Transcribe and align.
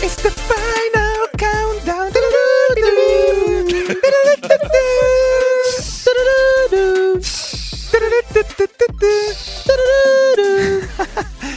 It's 0.00 0.16
the 0.22 0.30
final 0.30 1.28
countdown. 1.36 2.12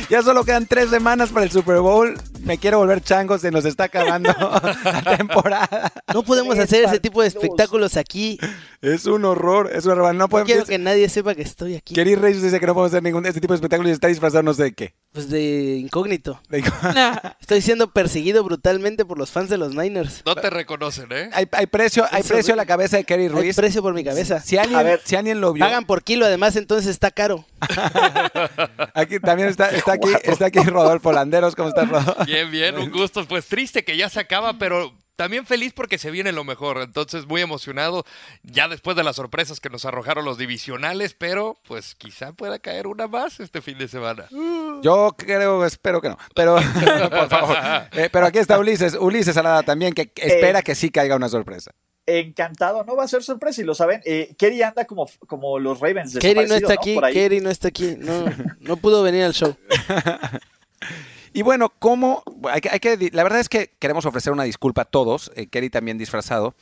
Ya 0.10 0.22
solo 0.22 0.44
quedan 0.44 0.66
tres 0.66 0.90
semanas 0.90 1.30
para 1.30 1.46
el 1.46 1.52
Super 1.52 1.80
Bowl. 1.80 2.18
Me 2.44 2.58
quiero 2.58 2.80
volver 2.80 3.02
chango, 3.02 3.38
se 3.38 3.52
nos 3.52 3.66
está 3.66 3.86
acabando 3.86 4.30
la 4.84 5.18
temporada. 5.18 5.92
No 6.14 6.24
podemos 6.24 6.56
Tres 6.56 6.66
hacer 6.66 6.84
ese 6.86 7.00
tipo 7.00 7.22
de 7.22 7.28
espectáculos 7.28 7.98
aquí. 7.98 8.40
Es 8.82 9.06
un 9.06 9.26
horror, 9.26 9.70
es 9.74 9.86
un 9.86 9.92
horror. 9.94 10.14
No 10.14 10.22
No 10.22 10.30
podemos. 10.30 10.52
quiero 10.52 10.66
que 10.66 10.78
nadie 10.78 11.08
sepa 11.10 11.36
que 11.36 11.42
estoy 11.44 11.76
aquí. 11.76 11.94
Kerry 11.94 12.16
Reyes 12.16 12.42
dice 12.42 12.60
que 12.60 12.66
no 12.66 12.74
podemos 12.74 12.92
hacer 12.92 13.04
ningún 13.04 13.26
este 13.26 13.40
tipo 13.42 13.54
de 13.54 13.56
espectáculos 13.58 13.90
y 13.90 13.94
está 13.94 14.08
disfrazado 14.08 14.44
no 14.44 14.54
sé 14.54 14.64
de 14.64 14.74
qué. 14.74 14.96
Pues 15.14 15.30
de 15.30 15.78
incógnito. 15.78 16.42
De- 16.50 16.64
Estoy 17.40 17.62
siendo 17.62 17.92
perseguido 17.92 18.44
brutalmente 18.44 19.06
por 19.06 19.18
los 19.18 19.30
fans 19.32 19.50
de 19.50 19.58
los 19.58 19.76
Niners. 19.76 20.22
No 20.26 20.36
te 20.36 20.50
reconocen, 20.50 21.08
¿eh? 21.12 21.30
hay, 21.34 21.48
hay 21.52 21.66
precio, 21.68 22.06
hay 22.12 22.24
precio 22.24 22.54
a 22.54 22.58
la 22.58 22.66
cabeza 22.66 22.98
de 22.98 23.04
Kerry 23.04 23.24
Hay 23.24 23.30
Ruiz. 23.30 23.56
precio 23.56 23.82
por 23.82 23.94
mi 23.94 24.04
cabeza. 24.04 24.40
Si 24.40 24.58
alguien, 24.58 24.80
A 24.80 24.84
ver. 24.84 25.02
si 25.04 25.16
alguien 25.16 25.42
lo 25.42 25.54
vio, 25.54 25.64
Pagan 25.66 25.86
por 25.86 26.04
kilo, 26.04 26.26
además, 26.26 26.56
entonces 26.56 26.90
está 26.90 27.12
caro. 27.12 27.46
aquí 28.94 29.20
también 29.20 29.50
está, 29.50 29.70
está 29.70 29.94
aquí, 29.94 30.10
está 30.24 30.46
aquí 30.48 30.60
Rodolfo 30.60 31.12
Landeros. 31.12 31.56
¿Cómo 31.56 31.70
estás, 31.70 31.88
Rodolfo? 31.90 32.16
Bien, 32.32 32.52
bien, 32.52 32.78
un 32.78 32.92
gusto. 32.92 33.26
Pues 33.28 33.48
triste 33.48 33.84
que 33.84 33.98
ya 33.98 34.10
se 34.10 34.20
acaba, 34.20 34.54
pero 34.54 34.94
también 35.16 35.46
feliz 35.46 35.74
porque 35.74 35.98
se 35.98 36.10
viene 36.10 36.32
lo 36.32 36.44
mejor. 36.44 36.82
Entonces, 36.82 37.28
muy 37.28 37.42
emocionado 37.42 38.06
ya 38.44 38.68
después 38.68 38.98
de 38.98 39.04
las 39.04 39.18
sorpresas 39.18 39.60
que 39.60 39.70
nos 39.70 39.86
arrojaron 39.86 40.26
los 40.26 40.38
divisionales, 40.38 41.14
pero 41.14 41.58
pues 41.68 41.96
quizá 41.96 42.34
pueda 42.34 42.60
caer 42.60 42.88
una 42.88 43.08
más 43.08 43.40
este 43.40 43.62
fin 43.62 43.78
de 43.78 43.88
semana. 43.88 44.26
Yo 44.82 45.16
creo, 45.18 45.66
espero 45.66 46.02
que 46.02 46.10
no. 46.10 46.18
Pero, 46.34 46.56
por 47.12 47.30
favor. 47.30 47.58
Eh, 47.92 48.10
pero 48.12 48.26
aquí 48.26 48.40
está 48.40 48.58
Ulises, 48.58 48.96
Ulises 48.96 49.38
Alada 49.38 49.64
también, 49.64 49.94
que 49.94 50.12
espera 50.16 50.62
que 50.62 50.74
sí 50.74 50.90
caiga 50.90 51.16
una 51.16 51.30
sorpresa. 51.30 51.72
Encantado, 52.08 52.84
no 52.84 52.96
va 52.96 53.04
a 53.04 53.08
ser 53.08 53.22
sorpresa 53.22 53.62
y 53.62 53.64
lo 53.64 53.76
saben. 53.76 54.02
Eh, 54.06 54.34
Kerry 54.38 54.64
anda 54.64 54.86
como, 54.86 55.08
como 55.28 55.60
los 55.60 55.80
Ravens. 55.80 56.18
Kerry 56.18 56.48
no 56.48 56.56
está 56.56 56.74
aquí. 56.74 56.98
Kerry 57.14 57.42
no 57.42 57.52
está 57.52 57.68
aquí. 57.68 57.96
No, 57.98 58.26
no 58.60 58.78
pudo 58.78 59.04
venir 59.04 59.24
al 59.24 59.34
show. 59.34 59.56
Y 61.34 61.44
bueno, 61.44 61.72
¿cómo? 61.80 62.24
Hay 62.50 62.62
que, 62.62 62.70
hay 62.70 62.80
que 62.80 63.10
la 63.14 63.24
verdad 63.24 63.40
es 63.40 63.50
que 63.50 63.72
queremos 63.80 64.06
ofrecer 64.06 64.34
una 64.34 64.44
disculpa 64.44 64.84
a 64.84 64.86
todos, 64.86 65.32
eh, 65.36 65.48
Kerry 65.48 65.70
también 65.70 65.98
disfrazado. 65.98 66.56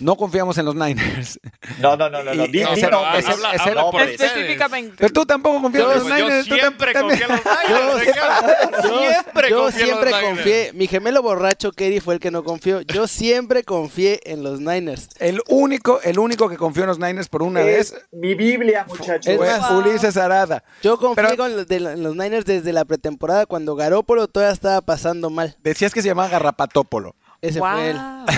No 0.00 0.16
confiamos 0.16 0.56
en 0.58 0.64
los 0.66 0.74
Niners. 0.74 1.40
No, 1.80 1.96
no, 1.96 2.08
no, 2.10 2.22
no. 2.24 2.34
no. 2.34 2.44
Y- 2.46 2.62
nombres. 2.62 3.26
habla- 3.28 3.50
habla 3.58 3.90
por. 3.90 4.02
Específicamente. 4.02 4.94
Pero 4.98 5.12
tú 5.12 5.24
tampoco 5.26 5.60
confías 5.62 5.84
en 5.84 5.98
los 5.98 6.08
yo 6.08 6.14
Niners. 6.14 6.48
tú 6.48 6.54
siempre 6.54 6.92
también. 6.92 7.20
confío 7.20 7.36
en 7.78 7.86
los 7.86 7.96
Niners. 8.00 8.18
Yo, 8.88 8.98
Siempre 8.98 9.50
yo 9.50 9.66
en 9.68 9.72
siempre 9.74 10.10
confié. 10.10 10.72
Mi 10.72 10.86
gemelo 10.86 11.22
borracho, 11.22 11.72
Kerry, 11.72 12.00
fue 12.00 12.14
el 12.14 12.20
que 12.20 12.30
no 12.30 12.42
confió. 12.44 12.80
Yo 12.82 13.06
siempre 13.06 13.64
confié 13.64 14.20
en 14.24 14.42
los 14.42 14.60
Niners. 14.60 15.08
El 15.18 15.40
único, 15.48 16.00
el 16.02 16.18
único 16.18 16.48
que 16.48 16.56
confió 16.56 16.84
en 16.84 16.88
los 16.88 16.98
Niners 16.98 17.28
por 17.28 17.42
una 17.42 17.60
Es 17.62 17.92
vez 17.92 18.06
mi 18.12 18.34
Biblia, 18.34 18.84
muchachos. 18.88 19.26
Es 19.26 19.70
Ulises 19.70 20.16
Arada. 20.16 20.62
Yo 20.82 20.98
confié 20.98 21.24
Pero- 21.24 21.36
con 21.36 21.56
los, 21.56 21.66
de 21.68 21.76
en 21.76 22.02
los 22.02 22.14
Niners 22.16 22.44
desde 22.44 22.72
la 22.72 22.84
pretemporada 22.84 23.46
cuando 23.46 23.74
Garópolo 23.76 24.26
todavía 24.28 24.52
estaba 24.52 24.80
pasando 24.80 25.30
mal. 25.30 25.56
Decías 25.62 25.92
que 25.94 26.02
se 26.02 26.08
llamaba 26.08 26.28
Garrapatópolo. 26.28 27.14
Ese 27.40 27.60
Wow. 27.60 27.70
fue 27.70 27.90
él. 27.90 27.96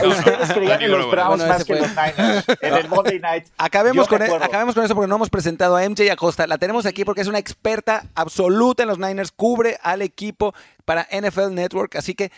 Ustedes 0.08 0.52
creían 0.52 0.82
en 0.82 0.90
los 0.90 1.06
Bueno, 1.06 1.10
Browns 1.10 1.28
bueno, 1.38 1.46
más 1.46 1.56
ese 1.62 1.64
que 1.66 1.76
fue. 1.78 1.88
los 1.88 1.90
Niners 1.96 2.44
en 2.60 2.74
el 2.74 2.88
Monday 2.88 3.18
Night. 3.20 3.46
Acabemos 3.56 4.06
con, 4.08 4.20
e- 4.20 4.26
acuerdo. 4.26 4.44
acabemos 4.44 4.74
con 4.74 4.84
eso 4.84 4.94
porque 4.94 5.08
no 5.08 5.16
hemos 5.16 5.30
presentado 5.30 5.76
a 5.76 5.88
MJ 5.88 6.10
Acosta. 6.12 6.46
La 6.46 6.58
tenemos 6.58 6.84
aquí 6.84 7.04
porque 7.04 7.22
es 7.22 7.26
una 7.26 7.38
experta 7.38 8.04
absoluta 8.14 8.82
en 8.82 8.88
los 8.90 8.98
Niners, 8.98 9.32
cubre 9.32 9.78
al 9.82 10.02
equipo 10.02 10.54
para 10.84 11.06
NFL 11.10 11.54
Network, 11.54 11.96
así 11.96 12.14
que 12.14 12.30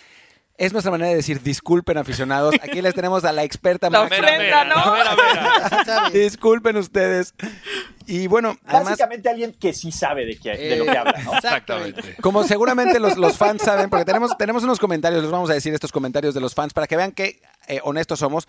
es 0.58 0.72
nuestra 0.72 0.90
manera 0.90 1.10
de 1.10 1.16
decir 1.16 1.42
disculpen 1.42 1.98
aficionados. 1.98 2.54
Aquí 2.62 2.82
les 2.82 2.94
tenemos 2.94 3.24
a 3.24 3.32
la 3.32 3.42
experta 3.44 3.90
La 3.90 4.02
ofrenda, 4.02 4.64
¿no? 4.64 6.10
Disculpen 6.12 6.76
ustedes. 6.76 7.34
Y 8.06 8.26
bueno, 8.26 8.56
además, 8.64 8.84
Básicamente 8.90 9.28
alguien 9.28 9.52
que 9.52 9.72
sí 9.72 9.92
sabe 9.92 10.26
de, 10.26 10.38
qué, 10.38 10.50
de 10.50 10.76
lo 10.76 10.84
Eh, 10.84 10.88
que 10.92 10.98
habla, 10.98 11.22
¿no? 11.22 11.34
Exactamente. 11.34 12.16
como 12.20 12.44
seguramente 12.44 13.00
los, 13.00 13.16
los 13.16 13.36
fans 13.38 13.62
saben, 13.62 13.90
porque 13.90 14.04
tenemos, 14.04 14.36
tenemos 14.36 14.62
unos 14.64 14.78
comentarios, 14.78 15.22
les 15.22 15.30
vamos 15.30 15.50
a 15.50 15.54
decir 15.54 15.72
estos 15.72 15.92
comentarios 15.92 16.34
de 16.34 16.40
los 16.40 16.54
fans 16.54 16.72
para 16.72 16.86
que 16.86 16.96
vean 16.96 17.12
qué 17.12 17.40
eh, 17.68 17.80
honestos 17.84 18.18
somos. 18.18 18.48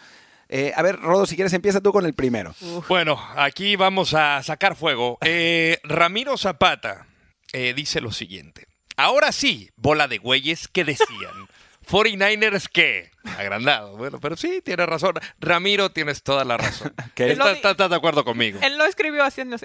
Eh, 0.49 0.73
a 0.75 0.81
ver, 0.81 0.99
Rodo, 0.99 1.25
si 1.25 1.35
quieres, 1.35 1.53
empieza 1.53 1.81
tú 1.81 1.91
con 1.91 2.05
el 2.05 2.13
primero. 2.13 2.53
Bueno, 2.87 3.19
aquí 3.35 3.75
vamos 3.75 4.13
a 4.13 4.43
sacar 4.43 4.75
fuego. 4.75 5.17
Eh, 5.21 5.79
Ramiro 5.83 6.37
Zapata 6.37 7.07
eh, 7.53 7.73
dice 7.73 8.01
lo 8.01 8.11
siguiente. 8.11 8.67
Ahora 8.97 9.31
sí, 9.31 9.71
bola 9.75 10.07
de 10.07 10.17
güeyes, 10.19 10.67
¿qué 10.67 10.83
decían? 10.83 11.47
49ers 11.85 12.67
qué? 12.71 13.11
Agrandado. 13.37 13.95
Bueno, 13.97 14.19
pero 14.19 14.35
sí, 14.35 14.61
tienes 14.63 14.85
razón. 14.87 15.13
Ramiro, 15.39 15.91
tienes 15.91 16.23
toda 16.23 16.43
la 16.45 16.57
razón. 16.57 16.93
¿Qué? 17.15 17.31
¿Estás, 17.31 17.55
estás- 17.55 17.71
estás 17.71 17.89
de 17.89 17.95
acuerdo 17.95 18.23
conmigo? 18.25 18.59
Él 18.61 18.77
lo 18.77 18.85
escribió 18.85 19.23
haciendo. 19.23 19.57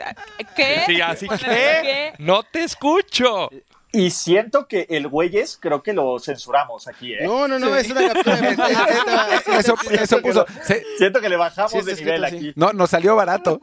¿Qué? 0.57 0.83
Sí, 0.87 1.01
así 1.01 1.29
que 1.29 2.13
no 2.19 2.43
te 2.43 2.63
escucho. 2.65 3.51
Y 3.91 4.11
siento 4.11 4.69
que 4.69 4.87
el 4.91 5.09
güeyes 5.09 5.57
creo 5.59 5.83
que 5.83 5.95
lo 5.95 6.19
censuramos 6.21 6.87
aquí, 6.89 7.15
¿eh? 7.15 7.21
No, 7.23 7.49
no, 7.49 7.59
no, 7.59 7.75
es 7.75 7.89
una 7.91 8.07
captura 8.07 8.37
de. 8.37 8.51
Eso, 9.59 9.75
eso 9.91 10.21
puso. 10.21 10.45
se- 10.63 10.85
Siento 10.99 11.23
que 11.23 11.31
le 11.31 11.37
bajamos 11.37 11.73
Sí, 11.73 11.79
está 11.79 11.95
de 11.95 11.97
nivel 12.03 12.25
escrito 12.25 12.37
aquí. 12.49 12.53
no, 12.55 12.75
nos 12.75 12.91
salió 12.91 13.17
barato. 13.17 13.63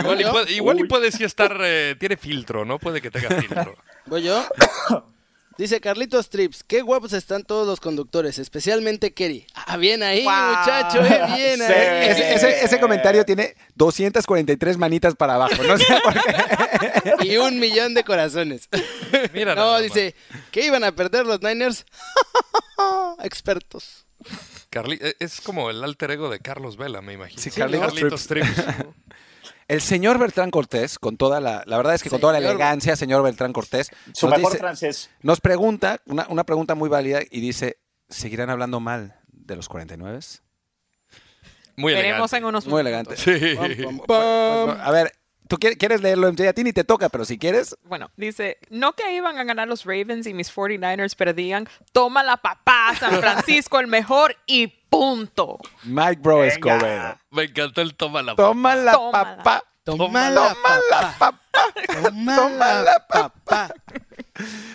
Igual, 0.00 0.20
y 0.20 0.24
puede, 0.24 0.52
igual 0.52 0.80
y 0.80 0.84
puede 0.84 1.12
sí 1.12 1.22
estar, 1.22 1.56
eh, 1.62 1.94
tiene 2.00 2.16
filtro, 2.16 2.64
¿no? 2.64 2.80
Puede 2.80 3.00
que 3.00 3.12
tenga 3.12 3.28
filtro. 3.40 3.76
Voy 4.06 4.24
yo. 4.24 4.44
Dice 5.60 5.78
Carlitos 5.78 6.30
Trips, 6.30 6.64
qué 6.64 6.80
guapos 6.80 7.12
están 7.12 7.44
todos 7.44 7.66
los 7.66 7.80
conductores, 7.80 8.38
especialmente 8.38 9.12
Kerry. 9.12 9.46
Ah, 9.54 9.76
bien 9.76 10.02
ahí, 10.02 10.24
Wow. 10.24 10.32
muchacho, 10.32 11.04
eh, 11.04 11.20
bien 11.36 11.56
Sí. 11.58 11.62
ahí. 11.64 12.08
Ese, 12.08 12.34
ese- 12.34 12.64
ese 12.64 12.80
comentario 12.80 13.26
tiene 13.26 13.54
243 13.74 14.78
manitas 14.78 15.14
para 15.16 15.34
abajo. 15.34 15.62
No 15.62 15.76
sé 15.78 15.84
por 16.02 16.14
qué. 16.14 16.30
Y 17.30 17.36
un 17.36 17.58
millón 17.60 17.92
de 17.92 18.04
corazones. 18.04 18.70
Mira 19.34 19.54
No, 19.54 19.78
dice, 19.80 20.14
¿qué 20.50 20.64
iban 20.64 20.82
a 20.82 20.92
perder 20.92 21.26
los 21.26 21.42
Niners? 21.42 21.84
Expertos. 23.22 24.06
Carli- 24.70 24.98
eh, 25.02 25.14
es 25.18 25.42
como 25.42 25.68
el 25.68 25.84
alter 25.84 26.12
ego 26.12 26.30
de 26.30 26.38
Carlos 26.40 26.78
Vela, 26.78 27.02
me 27.02 27.12
imagino. 27.12 27.40
Sí, 27.42 27.50
Carlitos 27.50 28.26
Trips. 28.26 28.48
El 29.70 29.80
señor 29.80 30.18
Beltrán 30.18 30.50
Cortés, 30.50 30.98
con 30.98 31.16
toda 31.16 31.40
la. 31.40 31.62
La 31.66 31.76
verdad 31.76 31.94
es 31.94 32.02
que 32.02 32.10
con 32.10 32.20
toda 32.20 32.32
la 32.32 32.38
elegancia, 32.38 32.96
señor 32.96 33.22
Beltrán 33.22 33.52
Cortés, 33.52 33.90
Su 34.12 34.26
nos, 34.26 34.36
mejor 34.36 34.52
dice- 34.52 34.58
francés. 34.60 35.10
nos 35.22 35.40
pregunta, 35.40 36.00
una, 36.06 36.26
una 36.28 36.44
pregunta 36.44 36.74
muy 36.74 36.88
válida, 36.88 37.20
y 37.30 37.40
dice: 37.40 37.78
¿seguirán 38.08 38.50
hablando 38.50 38.80
mal 38.80 39.20
de 39.28 39.56
los 39.56 39.68
49? 39.68 40.18
Muy 41.76 41.94
Veremos 41.94 42.32
elegante. 42.32 42.36
en 42.36 42.44
unos 42.44 42.66
Muy 42.66 42.82
minutos. 42.82 43.26
elegante. 43.26 43.76
Sí. 43.76 43.84
Pam, 43.84 43.98
pam, 44.06 44.66
pam. 44.66 44.80
A 44.80 44.90
ver, 44.90 45.12
¿tú 45.50 45.58
quieres, 45.58 46.00
leerlo? 46.00 46.32
MJ? 46.32 46.48
A 46.48 46.52
ti 46.52 46.62
ni 46.62 46.72
te 46.72 46.84
toca, 46.84 47.08
pero 47.08 47.24
si 47.24 47.36
quieres. 47.36 47.76
Bueno, 47.82 48.10
dice, 48.16 48.58
no 48.70 48.92
que 48.92 49.12
iban 49.12 49.36
a 49.36 49.44
ganar 49.44 49.66
los 49.66 49.84
Ravens 49.84 50.26
y 50.28 50.32
mis 50.32 50.54
49ers 50.54 51.16
perdían, 51.16 51.68
toma 51.92 52.22
la 52.22 52.36
papá, 52.36 52.94
San 52.98 53.18
Francisco 53.18 53.80
el 53.80 53.88
mejor 53.88 54.36
y 54.46 54.68
punto. 54.68 55.58
Mike 55.82 56.20
Bro. 56.22 56.44
Escobedo. 56.44 57.18
Me 57.30 57.44
encantó 57.44 57.80
el 57.80 57.94
toma 57.96 58.22
la 58.22 58.36
Toma 58.36 58.76
la 58.76 58.92
papá. 58.92 59.64
Toma 59.82 60.30
la 60.30 60.54
papá. 60.62 61.40
Toma 62.02 62.36
Toma 62.36 62.74
la 62.82 63.06
papá. 63.08 63.74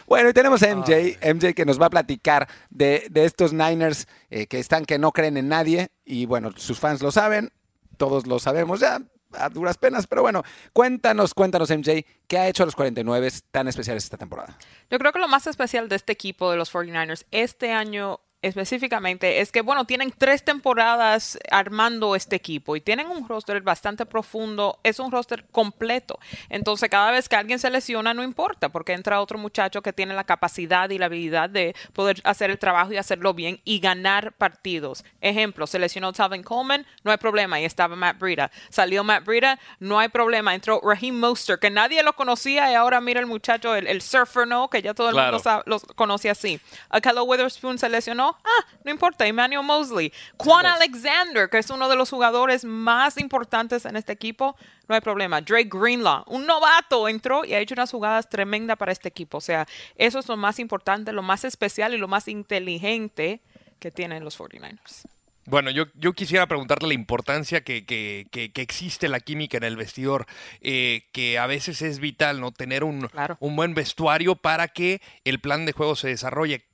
Bueno, 0.08 0.30
y 0.30 0.34
tenemos 0.34 0.62
a 0.62 0.76
MJ, 0.76 1.18
MJ 1.34 1.54
que 1.54 1.66
nos 1.66 1.82
va 1.82 1.86
a 1.86 1.90
platicar 1.90 2.48
de, 2.70 3.08
de 3.10 3.26
estos 3.26 3.54
Niners 3.54 4.08
eh, 4.30 4.46
que 4.46 4.60
están 4.60 4.86
que 4.86 5.00
no 5.00 5.14
creen 5.14 5.38
en 5.38 5.48
nadie. 5.48 5.88
Y 6.04 6.26
bueno, 6.26 6.52
sus 6.58 6.80
fans 6.80 7.02
lo 7.02 7.12
saben, 7.12 7.54
todos 7.98 8.28
lo 8.28 8.40
sabemos 8.40 8.82
ya, 8.82 9.00
a 9.38 9.50
duras 9.50 9.78
penas. 9.78 10.08
Pero 10.08 10.22
bueno, 10.22 10.44
cuéntanos, 10.74 11.34
cuéntanos, 11.34 11.70
MJ, 11.70 12.06
¿qué 12.28 12.38
ha 12.38 12.48
hecho 12.48 12.64
a 12.64 12.66
los 12.66 12.76
49 12.76 13.30
tan 13.52 13.68
especiales 13.68 14.04
esta 14.04 14.18
temporada? 14.18 14.58
Yo 14.90 14.98
creo 15.00 15.12
que 15.12 15.20
lo 15.20 15.28
más 15.28 15.48
especial 15.48 15.90
de 15.90 15.96
este 15.96 16.14
equipo 16.14 16.52
de 16.52 16.58
los 16.58 16.74
49ers 16.74 17.26
este 17.32 17.72
año 17.72 18.20
específicamente 18.48 19.42
es 19.42 19.52
que, 19.52 19.62
bueno, 19.62 19.86
tienen 19.86 20.14
tres 20.18 20.44
temporadas 20.44 21.38
armando 21.52 22.16
este 22.16 22.36
equipo 22.36 22.76
y 22.76 22.82
tienen 22.82 23.08
un 23.08 23.28
roster 23.28 23.62
bastante 23.62 24.06
profundo, 24.06 24.80
es 24.84 25.00
un 25.00 25.12
roster 25.12 25.46
completo. 25.52 26.20
Entonces, 26.50 26.90
cada 26.90 27.12
vez 27.12 27.30
que 27.30 27.36
alguien 27.36 27.60
se 27.60 27.70
lesiona, 27.70 28.14
no 28.14 28.24
importa, 28.24 28.70
porque 28.70 28.94
entra 28.94 29.22
otro 29.22 29.38
muchacho 29.38 29.82
que 29.82 29.94
tiene 29.94 30.14
la 30.14 30.24
capacidad 30.24 30.90
y 30.90 30.98
la 30.98 31.06
habilidad 31.06 31.50
de 31.50 31.76
poder 31.94 32.22
hacer 32.24 32.50
el 32.52 32.60
trabajo 32.60 32.92
y 32.94 32.98
hacerlo 32.98 33.34
bien 33.34 33.60
y 33.64 33.80
ganar 33.80 34.34
partidos. 34.34 35.04
Ejemplo, 35.22 35.68
se 35.68 35.80
lesionó 35.80 36.14
Talvin 36.14 36.44
Coleman, 36.44 36.86
no 37.04 37.12
hay 37.12 37.18
problema, 37.18 37.60
y 37.60 37.66
estaba 37.66 37.96
Matt 37.96 38.18
Breida. 38.20 38.52
Salió 38.70 39.04
Matt 39.04 39.26
Breida, 39.26 39.60
no 39.80 40.00
hay 40.00 40.10
problema. 40.10 40.54
Entró 40.56 40.82
Raheem 40.84 41.20
Mostert, 41.20 41.62
que 41.62 41.70
nadie 41.70 42.04
lo 42.04 42.14
conocía 42.14 42.72
y 42.72 42.76
ahora 42.76 43.02
mira 43.02 43.20
el 43.20 43.26
muchacho, 43.26 43.76
el, 43.76 43.88
el 43.88 44.02
surfer, 44.02 44.48
¿no? 44.48 44.70
Que 44.70 44.82
ya 44.82 44.94
todo 44.94 45.10
el 45.10 45.14
Claro. 45.16 45.32
mundo 45.34 45.44
sabe, 45.44 45.64
los 45.66 45.84
conoce 45.96 46.30
así. 46.30 46.60
Akello 46.90 47.24
Witherspoon 47.24 47.78
se 47.78 47.90
lesionó, 47.90 48.35
Ah, 48.44 48.66
no 48.84 48.92
importa. 48.92 49.26
Emmanuel 49.26 49.64
Mosley. 49.64 50.12
Quan 50.38 50.66
Alexander, 50.66 51.50
que 51.50 51.58
es 51.58 51.70
uno 51.70 51.88
de 51.90 51.96
los 51.96 52.10
jugadores 52.10 52.64
más 52.66 53.18
importantes 53.20 53.86
en 53.86 53.96
este 53.96 54.12
equipo, 54.14 54.56
no 54.88 54.96
hay 54.96 55.02
problema. 55.02 55.42
Drake 55.42 55.70
Greenlaw, 55.72 56.24
un 56.28 56.46
novato, 56.46 57.08
entró 57.10 57.44
y 57.46 57.54
ha 57.54 57.60
hecho 57.60 57.74
unas 57.74 57.92
jugadas 57.92 58.30
tremendas 58.30 58.78
para 58.78 58.92
este 58.92 59.08
equipo. 59.10 59.38
O 59.38 59.42
sea, 59.42 59.66
eso 59.96 60.20
es 60.20 60.28
lo 60.28 60.38
más 60.38 60.60
importante, 60.60 61.12
lo 61.12 61.24
más 61.24 61.44
especial 61.46 61.94
y 61.94 61.98
lo 61.98 62.08
más 62.08 62.28
inteligente 62.28 63.42
que 63.80 63.92
tienen 63.92 64.24
los 64.24 64.38
49ers. 64.40 65.06
Bueno, 65.48 65.70
yo, 65.70 65.86
yo 65.94 66.14
quisiera 66.14 66.48
preguntarle 66.48 66.88
la 66.88 66.94
importancia 66.96 67.64
que, 67.64 67.86
que, 67.86 68.26
que, 68.32 68.52
que 68.52 68.62
existe 68.64 69.08
la 69.10 69.20
química 69.20 69.58
en 69.58 69.64
el 69.64 69.76
vestidor, 69.76 70.26
eh, 70.62 71.04
que 71.12 71.38
a 71.38 71.46
veces 71.46 71.84
es 71.84 72.00
vital 72.00 72.40
no 72.42 72.52
tener 72.52 72.84
un, 72.84 73.08
Claro. 73.10 73.38
un 73.40 73.56
buen 73.56 73.76
vestuario 73.76 74.36
para 74.36 74.68
que 74.68 75.02
el 75.24 75.40
plan 75.40 75.68
de 75.68 75.74
juego 75.74 75.96
se 75.96 76.08
desarrolle. 76.08 76.66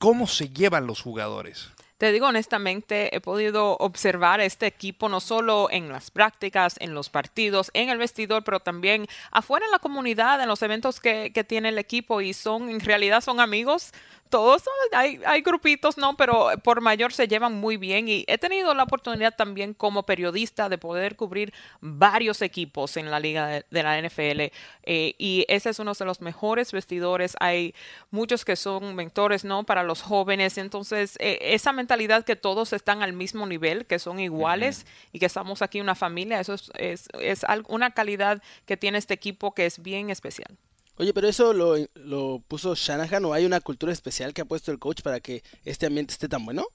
¿Cómo 0.00 0.26
se 0.26 0.48
llevan 0.48 0.86
los 0.86 1.02
jugadores? 1.02 1.68
Te 2.00 2.12
digo 2.12 2.28
honestamente, 2.28 3.14
he 3.14 3.20
podido 3.20 3.76
observar 3.76 4.40
este 4.40 4.66
equipo 4.66 5.10
no 5.10 5.20
solo 5.20 5.68
en 5.70 5.90
las 5.90 6.10
prácticas, 6.10 6.76
en 6.80 6.94
los 6.94 7.10
partidos, 7.10 7.70
en 7.74 7.90
el 7.90 7.98
vestidor, 7.98 8.42
pero 8.42 8.58
también 8.58 9.06
afuera 9.30 9.66
en 9.66 9.70
la 9.70 9.80
comunidad, 9.80 10.40
en 10.40 10.48
los 10.48 10.62
eventos 10.62 10.98
que, 10.98 11.30
que 11.34 11.44
tiene 11.44 11.68
el 11.68 11.78
equipo 11.78 12.22
y 12.22 12.32
son, 12.32 12.70
en 12.70 12.80
realidad 12.80 13.20
son 13.20 13.38
amigos. 13.38 13.92
Todos 14.30 14.62
hay, 14.92 15.20
hay 15.26 15.42
grupitos, 15.42 15.98
¿no? 15.98 16.16
Pero 16.16 16.50
por 16.62 16.80
mayor 16.80 17.12
se 17.12 17.26
llevan 17.26 17.52
muy 17.54 17.76
bien 17.76 18.08
y 18.08 18.24
he 18.28 18.38
tenido 18.38 18.72
la 18.74 18.84
oportunidad 18.84 19.34
también 19.36 19.74
como 19.74 20.04
periodista 20.04 20.68
de 20.68 20.78
poder 20.78 21.16
cubrir 21.16 21.52
varios 21.80 22.40
equipos 22.40 22.96
en 22.96 23.10
la 23.10 23.18
liga 23.18 23.48
de, 23.48 23.66
de 23.68 23.82
la 23.82 24.00
NFL 24.00 24.52
eh, 24.92 25.14
y 25.18 25.44
ese 25.48 25.70
es 25.70 25.78
uno 25.78 25.94
de 25.94 26.04
los 26.04 26.20
mejores 26.20 26.72
vestidores. 26.72 27.36
Hay 27.40 27.74
muchos 28.10 28.44
que 28.44 28.56
son 28.56 28.94
mentores, 28.94 29.44
¿no? 29.44 29.64
Para 29.64 29.82
los 29.82 30.02
jóvenes. 30.02 30.58
Entonces, 30.58 31.16
eh, 31.20 31.38
esa 31.40 31.72
mentalidad 31.72 31.89
que 32.24 32.36
todos 32.36 32.72
están 32.72 33.02
al 33.02 33.12
mismo 33.12 33.46
nivel, 33.46 33.86
que 33.86 33.98
son 33.98 34.20
iguales 34.20 34.86
y 35.12 35.18
que 35.18 35.26
estamos 35.26 35.62
aquí 35.62 35.80
una 35.80 35.94
familia, 35.94 36.40
eso 36.40 36.54
es, 36.54 36.70
es, 36.78 37.08
es 37.20 37.42
una 37.68 37.92
calidad 37.92 38.42
que 38.66 38.76
tiene 38.76 38.98
este 38.98 39.14
equipo 39.14 39.54
que 39.54 39.66
es 39.66 39.82
bien 39.82 40.10
especial. 40.10 40.56
Oye, 40.96 41.14
pero 41.14 41.28
eso 41.28 41.52
lo, 41.52 41.76
lo 41.94 42.42
puso 42.46 42.74
Shanahan 42.74 43.24
o 43.24 43.32
hay 43.32 43.46
una 43.46 43.60
cultura 43.60 43.92
especial 43.92 44.34
que 44.34 44.42
ha 44.42 44.44
puesto 44.44 44.70
el 44.70 44.78
coach 44.78 45.00
para 45.02 45.20
que 45.20 45.42
este 45.64 45.86
ambiente 45.86 46.12
esté 46.12 46.28
tan 46.28 46.44
bueno. 46.44 46.66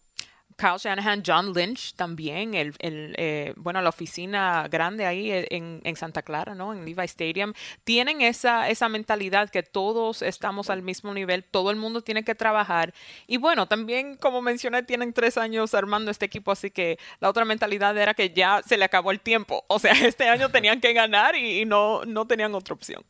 Kyle 0.58 0.78
Shanahan, 0.78 1.22
John 1.26 1.54
Lynch 1.54 1.96
también, 1.96 2.54
el, 2.54 2.74
el, 2.80 3.14
eh, 3.18 3.54
bueno, 3.58 3.82
la 3.82 3.90
oficina 3.90 4.68
grande 4.70 5.06
ahí 5.06 5.32
eh, 5.32 5.48
en, 5.52 5.82
en 5.84 5.96
Santa 5.96 6.22
Clara, 6.22 6.56
¿no? 6.56 6.74
En 6.74 6.86
Levi 6.86 7.04
Stadium, 7.04 7.54
tienen 7.84 8.22
esa, 8.22 8.70
esa 8.70 8.88
mentalidad 8.88 9.50
que 9.50 9.64
todos 9.64 10.22
estamos 10.22 10.70
al 10.70 10.82
mismo 10.82 11.14
nivel, 11.14 11.44
todo 11.44 11.72
el 11.72 11.76
mundo 11.76 12.02
tiene 12.02 12.24
que 12.24 12.36
trabajar. 12.36 12.94
Y 13.28 13.38
bueno, 13.38 13.68
también, 13.68 14.16
como 14.16 14.42
mencioné, 14.42 14.84
tienen 14.84 15.12
tres 15.14 15.38
años 15.38 15.74
armando 15.74 16.10
este 16.10 16.26
equipo, 16.26 16.52
así 16.52 16.72
que 16.72 16.98
la 17.20 17.30
otra 17.30 17.44
mentalidad 17.44 17.98
era 17.98 18.14
que 18.14 18.30
ya 18.30 18.62
se 18.66 18.78
le 18.78 18.86
acabó 18.86 19.12
el 19.12 19.20
tiempo. 19.20 19.66
O 19.68 19.80
sea, 19.80 19.92
este 20.06 20.30
año 20.30 20.50
tenían 20.50 20.80
que 20.80 20.94
ganar 20.94 21.36
y, 21.36 21.62
y 21.62 21.66
no, 21.66 22.06
no 22.06 22.26
tenían 22.28 22.56
otra 22.56 22.74
opción. 22.74 23.04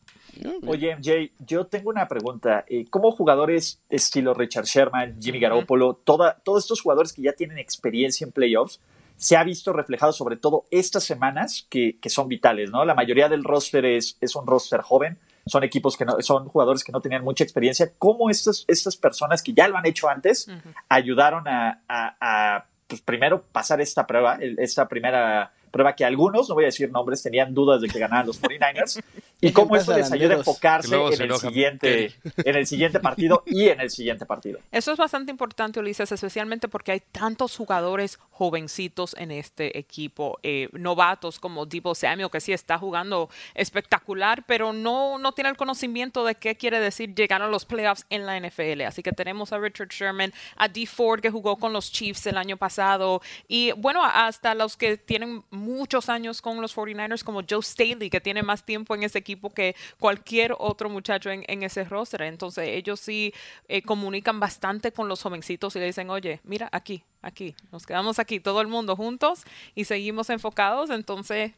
Oye, 0.67 0.95
MJ, 0.95 1.31
yo 1.45 1.65
tengo 1.65 1.89
una 1.89 2.07
pregunta. 2.07 2.65
Eh, 2.67 2.85
¿Cómo 2.89 3.11
jugadores 3.11 3.79
estilo 3.89 4.33
Richard 4.33 4.65
Sherman, 4.65 5.21
Jimmy 5.21 5.39
Garoppolo, 5.39 5.93
toda, 6.03 6.37
todos 6.43 6.63
estos 6.63 6.81
jugadores 6.81 7.13
que 7.13 7.21
ya 7.21 7.33
tienen 7.33 7.57
experiencia 7.57 8.25
en 8.25 8.31
playoffs, 8.31 8.79
se 9.17 9.37
ha 9.37 9.43
visto 9.43 9.71
reflejado 9.71 10.11
sobre 10.11 10.35
todo 10.35 10.65
estas 10.71 11.03
semanas 11.05 11.65
que, 11.69 11.97
que 12.01 12.09
son 12.09 12.27
vitales, 12.27 12.69
¿no? 12.71 12.83
La 12.83 12.93
mayoría 12.95 13.29
del 13.29 13.43
roster 13.45 13.85
es, 13.85 14.17
es 14.19 14.35
un 14.35 14.45
roster 14.45 14.81
joven, 14.81 15.17
son 15.47 15.63
equipos 15.63 15.95
que 15.95 16.03
no, 16.05 16.19
son 16.21 16.47
jugadores 16.49 16.83
que 16.83 16.91
no 16.91 16.99
tenían 17.01 17.23
mucha 17.23 17.43
experiencia. 17.43 17.91
¿Cómo 17.97 18.29
estas, 18.29 18.65
estas 18.67 18.97
personas 18.97 19.41
que 19.41 19.53
ya 19.53 19.67
lo 19.69 19.77
han 19.77 19.85
hecho 19.85 20.09
antes 20.09 20.47
ayudaron 20.89 21.47
a, 21.47 21.81
a- 21.87 22.15
a, 22.19 22.65
pues 22.87 23.01
primero 23.01 23.41
pasar 23.51 23.79
esta 23.79 24.05
prueba, 24.05 24.37
esta 24.57 24.87
primera 24.87 25.51
prueba 25.71 25.93
que 25.95 26.05
algunos, 26.05 26.47
no 26.49 26.55
voy 26.55 26.63
a 26.65 26.67
decir 26.67 26.91
nombres, 26.91 27.21
tenían 27.23 27.53
dudas 27.53 27.81
de 27.81 27.87
que 27.89 27.99
ganaran 27.99 28.25
los 28.27 28.41
49ers, 28.41 29.01
y 29.41 29.51
cómo 29.51 29.71
pasar 29.71 29.97
les 29.97 30.11
ayuda 30.11 30.35
a 30.35 30.37
enfocarse 30.37 30.95
en 30.95 31.21
el, 31.21 31.35
siguiente, 31.37 32.13
en 32.37 32.55
el 32.55 32.65
siguiente 32.65 32.99
partido 32.99 33.43
y 33.45 33.69
en 33.69 33.81
el 33.81 33.89
siguiente 33.89 34.25
partido. 34.25 34.59
Eso 34.71 34.91
es 34.91 34.97
bastante 34.97 35.31
importante, 35.31 35.79
Ulises, 35.79 36.11
especialmente 36.11 36.67
porque 36.67 36.93
hay 36.93 36.99
tantos 36.99 37.55
jugadores 37.55 38.19
jovencitos 38.31 39.15
en 39.17 39.31
este 39.31 39.77
equipo, 39.77 40.39
eh, 40.43 40.69
novatos 40.73 41.39
como 41.39 41.65
Debo 41.65 41.95
Samuel, 41.95 42.29
que 42.29 42.41
sí 42.41 42.53
está 42.53 42.77
jugando 42.77 43.29
espectacular, 43.53 44.43
pero 44.45 44.73
no, 44.73 45.17
no 45.17 45.31
tiene 45.33 45.49
el 45.49 45.57
conocimiento 45.57 46.25
de 46.25 46.35
qué 46.35 46.55
quiere 46.55 46.79
decir 46.79 47.13
llegar 47.13 47.41
a 47.41 47.47
los 47.47 47.65
playoffs 47.65 48.05
en 48.09 48.25
la 48.25 48.39
NFL. 48.39 48.81
Así 48.81 49.03
que 49.03 49.11
tenemos 49.11 49.53
a 49.53 49.59
Richard 49.59 49.89
Sherman, 49.89 50.33
a 50.55 50.67
Dee 50.67 50.85
Ford, 50.85 51.21
que 51.21 51.29
jugó 51.29 51.57
con 51.57 51.71
los 51.73 51.91
Chiefs 51.91 52.25
el 52.27 52.37
año 52.37 52.57
pasado, 52.57 53.21
y 53.47 53.71
bueno, 53.73 54.03
hasta 54.03 54.55
los 54.55 54.77
que 54.77 54.97
tienen 54.97 55.43
muchos 55.49 56.09
años 56.09 56.41
con 56.41 56.61
los 56.61 56.75
49ers, 56.75 57.23
como 57.23 57.41
Joe 57.47 57.61
Staley, 57.61 58.09
que 58.09 58.21
tiene 58.21 58.43
más 58.43 58.63
tiempo 58.63 58.95
en 58.95 59.03
ese 59.03 59.19
equipo 59.19 59.34
que 59.53 59.75
cualquier 59.99 60.55
otro 60.57 60.89
muchacho 60.89 61.29
en, 61.29 61.63
ese 61.63 61.83
roster. 61.83 62.23
Entonces, 62.23 62.69
ellos 62.69 62.99
sí 62.99 63.33
eh, 63.67 63.81
comunican 63.81 64.39
bastante 64.39 64.91
con 64.91 65.07
los 65.07 65.21
jovencitos 65.21 65.75
y 65.75 65.79
le 65.79 65.85
dicen, 65.85 66.09
oye, 66.09 66.41
mira, 66.43 66.69
aquí, 66.71 67.03
aquí, 67.25 67.56
nos 67.72 67.86
quedamos 67.86 68.19
aquí, 68.19 68.39
todo 68.39 68.62
el 68.62 68.68
mundo 68.68 68.95
juntos 68.95 69.44
y 69.74 69.86
seguimos 69.86 70.30
enfocados. 70.30 70.89
Entonces, 70.89 71.51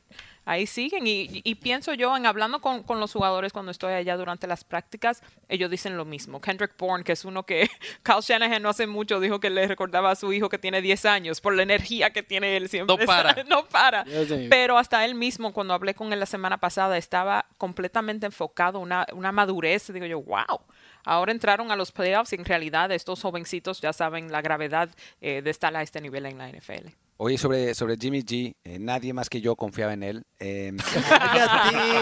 ahí 0.46 0.66
siguen. 0.66 1.06
Y, 1.06 1.42
y 1.44 1.56
pienso 1.56 1.94
yo, 1.94 2.16
en 2.16 2.26
hablando 2.26 2.60
con, 2.60 2.84
con 2.84 3.00
los 3.00 3.14
jugadores 3.14 3.54
cuando 3.54 3.72
estoy 3.72 3.94
allá 3.94 4.18
durante 4.18 4.48
las 4.48 4.64
prácticas, 4.64 5.22
ellos 5.50 5.70
dicen 5.70 5.98
lo 5.98 6.06
mismo. 6.06 6.42
Kendrick 6.42 6.76
Bourne, 6.78 7.04
que 7.04 7.12
es 7.12 7.26
uno 7.26 7.44
que 7.46 7.70
Kyle 8.04 8.22
Shanahan 8.22 8.62
no 8.62 8.70
hace 8.70 8.88
mucho 8.88 9.20
dijo 9.20 9.40
que 9.40 9.50
le 9.50 9.68
recordaba 9.68 10.12
a 10.12 10.16
su 10.16 10.34
hijo 10.34 10.50
que 10.50 10.58
tiene 10.58 10.82
10 10.82 11.06
años 11.06 11.42
por 11.42 11.54
la 11.54 11.64
energía 11.64 12.12
que 12.12 12.24
tiene 12.24 12.58
él 12.58 12.70
siempre. 12.70 12.96
No 12.98 13.06
para. 13.06 13.44
no 13.44 13.66
para. 13.66 14.06
Pero 14.50 14.78
hasta 14.78 15.06
él 15.06 15.16
mismo, 15.16 15.54
cuando 15.54 15.74
hablé 15.74 15.94
con 15.94 16.12
él 16.14 16.20
la 16.20 16.26
semana 16.26 16.58
pasada, 16.58 16.98
estaba 16.98 17.46
completamente 17.58 18.26
enfocado, 18.26 18.80
una, 18.80 19.06
una 19.14 19.32
madurez. 19.32 19.92
Digo 19.92 20.06
yo, 20.06 20.22
wow. 20.22 20.62
Ahora 21.04 21.32
entraron 21.32 21.72
a 21.72 21.76
los 21.76 21.92
playoffs 21.92 22.34
y 22.34 22.36
en 22.36 22.46
realidad 22.46 22.92
estos 22.92 23.22
jovencitos 23.22 23.82
ya 23.82 23.94
saben 23.94 24.32
la 24.32 24.42
gravedad 24.42 24.90
eh, 25.22 25.42
de 25.42 25.50
estar 25.50 25.76
a 25.76 25.82
este 25.82 26.02
nivel 26.02 26.26
en 26.26 26.38
la 26.38 26.50
NFL. 26.50 26.88
Oye, 27.20 27.38
sobre, 27.40 27.74
sobre 27.74 27.98
Jimmy 27.98 28.22
G, 28.22 28.54
eh, 28.64 28.78
nadie 28.80 29.12
más 29.12 29.28
que 29.30 29.42
yo 29.42 29.56
confiaba 29.56 29.94
en 29.94 30.04
él. 30.04 30.24
Eh, 30.40 30.72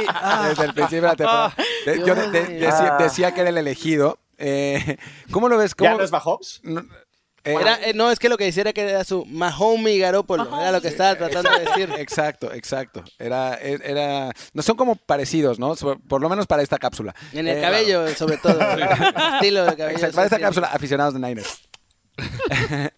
ah, 0.09 0.45
desde 0.49 0.65
el 0.65 0.73
principio 0.73 1.01
de 1.01 1.07
la 1.07 1.15
temporada. 1.15 1.55
De- 1.85 1.99
yo 2.05 2.15
de- 2.15 2.31
de- 2.31 2.59
Dios 2.59 2.73
decía, 2.99 3.33
que 3.33 3.41
era 3.41 3.49
el 3.49 3.57
elegido. 3.57 4.19
Eh, 4.37 4.97
¿Cómo 5.31 5.47
lo 5.47 5.57
ves? 5.57 5.71
¿Ya 5.79 5.87
¿Cómo, 5.91 5.97
no 5.99 6.03
es 6.03 6.11
Mahomes? 6.11 6.59
no, 6.63 6.81
eh, 6.81 6.85
era- 7.45 7.79
eh, 7.87 7.93
no, 7.93 8.11
es 8.11 8.19
que 8.19 8.29
lo 8.29 8.37
que 8.37 8.45
decía 8.45 8.61
era 8.61 8.73
que 8.73 8.81
era 8.81 9.03
su 9.03 9.25
Mahomey 9.25 9.99
Garoppolo. 9.99 10.45
Era 10.59 10.71
lo 10.71 10.81
que 10.81 10.87
estaba 10.89 11.15
tratando 11.15 11.49
de 11.51 11.59
decir. 11.65 11.89
Exacto, 11.97 12.51
exacto. 12.53 13.03
Era, 13.19 13.55
e- 13.61 13.79
era, 13.83 14.31
no 14.53 14.61
son 14.61 14.75
como 14.75 14.95
parecidos, 14.95 15.59
¿no? 15.59 15.75
Por 15.75 16.21
lo 16.21 16.29
menos 16.29 16.47
para 16.47 16.63
esta 16.63 16.77
cápsula. 16.77 17.13
En 17.33 17.47
el 17.47 17.57
Eh, 17.57 17.61
cabello, 17.61 18.07
sobre 18.15 18.37
todo. 18.37 18.59
Estilo 19.35 19.65
de 19.65 19.75
cabello. 19.77 19.89
Exacto, 19.97 20.15
para 20.15 20.25
esta 20.25 20.39
cápsula, 20.39 20.67
aficionados 20.67 21.13
de 21.13 21.19
Niners. 21.19 21.59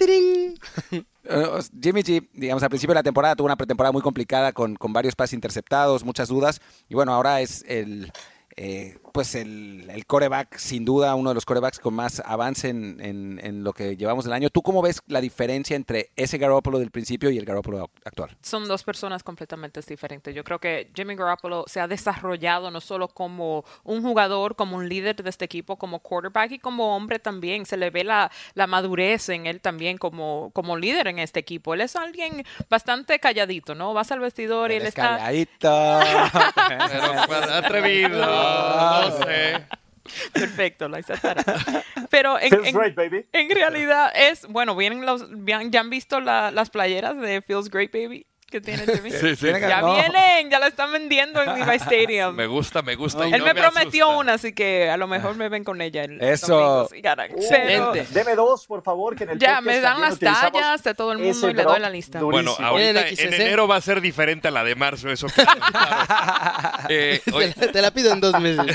Eh, 1.30 1.60
Jimmy 1.82 2.02
G, 2.04 2.30
digamos, 2.34 2.64
al 2.64 2.70
principio 2.70 2.94
de 2.94 3.00
la 3.00 3.04
temporada 3.04 3.36
tuvo 3.36 3.46
una 3.48 3.58
pretemporada 3.58 3.92
muy 3.92 4.02
complicada 4.02 4.54
con, 4.54 4.76
con 4.76 4.94
varios 4.94 5.16
pases 5.16 5.34
interceptados, 5.34 6.04
muchas 6.06 6.30
dudas. 6.30 6.62
Y 6.88 6.96
bueno, 6.96 7.14
ahora 7.14 7.42
es 7.42 7.66
el, 7.68 8.12
eh, 8.56 8.98
pues 9.18 9.34
el, 9.34 9.90
el 9.90 10.06
coreback, 10.06 10.58
sin 10.60 10.86
duda, 10.86 11.16
uno 11.16 11.32
de 11.32 11.34
los 11.34 11.44
corebacks 11.44 11.80
con 11.80 11.96
más 11.96 12.22
avance 12.24 12.70
en, 12.70 13.00
en- 13.02 13.40
en 13.44 13.64
lo 13.64 13.74
que 13.74 13.98
llevamos 13.98 14.26
del 14.26 14.34
año. 14.34 14.52
¿Tú 14.52 14.62
cómo 14.62 14.84
ves 14.84 15.02
la 15.08 15.22
diferencia 15.22 15.76
entre 15.76 16.12
ese 16.16 16.38
Garoppolo 16.38 16.78
del 16.78 16.92
principio 16.92 17.32
y 17.32 17.40
el 17.40 17.46
Garoppolo 17.46 17.90
actual? 18.06 18.38
son 18.44 18.68
dos 18.68 18.84
personas 18.84 19.24
completamente 19.24 19.82
diferentes. 19.82 20.36
Yo 20.36 20.44
creo 20.44 20.60
que 20.60 20.92
Jimmy 20.96 21.16
Garoppolo 21.16 21.64
se 21.66 21.80
ha 21.80 21.88
desarrollado 21.88 22.70
no 22.70 22.80
solo 22.80 23.08
como 23.08 23.66
un 23.84 24.04
jugador, 24.04 24.56
como 24.56 24.78
un 24.78 24.88
líder 24.88 25.16
de 25.16 25.28
este 25.32 25.46
equipo, 25.46 25.78
como 25.78 25.98
quarterback 26.00 26.52
y 26.52 26.60
como 26.60 26.96
hombre 26.96 27.18
también. 27.18 27.66
Se 27.66 27.76
le 27.76 27.90
ve 27.90 28.04
la, 28.04 28.30
la 28.54 28.68
madurez 28.68 29.30
en 29.30 29.48
él 29.48 29.62
también 29.62 29.98
como, 29.98 30.52
como 30.54 30.78
líder 30.78 31.08
en 31.08 31.18
este 31.18 31.40
equipo. 31.40 31.74
Él 31.74 31.82
es 31.82 31.96
alguien 31.96 32.46
bastante 32.70 33.18
calladito, 33.20 33.74
¿no? 33.74 33.96
Vas 33.96 34.12
al 34.12 34.20
vestidor 34.20 34.72
y 34.72 34.76
él 34.76 34.86
está... 34.86 35.18
calladito. 35.18 36.00
Pero, 36.68 37.54
atrevido, 37.54 38.20
no 39.10 39.26
sé. 39.26 39.66
Perfecto, 40.34 40.88
lo 40.88 40.98
hice 40.98 41.18
para- 41.18 41.44
Pero 42.10 42.40
en, 42.40 42.54
en- 42.66 42.74
great, 42.76 42.96
baby. 42.96 43.26
en 43.34 43.50
realidad 43.50 44.10
es, 44.16 44.48
bueno, 44.48 44.76
vienen 44.76 45.06
los, 45.06 45.28
ya 45.46 45.58
han- 45.60 45.72
ya 45.72 45.82
han 45.82 45.90
visto 45.90 46.22
la- 46.22 46.52
las 46.52 46.70
playeras 46.70 47.20
de 47.20 47.42
Feels 47.42 47.70
Great 47.70 47.92
Baby. 47.92 48.26
Que 48.50 48.62
tiene 48.62 48.84
Jimmy. 48.86 49.12
Sí, 49.18 49.36
sí. 49.36 49.46
Tiene 49.46 49.60
que- 49.60 49.68
Ya 49.70 49.82
No. 49.82 49.94
vienen, 49.94 50.50
ya 50.50 50.60
la 50.60 50.68
están 50.68 50.92
vendiendo 50.92 51.42
en 51.42 51.54
Levi 51.60 51.76
Stadium. 51.76 52.36
Me 52.36 52.48
gusta, 52.48 52.82
me 52.82 52.96
gusta. 52.96 53.28
y 53.28 53.34
Él 53.34 53.40
no 53.40 53.46
me 53.46 53.56
prometió 53.56 54.06
asusta. 54.06 54.20
una, 54.20 54.34
así 54.34 54.54
que 54.54 54.90
a 54.90 54.98
lo 54.98 55.08
mejor 55.08 55.36
me 55.36 55.50
ven 55.50 55.64
con 55.64 55.82
ella 55.82 56.04
el 56.04 56.22
Eso. 56.22 56.88
Pero 56.92 57.24
Excelente. 57.26 58.08
Deme 58.12 58.36
dos, 58.36 58.66
por 58.66 58.82
favor, 58.84 59.16
que 59.16 59.26
en 59.26 59.32
el 59.32 59.40
ya 59.40 59.60
me 59.62 59.80
dan 59.80 60.00
las 60.02 60.18
tallas 60.20 60.84
de 60.84 60.94
todo 60.94 61.12
el 61.12 61.18
mundo 61.20 61.50
y 61.50 61.54
le 61.54 61.64
doy 61.64 61.80
la 61.80 61.90
lista. 61.90 62.20
durísimo. 62.20 62.56
Bueno, 62.56 62.68
ahorita 62.70 63.08
En 63.10 63.34
enero 63.34 63.68
va 63.68 63.76
a 63.78 63.82
ser 63.82 64.02
diferente 64.02 64.48
a 64.48 64.52
la 64.52 64.64
de 64.64 64.76
marzo, 64.76 65.10
eso. 65.10 65.28
Eh, 66.90 67.22
Te, 67.74 67.82
la- 67.82 67.92
pido 67.92 68.14
en 68.14 68.20
dos 68.22 68.40
meses. 68.40 68.66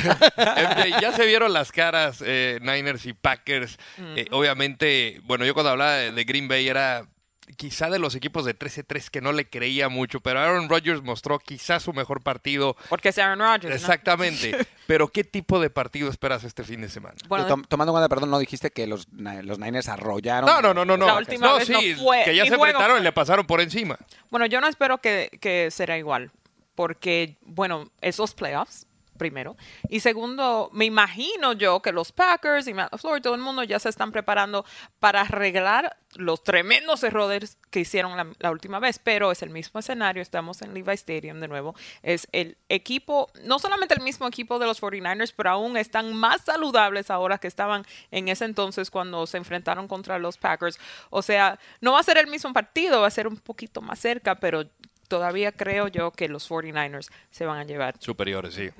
Ya 1.00 1.12
se 1.12 1.24
vieron 1.26 1.52
las 1.52 1.72
caras 1.72 2.22
eh, 2.24 2.58
Niners 2.60 3.06
y 3.06 3.12
Packers. 3.12 3.78
Eh, 4.16 4.26
obviamente, 4.30 5.20
bueno, 5.24 5.44
yo 5.44 5.54
cuando 5.54 5.70
hablaba 5.70 5.92
de 5.96 6.24
Green 6.24 6.48
Bay 6.48 6.68
era 6.68 7.06
quizá 7.56 7.90
de 7.90 7.98
los 7.98 8.14
equipos 8.14 8.44
de 8.44 8.58
13-3 8.58 9.08
que 9.10 9.20
no 9.20 9.32
le 9.32 9.48
creía 9.48 9.88
mucho, 9.88 10.20
pero 10.20 10.40
Aaron 10.40 10.68
Rodgers 10.68 11.02
mostró 11.02 11.38
quizá 11.38 11.80
su 11.80 11.92
mejor 11.92 12.22
partido. 12.22 12.76
Porque 12.88 13.10
es 13.10 13.18
Aaron 13.18 13.38
Rodgers. 13.40 13.68
¿no? 13.70 13.74
Exactamente. 13.74 14.56
Pero 14.86 15.08
¿qué 15.08 15.24
tipo 15.24 15.60
de 15.60 15.70
partido 15.70 16.10
esperas 16.10 16.44
este 16.44 16.64
fin 16.64 16.80
de 16.82 16.88
semana? 16.88 17.14
Bueno, 17.28 17.46
tom- 17.46 17.64
tomando 17.64 17.92
en 17.92 17.94
cuenta, 17.94 18.08
perdón, 18.08 18.30
no 18.30 18.38
dijiste 18.38 18.70
que 18.70 18.86
los, 18.86 19.06
los 19.12 19.58
Niners 19.58 19.88
arrollaron. 19.88 20.44
No, 20.50 20.60
no, 20.60 20.74
no, 20.74 20.84
no, 20.84 20.96
no. 20.96 21.06
La 21.06 21.14
última 21.16 21.46
no, 21.46 21.54
vez 21.56 21.66
sí, 21.66 21.72
no 21.72 22.02
fue, 22.04 22.22
que 22.24 22.34
ya 22.36 22.44
se 22.44 22.54
enfrentaron 22.54 22.98
y 22.98 23.02
le 23.02 23.12
pasaron 23.12 23.46
por 23.46 23.60
encima. 23.60 23.96
Bueno, 24.30 24.44
yo 24.46 24.60
no 24.60 24.66
espero 24.68 24.98
que, 24.98 25.30
que 25.40 25.70
será 25.70 25.96
igual, 25.96 26.30
porque, 26.74 27.36
bueno, 27.42 27.90
esos 28.00 28.34
playoffs, 28.34 28.86
primero. 29.22 29.56
Y 29.88 30.00
segundo, 30.00 30.68
me 30.72 30.84
imagino 30.84 31.52
yo 31.52 31.80
que 31.80 31.92
los 31.92 32.10
Packers 32.10 32.66
y 32.66 32.74
Matt 32.74 32.90
LaFleur 32.90 33.18
y 33.18 33.20
todo 33.20 33.36
el 33.36 33.40
mundo 33.40 33.62
ya 33.62 33.78
se 33.78 33.88
están 33.88 34.10
preparando 34.10 34.64
para 34.98 35.20
arreglar 35.20 35.96
los 36.16 36.42
tremendos 36.42 37.04
errores 37.04 37.56
que 37.70 37.78
hicieron 37.78 38.16
la, 38.16 38.26
la 38.40 38.50
última 38.50 38.80
vez, 38.80 38.98
pero 38.98 39.30
es 39.30 39.42
el 39.42 39.50
mismo 39.50 39.78
escenario, 39.78 40.20
estamos 40.20 40.60
en 40.60 40.74
Levi 40.74 40.92
Stadium 40.94 41.38
de 41.38 41.46
nuevo, 41.46 41.76
es 42.02 42.26
el 42.32 42.56
equipo, 42.68 43.30
no 43.44 43.60
solamente 43.60 43.94
el 43.94 44.02
mismo 44.02 44.26
equipo 44.26 44.58
de 44.58 44.66
los 44.66 44.82
49ers, 44.82 45.32
pero 45.36 45.50
aún 45.50 45.76
están 45.76 46.12
más 46.12 46.42
saludables 46.42 47.08
ahora 47.08 47.38
que 47.38 47.46
estaban 47.46 47.86
en 48.10 48.26
ese 48.26 48.44
entonces 48.44 48.90
cuando 48.90 49.24
se 49.28 49.36
enfrentaron 49.36 49.86
contra 49.86 50.18
los 50.18 50.36
Packers. 50.36 50.80
O 51.10 51.22
sea, 51.22 51.60
no 51.80 51.92
va 51.92 52.00
a 52.00 52.02
ser 52.02 52.18
el 52.18 52.26
mismo 52.26 52.52
partido, 52.52 53.02
va 53.02 53.06
a 53.06 53.10
ser 53.10 53.28
un 53.28 53.36
poquito 53.36 53.80
más 53.80 54.00
cerca, 54.00 54.34
pero 54.34 54.64
todavía 55.12 55.52
creo 55.52 55.88
yo 55.88 56.10
que 56.10 56.26
los 56.26 56.50
49ers 56.50 57.10
se 57.30 57.44
van 57.44 57.58
a 57.58 57.64
llevar. 57.64 57.96
Superiores, 57.98 58.54
sí. 58.54 58.70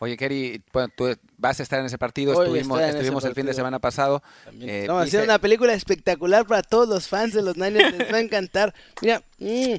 Oye, 0.00 0.16
Kerry, 0.16 0.62
bueno, 0.72 0.92
tú 0.96 1.14
vas 1.38 1.60
a 1.60 1.62
estar 1.62 1.78
en 1.80 1.86
ese 1.86 1.98
partido. 1.98 2.38
A 2.38 2.44
Estuvimos, 2.44 2.80
ese 2.80 2.90
estuvimos 2.90 3.24
el 3.24 3.34
fin 3.34 3.46
de 3.46 3.54
semana 3.54 3.78
pasado. 3.78 4.22
Eh, 4.60 4.80
Estamos 4.82 5.04
dice- 5.04 5.16
haciendo 5.18 5.32
una 5.32 5.38
película 5.38 5.72
espectacular 5.74 6.46
para 6.46 6.62
todos 6.62 6.88
los 6.88 7.08
fans 7.08 7.32
de 7.34 7.42
los 7.42 7.56
Niners. 7.56 7.96
Les 7.96 8.12
va 8.12 8.16
a 8.16 8.20
encantar. 8.20 8.74
Mira, 9.00 9.22
mm, 9.38 9.74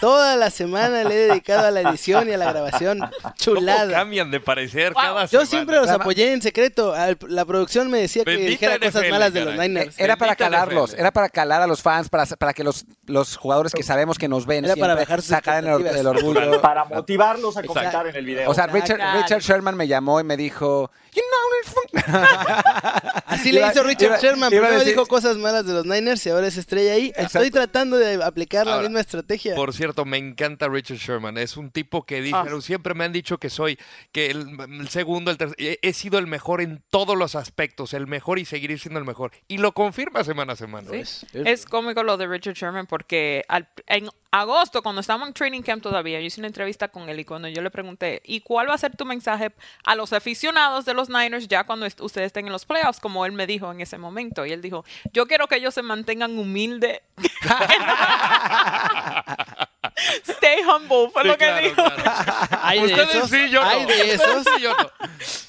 toda 0.00 0.36
la 0.36 0.50
semana 0.50 1.04
le 1.04 1.14
he 1.14 1.28
dedicado 1.28 1.66
a 1.66 1.70
la 1.70 1.80
edición 1.82 2.28
y 2.28 2.32
a 2.32 2.38
la 2.38 2.52
grabación. 2.52 2.98
¿Cómo 3.00 3.34
Chulada. 3.36 3.90
cambian 3.92 4.30
de 4.30 4.40
parecer 4.40 4.92
Wow. 4.92 5.02
cada 5.02 5.22
Yo 5.24 5.28
semana? 5.28 5.46
siempre 5.46 5.76
los 5.76 5.88
apoyé 5.88 6.32
en 6.32 6.42
secreto. 6.42 6.92
Al- 6.94 7.18
La 7.28 7.44
producción 7.44 7.90
me 7.90 7.98
decía 7.98 8.24
que 8.24 8.36
dijera 8.36 8.78
cosas 8.78 9.04
malas 9.10 9.32
de 9.32 9.44
los. 9.44 9.54
Niners. 9.56 9.98
Era 9.98 10.16
para 10.16 10.36
calarlos, 10.36 10.90
NFL. 10.90 11.00
era 11.00 11.10
para 11.12 11.28
calar 11.28 11.62
a 11.62 11.66
los 11.66 11.80
fans, 11.82 12.08
para, 12.08 12.26
para 12.26 12.52
que 12.52 12.64
los, 12.64 12.84
los 13.06 13.36
jugadores 13.36 13.72
que 13.72 13.82
sabemos 13.82 14.18
que 14.18 14.28
nos 14.28 14.46
ven 14.46 14.64
Era 14.64 14.74
para 14.76 14.94
siempre 14.94 15.04
bajar 15.04 15.22
sacaran 15.22 15.66
el, 15.66 15.86
el 15.86 16.06
orgullo. 16.06 16.60
Para 16.60 16.84
motivarlos 16.84 17.56
a 17.56 17.62
comentar 17.62 18.06
en 18.06 18.16
el 18.16 18.24
video. 18.24 18.50
O 18.50 18.54
sea. 18.54 18.66
Richard, 18.66 19.00
Richard 19.22 19.40
Sherman 19.40 19.76
me 19.76 19.86
llamó 19.86 20.18
y 20.20 20.24
me 20.24 20.36
dijo, 20.36 20.90
you 21.12 21.22
know, 21.22 21.60
it's 21.62 21.72
fun". 21.72 22.24
Así 23.26 23.52
le 23.52 23.66
hizo 23.66 23.82
Richard 23.82 24.06
iba- 24.08 24.18
Sherman. 24.18 24.52
iba 24.52 24.60
Primero 24.62 24.80
decir- 24.80 24.92
dijo 24.94 25.06
cosas 25.06 25.36
malas 25.36 25.66
de 25.66 25.72
los 25.72 25.86
Niners 25.86 26.24
y 26.26 26.30
ahora 26.30 26.46
es 26.48 26.56
estrella 26.56 26.92
ahí. 26.94 27.12
Estoy 27.16 27.50
tratando 27.50 27.96
de 27.96 28.22
aplicar 28.22 28.66
la 28.66 28.78
misma 28.78 29.00
estrategia. 29.00 29.54
Por 29.54 29.72
cierto, 29.72 29.83
me 30.06 30.16
encanta 30.18 30.68
Richard 30.68 30.98
Sherman. 30.98 31.36
Es 31.38 31.56
un 31.56 31.70
tipo 31.70 32.04
que 32.06 32.22
dijeron, 32.22 32.62
siempre 32.62 32.94
me 32.94 33.04
han 33.04 33.12
dicho 33.12 33.38
que 33.38 33.50
soy 33.50 33.78
que 34.12 34.30
el, 34.30 34.56
el 34.80 34.88
segundo, 34.88 35.30
el 35.30 35.36
tercer, 35.36 35.56
he, 35.58 35.78
he 35.82 35.92
sido 35.92 36.18
el 36.18 36.26
mejor 36.26 36.60
en 36.60 36.82
todos 36.90 37.16
los 37.16 37.34
aspectos, 37.34 37.92
el 37.94 38.06
mejor 38.06 38.38
y 38.38 38.44
seguiré 38.44 38.78
siendo 38.78 38.98
el 38.98 39.04
mejor. 39.04 39.32
Y 39.48 39.58
lo 39.58 39.72
confirma 39.72 40.24
semana 40.24 40.54
a 40.54 40.56
semana. 40.56 40.90
Sí. 41.04 41.26
Es 41.34 41.66
cómico 41.66 42.02
lo 42.02 42.16
de 42.16 42.26
Richard 42.26 42.54
Sherman 42.54 42.86
porque 42.86 43.44
al- 43.48 43.68
en 43.86 44.08
agosto, 44.30 44.82
cuando 44.82 45.00
estábamos 45.00 45.28
en 45.28 45.34
training 45.34 45.62
camp 45.62 45.82
todavía, 45.82 46.20
yo 46.20 46.26
hice 46.26 46.40
una 46.40 46.48
entrevista 46.48 46.88
con 46.88 47.08
él 47.08 47.20
y 47.20 47.24
cuando 47.24 47.48
yo 47.48 47.62
le 47.62 47.70
pregunté, 47.70 48.20
¿y 48.24 48.40
cuál 48.40 48.68
va 48.68 48.74
a 48.74 48.78
ser 48.78 48.96
tu 48.96 49.04
mensaje 49.04 49.52
a 49.84 49.94
los 49.94 50.12
aficionados 50.12 50.84
de 50.84 50.94
los 50.94 51.08
Niners 51.08 51.46
ya 51.46 51.64
cuando 51.64 51.86
est- 51.86 52.00
ustedes 52.00 52.26
estén 52.26 52.46
en 52.46 52.52
los 52.52 52.64
playoffs? 52.64 53.00
Como 53.00 53.26
él 53.26 53.32
me 53.32 53.46
dijo 53.46 53.70
en 53.70 53.80
ese 53.80 53.98
momento. 53.98 54.44
Y 54.46 54.52
él 54.52 54.60
dijo, 54.62 54.84
yo 55.12 55.26
quiero 55.26 55.46
que 55.46 55.56
ellos 55.56 55.74
se 55.74 55.82
mantengan 55.82 56.38
humildes. 56.38 57.00
Stay 60.26 60.62
humble, 60.62 61.10
fue 61.12 61.22
Sí, 61.22 61.28
lo 61.28 61.34
que 61.38 61.44
claro, 61.44 61.62
dijo. 61.68 61.74
claro. 61.76 62.02
Hay 62.62 62.80
de 62.80 62.86
Ustedes 62.86 63.14
esos. 63.14 63.30
sí, 63.30 63.50
yo 63.50 63.62
no. 63.62 63.68
Hay 63.68 63.84
de 63.86 64.14
esos. 64.14 64.44
Sí, 64.44 64.62
yo 64.62 64.70
no. 64.76 64.90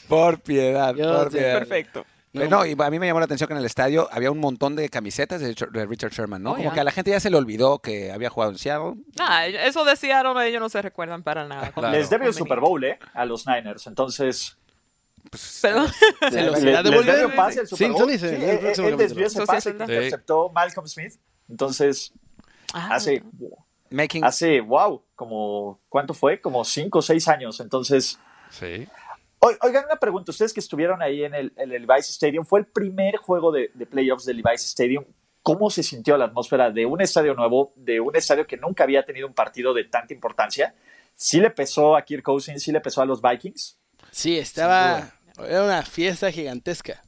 Por 0.08 0.40
piedad, 0.42 0.94
Yo 0.96 1.16
por 1.18 1.32
piedad. 1.32 1.58
Perfecto. 1.60 2.06
Eh, 2.34 2.48
No, 2.50 2.66
y 2.66 2.76
a 2.78 2.90
mí 2.90 3.00
me 3.00 3.08
llamó 3.08 3.20
la 3.20 3.26
atención 3.26 3.48
que 3.48 3.54
en 3.54 3.60
el 3.60 3.66
estadio 3.66 4.10
había 4.12 4.30
un 4.30 4.40
montón 4.40 4.76
de 4.76 4.90
camisetas 4.90 5.40
de 5.42 5.56
Richard- 5.88 6.12
Sherman, 6.12 6.44
¿no? 6.44 6.52
Oh, 6.52 6.56
Como 6.58 6.70
ya. 6.70 6.74
que 6.74 6.80
a 6.82 6.84
la 6.84 6.92
gente 6.92 7.12
ya 7.12 7.20
se 7.22 7.30
le 7.30 7.38
olvidó 7.38 7.80
que 7.80 8.12
había 8.12 8.30
jugado 8.30 8.52
en 8.52 8.58
Seattle. 8.58 8.96
Nah, 9.18 9.46
eso 9.46 9.86
de 9.86 9.96
Seattle 9.96 10.48
ellos 10.48 10.60
no 10.62 10.68
se 10.70 10.82
recuerdan 10.82 11.24
para 11.24 11.48
nada. 11.48 11.72
Claro. 11.72 11.92
Les 11.96 12.10
debe 12.10 12.26
un 12.28 12.34
Conveniente. 12.34 12.38
Super 12.40 12.60
Bowl, 12.60 12.84
¿eh? 12.84 13.00
A 13.14 13.24
los 13.26 13.48
Niners. 13.48 13.88
Entonces, 13.88 14.58
Perdón. 15.62 15.88
Se 16.30 16.42
los 16.44 16.62
le- 16.62 16.84
devolver. 16.84 17.06
debe 17.16 17.26
un 17.28 17.36
pase 17.36 17.62
al 17.62 17.68
Super 17.68 17.88
Sí, 17.88 17.92
Bowl. 17.94 18.12
Sí, 18.12 18.20
se- 18.20 18.36
el 18.36 18.44
él, 18.44 18.74
él 18.86 18.98
desvió 18.98 19.26
ese 19.28 19.40
sí 19.40 19.46
pase 19.46 19.72
que 19.76 19.82
interceptó 19.84 20.50
Malcolm 20.50 20.88
Smith. 20.88 21.14
Entonces, 21.50 22.12
Ah, 22.74 22.96
hace, 22.96 23.24
Making, 23.90 24.24
hace, 24.26 24.62
wow, 24.62 25.04
como, 25.16 25.80
¿cuánto 25.90 26.14
fue? 26.14 26.42
Como 26.42 26.64
cinco 26.66 27.00
o 27.00 27.02
seis 27.02 27.28
años. 27.28 27.60
Entonces, 27.60 28.20
Sí. 28.50 28.88
Oi- 29.40 29.58
Oigan, 29.62 29.86
una 29.86 29.98
pregunta. 29.98 30.32
Ustedes 30.32 30.54
que 30.54 30.60
estuvieron 30.60 31.02
ahí 31.02 31.24
en 31.24 31.34
el, 31.36 31.54
en 31.58 31.72
el 31.72 31.86
Levi's 31.86 32.10
Stadium, 32.10 32.46
fue 32.46 32.60
el 32.62 32.66
primer 32.66 33.18
juego 33.18 33.52
de, 33.52 33.70
de 33.74 33.86
playoffs 33.86 34.26
del 34.26 34.38
Levi's 34.38 34.64
Stadium. 34.66 35.04
¿Cómo 35.44 35.70
se 35.70 35.84
sintió 35.84 36.18
la 36.18 36.26
atmósfera 36.26 36.72
de 36.72 36.86
un 36.88 37.02
estadio 37.02 37.36
nuevo, 37.36 37.72
de 37.76 38.00
un 38.00 38.16
estadio 38.16 38.48
que 38.48 38.58
nunca 38.58 38.84
había 38.84 39.06
tenido 39.06 39.28
un 39.28 39.34
partido 39.34 39.74
de 39.74 39.84
tanta 39.84 40.14
importancia? 40.14 40.74
¿Sí 41.16 41.40
le 41.40 41.52
pesó 41.52 41.96
a 41.96 42.02
Kirk 42.04 42.24
Cousins? 42.24 42.64
¿Sí 42.64 42.72
le 42.72 42.82
pesó 42.82 43.02
a 43.02 43.06
los 43.06 43.22
Vikings? 43.22 43.78
Sí, 44.12 44.38
estaba. 44.40 45.12
Era 45.38 45.64
una 45.64 45.84
fiesta 45.84 46.32
gigantesca. 46.32 47.04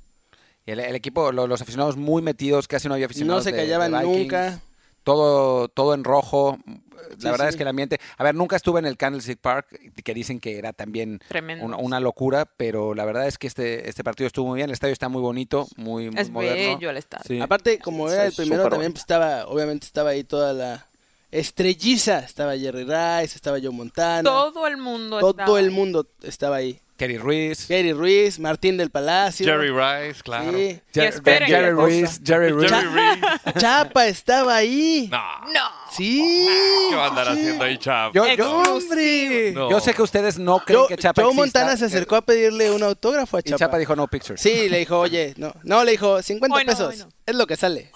y 0.65 0.71
el, 0.71 0.79
el 0.81 0.95
equipo, 0.95 1.31
lo- 1.31 1.47
los 1.47 1.61
aficionados 1.61 1.95
muy 1.97 2.21
metidos, 2.21 2.67
casi 2.67 2.87
no 2.87 2.93
había 2.93 3.05
aficionados. 3.07 3.39
No 3.39 3.43
se 3.49 3.55
de- 3.55 3.57
de 3.57 3.63
callaban 3.63 3.91
nunca. 4.03 4.59
Todo, 5.07 5.67
todo 5.69 5.93
en 5.93 6.03
rojo. 6.03 6.59
La 6.65 7.15
Sí, 7.17 7.25
verdad 7.29 7.45
sí. 7.45 7.49
es 7.51 7.55
que 7.55 7.63
el 7.63 7.69
ambiente. 7.69 7.99
A 8.17 8.23
ver, 8.25 8.35
nunca 8.35 8.57
estuve 8.57 8.79
en 8.79 8.85
el 8.85 8.97
Candlestick 8.97 9.39
Park, 9.39 9.67
que 10.03 10.13
dicen 10.13 10.39
que 10.41 10.57
era 10.59 10.73
también 10.73 11.21
una, 11.61 11.77
una 11.77 11.99
locura, 12.01 12.45
pero 12.57 12.93
la 12.93 13.05
verdad 13.05 13.25
es 13.27 13.37
que 13.37 13.47
este, 13.47 13.87
este 13.89 14.03
partido 14.03 14.27
estuvo 14.27 14.47
muy 14.49 14.57
bien. 14.57 14.69
El 14.69 14.73
estadio 14.73 14.91
está 14.91 15.07
muy 15.07 15.21
bonito, 15.21 15.67
muy, 15.77 16.09
muy 16.11 16.19
Es 16.21 16.29
moderno. 16.29 16.75
bello 16.75 16.89
el 16.89 16.97
estadio. 16.97 17.23
Sí. 17.25 17.39
Aparte, 17.39 17.79
como 17.79 18.09
era 18.09 18.25
el 18.25 18.33
primero, 18.33 18.67
también 18.67 18.91
pues, 18.91 19.03
estaba, 19.03 19.47
obviamente 19.47 19.85
estaba 19.85 20.09
ahí 20.09 20.25
toda 20.25 20.51
la 20.51 20.87
estrelliza. 21.31 22.19
Estaba 22.19 22.57
Jerry 22.57 22.83
Rice, 22.83 23.35
estaba 23.35 23.57
Joe 23.61 23.71
Montana. 23.71 24.23
Todo 24.23 24.67
el 24.67 24.77
mundo 24.77 25.19
todo 25.19 25.29
estaba 25.31 25.59
el 25.59 25.65
ahí. 25.69 25.71
mundo 25.73 26.07
estaba 26.23 26.55
ahí. 26.57 26.81
Kerry 26.97 27.17
Ruiz. 27.19 27.67
Gary 27.67 27.93
Ruiz, 27.93 28.39
Martín 28.39 28.75
del 28.77 28.89
Palacio. 28.89 29.45
Jerry 29.45 29.69
Rice, 29.69 30.21
claro. 30.23 30.51
Sí. 30.51 30.81
Y 30.95 30.99
esperen. 30.99 31.47
Jerry 31.47 31.69
Ruiz. 31.71 32.19
Jerry 32.25 32.49
Ruiz. 32.51 32.71
Jerry 32.71 32.87
Reese. 32.93 33.59
Chapa 33.59 34.07
estaba 34.07 34.55
ahí. 34.55 35.07
No. 35.11 35.21
No. 35.53 35.61
Sí. 35.91 36.47
¿Qué 36.89 36.95
va 36.95 37.05
a 37.05 37.07
andar 37.09 37.29
haciendo 37.29 37.63
ahí, 37.63 37.77
chavo? 37.77 38.13
Yo, 38.13 38.27
yo, 38.35 38.61
¡Hombre! 38.63 39.51
No. 39.53 39.69
yo 39.69 39.79
sé 39.79 39.93
que 39.93 40.01
ustedes 40.01 40.37
no 40.37 40.59
creen 40.59 40.87
que 40.87 40.97
Chapa 40.97 41.21
Joe 41.21 41.31
exista. 41.31 41.59
Montana 41.59 41.77
se 41.77 41.85
acercó 41.85 42.15
a 42.17 42.21
pedirle 42.21 42.71
un 42.71 42.83
autógrafo 42.83 43.37
a 43.37 43.39
Y 43.39 43.43
Chapa. 43.43 43.57
Chapa 43.59 43.77
dijo 43.77 43.95
no 43.95 44.07
pictures. 44.07 44.41
Sí, 44.41 44.67
le 44.67 44.79
dijo, 44.79 44.99
oye, 44.99 45.33
no, 45.37 45.53
no, 45.63 45.83
le 45.83 45.91
dijo 45.91 46.21
50 46.21 46.55
Hoy 46.55 46.65
no, 46.65 46.71
pesos. 46.71 46.89
hoy 46.89 46.97
no. 46.97 47.09
Es 47.25 47.35
lo 47.35 47.45
que 47.47 47.55
sale. 47.57 47.91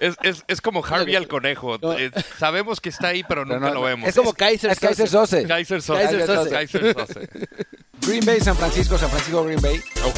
Es, 0.00 0.16
es, 0.22 0.44
es 0.48 0.60
como 0.60 0.84
Harvey 0.84 1.14
al 1.16 1.28
conejo. 1.28 1.78
No. 1.82 1.92
Eh, 1.98 2.10
sabemos 2.38 2.80
que 2.80 2.88
está 2.88 3.08
ahí, 3.08 3.22
pero 3.24 3.44
nunca 3.44 3.68
no, 3.68 3.74
lo 3.74 3.82
vemos. 3.82 4.08
Es 4.08 4.14
como 4.16 4.32
Kaiser 4.32 4.70
Es 4.70 4.80
Kaiser. 4.80 5.08
Sose. 5.08 5.46
Kaiser 5.46 5.82
Sose. 5.82 6.02
Kaiser 6.02 6.26
Sose. 6.26 6.50
Kaiser 6.50 6.94
Sose. 6.94 7.09
Green 8.06 8.24
Bay, 8.24 8.40
San 8.40 8.56
Francisco, 8.56 8.96
San 8.98 9.10
Francisco, 9.10 9.44
Green 9.44 9.60
Bay. 9.60 9.80
Oh. 10.04 10.12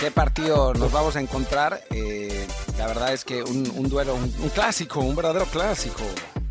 ¿Qué 0.00 0.10
partido 0.10 0.74
nos 0.74 0.92
vamos 0.92 1.16
a 1.16 1.20
encontrar? 1.20 1.80
Eh, 1.90 2.46
la 2.78 2.86
verdad 2.86 3.12
es 3.14 3.24
que 3.24 3.42
un, 3.42 3.70
un 3.76 3.88
duelo, 3.88 4.14
un, 4.14 4.24
un 4.42 4.48
clásico, 4.50 5.00
un 5.00 5.16
verdadero 5.16 5.46
clásico. 5.46 6.02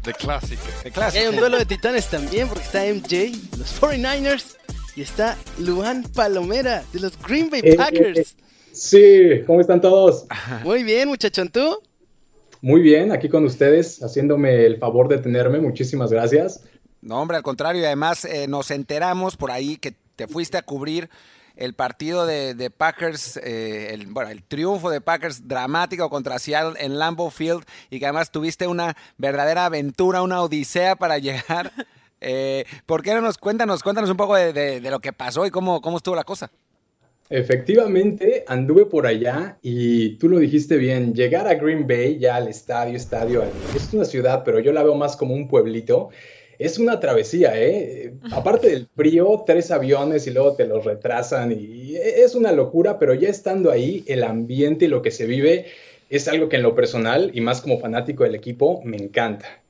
The 0.03 0.13
Classic. 0.13 0.59
De 0.83 0.91
clásico. 0.91 1.21
hay 1.23 1.29
un 1.29 1.37
duelo 1.37 1.57
de 1.57 1.65
titanes 1.65 2.09
también, 2.09 2.47
porque 2.49 2.63
está 2.63 2.83
MJ, 2.83 3.37
los 3.57 3.79
49ers, 3.79 4.55
y 4.95 5.01
está 5.01 5.37
Luan 5.59 6.03
Palomera, 6.03 6.83
de 6.91 6.99
los 6.99 7.17
Green 7.21 7.49
Bay 7.49 7.61
Eh, 7.63 7.75
Packers. 7.75 8.35
Sí, 8.73 9.43
¿cómo 9.45 9.61
están 9.61 9.79
todos? 9.79 10.25
Muy 10.63 10.83
bien, 10.83 11.07
muchachón, 11.07 11.49
¿tú? 11.49 11.77
Muy 12.61 12.81
bien, 12.81 13.11
aquí 13.11 13.29
con 13.29 13.45
ustedes, 13.45 14.01
haciéndome 14.01 14.65
el 14.65 14.77
favor 14.77 15.07
de 15.09 15.19
tenerme. 15.19 15.59
Muchísimas 15.59 16.11
gracias. 16.11 16.61
No, 17.03 17.21
hombre, 17.21 17.37
al 17.37 17.43
contrario. 17.43 17.81
Y 17.81 17.85
además 17.85 18.25
eh, 18.25 18.47
nos 18.47 18.71
enteramos 18.71 19.35
por 19.35 19.51
ahí 19.51 19.77
que 19.77 19.93
te 20.15 20.27
fuiste 20.27 20.57
a 20.57 20.61
cubrir 20.61 21.09
el 21.55 21.75
partido 21.75 22.25
de, 22.25 22.71
Packers, 22.75 23.37
eh, 23.37 23.93
el, 23.93 24.07
bueno, 24.07 24.31
el 24.31 24.41
triunfo 24.41 24.89
de 24.89 25.01
Packers 25.01 25.47
dramático 25.47 26.09
contra 26.09 26.39
Seattle 26.39 26.83
en 26.83 26.97
Lambeau 26.97 27.29
Field 27.29 27.63
y 27.91 27.99
que 27.99 28.05
además 28.05 28.31
tuviste 28.31 28.65
una 28.65 28.95
verdadera 29.17 29.65
aventura, 29.65 30.23
una 30.23 30.41
odisea 30.41 30.95
para 30.95 31.17
llegar. 31.19 31.71
Eh, 32.25 32.63
¿Por 32.85 33.03
qué 33.03 33.13
no 33.13 33.19
nos 33.19 33.37
cuéntanos, 33.37 33.83
cuéntanos 33.83 34.09
un 34.09 34.15
poco 34.15 34.37
de, 34.37 34.53
de- 34.53 34.79
lo 34.89 35.01
que 35.01 35.11
pasó 35.11 35.45
y 35.45 35.51
cómo, 35.51 35.81
cómo 35.81 35.97
estuvo 35.97 36.15
la 36.15 36.23
cosa? 36.23 36.49
Efectivamente, 37.29 38.45
anduve 38.47 38.85
por 38.85 39.05
allá 39.05 39.57
y 39.61 40.15
tú 40.19 40.29
lo 40.29 40.39
dijiste 40.39 40.77
bien, 40.77 41.13
llegar 41.13 41.49
a 41.49 41.55
Green 41.55 41.85
Bay, 41.85 42.17
ya 42.19 42.37
al 42.37 42.47
estadio, 42.47 42.95
estadio, 42.95 43.43
es 43.75 43.93
una 43.93 44.05
ciudad, 44.05 44.43
pero 44.45 44.61
yo 44.61 44.71
la 44.71 44.83
veo 44.83 44.95
más 44.95 45.17
como 45.17 45.33
un 45.33 45.49
pueblito. 45.49 46.11
Es 46.59 46.77
una 46.77 46.99
travesía, 46.99 47.53
¿eh? 47.55 48.13
Aparte 48.31 48.69
del 48.69 48.87
frío, 48.95 49.43
tres 49.45 49.71
aviones 49.71 50.27
y 50.27 50.31
luego 50.31 50.55
te 50.55 50.65
los 50.65 50.85
retrasan 50.85 51.51
y 51.51 51.95
es 51.95 52.35
una 52.35 52.51
locura, 52.51 52.99
pero 52.99 53.13
ya 53.13 53.29
estando 53.29 53.71
ahí, 53.71 54.03
el 54.07 54.23
ambiente 54.23 54.85
y 54.85 54.87
lo 54.87 55.01
que 55.01 55.11
se 55.11 55.25
vive 55.25 55.65
es 56.09 56.27
algo 56.27 56.49
que 56.49 56.57
en 56.57 56.63
lo 56.63 56.75
personal 56.75 57.31
y 57.33 57.41
más 57.41 57.61
como 57.61 57.79
fanático 57.79 58.23
del 58.23 58.35
equipo 58.35 58.81
me 58.83 58.97
encanta. 58.97 59.62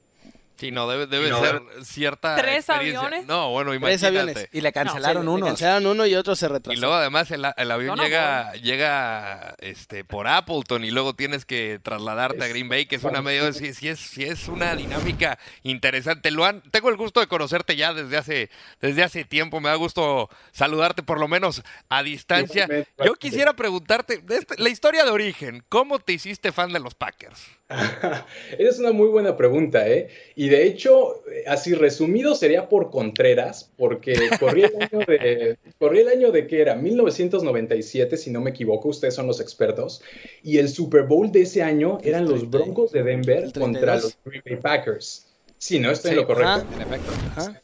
Sí, 0.56 0.70
no, 0.72 0.88
debe, 0.88 1.08
debe 1.08 1.30
No. 1.32 1.42
ser 1.42 1.62
cierta 1.84 2.36
¿Tres 2.36 2.70
aviones? 2.70 3.26
No, 3.26 3.50
bueno, 3.50 3.72
Tres 3.72 3.82
imagínate. 4.02 4.08
aviones. 4.20 4.50
Y 4.54 4.62
le 4.62 4.72
cancelaron 4.72 5.26
Le 5.26 5.32
unos. 5.32 5.50
cancelaron 5.50 5.88
uno 5.88 6.06
y 6.06 6.14
otro 6.16 6.36
se 6.36 6.46
Y 6.46 6.50
retrasó. 6.50 6.80
luego 6.80 6.96
además 6.96 7.32
el, 7.32 7.46
el 7.58 7.72
avión 7.72 7.98
no 7.98 8.04
llega, 8.04 8.54
llega 8.54 9.56
este, 9.60 10.06
por 10.06 10.28
Appleton 10.28 10.86
y 10.86 10.92
luego 10.92 11.16
tienes 11.16 11.46
que 11.46 11.80
trasladarte 11.82 12.44
a 12.44 12.48
Green 12.48 12.70
Bay, 12.70 12.86
que 12.86 12.96
es 12.98 13.04
una 13.04 13.22
medio, 13.24 13.52
sí, 13.52 13.74
sí 13.74 13.88
es, 13.90 14.00
sí 14.00 14.24
es 14.24 14.48
una 14.48 14.76
dinámica 14.76 15.40
interesante. 15.64 16.30
Lo 16.32 16.46
han, 16.46 16.62
tengo 16.62 16.90
el 16.90 16.98
gusto 16.98 17.20
de 17.20 17.28
conocerte 17.28 17.76
ya 17.76 17.94
desde 17.94 18.16
hace, 18.18 18.50
desde 18.80 19.04
hace 19.04 19.26
tiempo, 19.26 19.60
me 19.60 19.70
da 19.70 19.76
gusto 19.76 20.30
saludarte 20.52 21.02
por 21.04 21.20
lo 21.20 21.28
menos 21.28 21.64
a 21.90 22.04
distancia. 22.04 22.68
Yo 23.04 23.16
quisiera 23.16 23.54
preguntarte, 23.54 24.20
de 24.20 24.38
este- 24.38 24.62
la 24.62 24.70
historia 24.70 25.04
de 25.04 25.10
origen, 25.12 25.64
¿cómo 25.68 25.98
te 26.00 26.14
hiciste 26.14 26.52
fan 26.52 26.72
de 26.72 26.80
los 26.80 26.94
Packers? 26.94 27.42
Esa 27.70 28.26
es 28.58 28.80
una 28.80 28.92
muy 28.92 29.08
buena 29.08 29.36
pregunta, 29.38 29.88
¿eh? 29.88 30.10
Y 30.36 30.50
de 30.50 30.66
hecho, 30.66 31.24
así 31.48 31.74
resumido 31.74 32.36
sería 32.36 32.70
por 32.70 32.92
Contreras, 32.92 33.72
porque 33.78 34.14
corrí 34.40 34.64
el 34.64 34.76
año 34.82 35.06
de, 35.06 35.58
corrí 35.80 36.00
el 36.00 36.10
año 36.10 36.32
de 36.32 36.46
que 36.48 36.62
era 36.62 36.76
1997, 36.76 38.18
si 38.18 38.32
no 38.32 38.42
me 38.42 38.52
equivoco, 38.52 38.90
ustedes 38.90 39.16
son 39.16 39.28
los 39.28 39.40
expertos, 39.40 40.02
y 40.44 40.58
el 40.58 40.70
Super 40.70 41.04
Bowl 41.04 41.32
de 41.32 41.44
ese 41.44 41.64
año 41.64 42.00
eran 42.04 42.26
los 42.26 42.42
30, 42.42 42.58
Broncos 42.58 42.92
de 42.92 43.04
Denver 43.04 43.44
contra 43.54 43.98
32. 43.98 44.04
los 44.04 44.18
Green 44.26 44.44
Bay 44.46 44.56
Packers. 44.58 45.28
Sí, 45.58 45.80
¿no? 45.80 45.92
Estoy 45.92 46.12
en 46.12 46.18
lo 46.18 46.28
correcto. 46.28 46.66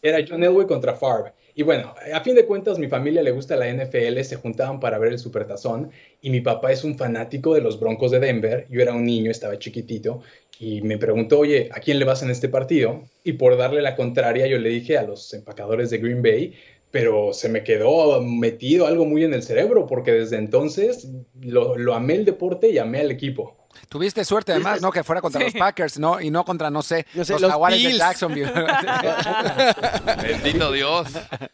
Era 0.01 0.25
John 0.27 0.41
Elway 0.41 0.65
contra 0.65 0.96
Favre. 0.96 1.34
Y 1.60 1.63
bueno, 1.63 1.94
a 2.13 2.22
fin 2.22 2.36
de 2.36 2.46
cuentas, 2.46 2.80
mi 2.80 2.88
familia 2.88 3.22
le 3.22 3.32
gusta 3.32 3.58
la 3.58 3.68
NFL, 3.68 4.22
se 4.22 4.38
juntaban 4.38 4.80
para 4.80 4.98
ver 4.98 5.12
el 5.12 5.20
Supertazón 5.20 5.92
y 6.22 6.30
mi 6.30 6.39
papá 6.39 6.72
es 6.72 6.86
un 6.86 6.98
fanático 6.98 7.54
de 7.54 7.60
los 7.60 7.82
Broncos 7.82 8.12
de 8.12 8.22
Denver. 8.22 8.66
Yo 8.70 8.82
era 8.82 8.94
un 8.94 9.04
niño, 9.04 9.30
estaba 9.30 9.60
chiquitito 9.60 10.22
y 10.58 10.82
me 10.84 10.98
preguntó, 10.98 11.39
oye, 11.39 11.68
¿a 11.74 11.82
quién 11.82 12.00
le 12.00 12.06
vas 12.06 12.24
en 12.24 12.30
este 12.30 12.48
partido? 12.48 13.04
Y 13.25 13.34
por 13.34 13.58
darle 13.58 13.82
la 13.82 13.98
contraria, 13.98 14.48
yo 14.48 14.58
le 14.58 14.70
dije 14.70 14.98
a 14.98 15.04
los 15.04 15.34
empacadores 15.34 15.89
de 15.89 15.98
Green 15.98 16.22
Bay, 16.22 16.54
pero 16.92 17.34
se 17.34 17.50
me 17.50 17.62
quedó 17.62 18.22
metido 18.22 18.88
algo 18.88 19.06
muy 19.06 19.25
en 19.25 19.34
el 19.34 19.44
cerebro 19.44 19.86
porque 19.86 20.13
desde 20.13 20.38
entonces 20.38 21.10
lo, 21.42 21.78
lo 21.78 21.94
amé 21.94 22.16
el 22.16 22.24
deporte 22.24 22.70
y 22.70 22.78
amé 22.78 23.01
al 23.01 23.12
equipo. 23.12 23.59
Tuviste 23.88 24.26
suerte 24.26 24.52
además, 24.52 24.82
¿no? 24.82 24.92
Que 24.92 25.04
fuera 25.04 25.22
contra 25.22 25.40
Sí. 25.40 25.46
los 25.46 25.54
Packers, 25.56 25.98
¿no? 26.00 26.20
Y 26.20 26.30
no 26.30 26.44
contra, 26.46 26.70
no 26.70 26.82
sé, 26.82 27.06
No 27.14 27.24
sé, 27.24 27.34
los, 27.34 27.42
los 27.44 27.52
Jaguares 27.52 27.82
de. 27.84 27.94
Jacksonville. 27.98 28.52
Bendito 30.22 30.72
Dios. 30.72 31.08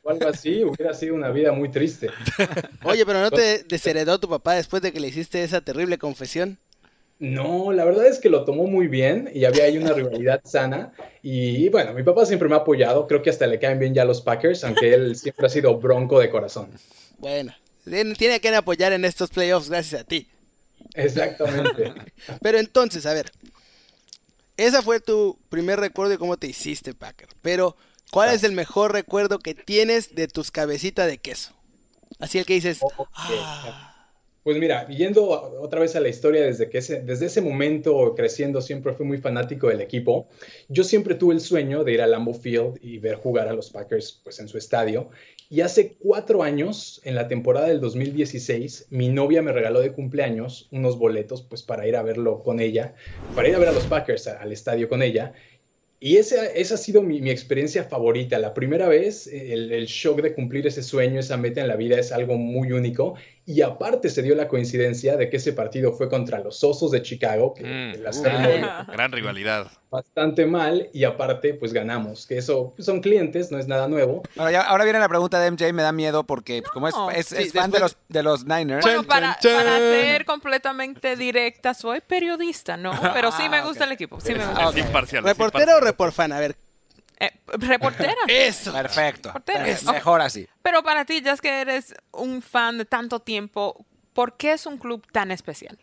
O 0.04 0.10
algo 0.10 0.28
así, 0.28 0.64
hubiera 0.64 0.94
sido 0.94 1.16
una 1.16 1.30
vida 1.30 1.52
muy 1.52 1.70
triste. 1.70 2.10
Oye, 2.84 3.06
pero 3.06 3.20
¿no 3.22 3.32
te 3.32 3.64
desheredó 3.64 4.20
tu 4.20 4.30
papá 4.30 4.54
después 4.56 4.82
de 4.82 4.92
que 4.92 5.00
le 5.00 5.08
hiciste 5.08 5.44
esa 5.44 5.62
terrible 5.62 5.98
confesión? 5.98 6.58
No, 7.18 7.72
la 7.72 7.86
verdad 7.86 8.08
es 8.08 8.20
que 8.20 8.30
lo 8.30 8.44
tomó 8.44 8.66
muy 8.68 8.88
bien 8.88 9.30
y 9.34 9.46
había 9.46 9.64
ahí 9.66 9.78
una 9.78 9.94
rivalidad 9.94 10.42
sana. 10.44 10.92
Y 11.22 11.70
bueno, 11.70 11.94
mi 11.94 12.04
papá 12.04 12.26
siempre 12.26 12.50
me 12.50 12.56
ha 12.56 12.60
apoyado, 12.60 13.08
creo 13.08 13.22
que 13.22 13.30
hasta 13.30 13.48
le 13.48 13.58
caen 13.58 13.80
bien 13.80 13.94
ya 13.94 14.04
los 14.04 14.22
Packers, 14.22 14.64
aunque 14.66 14.94
él 14.94 15.16
siempre 15.16 15.46
ha 15.46 15.50
sido 15.50 15.78
bronco 15.78 16.20
de 16.20 16.30
corazón. 16.30 16.70
Bueno, 17.18 17.54
tiene 17.86 18.16
tiene 18.16 18.40
que 18.42 18.54
apoyar 18.54 18.92
en 18.92 19.06
estos 19.06 19.30
playoffs 19.30 19.70
gracias 19.70 20.02
a 20.02 20.04
ti. 20.04 20.28
Exactamente. 20.94 21.94
Pero 22.42 22.60
entonces, 22.60 23.06
a 23.06 23.14
ver, 23.14 23.32
ese 24.58 24.82
fue 24.82 25.00
tu 25.00 25.38
primer 25.50 25.80
recuerdo 25.80 26.12
de 26.12 26.18
cómo 26.18 26.38
te 26.38 26.48
hiciste 26.48 26.94
Packer. 26.94 27.30
Pero, 27.42 27.76
¿cuál 28.12 28.34
es 28.34 28.44
el 28.44 28.54
mejor 28.54 28.94
recuerdo 28.94 29.40
que 29.40 29.54
tienes 29.54 30.16
de 30.16 30.28
tus 30.28 30.52
cabecitas 30.52 31.08
de 31.08 31.18
queso? 31.18 31.54
Así 32.20 32.38
el 32.40 32.46
que 32.46 32.54
dices, 32.54 32.80
ah, 33.14 34.10
Pues 34.44 34.58
mira, 34.58 34.88
yendo 34.88 35.28
otra 35.30 35.82
vez 35.82 35.96
a 35.98 36.00
la 36.00 36.08
historia, 36.08 36.44
desde, 36.44 36.70
que 36.70 36.78
ese, 36.78 37.02
desde 37.02 37.26
ese 37.26 37.42
momento 37.42 38.14
creciendo 38.16 38.62
siempre 38.62 38.94
fui 38.94 39.06
muy 39.06 39.18
fanático 39.18 39.68
del 39.68 39.82
equipo. 39.82 40.30
Yo 40.70 40.86
siempre 40.86 41.16
tuve 41.16 41.34
el 41.34 41.42
sueño 41.42 41.84
de 41.84 41.94
ir 41.94 42.02
a 42.02 42.08
Lambeau 42.08 42.38
Field 42.38 42.80
y 42.82 43.00
ver 43.00 43.16
jugar 43.16 43.50
a 43.50 43.54
los 43.54 43.72
Packers 43.72 44.22
pues, 44.24 44.40
en 44.40 44.48
su 44.48 44.58
estadio. 44.58 45.10
Y 45.50 45.62
hace 45.62 45.96
cuatro 46.00 46.42
años, 46.42 47.02
en 47.04 47.14
la 47.14 47.28
temporada 47.28 47.68
del 47.68 47.80
2016, 47.80 48.88
mi 48.90 49.10
novia 49.10 49.44
me 49.44 49.52
regaló 49.52 49.80
de 49.80 49.92
cumpleaños 49.92 50.68
unos 50.72 50.98
boletos 50.98 51.44
pues, 51.44 51.62
para 51.62 51.88
ir 51.88 51.96
a 51.96 52.02
verlo 52.02 52.42
con 52.42 52.60
ella, 52.60 52.96
para 53.36 53.48
ir 53.48 53.56
a 53.56 53.60
ver 53.60 53.70
a 53.70 53.72
los 53.72 53.86
Packers 53.86 54.28
al 54.28 54.52
estadio 54.52 54.90
con 54.90 55.04
ella. 55.04 55.34
Y 56.00 56.18
esa, 56.18 56.48
esa 56.48 56.76
ha 56.76 56.78
sido 56.78 57.02
mi, 57.02 57.22
mi 57.22 57.30
experiencia 57.30 57.84
favorita. 57.84 58.40
La 58.40 58.54
primera 58.54 58.88
vez, 58.88 59.28
el, 59.28 59.72
el 59.72 59.86
shock 59.86 60.22
de 60.22 60.34
cumplir 60.34 60.66
ese 60.68 60.84
sueño, 60.84 61.20
esa 61.20 61.38
meta 61.38 61.62
en 61.62 61.68
la 61.68 61.76
vida 61.76 62.00
es 62.00 62.12
algo 62.12 62.38
muy 62.38 62.72
único. 62.72 63.16
Y 63.48 63.62
aparte 63.62 64.10
se 64.10 64.24
dio 64.24 64.34
la 64.36 64.48
coincidencia 64.48 65.18
de 65.18 65.30
que 65.30 65.38
ese 65.38 65.54
partido 65.54 65.94
fue 65.94 66.10
contra 66.10 66.40
los 66.40 66.64
Osos 66.64 66.90
de 66.92 67.04
Chicago, 67.04 67.54
que 67.54 67.64
Mm. 67.64 67.92
que 67.94 67.98
la 68.00 68.12
serie 68.12 68.62
Ah. 68.64 68.88
Gran 68.92 69.12
rivalidad. 69.12 69.68
bastante 69.92 70.46
mal, 70.46 70.90
y 70.92 71.06
aparte 71.06 71.54
pues 71.54 71.72
ganamos, 71.72 72.26
que 72.28 72.38
eso 72.38 72.74
pues, 72.76 72.86
son 72.86 73.00
clientes, 73.02 73.50
no 73.52 73.58
es 73.60 73.68
nada 73.68 73.88
nuevo. 73.88 74.24
Ya- 74.36 74.64
ahora 74.64 74.84
viene 74.84 75.00
la 75.00 75.08
pregunta 75.08 75.40
de 75.40 75.48
MJ, 75.52 75.72
me 75.72 75.84
da 75.84 75.94
miedo 75.94 76.26
porque 76.26 76.62
pues, 76.64 76.72
como 76.72 76.88
es, 76.90 76.96
No. 76.96 77.12
es, 77.12 77.28
Sí, 77.28 77.36
es 77.44 77.54
fan 77.54 77.72
de 77.72 77.80
los, 77.80 77.96
de 78.10 78.22
los 78.24 78.46
Niners. 78.46 78.84
Bueno, 78.84 79.04
para, 79.04 79.38
para 79.42 79.78
ser 79.78 80.26
completamente 80.26 81.16
directa, 81.16 81.74
soy 81.74 82.02
periodista, 82.02 82.76
¿no? 82.76 82.92
Pero 83.14 83.32
sí 83.32 83.48
me 83.48 83.58
Ah, 83.58 83.66
gusta 83.66 83.86
el 83.86 83.92
equipo. 83.94 84.20
Sí 84.20 84.34
me 84.34 84.46
gusta. 84.46 84.68
ok. 84.70 84.76
Es 84.78 84.86
imparcial. 84.86 85.24
es 85.24 85.30
¿reportero 85.30 85.64
o 85.64 85.76
imparcial. 85.76 85.82
reporfan? 85.92 86.32
A 86.34 86.40
ver, 86.42 86.56
Eh, 87.20 87.32
reportera. 87.60 88.14
eso. 88.28 88.74
Perfecto. 88.74 89.34
Perfecto. 89.46 89.90
Ok. 89.90 89.94
Mejor 89.94 90.22
así. 90.22 90.48
Pero 90.62 90.84
para 90.84 91.06
ti, 91.06 91.22
ya 91.22 91.34
es 91.34 91.42
que 91.42 91.62
eres 91.62 91.94
un 92.12 92.42
fan 92.42 92.78
de 92.78 92.86
tanto 92.86 93.20
tiempo, 93.20 93.86
¿por 94.14 94.38
qué 94.38 94.54
es 94.54 94.66
un 94.66 94.78
club 94.78 95.06
tan 95.12 95.32
especial? 95.32 95.78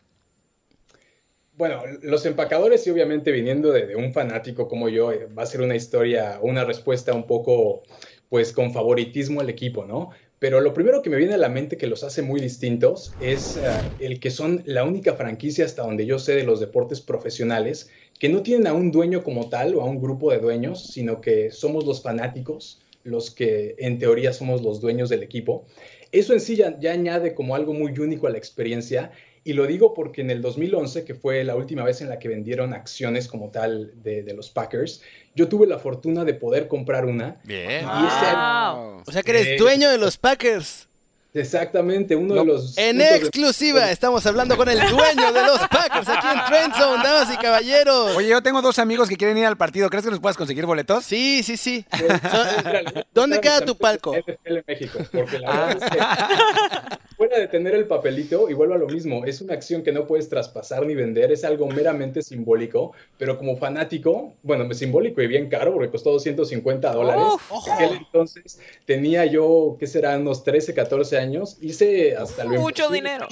Bueno, 1.55 1.83
los 2.03 2.25
empacadores 2.25 2.87
y 2.87 2.91
obviamente 2.91 3.31
viniendo 3.31 3.71
de, 3.73 3.87
de 3.87 3.97
un 3.97 4.13
fanático 4.13 4.69
como 4.69 4.89
yo, 4.89 5.13
eh, 5.13 5.27
va 5.27 5.43
a 5.43 5.47
ser 5.47 5.61
una 5.61 5.77
historia, 5.77 6.39
una 6.41 6.65
respuesta 6.65 7.13
un 7.13 7.27
poco, 7.27 7.83
pues 8.29 8.53
con 8.53 8.73
favoritismo 8.73 9.41
al 9.41 9.51
equipo, 9.51 9.85
¿no? 9.85 10.11
Pero 10.43 10.61
lo 10.61 10.75
primero 10.75 11.03
que 11.03 11.09
me 11.09 11.19
viene 11.19 11.35
a 11.35 11.39
la 11.39 11.49
mente 11.49 11.77
que 11.77 11.87
los 11.87 12.03
hace 12.03 12.21
muy 12.21 12.41
distintos 12.41 13.15
es 13.21 13.55
eh, 13.55 13.63
el 14.01 14.19
que 14.19 14.33
son 14.33 14.65
la 14.67 14.83
única 14.83 15.15
franquicia 15.15 15.65
hasta 15.65 15.85
donde 15.85 16.05
yo 16.05 16.19
sé 16.19 16.35
de 16.35 16.43
los 16.43 16.59
deportes 16.59 17.01
profesionales 17.01 17.91
que 18.19 18.29
no 18.29 18.43
tienen 18.43 18.67
a 18.67 18.73
un 18.73 18.91
dueño 18.91 19.23
como 19.23 19.49
tal 19.49 19.77
o 19.77 19.83
a 19.83 19.85
un 19.85 20.03
grupo 20.03 20.33
de 20.33 20.41
dueños, 20.41 20.91
sino 20.91 21.21
que 21.21 21.53
somos 21.53 21.87
los 21.87 22.03
fanáticos 22.03 22.83
los 23.05 23.31
que 23.31 23.77
en 23.79 24.01
teoría 24.01 24.33
somos 24.33 24.63
los 24.63 24.81
dueños 24.81 25.09
del 25.11 25.23
equipo. 25.23 25.65
Eso 26.11 26.33
en 26.33 26.41
sí 26.41 26.57
ya, 26.57 26.77
ya 26.81 26.91
añade 26.91 27.35
como 27.35 27.55
algo 27.55 27.73
muy 27.73 27.97
único 28.01 28.27
a 28.27 28.31
la 28.31 28.39
experiencia 28.39 29.13
y 29.45 29.53
lo 29.55 29.67
digo 29.67 29.93
porque 29.95 30.21
en 30.21 30.31
el 30.31 30.41
2011, 30.43 31.05
que 31.05 31.15
fue 31.15 31.43
la 31.45 31.57
última 31.57 31.85
vez 31.85 32.01
en 32.01 32.09
la 32.09 32.19
que 32.19 32.29
vendieron 32.29 32.73
acciones 32.75 33.29
como 33.29 33.51
tal 33.51 33.93
de, 34.03 34.23
de 34.23 34.35
los 34.35 34.51
Packers, 34.51 35.03
yo 35.35 35.49
tuve 35.49 35.67
la 35.67 35.79
fortuna 35.79 36.25
de 36.25 36.35
poder 36.35 36.69
comprar 36.69 37.05
una. 37.07 37.41
Bien. 37.45 37.85
Y 37.85 38.07
ese 38.07 38.27
año- 38.27 38.93
Wow. 38.93 39.03
O 39.07 39.13
sea 39.13 39.23
que 39.23 39.31
eres 39.33 39.59
dueño 39.59 39.91
de 39.91 39.99
los 39.99 40.17
Packers. 40.19 40.89
Exactamente, 41.35 42.15
uno 42.15 42.35
No, 42.35 42.41
de 42.43 42.47
los... 42.47 42.77
En 42.77 42.99
de- 42.99 43.17
exclusiva, 43.17 43.91
estamos 43.91 44.25
hablando 44.27 44.57
con 44.57 44.69
el 44.69 44.79
dueño 44.79 45.33
de 45.33 45.43
los 45.47 45.59
Packers 45.69 46.09
aquí 46.09 46.27
en 46.27 46.45
Trend 46.47 46.75
Zone, 46.75 47.03
damas 47.03 47.33
y 47.33 47.37
caballeros. 47.39 48.17
Oye, 48.17 48.29
yo 48.29 48.43
tengo 48.43 48.61
dos 48.61 48.79
amigos 48.79 49.09
que 49.09 49.17
quieren 49.17 49.39
ir 49.39 49.47
al 49.47 49.57
partido. 49.57 49.89
¿Crees 49.89 50.05
que 50.05 50.11
nos 50.11 50.21
puedas 50.21 50.37
conseguir 50.37 50.67
boletos? 50.67 51.05
Sí, 51.05 51.43
sí, 51.43 51.57
sí. 51.57 51.87
¿Dónde 53.15 53.41
queda 53.41 53.65
tu 53.65 53.77
palco? 53.77 54.15
NFL 54.15 54.59
México, 54.67 54.99
porque 55.11 55.39
la 55.39 55.51
verdad 55.67 55.83
es 55.83 55.91
que 55.91 56.97
fuera 57.17 57.39
de 57.39 57.47
tener 57.49 57.75
el 57.75 57.87
papelito, 57.87 58.51
y 58.51 58.55
vuelvo 58.55 58.75
a 58.75 58.79
lo 58.79 58.89
mismo, 58.89 59.25
es 59.25 59.41
una 59.41 59.55
acción 59.55 59.83
que 59.83 59.93
no 59.93 60.07
puedes 60.07 60.29
traspasar 60.29 60.85
ni 60.85 60.95
vender, 60.95 61.31
es 61.31 61.45
algo 61.45 61.69
meramente 61.69 62.21
simbólico, 62.21 62.93
pero 63.17 63.39
como 63.39 63.57
fanático, 63.57 64.35
bueno, 64.43 64.73
simbólico 64.75 65.23
y 65.23 65.29
bien 65.29 65.49
caro, 65.49 65.73
porque 65.73 65.89
costó 65.89 66.11
250 66.11 66.93
dólares. 66.93 67.25
En 67.67 67.73
aquel 67.73 67.97
entonces 67.99 68.59
tenía 68.87 69.25
yo, 69.27 69.77
¿qué 69.79 69.87
será? 69.87 70.19
Unos 70.19 70.43
13, 70.43 70.75
14 70.75 71.19
años, 71.19 71.22
hice 71.61 72.17
hasta 72.17 72.45
lo 72.45 72.61
Mucho 72.61 72.89
dinero. 72.91 73.29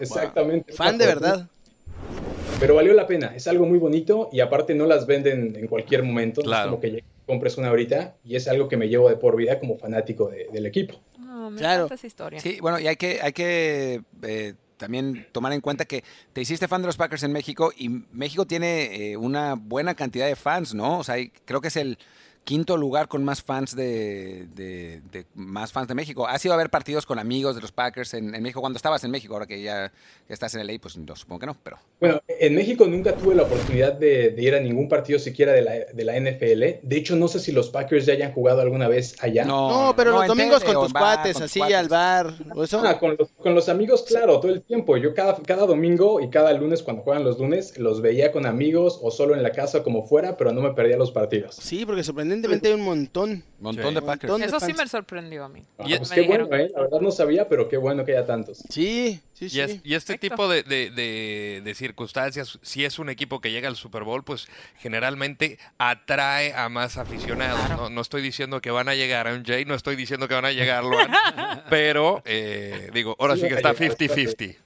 exactamente. 0.00 0.72
Fan 0.72 0.98
de 0.98 1.06
verdad. 1.06 1.48
pero 2.58 2.74
valió 2.74 2.92
la 2.92 3.06
pena, 3.06 3.32
es 3.34 3.46
algo 3.48 3.64
muy 3.64 3.78
bonito 3.78 4.28
y 4.32 4.40
aparte 4.40 4.74
no 4.74 4.84
las 4.84 5.06
venden 5.06 5.56
en 5.56 5.66
cualquier 5.66 6.02
momento, 6.02 6.42
Claro. 6.42 6.64
es 6.64 6.70
como 6.70 6.80
que 6.80 7.04
compres 7.26 7.56
una 7.56 7.68
ahorita 7.68 8.16
y 8.24 8.36
es 8.36 8.48
algo 8.48 8.68
que 8.68 8.76
me 8.76 8.88
llevo 8.88 9.08
de 9.08 9.16
por 9.16 9.34
vida 9.36 9.58
como 9.58 9.78
fanático 9.78 10.28
de- 10.28 10.46
del 10.52 10.66
equipo. 10.66 11.00
Ah, 11.20 11.48
me 11.50 11.58
Claro. 11.58 11.84
encanta 11.84 11.94
esa 11.94 12.06
historia. 12.06 12.40
Sí, 12.40 12.58
bueno, 12.60 12.78
y 12.78 12.86
hay 12.86 12.96
que, 12.96 13.20
hay 13.22 13.32
que 13.32 14.02
eh, 14.22 14.54
también 14.76 15.26
tomar 15.32 15.52
en 15.54 15.60
cuenta 15.62 15.86
que 15.86 16.04
te 16.34 16.40
hiciste 16.42 16.68
fan 16.68 16.82
de 16.82 16.86
los 16.88 16.96
Packers 16.98 17.22
en 17.22 17.32
México 17.32 17.72
y 17.76 17.88
México 18.12 18.44
tiene 18.46 19.12
eh, 19.12 19.16
una 19.16 19.54
buena 19.54 19.94
cantidad 19.94 20.26
de 20.26 20.36
fans, 20.36 20.74
¿no? 20.74 20.98
O 20.98 21.04
sea, 21.04 21.14
hay- 21.14 21.32
creo 21.46 21.62
que 21.62 21.68
es 21.68 21.76
el 21.76 21.96
quinto 22.44 22.76
lugar 22.76 23.06
con 23.08 23.22
más 23.22 23.42
fans 23.42 23.76
de, 23.76 24.46
de- 24.54 25.00
de- 25.12 25.24
más 25.34 25.72
fans 25.72 25.86
de 25.88 25.94
México. 25.94 26.26
¿Has 26.26 26.44
ido 26.44 26.54
a 26.54 26.56
ver 26.56 26.70
partidos 26.70 27.06
con 27.06 27.18
amigos 27.18 27.54
de 27.54 27.60
los 27.60 27.70
Packers 27.70 28.14
en, 28.14 28.34
en 28.34 28.42
México 28.42 28.60
cuando 28.60 28.76
estabas 28.76 29.04
en 29.04 29.10
México? 29.10 29.34
Ahora 29.34 29.46
que 29.46 29.62
ya 29.62 29.92
estás 30.28 30.54
en 30.54 30.66
LA, 30.66 30.74
pues 30.80 30.96
no, 30.96 31.14
supongo 31.14 31.40
que 31.40 31.46
no, 31.46 31.56
pero... 31.62 31.78
Bueno, 32.00 32.20
en 32.28 32.54
México 32.54 32.86
nunca 32.86 33.14
tuve 33.14 33.34
la 33.34 33.42
oportunidad 33.42 33.92
de, 33.92 34.30
de 34.30 34.42
ir 34.42 34.54
a 34.54 34.60
ningún 34.60 34.88
partido 34.88 35.18
siquiera 35.18 35.52
de 35.52 35.62
la, 35.62 35.72
de 35.92 36.04
la 36.04 36.18
NFL. 36.18 36.86
De 36.86 36.96
hecho, 36.96 37.14
no 37.14 37.28
sé 37.28 37.38
si 37.40 37.52
los 37.52 37.68
Packers 37.70 38.06
ya 38.06 38.14
hayan 38.14 38.32
jugado 38.32 38.62
alguna 38.62 38.88
vez 38.88 39.16
allá. 39.22 39.44
No, 39.44 39.92
pero 39.96 40.10
los 40.12 40.26
domingos 40.26 40.60
tele 40.60 40.74
con 40.74 40.84
tus 40.84 40.92
bar, 40.92 41.02
cuates, 41.16 41.34
con 41.34 41.42
tus 41.42 41.50
así 41.50 41.58
cuates. 41.60 41.76
al 41.76 41.88
bar. 41.88 42.34
O 42.54 42.64
eso. 42.64 42.82
Ah, 42.84 42.98
con 42.98 43.16
los, 43.18 43.28
con 43.32 43.54
los 43.54 43.68
amigos, 43.68 44.02
claro, 44.08 44.40
todo 44.40 44.50
el 44.52 44.62
tiempo. 44.62 44.96
Yo 44.96 45.14
cada, 45.14 45.36
cada 45.36 45.66
domingo 45.66 46.20
y 46.20 46.30
cada 46.30 46.52
lunes, 46.54 46.82
cuando 46.82 47.02
juegan 47.02 47.22
los 47.22 47.38
lunes, 47.38 47.76
los 47.78 48.00
veía 48.00 48.32
con 48.32 48.46
amigos 48.46 48.98
o 49.02 49.10
solo 49.10 49.34
en 49.34 49.42
la 49.42 49.52
casa 49.52 49.82
como 49.82 50.06
fuera, 50.06 50.36
pero 50.38 50.52
no 50.52 50.62
me 50.62 50.72
perdía 50.72 50.96
los 50.96 51.12
partidos. 51.12 51.56
Sí, 51.56 51.84
porque 51.84 52.02
sorprendentemente 52.42 52.68
hay 52.68 52.74
un 52.74 52.80
montón. 52.82 53.44
Montón 53.60 53.88
Sí. 53.88 53.94
de 53.94 54.02
Packers. 54.02 54.30
Montón. 54.32 54.48
Eso 54.48 54.60
sí 54.60 54.72
me 54.72 54.86
sorprendió 54.88 55.44
a 55.44 55.48
mí. 55.48 55.62
Ah, 55.78 55.84
Y- 55.86 55.96
pues 55.98 56.10
qué 56.10 56.20
dijeron. 56.22 56.48
bueno, 56.48 56.64
¿eh? 56.64 56.70
La 56.74 56.80
verdad 56.82 57.00
no 57.00 57.10
sabía, 57.10 57.48
pero 57.48 57.68
qué 57.68 57.76
bueno 57.76 58.04
que 58.04 58.12
haya 58.16 58.26
tantos. 58.26 58.58
Sí, 58.70 59.20
sí, 59.34 59.48
sí. 59.50 59.58
Y, 59.58 59.60
es- 59.60 59.80
y 59.84 59.94
este 59.94 60.14
Perfecto. 60.14 60.34
tipo 60.36 60.48
de, 60.48 60.62
de- 60.62 60.90
de- 60.90 61.60
de 61.64 61.74
circunstancias, 61.74 62.58
si 62.62 62.84
es 62.84 62.98
un 62.98 63.10
equipo 63.10 63.40
que 63.40 63.50
llega 63.50 63.68
al 63.68 63.76
Super 63.76 64.04
Bowl, 64.04 64.24
pues 64.24 64.48
generalmente 64.78 65.58
atrae 65.78 66.54
a 66.54 66.68
más 66.68 66.96
aficionados. 66.96 67.60
No, 67.70 67.90
no 67.90 68.00
estoy 68.00 68.22
diciendo 68.22 68.60
que 68.60 68.70
van 68.70 68.88
a 68.88 68.94
llegar 68.94 69.28
a 69.28 69.34
un 69.34 69.44
Jay, 69.44 69.64
no 69.64 69.74
estoy 69.74 69.96
diciendo 69.96 70.28
que 70.28 70.34
van 70.34 70.44
a 70.46 70.52
llegar 70.52 70.84
Luan, 70.84 71.10
pero 71.70 72.22
eh, 72.24 72.90
digo, 72.94 73.16
ahora 73.18 73.36
sí 73.36 73.42
que 73.48 73.54
está 73.54 73.74
50-50. 73.74 74.56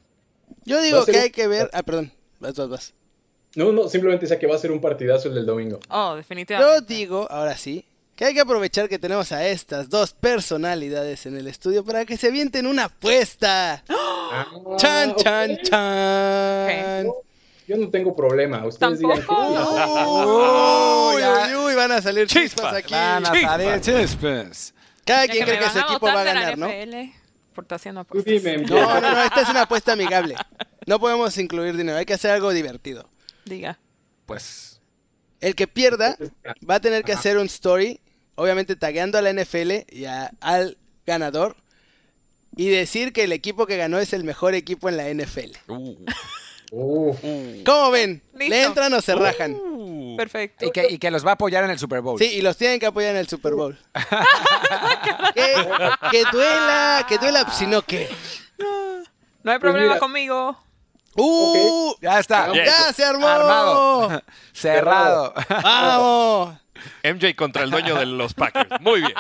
Yo 0.67 0.81
digo 0.81 1.01
a 1.01 1.07
que 1.07 1.19
hay 1.19 1.31
que 1.31 1.47
ver. 1.47 1.69
Ah, 1.73 1.83
perdón. 1.83 2.13
Vas, 2.41 2.55
vas, 2.57 2.69
vas. 2.69 2.95
No, 3.57 3.71
no, 3.73 3.89
simplemente 3.89 4.27
sé 4.27 4.39
que 4.39 4.47
va 4.47 4.57
a 4.57 4.59
ser 4.59 4.73
un 4.73 4.81
partidazo 4.81 5.29
el 5.29 5.35
del 5.35 5.47
domingo. 5.47 5.79
Oh, 5.89 6.11
Yo 6.13 6.17
definitivamente. 6.17 6.93
digo, 6.95 7.27
ahora 7.31 7.57
sí, 7.57 7.87
que 8.17 8.25
hay 8.25 8.35
que 8.35 8.41
aprovechar 8.41 8.89
que 8.89 8.99
tenemos 8.99 9.31
a 9.33 9.47
estas 9.47 9.89
dos 9.89 10.13
personalidades 10.13 11.27
en 11.27 11.37
el 11.37 11.47
estudio 11.47 11.85
para 11.85 12.05
que 12.05 12.17
se 12.17 12.29
avienten 12.29 12.67
una 12.67 12.85
apuesta. 12.85 13.83
Ah, 13.89 14.47
Chan, 14.77 15.11
ok. 15.11 15.17
chan, 15.23 15.59
chan. 15.63 17.07
Yo 17.67 17.77
no 17.79 17.89
tengo 17.91 18.15
problema. 18.15 18.67
Ustedes 18.67 18.99
digan 18.99 19.21
que- 19.21 19.27
Tampoco. 19.27 21.15
Uy, 21.15 21.23
uy, 21.23 21.55
uy, 21.67 21.75
van 21.75 21.93
a 21.93 22.03
salir 22.03 22.27
chispas 22.27 22.75
Chispas. 22.75 22.75
aquí. 22.75 22.93
Van 22.95 23.25
a 23.27 23.31
salir 23.33 23.81
chispas. 23.81 24.75
Cada 25.05 25.27
Ya 25.27 25.33
quien 25.33 25.45
cree 25.47 25.59
que 25.59 25.71
su 25.71 25.79
equipo 25.79 26.07
va 26.07 26.21
a 26.21 26.25
ganar, 26.25 26.59
¿no? 26.59 26.69
Por 27.55 27.67
haciendo 27.71 28.05
No, 28.11 29.01
no, 29.01 29.11
no, 29.13 29.23
esta 29.23 29.43
es 29.43 29.49
una 29.49 29.63
apuesta 29.63 29.93
amigable. 29.93 30.35
No 30.87 30.99
podemos 30.99 31.37
incluir 31.39 31.77
dinero, 31.77 31.97
hay 31.99 32.05
que 32.05 32.15
hacer 32.15 32.33
algo 32.33 32.51
divertido. 32.53 33.09
Diga. 33.45 33.79
Pues 34.27 34.81
El 35.41 35.55
que 35.55 35.67
pierda 35.67 36.17
va 36.69 36.77
a 36.77 36.81
tener 36.81 37.05
que 37.05 37.13
hacer 37.13 37.37
un 37.39 37.47
story, 37.47 38.01
obviamente 38.37 38.77
tagueando 38.77 39.19
a 39.19 39.23
la 39.23 39.31
NFL 39.31 39.85
y 39.91 40.07
a- 40.07 40.33
al 40.41 40.79
ganador, 41.07 41.57
y 42.57 42.69
decir 42.69 43.13
que 43.13 43.25
el 43.25 43.33
equipo 43.33 43.67
que 43.67 43.77
ganó 43.77 43.99
es 43.99 44.13
el 44.13 44.25
mejor 44.25 44.55
equipo 44.55 44.89
en 44.89 44.97
la 44.97 45.09
NFL. 45.09 45.51
Uh, 45.69 45.97
Uf, 46.71 47.19
¿Cómo 47.65 47.91
ven? 47.91 48.23
¿Le 48.35 48.49
Listo. 48.49 48.67
entran 48.69 48.93
o 48.95 49.01
se 49.03 49.15
rajan? 49.15 49.55
uh. 49.55 50.17
Perfecto. 50.17 50.65
y 50.67 50.71
que, 50.71 50.87
y 50.91 50.99
que 50.99 51.11
los 51.11 51.25
va 51.27 51.31
a 51.31 51.35
apoyar 51.35 51.63
en 51.65 51.71
el 51.71 51.79
Super 51.79 52.01
Bowl. 52.01 52.19
Sí, 52.19 52.27
y 52.27 52.41
los 52.43 52.57
tienen 52.57 52.81
que 52.81 52.87
apoyar 52.87 53.11
en 53.13 53.17
el 53.19 53.29
Super 53.29 53.55
Bowl. 53.55 53.77
que, 55.35 55.53
que 56.11 56.25
duela, 56.33 57.05
que 57.09 57.19
duela, 57.19 57.51
si 57.53 57.67
no 57.67 57.83
que. 57.83 58.09
No 59.43 59.53
hay 59.53 59.59
problema 59.59 59.89
mira. 59.89 59.99
conmigo. 60.01 60.59
¡Uh! 61.17 61.95
Ya 62.01 62.19
está. 62.19 62.49
Bien. 62.51 62.65
¡Ya 62.65 62.93
se 62.93 63.05
armó! 63.05 63.27
Armado. 63.27 64.23
Cerrado. 64.53 65.35
¡Vamos! 65.63 66.64
MJ 67.03 67.35
contra 67.37 67.63
el 67.65 67.71
dueño 67.71 67.97
de 67.97 68.07
los 68.07 68.35
Packers. 68.35 68.69
Muy 68.81 69.01
bien. 69.01 69.13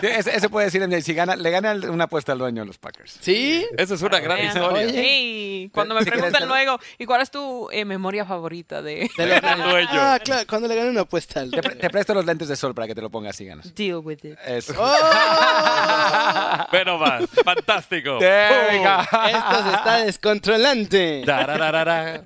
Sí, 0.00 0.06
ese, 0.06 0.36
ese 0.36 0.48
puede 0.48 0.66
decir 0.66 0.86
MJ, 0.86 1.00
si 1.02 1.14
gana, 1.14 1.36
le 1.36 1.50
gana 1.50 1.72
una 1.90 2.04
apuesta 2.04 2.32
al 2.32 2.38
dueño 2.38 2.62
de 2.62 2.66
los 2.66 2.78
Packers. 2.78 3.16
¿Sí? 3.20 3.66
Esa 3.76 3.94
es 3.94 4.02
una 4.02 4.20
gran 4.20 4.44
historia. 4.44 4.86
Oye. 4.86 5.00
Ey, 5.00 5.68
cuando 5.70 5.94
me 5.94 6.02
Si 6.04 6.10
preguntan 6.10 6.46
luego, 6.48 6.78
¿y 6.98 7.04
cuál 7.06 7.20
es 7.22 7.30
tu 7.30 7.68
eh, 7.72 7.84
memoria 7.84 8.24
favorita 8.24 8.82
de 8.82 9.10
De 9.16 9.26
los- 9.26 9.40
dueño. 9.70 9.88
Ah, 9.92 10.18
claro, 10.22 10.46
cuando 10.48 10.68
le 10.68 10.74
ganan 10.76 10.90
una 10.90 11.02
apuesta 11.02 11.40
al... 11.40 11.50
Te, 11.50 11.62
pre- 11.62 11.76
te 11.76 11.90
presto 11.90 12.14
los 12.14 12.24
lentes 12.24 12.48
de 12.48 12.56
sol 12.56 12.74
para 12.74 12.86
que 12.86 12.94
te 12.94 13.00
lo 13.02 13.10
pongas 13.10 13.40
y 13.40 13.44
ganas. 13.46 13.74
Deal 13.74 13.96
with 13.98 14.18
it? 14.24 14.38
Eso. 14.46 14.74
¡Oh! 14.78 14.92
Pero 16.70 16.98
más. 16.98 17.24
Fantástico. 17.44 18.18
Esto 18.20 19.62
se 19.70 19.74
está 19.76 19.96
descontrolante. 20.04 21.22
Tarararara. 21.24 22.22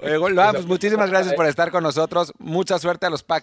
Oye, 0.00 0.18
Loa, 0.34 0.52
pues 0.52 0.66
muchísimas 0.66 1.10
gracias 1.10 1.34
por 1.34 1.46
estar 1.46 1.70
con 1.70 1.82
nosotros. 1.82 2.32
Mucha 2.38 2.78
suerte 2.78 3.06
a 3.06 3.10
los 3.10 3.22
Packers. 3.22 3.33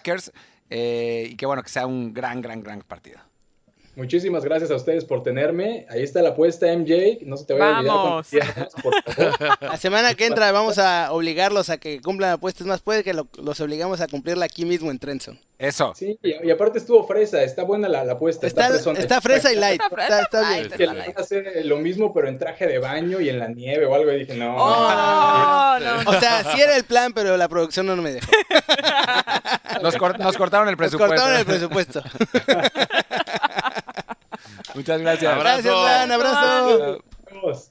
Eh, 0.70 1.28
y 1.30 1.36
que 1.36 1.46
bueno, 1.46 1.62
que 1.62 1.68
sea 1.68 1.86
un 1.86 2.14
gran, 2.14 2.40
gran, 2.40 2.62
gran 2.62 2.80
partido. 2.80 3.20
Muchísimas 3.96 4.44
gracias 4.44 4.70
a 4.70 4.76
ustedes 4.76 5.04
por 5.04 5.22
tenerme. 5.22 5.86
Ahí 5.90 6.02
está 6.02 6.22
la 6.22 6.30
apuesta, 6.30 6.66
MJ. 6.74 7.18
No 7.26 7.36
se 7.36 7.44
te 7.44 7.54
vaya 7.54 7.76
a 7.76 8.16
olvidar. 8.16 8.68
Por 8.82 9.02
favor. 9.04 9.58
La 9.60 9.76
semana 9.76 10.14
que 10.14 10.26
entra 10.26 10.50
vamos 10.52 10.78
a 10.78 11.12
obligarlos 11.12 11.70
a 11.70 11.78
que 11.78 12.00
cumplan 12.00 12.30
apuestas 12.32 12.66
más. 12.66 12.80
Puede 12.80 13.04
que 13.04 13.12
lo- 13.14 13.28
los 13.42 13.60
obligamos 13.60 14.00
a 14.00 14.06
cumplirla 14.08 14.44
aquí 14.46 14.64
mismo 14.64 14.90
en 14.90 14.98
Trenson. 14.98 15.38
Eso. 15.58 15.92
Sí, 15.94 16.18
y, 16.24 16.48
y 16.48 16.50
aparte 16.50 16.78
estuvo 16.78 17.06
fresa. 17.06 17.40
Está 17.44 17.62
buena 17.62 17.88
la, 17.88 18.04
la 18.04 18.14
apuesta. 18.14 18.48
Está, 18.48 18.68
fresa 19.20 19.52
y 19.52 19.56
light. 19.56 19.80
Está 19.96 20.20
Está, 20.22 20.48
bien. 20.50 20.68
Que 20.70 20.86
le 20.88 21.14
hacer 21.16 21.64
lo 21.66 21.76
mismo, 21.76 22.12
pero 22.12 22.26
en 22.26 22.36
traje 22.38 22.66
de 22.66 22.80
baño 22.80 23.20
y 23.20 23.28
en 23.28 23.38
la 23.38 23.46
nieve 23.46 23.86
o 23.86 23.94
algo. 23.94 24.10
Y 24.12 24.18
dije, 24.20 24.34
no. 24.34 24.56
Oh, 24.56 25.78
no. 25.78 26.10
O 26.10 26.14
sea, 26.18 26.42
sí 26.52 26.60
era 26.60 26.74
el 26.76 26.82
plan, 26.82 27.12
pero 27.12 27.36
la 27.36 27.48
producción 27.48 27.86
no 27.86 27.94
me 27.96 28.12
dejó. 28.12 28.26
Nos, 29.82 29.96
cor- 29.96 30.18
nos 30.18 30.36
cortaron 30.36 30.66
el 30.68 30.72
Nos 30.72 30.78
presupuesto. 30.78 31.14
cortaron 31.14 31.38
el 31.38 31.46
presupuesto. 31.46 32.02
Muchas 34.74 35.00
gracias. 35.00 35.32
Abrazo. 35.32 35.62
Gracias, 35.62 35.84
Dan. 35.84 36.12
Abrazo. 36.12 37.04
Vamos. 37.30 37.68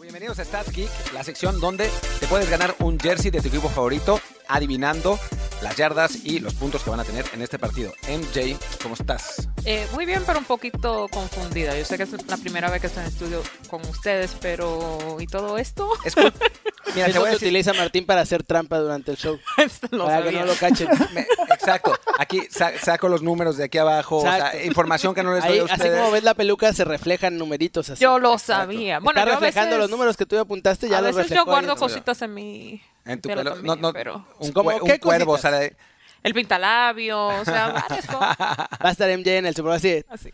Bienvenidos 0.00 0.38
a 0.38 0.44
Stats 0.44 0.72
Geek, 0.72 1.12
la 1.12 1.22
sección 1.22 1.60
donde 1.60 1.90
te 2.18 2.26
puedes 2.28 2.48
ganar 2.48 2.74
un 2.78 2.98
jersey 2.98 3.30
de 3.30 3.42
tu 3.42 3.48
equipo 3.48 3.68
favorito 3.68 4.20
adivinando 4.48 5.18
las 5.62 5.76
yardas 5.76 6.24
y 6.24 6.38
los 6.38 6.54
puntos 6.54 6.82
que 6.84 6.90
van 6.90 7.00
a 7.00 7.04
tener 7.04 7.24
en 7.32 7.42
este 7.42 7.58
partido. 7.58 7.92
MJ, 8.08 8.56
¿cómo 8.82 8.94
estás? 8.94 9.48
Eh, 9.64 9.86
muy 9.92 10.06
bien, 10.06 10.22
pero 10.24 10.38
un 10.38 10.44
poquito 10.44 11.08
confundida. 11.10 11.76
Yo 11.76 11.84
sé 11.84 11.96
que 11.96 12.04
es 12.04 12.26
la 12.28 12.36
primera 12.36 12.70
vez 12.70 12.80
que 12.80 12.86
estoy 12.86 13.02
en 13.02 13.08
estudio 13.08 13.42
con 13.68 13.80
ustedes, 13.86 14.36
pero 14.40 15.16
¿y 15.18 15.26
todo 15.26 15.58
esto? 15.58 15.90
Es 16.04 16.14
cool. 16.14 16.32
Mira, 16.94 17.08
Es 17.08 17.12
te 17.12 17.18
voy 17.18 17.26
a 17.26 17.30
que 17.30 17.34
decir, 17.34 17.48
utiliza 17.48 17.72
Martín 17.74 18.06
para 18.06 18.20
hacer 18.22 18.44
trampa 18.44 18.78
durante 18.78 19.10
el 19.10 19.16
show. 19.18 19.38
Lo 19.90 20.06
para 20.06 20.18
que 20.18 20.24
sabía. 20.26 20.40
no 20.40 20.46
lo 20.46 20.54
cachen. 20.54 20.88
me- 21.12 21.26
exacto, 21.52 21.92
aquí 22.18 22.40
sa- 22.50 22.78
saco 22.78 23.08
los 23.08 23.20
números 23.20 23.56
de 23.58 23.64
aquí 23.64 23.76
abajo, 23.78 24.18
o 24.18 24.22
sea, 24.22 24.36
Exacto. 24.36 24.58
información 24.66 25.14
que 25.14 25.22
no 25.22 25.34
les 25.34 25.42
doy 25.44 25.54
Ahí, 25.54 25.58
a 25.58 25.64
así 25.64 25.72
ustedes. 25.74 25.98
como 25.98 26.12
ves 26.12 26.22
la 26.22 26.34
peluca, 26.34 26.72
se 26.72 26.84
reflejan 26.84 27.36
numeritos 27.36 27.90
así. 27.90 28.02
Yo 28.02 28.18
lo 28.18 28.38
sabía. 28.38 29.00
Bueno, 29.00 29.20
Está 29.20 29.32
reflejando 29.32 29.70
veces, 29.70 29.80
los 29.80 29.90
números 29.90 30.16
que 30.16 30.24
tú 30.24 30.38
apuntaste, 30.38 30.88
ya 30.88 30.98
a 30.98 31.02
los 31.02 31.14
veces 31.16 31.36
yo 31.36 31.44
guardo 31.44 31.76
cositas 31.76 32.22
en 32.22 32.32
mi 32.32 32.80
En 33.08 33.20
tu 33.20 33.28
pelo 33.28 33.40
pelo, 33.42 33.54
también, 33.54 33.66
no, 33.80 33.88
no, 33.88 33.92
pero 33.92 34.26
un, 34.38 34.52
¿Cómo 34.52 34.70
cue- 34.70 34.80
un 34.82 34.86
qué 34.88 35.00
cuervo, 35.00 35.32
o 35.32 35.38
sea, 35.38 35.50
de- 35.52 35.76
el 36.22 36.34
pintalabio, 36.34 37.26
o 37.26 37.44
sea, 37.44 37.68
varias 37.68 38.06
cosas. 38.06 38.36
Va 38.38 38.68
a 38.80 38.90
estar 38.90 39.08
MJ 39.16 39.38
en 39.38 39.46
el 39.46 39.54
Super 39.54 39.68
Bowl 39.70 39.76
así. 39.76 40.04
Así. 40.08 40.30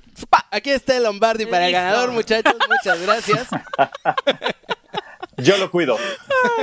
Aquí 0.50 0.70
está 0.70 0.96
el 0.96 1.02
Lombardi 1.04 1.44
para 1.46 1.66
el 1.66 1.72
ganador, 1.72 2.10
muchachos. 2.12 2.54
Muchas 2.68 3.00
gracias. 3.02 3.48
Yo 5.36 5.56
lo 5.58 5.70
cuido. 5.70 5.96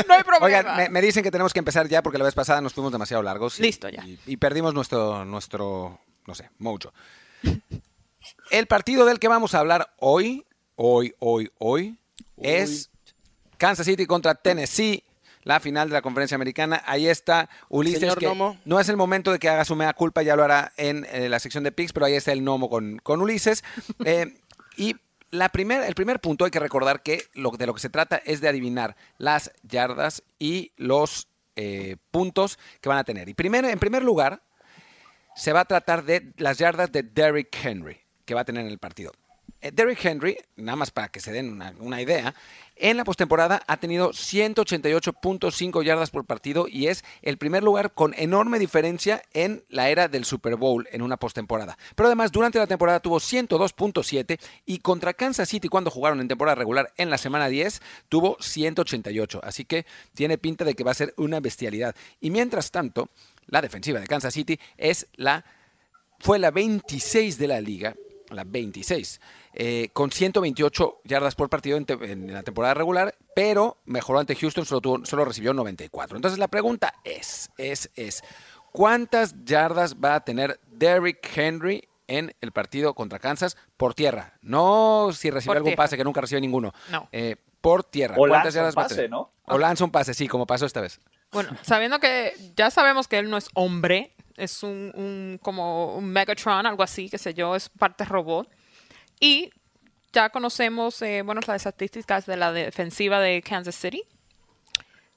No 0.07 0.13
hay 0.13 0.23
problema. 0.23 0.45
Oigan, 0.45 0.77
me, 0.77 0.89
me 0.89 1.01
dicen 1.01 1.23
que 1.23 1.31
tenemos 1.31 1.51
que 1.53 1.59
empezar 1.59 1.87
ya 1.89 2.01
porque 2.01 2.17
la 2.17 2.23
vez 2.23 2.33
pasada 2.33 2.61
nos 2.61 2.73
fuimos 2.73 2.91
demasiado 2.91 3.21
largos. 3.21 3.59
y- 3.59 3.63
Listo, 3.63 3.89
ya. 3.89 4.03
Y, 4.05 4.17
y 4.25 4.37
perdimos 4.37 4.73
nuestro, 4.73 5.25
nuestro, 5.25 5.99
no 6.25 6.35
sé, 6.35 6.49
mojo. 6.57 6.93
El 8.49 8.67
partido 8.67 9.05
del 9.05 9.19
que 9.19 9.27
vamos 9.27 9.53
a 9.55 9.59
hablar 9.59 9.93
hoy, 9.99 10.45
hoy, 10.75 11.13
hoy, 11.19 11.51
hoy, 11.59 11.97
es 12.37 12.89
Kansas 13.57 13.85
City 13.85 14.05
contra 14.05 14.35
Tennessee, 14.35 15.03
la 15.43 15.59
final 15.59 15.89
de 15.89 15.93
la 15.93 16.01
conferencia 16.01 16.35
americana. 16.35 16.81
Ahí 16.85 17.07
está 17.07 17.49
Ulises, 17.69 18.15
que 18.15 18.55
no 18.65 18.79
es 18.79 18.89
el 18.89 18.97
momento 18.97 19.31
de 19.31 19.39
que 19.39 19.49
haga 19.49 19.65
su 19.65 19.75
mea 19.75 19.93
culpa, 19.93 20.21
ya 20.21 20.35
lo 20.35 20.43
hará 20.43 20.71
en 20.77 21.05
eh, 21.11 21.29
la 21.29 21.39
sección 21.39 21.63
de 21.63 21.71
picks, 21.71 21.93
pero 21.93 22.05
ahí 22.05 22.13
está 22.13 22.31
el 22.31 22.43
Nomo 22.43 22.69
con, 22.69 22.99
con 22.99 23.21
Ulises. 23.21 23.63
Eh, 24.03 24.33
y 24.77 24.95
la 25.29 25.49
primer, 25.49 25.83
el 25.83 25.95
primer 25.95 26.19
punto 26.19 26.45
hay 26.45 26.51
que 26.51 26.59
recordar 26.59 27.03
que 27.03 27.25
lo, 27.33 27.51
de 27.51 27.67
lo 27.67 27.73
que 27.73 27.79
se 27.79 27.89
trata 27.89 28.17
es 28.25 28.41
de 28.41 28.49
adivinar 28.49 28.95
las 29.17 29.51
yardas 29.63 30.23
y 30.39 30.71
los 30.75 31.27
eh, 31.55 31.97
puntos 32.09 32.57
que 32.81 32.89
van 32.89 32.97
a 32.97 33.03
tener. 33.03 33.29
Y 33.29 33.33
primero, 33.33 33.69
en 33.69 33.79
primer 33.79 34.03
lugar, 34.03 34.41
se 35.35 35.53
va 35.53 35.61
a 35.61 35.65
tratar 35.65 36.03
de 36.03 36.33
las 36.37 36.57
yardas 36.57 36.91
de 36.91 37.03
Derrick 37.03 37.55
Henry 37.63 37.99
que 38.25 38.33
va 38.33 38.41
a 38.41 38.45
tener 38.45 38.65
en 38.65 38.71
el 38.71 38.79
partido. 38.79 39.11
Eh, 39.61 39.71
Derrick 39.71 40.03
Henry, 40.03 40.37
nada 40.55 40.75
más 40.75 40.91
para 40.91 41.09
que 41.09 41.19
se 41.19 41.31
den 41.31 41.51
una, 41.51 41.73
una 41.79 42.01
idea, 42.01 42.33
en 42.75 42.97
la 42.97 43.03
postemporada 43.03 43.61
ha 43.67 43.77
tenido 43.77 44.09
188.5 44.09 45.83
yardas 45.83 46.09
por 46.09 46.25
partido 46.25 46.67
y 46.67 46.87
es 46.87 47.03
el 47.21 47.37
primer 47.37 47.61
lugar 47.61 47.93
con 47.93 48.15
enorme 48.17 48.57
diferencia 48.57 49.21
en 49.33 49.63
la 49.69 49.89
era 49.89 50.07
del 50.07 50.25
Super 50.25 50.55
Bowl 50.55 50.87
en 50.91 51.03
una 51.03 51.17
postemporada. 51.17 51.77
Pero 51.95 52.07
además, 52.07 52.31
durante 52.31 52.57
la 52.57 52.65
temporada 52.65 52.99
tuvo 52.99 53.19
102.7 53.19 54.39
y 54.65 54.79
contra 54.79 55.13
Kansas 55.13 55.47
City 55.47 55.67
cuando 55.67 55.91
jugaron 55.91 56.21
en 56.21 56.27
temporada 56.27 56.55
regular 56.55 56.91
en 56.97 57.11
la 57.11 57.19
semana 57.19 57.49
10 57.49 57.81
tuvo 58.09 58.37
188. 58.39 59.41
Así 59.43 59.65
que 59.65 59.85
tiene 60.15 60.39
pinta 60.39 60.65
de 60.65 60.73
que 60.73 60.83
va 60.83 60.91
a 60.91 60.95
ser 60.95 61.13
una 61.17 61.39
bestialidad. 61.39 61.95
Y 62.19 62.31
mientras 62.31 62.71
tanto, 62.71 63.09
la 63.45 63.61
defensiva 63.61 63.99
de 63.99 64.07
Kansas 64.07 64.33
City 64.33 64.59
es 64.77 65.07
la 65.13 65.45
fue 66.19 66.39
la 66.39 66.51
26 66.51 67.37
de 67.37 67.47
la 67.47 67.61
liga, 67.61 67.95
la 68.31 68.43
26, 68.45 69.19
eh, 69.53 69.89
con 69.93 70.11
128 70.11 71.01
yardas 71.03 71.35
por 71.35 71.49
partido 71.49 71.77
en, 71.77 72.33
la 72.33 72.43
temporada 72.43 72.73
regular, 72.73 73.15
pero 73.35 73.77
mejoró 73.85 74.19
ante 74.19 74.35
Houston, 74.35 74.65
solo, 74.65 74.81
tuvo- 74.81 75.05
solo 75.05 75.25
recibió 75.25 75.53
94. 75.53 76.15
Entonces 76.17 76.39
la 76.39 76.47
pregunta 76.47 76.93
es, 77.03 77.49
es, 77.57 77.89
es, 77.95 78.23
¿cuántas 78.71 79.35
yardas 79.43 79.95
va 79.95 80.15
a 80.15 80.23
tener 80.23 80.59
Derrick 80.67 81.27
Henry 81.37 81.87
en 82.07 82.33
el 82.41 82.51
partido 82.51 82.93
contra 82.93 83.19
Kansas 83.19 83.57
por 83.77 83.93
tierra? 83.93 84.33
No 84.41 85.09
si 85.13 85.29
recibe 85.29 85.49
Por 85.49 85.57
algún 85.57 85.69
tierra. 85.71 85.83
pase 85.83 85.97
que 85.97 86.03
nunca 86.03 86.21
recibe 86.21 86.41
ninguno. 86.41 86.73
No. 86.89 87.07
Eh, 87.11 87.35
por 87.61 87.83
tierra. 87.83 88.15
O 88.17 88.27
¿Cuántas 88.27 88.53
yardas 88.53 88.75
va 88.75 88.81
a 88.81 88.85
pase, 88.85 88.95
tener? 88.95 89.11
¿no? 89.11 89.31
O 89.45 89.57
lanza 89.57 89.83
un 89.83 89.91
pase, 89.91 90.13
sí, 90.13 90.27
como 90.27 90.47
pasó 90.47 90.65
esta 90.65 90.81
vez. 90.81 90.99
Bueno, 91.31 91.51
sabiendo 91.61 91.99
que 91.99 92.33
ya 92.55 92.71
sabemos 92.71 93.07
que 93.07 93.19
él 93.19 93.29
no 93.29 93.37
es 93.37 93.49
hombre, 93.53 94.15
es 94.37 94.63
un, 94.63 94.91
un- 94.95 95.39
como 95.41 95.95
un 95.95 96.05
Megatron, 96.05 96.65
algo 96.65 96.83
así, 96.83 97.09
qué 97.09 97.17
sé 97.17 97.33
yo, 97.33 97.55
es 97.55 97.69
parte 97.69 98.05
robot. 98.05 98.47
Y 99.19 99.51
ya 100.13 100.29
conocemos, 100.29 101.01
eh, 101.01 101.21
bueno, 101.23 101.41
las 101.47 101.65
estadísticas 101.65 102.25
de 102.25 102.37
la 102.37 102.51
defensiva 102.51 103.19
de 103.19 103.41
Kansas 103.41 103.75
City. 103.75 104.03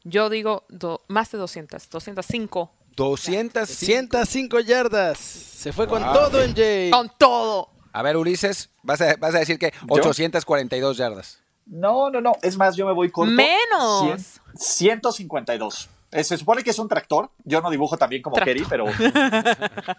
Yo 0.04 0.28
digo 0.28 0.64
do- 0.68 1.02
más 1.08 1.30
de 1.32 1.38
200, 1.38 1.88
205. 1.88 2.70
200. 2.96 3.68
105 3.68 4.60
yardas. 4.60 5.18
Se 5.18 5.72
fue 5.72 5.88
con 5.88 6.02
todo 6.02 6.40
MJ. 6.46 6.90
Con 6.92 7.10
todo. 7.18 7.70
A 7.92 8.02
ver, 8.02 8.16
Ulises, 8.16 8.70
vas 8.82 9.00
a, 9.00 9.16
vas 9.16 9.34
a 9.34 9.38
decir 9.38 9.58
que 9.58 9.72
842 9.88 10.96
yardas. 10.96 11.40
No, 11.66 12.10
no, 12.10 12.20
no. 12.20 12.32
Es 12.42 12.56
más, 12.56 12.76
yo 12.76 12.86
me 12.86 12.92
voy 12.92 13.10
corto. 13.10 13.32
Menos. 13.32 14.02
Cien- 14.02 14.40
152. 14.56 15.88
Eh, 16.14 16.24
Se 16.24 16.38
supone 16.38 16.62
que 16.62 16.70
es 16.70 16.78
un 16.78 16.88
tractor. 16.88 17.30
Yo 17.44 17.60
no 17.60 17.70
dibujo 17.70 17.96
tan 17.98 18.08
bien 18.08 18.22
como 18.22 18.36
Tractor. 18.36 18.54
Kerry, 18.54 18.66
pero. 18.68 18.86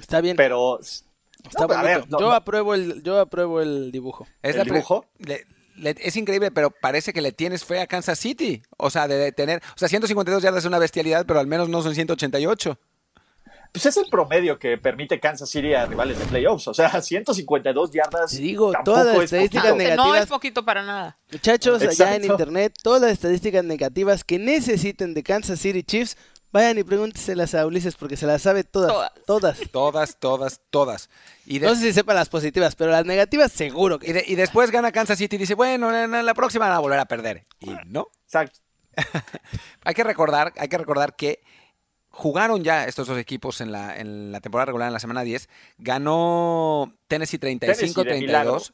Está 0.00 0.20
bien. 0.20 0.36
pero 0.36 0.78
Está 0.80 1.60
no, 1.62 1.68
pero 1.68 1.80
a 1.80 1.82
ver, 1.82 2.08
no, 2.10 2.18
yo, 2.20 2.26
no. 2.26 2.32
apruebo 2.32 2.74
el, 2.74 3.02
yo 3.02 3.18
apruebo 3.20 3.60
el 3.60 3.92
dibujo. 3.92 4.26
Es 4.42 4.56
¿El 4.56 4.64
dibujo? 4.64 5.04
le- 5.18 5.46
le- 5.76 5.96
es 6.00 6.16
increíble, 6.16 6.50
pero 6.50 6.70
parece 6.70 7.12
que 7.12 7.20
le 7.20 7.32
tienes 7.32 7.64
fe 7.64 7.80
a 7.80 7.86
Kansas 7.86 8.18
City. 8.18 8.62
O 8.76 8.90
sea, 8.90 9.06
de 9.06 9.32
tener. 9.32 9.62
O 9.74 9.78
sea, 9.78 9.88
152 9.88 10.42
yardas 10.42 10.64
es 10.64 10.68
una 10.68 10.78
bestialidad, 10.78 11.24
pero 11.26 11.40
al 11.40 11.46
menos 11.46 11.68
no 11.68 11.82
son 11.82 11.94
188. 11.94 12.78
Pues 13.72 13.86
es 13.86 13.96
el 13.96 14.06
promedio 14.10 14.58
que 14.58 14.78
permite 14.78 15.20
Kansas 15.20 15.48
City 15.50 15.74
a 15.74 15.86
rivales 15.86 16.18
de 16.18 16.24
playoffs. 16.26 16.68
O 16.68 16.74
sea, 16.74 17.00
152 17.02 17.90
yardas. 17.92 18.30
Te 18.32 18.38
digo, 18.38 18.72
todas 18.84 19.06
las 19.06 19.16
es 19.16 19.22
estadísticas 19.24 19.76
negativas. 19.76 20.06
No 20.06 20.14
es 20.16 20.26
poquito 20.26 20.64
para 20.64 20.82
nada. 20.82 21.18
Muchachos, 21.30 21.82
allá 21.82 22.16
en 22.16 22.24
internet, 22.24 22.74
todas 22.82 23.00
las 23.02 23.12
estadísticas 23.12 23.64
negativas 23.64 24.24
que 24.24 24.38
necesiten 24.38 25.14
de 25.14 25.22
Kansas 25.22 25.60
City 25.60 25.82
Chiefs, 25.82 26.16
vayan 26.50 26.78
y 26.78 26.82
pregúnteselas 26.84 27.54
a 27.54 27.66
Ulises 27.66 27.94
porque 27.94 28.16
se 28.16 28.26
las 28.26 28.40
sabe 28.42 28.64
todas. 28.64 28.88
Todas. 28.90 29.12
Todas. 29.26 29.58
Todas, 29.70 30.18
todas, 30.18 30.60
todas. 30.70 31.10
Y, 31.44 31.58
de- 31.58 31.66
No 31.66 31.74
sé 31.74 31.82
si 31.82 31.92
sepan 31.92 32.16
las 32.16 32.28
positivas, 32.30 32.74
pero 32.74 32.90
las 32.90 33.04
negativas 33.04 33.52
seguro 33.52 33.98
y, 34.02 34.12
de- 34.12 34.24
y 34.26 34.34
después 34.34 34.70
gana 34.70 34.90
Kansas 34.90 35.18
City 35.18 35.36
y 35.36 35.40
dice, 35.40 35.54
bueno, 35.54 35.94
en 35.94 36.14
en 36.14 36.24
la 36.26 36.34
próxima 36.34 36.66
van 36.66 36.76
a 36.76 36.80
volver 36.80 36.98
a 37.00 37.04
perder. 37.04 37.46
Y 37.60 37.70
no. 37.86 38.08
Exacto. 38.24 38.60
Hay 39.84 39.94
que 39.94 40.04
recordar, 40.04 40.52
hay 40.56 40.68
que 40.68 40.76
recordar 40.78 41.14
que 41.16 41.40
jugaron 42.18 42.64
ya 42.64 42.84
estos 42.86 43.06
dos 43.06 43.16
equipos 43.16 43.60
en 43.60 43.70
la, 43.70 43.96
en 43.96 44.32
la 44.32 44.40
temporada 44.40 44.66
regular 44.66 44.88
en 44.88 44.92
la 44.92 44.98
semana 44.98 45.22
10. 45.22 45.48
Ganó 45.78 46.92
Tennessee 47.06 47.38
Tennessee, 47.38 47.60
de 47.86 47.94
35-32. 47.94 48.72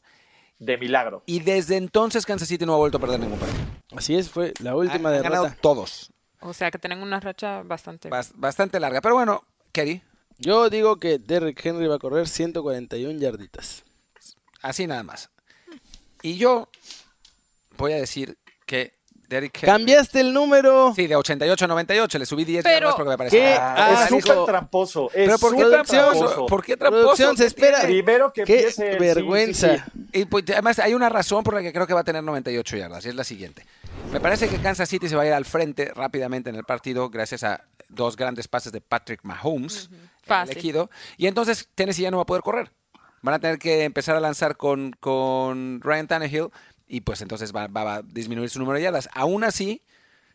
De 0.57 0.77
milagro. 0.77 1.21
Y 1.27 1.41
desde 1.41 1.77
entonces 1.77 2.25
Kansas 2.25 2.47
City 2.47 2.65
no 2.65 2.73
ha 2.73 2.77
vuelto 2.77 2.97
a 2.97 3.01
perder 3.01 3.19
ningún 3.19 3.37
partido. 3.37 3.61
Así 3.95 4.15
es, 4.15 4.29
fue 4.29 4.53
la 4.61 4.75
última 4.75 5.09
han 5.09 5.21
ganado 5.21 5.43
derrota. 5.43 5.61
todos. 5.61 6.11
O 6.39 6.53
sea 6.53 6.71
que 6.71 6.79
tienen 6.79 6.99
una 7.01 7.19
racha 7.19 7.61
bastante. 7.63 8.09
Bas- 8.09 8.31
bastante 8.35 8.79
larga. 8.79 9.01
Pero 9.01 9.15
bueno, 9.15 9.43
Kerry, 9.71 10.01
Yo 10.37 10.69
digo 10.69 10.97
que 10.97 11.17
Derrick 11.19 11.63
Henry 11.65 11.87
va 11.87 11.95
a 11.95 11.99
correr 11.99 12.27
141 12.27 13.19
yarditas. 13.19 13.83
así 14.61 14.87
nada 14.87 15.03
más. 15.03 15.29
Y 16.23 16.37
yo 16.37 16.69
voy 17.77 17.93
a 17.93 17.97
decir 17.97 18.37
que 18.65 18.93
Derrick 19.27 19.55
Henry... 19.57 19.67
Cambiaste 19.71 20.19
el 20.21 20.33
número. 20.33 20.93
Sí, 20.95 21.07
de 21.07 21.15
88 21.15 21.65
a 21.65 21.67
98. 21.67 22.19
Le 22.19 22.25
subí 22.25 22.45
10 22.45 22.63
Pero, 22.63 22.75
yardas 22.79 22.95
porque 22.95 23.09
me 23.09 23.17
parecía... 23.17 23.39
¿qué? 23.39 23.53
Ah, 23.59 23.75
Ah, 23.77 24.03
es 24.03 24.09
súper 24.09 24.45
tramposo. 24.45 25.09
Es 25.13 25.25
¿Pero 25.25 25.37
por 25.39 25.55
qué 25.55 25.63
tramposo? 25.65 26.45
¿Por 26.45 26.63
qué 26.63 26.77
tramposo? 26.77 27.01
Producción, 27.03 27.37
se 27.37 27.43
¿Qué 27.43 27.47
espera. 27.47 27.81
Primero 27.81 28.31
que 28.33 28.43
Qué 28.43 28.57
empiece. 28.59 28.97
vergüenza. 28.97 29.75
sí, 29.75 29.81
sí. 29.93 30.19
Y 30.21 30.25
pues, 30.25 30.43
además 30.49 30.79
hay 30.79 30.93
una 30.93 31.09
razón 31.09 31.43
por 31.43 31.53
la 31.55 31.61
que 31.61 31.73
creo 31.73 31.85
que 31.87 31.93
va 31.93 32.01
a 32.01 32.03
tener 32.05 32.23
98 32.23 32.77
yardas, 32.77 33.05
y 33.05 33.09
es 33.09 33.15
la 33.15 33.23
siguiente. 33.23 33.65
Me 34.11 34.19
parece 34.19 34.47
que 34.47 34.57
Kansas 34.57 34.87
City 34.87 35.09
se 35.09 35.15
va 35.15 35.23
a 35.23 35.27
ir 35.27 35.33
al 35.33 35.45
frente 35.45 35.91
rápidamente 35.93 36.49
en 36.49 36.55
el 36.55 36.63
partido 36.63 37.09
gracias 37.09 37.43
a 37.43 37.63
dos 37.89 38.15
grandes 38.15 38.47
pases 38.47 38.71
de 38.71 38.81
Patrick 38.81 39.19
Mahomes, 39.23 39.89
Fácil. 40.23 40.51
elegido, 40.53 40.89
y 41.17 41.27
entonces 41.27 41.67
Tennessee 41.75 42.03
ya 42.03 42.11
no 42.11 42.17
va 42.17 42.23
a 42.23 42.25
poder 42.25 42.43
correr. 42.43 42.71
Van 43.21 43.33
a 43.35 43.39
tener 43.39 43.57
que 43.57 43.83
empezar 43.83 44.15
a 44.15 44.19
lanzar 44.19 44.55
con, 44.55 44.91
con 44.99 45.81
Ryan 45.81 46.07
Tannehill 46.07 46.49
y 46.87 47.01
pues 47.01 47.21
entonces 47.21 47.55
va, 47.55 47.67
va 47.67 47.95
a 47.95 48.01
disminuir 48.01 48.49
su 48.49 48.59
número 48.59 48.77
de 48.77 48.83
yardas. 48.83 49.09
Aún 49.13 49.43
así, 49.43 49.81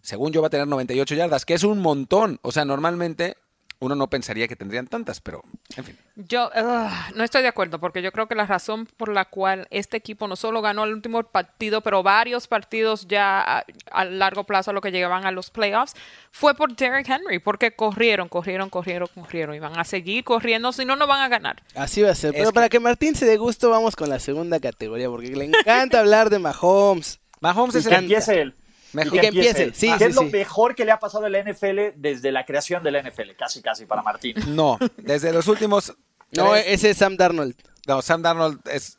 según 0.02 0.32
yo 0.32 0.40
va 0.40 0.48
a 0.48 0.50
tener 0.50 0.66
98 0.66 1.14
yardas, 1.14 1.44
que 1.44 1.54
es 1.54 1.64
un 1.64 1.80
montón. 1.80 2.38
O 2.42 2.52
sea, 2.52 2.64
normalmente 2.64 3.36
uno 3.80 3.94
no 3.94 4.08
pensaría 4.10 4.46
que 4.46 4.56
tendrían 4.56 4.86
tantas, 4.86 5.20
pero 5.20 5.42
en 5.76 5.84
fin. 5.84 5.98
Yo 6.14 6.48
ugh, 6.54 6.90
no 7.16 7.24
estoy 7.24 7.40
de 7.42 7.48
acuerdo 7.48 7.78
porque 7.80 8.02
yo 8.02 8.12
creo 8.12 8.28
que 8.28 8.34
la 8.34 8.44
razón 8.46 8.86
por 8.96 9.08
la 9.08 9.24
cual 9.24 9.66
este 9.70 9.96
equipo 9.96 10.28
no 10.28 10.36
solo 10.36 10.60
ganó 10.60 10.84
el 10.84 10.92
último 10.92 11.22
partido, 11.22 11.80
pero 11.80 12.02
varios 12.02 12.46
partidos 12.46 13.08
ya 13.08 13.40
a, 13.40 13.64
a 13.90 14.04
largo 14.04 14.44
plazo 14.44 14.70
a 14.70 14.74
lo 14.74 14.82
que 14.82 14.90
llegaban 14.92 15.24
a 15.24 15.30
los 15.30 15.50
playoffs, 15.50 15.94
fue 16.30 16.54
por 16.54 16.76
Derrick 16.76 17.08
Henry, 17.08 17.38
porque 17.38 17.72
corrieron, 17.72 18.28
corrieron, 18.28 18.68
corrieron, 18.68 19.08
corrieron 19.14 19.54
y 19.54 19.58
van 19.60 19.78
a 19.78 19.84
seguir 19.84 20.24
corriendo, 20.24 20.72
si 20.72 20.84
no, 20.84 20.94
no 20.96 21.06
van 21.06 21.22
a 21.22 21.28
ganar. 21.28 21.62
Así 21.74 22.02
va 22.02 22.10
a 22.10 22.14
ser. 22.14 22.30
Es 22.34 22.36
Pero 22.38 22.50
que- 22.50 22.54
para 22.54 22.68
que 22.68 22.80
Martín 22.80 23.14
se 23.14 23.24
dé 23.24 23.38
gusto, 23.38 23.70
vamos 23.70 23.96
con 23.96 24.10
la 24.10 24.18
segunda 24.18 24.60
categoría, 24.60 25.08
porque 25.08 25.28
le 25.34 25.46
encanta 25.46 26.00
hablar 26.00 26.28
de 26.28 26.38
Mahomes. 26.38 27.18
Mahomes 27.40 27.74
es 27.76 27.86
el 27.86 27.94
empiece 27.94 28.42
él. 28.42 28.54
Mejor. 28.92 29.16
Y 29.16 29.20
que 29.20 29.26
empiece, 29.28 29.66
sí, 29.74 29.90
sí, 29.96 30.04
es 30.04 30.14
lo 30.14 30.22
mejor 30.24 30.74
que 30.74 30.84
le 30.84 30.92
ha 30.92 30.98
pasado 30.98 31.26
a 31.26 31.28
la 31.28 31.42
NFL 31.42 31.96
desde 31.96 32.32
la 32.32 32.44
creación 32.44 32.82
de 32.82 32.90
la 32.90 33.02
NFL, 33.02 33.32
casi 33.36 33.62
casi 33.62 33.86
para 33.86 34.02
Martín. 34.02 34.34
No, 34.50 34.78
desde 34.96 35.32
los 35.32 35.46
últimos. 35.48 35.94
No, 36.32 36.54
ese 36.56 36.90
es 36.90 36.96
Sam 36.96 37.16
Darnold. 37.16 37.54
No, 37.86 38.02
Sam 38.02 38.22
Darnold 38.22 38.60
es. 38.68 38.98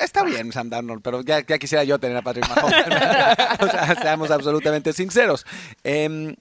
Está 0.00 0.24
bien, 0.24 0.50
Sam 0.52 0.68
Darnold, 0.68 1.00
pero 1.02 1.22
ya, 1.22 1.46
ya 1.46 1.58
quisiera 1.58 1.84
yo 1.84 1.98
tener 1.98 2.16
a 2.16 2.22
Patrick 2.22 2.48
Mahomes. 2.48 2.74
o 3.60 3.68
sea, 3.68 3.94
seamos 4.00 4.30
absolutamente 4.30 4.92
sinceros. 4.92 5.46
Em, 5.84 6.34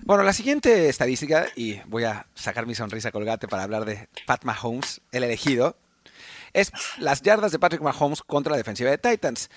bueno, 0.00 0.22
la 0.22 0.32
siguiente 0.32 0.88
estadística, 0.88 1.46
y 1.56 1.80
voy 1.86 2.04
a 2.04 2.26
sacar 2.34 2.66
mi 2.66 2.74
sonrisa 2.74 3.10
colgate 3.10 3.48
para 3.48 3.64
hablar 3.64 3.84
de 3.84 4.08
Pat 4.26 4.44
Mahomes, 4.44 5.00
el 5.12 5.24
elegido, 5.24 5.76
es 6.54 6.72
las 6.98 7.20
yardas 7.22 7.52
de 7.52 7.58
Patrick 7.58 7.82
Mahomes 7.82 8.22
contra 8.22 8.52
la 8.52 8.56
defensiva 8.56 8.90
de 8.90 8.98
Titans. 8.98 9.50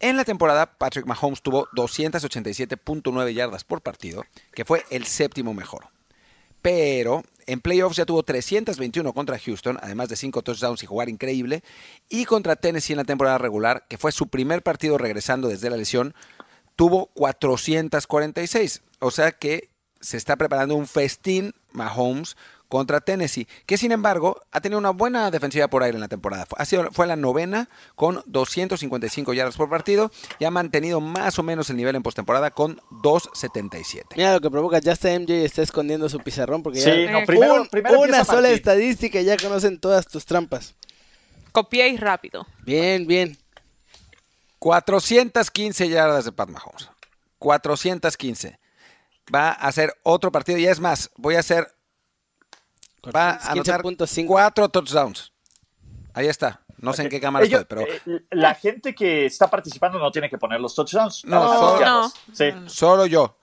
En 0.00 0.16
la 0.16 0.24
temporada, 0.24 0.78
Patrick 0.78 1.04
Mahomes 1.04 1.42
tuvo 1.42 1.68
287.9 1.76 3.34
yardas 3.34 3.64
por 3.64 3.82
partido, 3.82 4.24
que 4.54 4.64
fue 4.64 4.82
el 4.90 5.04
séptimo 5.04 5.52
mejor. 5.52 5.88
Pero 6.62 7.22
en 7.46 7.60
playoffs 7.60 7.96
ya 7.96 8.06
tuvo 8.06 8.22
321 8.22 9.12
contra 9.12 9.38
Houston, 9.38 9.78
además 9.82 10.08
de 10.08 10.16
5 10.16 10.40
touchdowns 10.40 10.82
y 10.82 10.86
jugar 10.86 11.10
increíble. 11.10 11.62
Y 12.08 12.24
contra 12.24 12.56
Tennessee 12.56 12.94
en 12.94 12.98
la 12.98 13.04
temporada 13.04 13.36
regular, 13.36 13.86
que 13.88 13.98
fue 13.98 14.10
su 14.10 14.28
primer 14.28 14.62
partido 14.62 14.96
regresando 14.96 15.48
desde 15.48 15.68
la 15.68 15.76
lesión, 15.76 16.14
tuvo 16.76 17.06
446. 17.14 18.82
O 19.00 19.10
sea 19.10 19.32
que 19.32 19.68
se 20.00 20.16
está 20.16 20.36
preparando 20.36 20.76
un 20.76 20.86
festín 20.86 21.54
Mahomes 21.72 22.36
contra 22.70 23.00
Tennessee, 23.02 23.46
que 23.66 23.76
sin 23.76 23.92
embargo 23.92 24.40
ha 24.52 24.60
tenido 24.62 24.78
una 24.78 24.90
buena 24.90 25.30
defensiva 25.30 25.68
por 25.68 25.82
aire 25.82 25.96
en 25.96 26.00
la 26.00 26.08
temporada. 26.08 26.46
Fue, 26.46 26.56
ha 26.58 26.64
sido, 26.64 26.90
fue 26.92 27.06
la 27.06 27.16
novena 27.16 27.68
con 27.96 28.22
255 28.26 29.34
yardas 29.34 29.56
por 29.58 29.68
partido 29.68 30.10
y 30.38 30.46
ha 30.46 30.50
mantenido 30.50 31.00
más 31.02 31.38
o 31.38 31.42
menos 31.42 31.68
el 31.68 31.76
nivel 31.76 31.96
en 31.96 32.02
postemporada 32.02 32.52
con 32.52 32.80
277. 33.02 34.14
Mira 34.16 34.32
lo 34.32 34.40
que 34.40 34.50
provoca, 34.50 34.78
ya 34.78 34.92
está 34.92 35.08
MJ 35.18 35.44
está 35.44 35.62
escondiendo 35.62 36.08
su 36.08 36.20
pizarrón 36.20 36.62
porque 36.62 36.80
Sí, 36.80 37.04
ya 37.04 37.10
no, 37.12 37.26
primero, 37.26 37.54
un- 37.62 37.68
primero 37.68 38.00
una 38.00 38.24
sola 38.24 38.42
Martín. 38.42 38.54
estadística 38.54 39.20
y 39.20 39.24
ya 39.24 39.36
conocen 39.36 39.78
todas 39.80 40.06
tus 40.06 40.24
trampas. 40.24 40.74
Copié 41.52 41.88
y 41.88 41.96
rápido. 41.96 42.46
Bien, 42.64 43.06
bien. 43.06 43.36
415 44.60 45.88
yardas 45.88 46.24
de 46.24 46.32
Pat 46.32 46.48
Mahomes. 46.48 46.88
415. 47.38 48.58
Va 49.34 49.48
a 49.48 49.52
hacer 49.52 49.94
otro 50.02 50.30
partido 50.30 50.58
y 50.58 50.66
es 50.66 50.80
más, 50.80 51.10
voy 51.16 51.36
a 51.36 51.40
hacer 51.40 51.72
va 53.14 53.30
a 53.30 53.52
anotar 53.52 53.82
15.5. 53.82 54.26
cuatro 54.26 54.68
touchdowns. 54.68 55.32
Ahí 56.14 56.26
está. 56.28 56.60
No 56.78 56.92
sé 56.94 57.02
en 57.02 57.08
qué 57.10 57.20
cámara 57.20 57.44
Ellos- 57.44 57.60
estoy, 57.60 57.84
pero 57.84 57.92
eh, 58.16 58.22
la 58.30 58.54
gente 58.54 58.94
que 58.94 59.26
está 59.26 59.48
participando 59.50 59.98
no 59.98 60.10
tiene 60.10 60.30
que 60.30 60.38
poner 60.38 60.60
los 60.60 60.74
touchdowns. 60.74 61.24
No, 61.26 61.46
solo-. 61.52 61.84
No. 61.84 62.12
Sí, 62.32 62.52
solo 62.66 63.06
yo. 63.06 63.36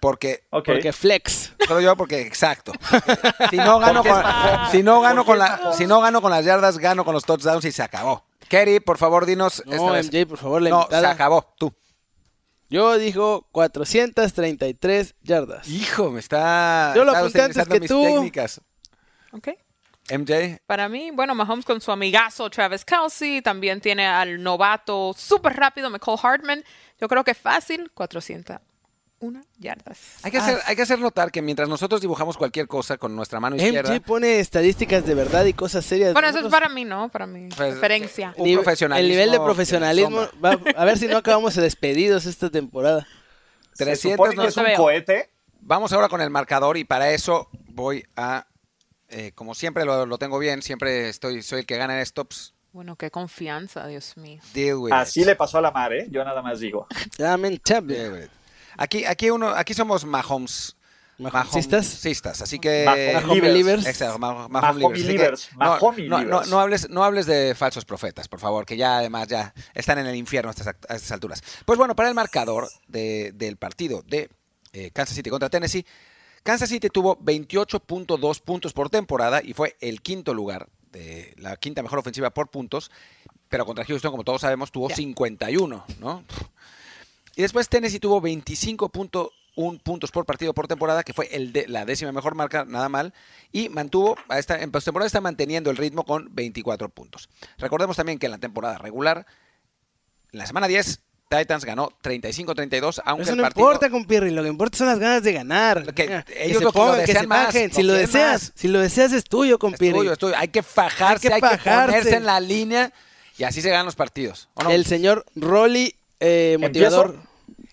Porque. 0.00 0.44
Porque 0.50 0.92
flex. 0.92 1.54
Solo 1.66 1.80
yo 1.80 1.96
porque 1.96 2.20
exacto. 2.20 2.72
Si 3.50 3.56
no 3.56 3.78
gano 3.78 4.02
con, 4.04 4.22
si 4.70 4.82
no 4.82 5.00
gano 5.00 5.24
con 5.24 5.38
la, 5.38 5.72
si 5.72 5.86
no 5.86 6.00
gano 6.02 6.20
con 6.20 6.30
las 6.30 6.44
yardas, 6.44 6.76
gano 6.76 7.06
con 7.06 7.14
los 7.14 7.24
touchdowns 7.24 7.64
y 7.64 7.72
se 7.72 7.82
acabó. 7.82 8.26
Kerry, 8.50 8.80
por 8.80 8.98
favor, 8.98 9.24
dinos 9.24 9.60
esta 9.60 9.76
No, 9.76 9.92
vez. 9.92 10.06
MJ, 10.12 10.26
por 10.26 10.36
favor, 10.36 10.60
la 10.60 10.68
No, 10.70 10.86
se 10.90 10.96
acabó. 11.06 11.54
Tú. 11.58 11.72
Yo 12.68 12.98
digo 12.98 13.48
433 13.52 15.14
yardas. 15.22 15.66
Hijo, 15.68 16.10
me 16.10 16.20
está. 16.20 16.92
Yo 16.94 17.04
lo 17.04 17.12
apunté 17.16 17.40
antes 17.40 17.56
utilizando 17.66 17.74
que 17.74 17.80
mis 17.80 17.88
tú. 17.90 18.02
técnicas. 18.02 18.60
Ok. 19.34 19.48
MJ, 20.10 20.58
Para 20.66 20.88
mí, 20.90 21.10
bueno, 21.12 21.34
Mahomes 21.34 21.64
con 21.64 21.80
su 21.80 21.90
amigazo 21.90 22.50
Travis 22.50 22.84
Kelsey, 22.84 23.40
también 23.40 23.80
tiene 23.80 24.06
al 24.06 24.42
novato 24.42 25.14
súper 25.16 25.54
rápido 25.54 25.88
McCall 25.88 26.18
Hartman. 26.22 26.62
Yo 27.00 27.08
creo 27.08 27.24
que 27.24 27.30
es 27.30 27.38
fácil, 27.38 27.90
401 27.94 29.40
yardas. 29.58 29.98
hay 30.22 30.30
que, 30.30 30.36
hacer, 30.36 30.58
hay 30.66 30.76
que 30.76 30.82
hacer 30.82 30.98
notar 30.98 31.30
que 31.32 31.40
mientras 31.40 31.70
nosotros 31.70 32.02
dibujamos 32.02 32.36
cualquier 32.36 32.68
cosa 32.68 32.98
con 32.98 33.16
nuestra 33.16 33.40
mano 33.40 33.56
izquierda, 33.56 33.94
MJ 33.94 34.00
pone 34.04 34.40
estadísticas 34.40 35.06
de 35.06 35.14
verdad 35.14 35.46
y 35.46 35.54
cosas 35.54 35.86
serias. 35.86 36.12
Bueno, 36.12 36.28
eso 36.28 36.40
es 36.40 36.46
para 36.48 36.68
mí, 36.68 36.84
¿no? 36.84 37.08
Para 37.08 37.26
mi 37.26 37.48
Pues, 37.48 37.74
referencia. 37.74 38.34
un 38.36 38.46
El 38.46 39.08
nivel 39.08 39.30
de 39.30 39.40
profesionalismo. 39.40 40.28
va- 40.44 40.58
a 40.76 40.84
ver 40.84 40.98
si 40.98 41.06
no 41.08 41.16
acabamos 41.16 41.54
despedidos 41.54 42.26
esta 42.26 42.50
temporada. 42.50 43.06
Se 43.72 43.84
300 43.84 44.12
supone 44.12 44.30
que 44.32 44.36
no- 44.36 44.48
es 44.48 44.56
un 44.58 44.64
veo. 44.64 44.76
cohete. 44.76 45.30
Vamos 45.60 45.94
ahora 45.94 46.10
con 46.10 46.20
el 46.20 46.28
marcador 46.28 46.76
y 46.76 46.84
para 46.84 47.10
eso 47.10 47.48
voy 47.68 48.04
a, 48.16 48.46
eh, 49.08 49.32
como 49.34 49.54
siempre 49.54 49.84
lo, 49.84 50.06
lo 50.06 50.18
tengo 50.18 50.38
bien, 50.38 50.62
siempre 50.62 51.08
estoy, 51.08 51.42
soy 51.42 51.60
el 51.60 51.66
que 51.66 51.76
gana 51.76 51.98
en 51.98 52.06
stops. 52.06 52.54
Bueno, 52.72 52.96
qué 52.96 53.10
confianza, 53.10 53.86
Dios 53.86 54.16
mío. 54.16 54.40
Deal 54.52 54.76
with 54.76 54.92
Así 54.92 55.20
it. 55.20 55.26
le 55.26 55.36
pasó 55.36 55.58
a 55.58 55.60
la 55.60 55.70
mar, 55.70 55.92
¿eh? 55.92 56.08
Yo 56.10 56.24
nada 56.24 56.42
más 56.42 56.58
digo. 56.60 56.88
It. 57.18 58.30
Aquí, 58.76 59.04
aquí 59.04 59.30
uno, 59.30 59.48
aquí 59.50 59.74
somos 59.74 60.04
Mahomes. 60.04 60.76
Mahomesistas. 61.16 61.84
Mahomesistas, 61.86 62.42
así 62.42 62.58
que 62.58 62.84
Mahomes 63.14 63.40
believers. 63.40 63.86
Exacto, 63.86 64.18
Mah- 64.18 64.48
Mahomes 64.48 64.82
Mahomes 64.82 65.06
believers. 65.06 65.44
Así 65.44 65.50
que 65.50 65.56
believers, 65.56 66.08
no, 66.10 66.16
Mahomes 66.18 66.48
no, 66.48 66.60
hables, 66.60 66.90
no 66.90 67.04
hables 67.04 67.26
de 67.26 67.54
falsos 67.54 67.84
profetas, 67.84 68.26
por 68.26 68.40
favor, 68.40 68.66
que 68.66 68.76
ya 68.76 68.98
además 68.98 69.28
ya 69.28 69.54
están 69.74 69.98
en 69.98 70.06
el 70.06 70.16
infierno 70.16 70.50
a 70.50 70.52
estas, 70.52 70.66
a 70.66 70.94
estas 70.96 71.12
alturas. 71.12 71.40
Pues 71.64 71.78
bueno, 71.78 71.94
para 71.94 72.08
el 72.08 72.16
marcador 72.16 72.68
de- 72.88 73.30
del 73.32 73.56
partido 73.56 74.02
de 74.08 74.28
eh, 74.72 74.90
Kansas 74.92 75.14
City 75.14 75.30
contra 75.30 75.48
Tennessee, 75.48 75.86
Kansas 76.44 76.68
City 76.68 76.90
tuvo 76.90 77.16
28.2 77.16 78.40
puntos 78.42 78.74
por 78.74 78.90
temporada 78.90 79.40
y 79.42 79.54
fue 79.54 79.76
el 79.80 80.02
quinto 80.02 80.34
lugar 80.34 80.68
de 80.92 81.34
la 81.38 81.56
quinta 81.56 81.82
mejor 81.82 81.98
ofensiva 81.98 82.28
por 82.30 82.50
puntos, 82.50 82.90
pero 83.48 83.64
contra 83.64 83.86
Houston, 83.86 84.10
como 84.10 84.24
todos 84.24 84.42
sabemos, 84.42 84.70
tuvo 84.70 84.90
51, 84.90 85.84
¿no? 86.00 86.24
Y 87.34 87.42
después 87.42 87.70
Tennessee 87.70 87.98
tuvo 87.98 88.20
25.1 88.20 89.82
puntos 89.82 90.10
por 90.10 90.26
partido 90.26 90.52
por 90.52 90.68
temporada, 90.68 91.02
que 91.02 91.14
fue 91.14 91.34
el 91.34 91.50
de, 91.54 91.66
la 91.66 91.86
décima 91.86 92.12
mejor 92.12 92.34
marca, 92.34 92.66
nada 92.66 92.90
mal, 92.90 93.14
y 93.50 93.70
mantuvo, 93.70 94.16
a 94.28 94.38
esta, 94.38 94.60
en 94.60 94.70
postemporada 94.70 95.06
está 95.06 95.22
manteniendo 95.22 95.70
el 95.70 95.78
ritmo 95.78 96.04
con 96.04 96.28
24 96.34 96.90
puntos. 96.90 97.30
Recordemos 97.56 97.96
también 97.96 98.18
que 98.18 98.26
en 98.26 98.32
la 98.32 98.38
temporada 98.38 98.76
regular, 98.76 99.26
en 100.30 100.38
la 100.38 100.46
semana 100.46 100.68
10, 100.68 101.03
Titans 101.28 101.64
ganó 101.64 101.90
35-32, 102.02 103.00
aunque 103.04 103.22
Eso 103.22 103.32
el 103.32 103.38
no 103.38 103.42
partido... 103.44 103.66
importa, 103.66 103.90
compirri. 103.90 104.30
Lo 104.30 104.42
que 104.42 104.48
importa 104.48 104.78
son 104.78 104.86
las 104.88 104.98
ganas 104.98 105.22
de 105.22 105.32
ganar. 105.32 105.92
Que 105.94 106.04
Mira, 106.04 106.24
ellos 106.36 106.58
se 106.58 106.64
lo- 106.64 106.68
lo 106.68 106.72
pongan, 106.72 106.94
que 106.96 107.00
desean 107.02 107.22
se 107.22 107.26
más, 107.26 107.46
bajen. 107.46 107.68
lo 107.70 107.74
Si 107.74 107.82
lo 107.82 107.92
deseas, 107.94 108.32
más. 108.42 108.52
si 108.54 108.68
lo 108.68 108.78
deseas 108.80 109.12
es 109.12 109.24
tuyo, 109.24 109.54
Es 109.54 109.58
compirri. 109.58 109.94
tuyo, 109.98 110.12
es 110.12 110.18
tuyo. 110.18 110.34
Hay 110.36 110.48
que 110.48 110.62
fajarse, 110.62 111.28
hay 111.28 111.34
Hay 111.34 111.40
que, 111.40 111.48
que 111.48 111.56
fajarse. 111.58 111.86
ponerse 111.98 112.16
en 112.16 112.26
la 112.26 112.38
línea 112.40 112.92
y 113.38 113.44
así 113.44 113.62
se 113.62 113.70
ganan 113.70 113.86
los 113.86 113.96
partidos. 113.96 114.48
El 114.70 114.84
señor 114.86 115.24
Rolly, 115.34 115.94
eh, 116.20 116.56
motivador. 116.60 117.16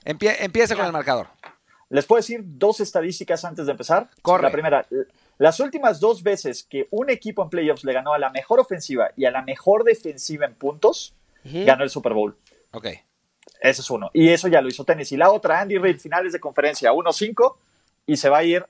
Empie- 0.05 0.37
empieza 0.39 0.75
con 0.75 0.85
el 0.85 0.91
marcador. 0.91 1.27
Les 1.89 2.05
puedo 2.05 2.19
decir 2.21 2.39
dos 2.43 2.79
estadísticas 2.79 3.43
antes 3.45 3.65
de 3.65 3.73
empezar. 3.73 4.09
Corre. 4.21 4.43
La 4.43 4.51
primera, 4.51 4.87
las 5.37 5.59
últimas 5.59 5.99
dos 5.99 6.23
veces 6.23 6.65
que 6.67 6.87
un 6.89 7.09
equipo 7.09 7.43
en 7.43 7.49
playoffs 7.49 7.83
le 7.83 7.93
ganó 7.93 8.13
a 8.13 8.17
la 8.17 8.29
mejor 8.29 8.59
ofensiva 8.61 9.11
y 9.17 9.25
a 9.25 9.31
la 9.31 9.41
mejor 9.43 9.83
defensiva 9.83 10.45
en 10.45 10.55
puntos, 10.55 11.13
ganó 11.43 11.83
el 11.83 11.89
Super 11.89 12.13
Bowl. 12.13 12.37
Ok. 12.71 12.87
Ese 13.61 13.81
es 13.81 13.89
uno. 13.89 14.09
Y 14.13 14.29
eso 14.29 14.47
ya 14.49 14.59
lo 14.59 14.67
hizo 14.67 14.83
Tennessee. 14.83 15.15
La 15.17 15.31
otra, 15.31 15.61
Andy 15.61 15.77
Reid, 15.77 15.99
finales 15.99 16.33
de 16.33 16.39
conferencia 16.39 16.91
1-5 16.91 17.55
y 18.07 18.17
se 18.17 18.27
va 18.27 18.39
a 18.39 18.43
ir 18.43 18.65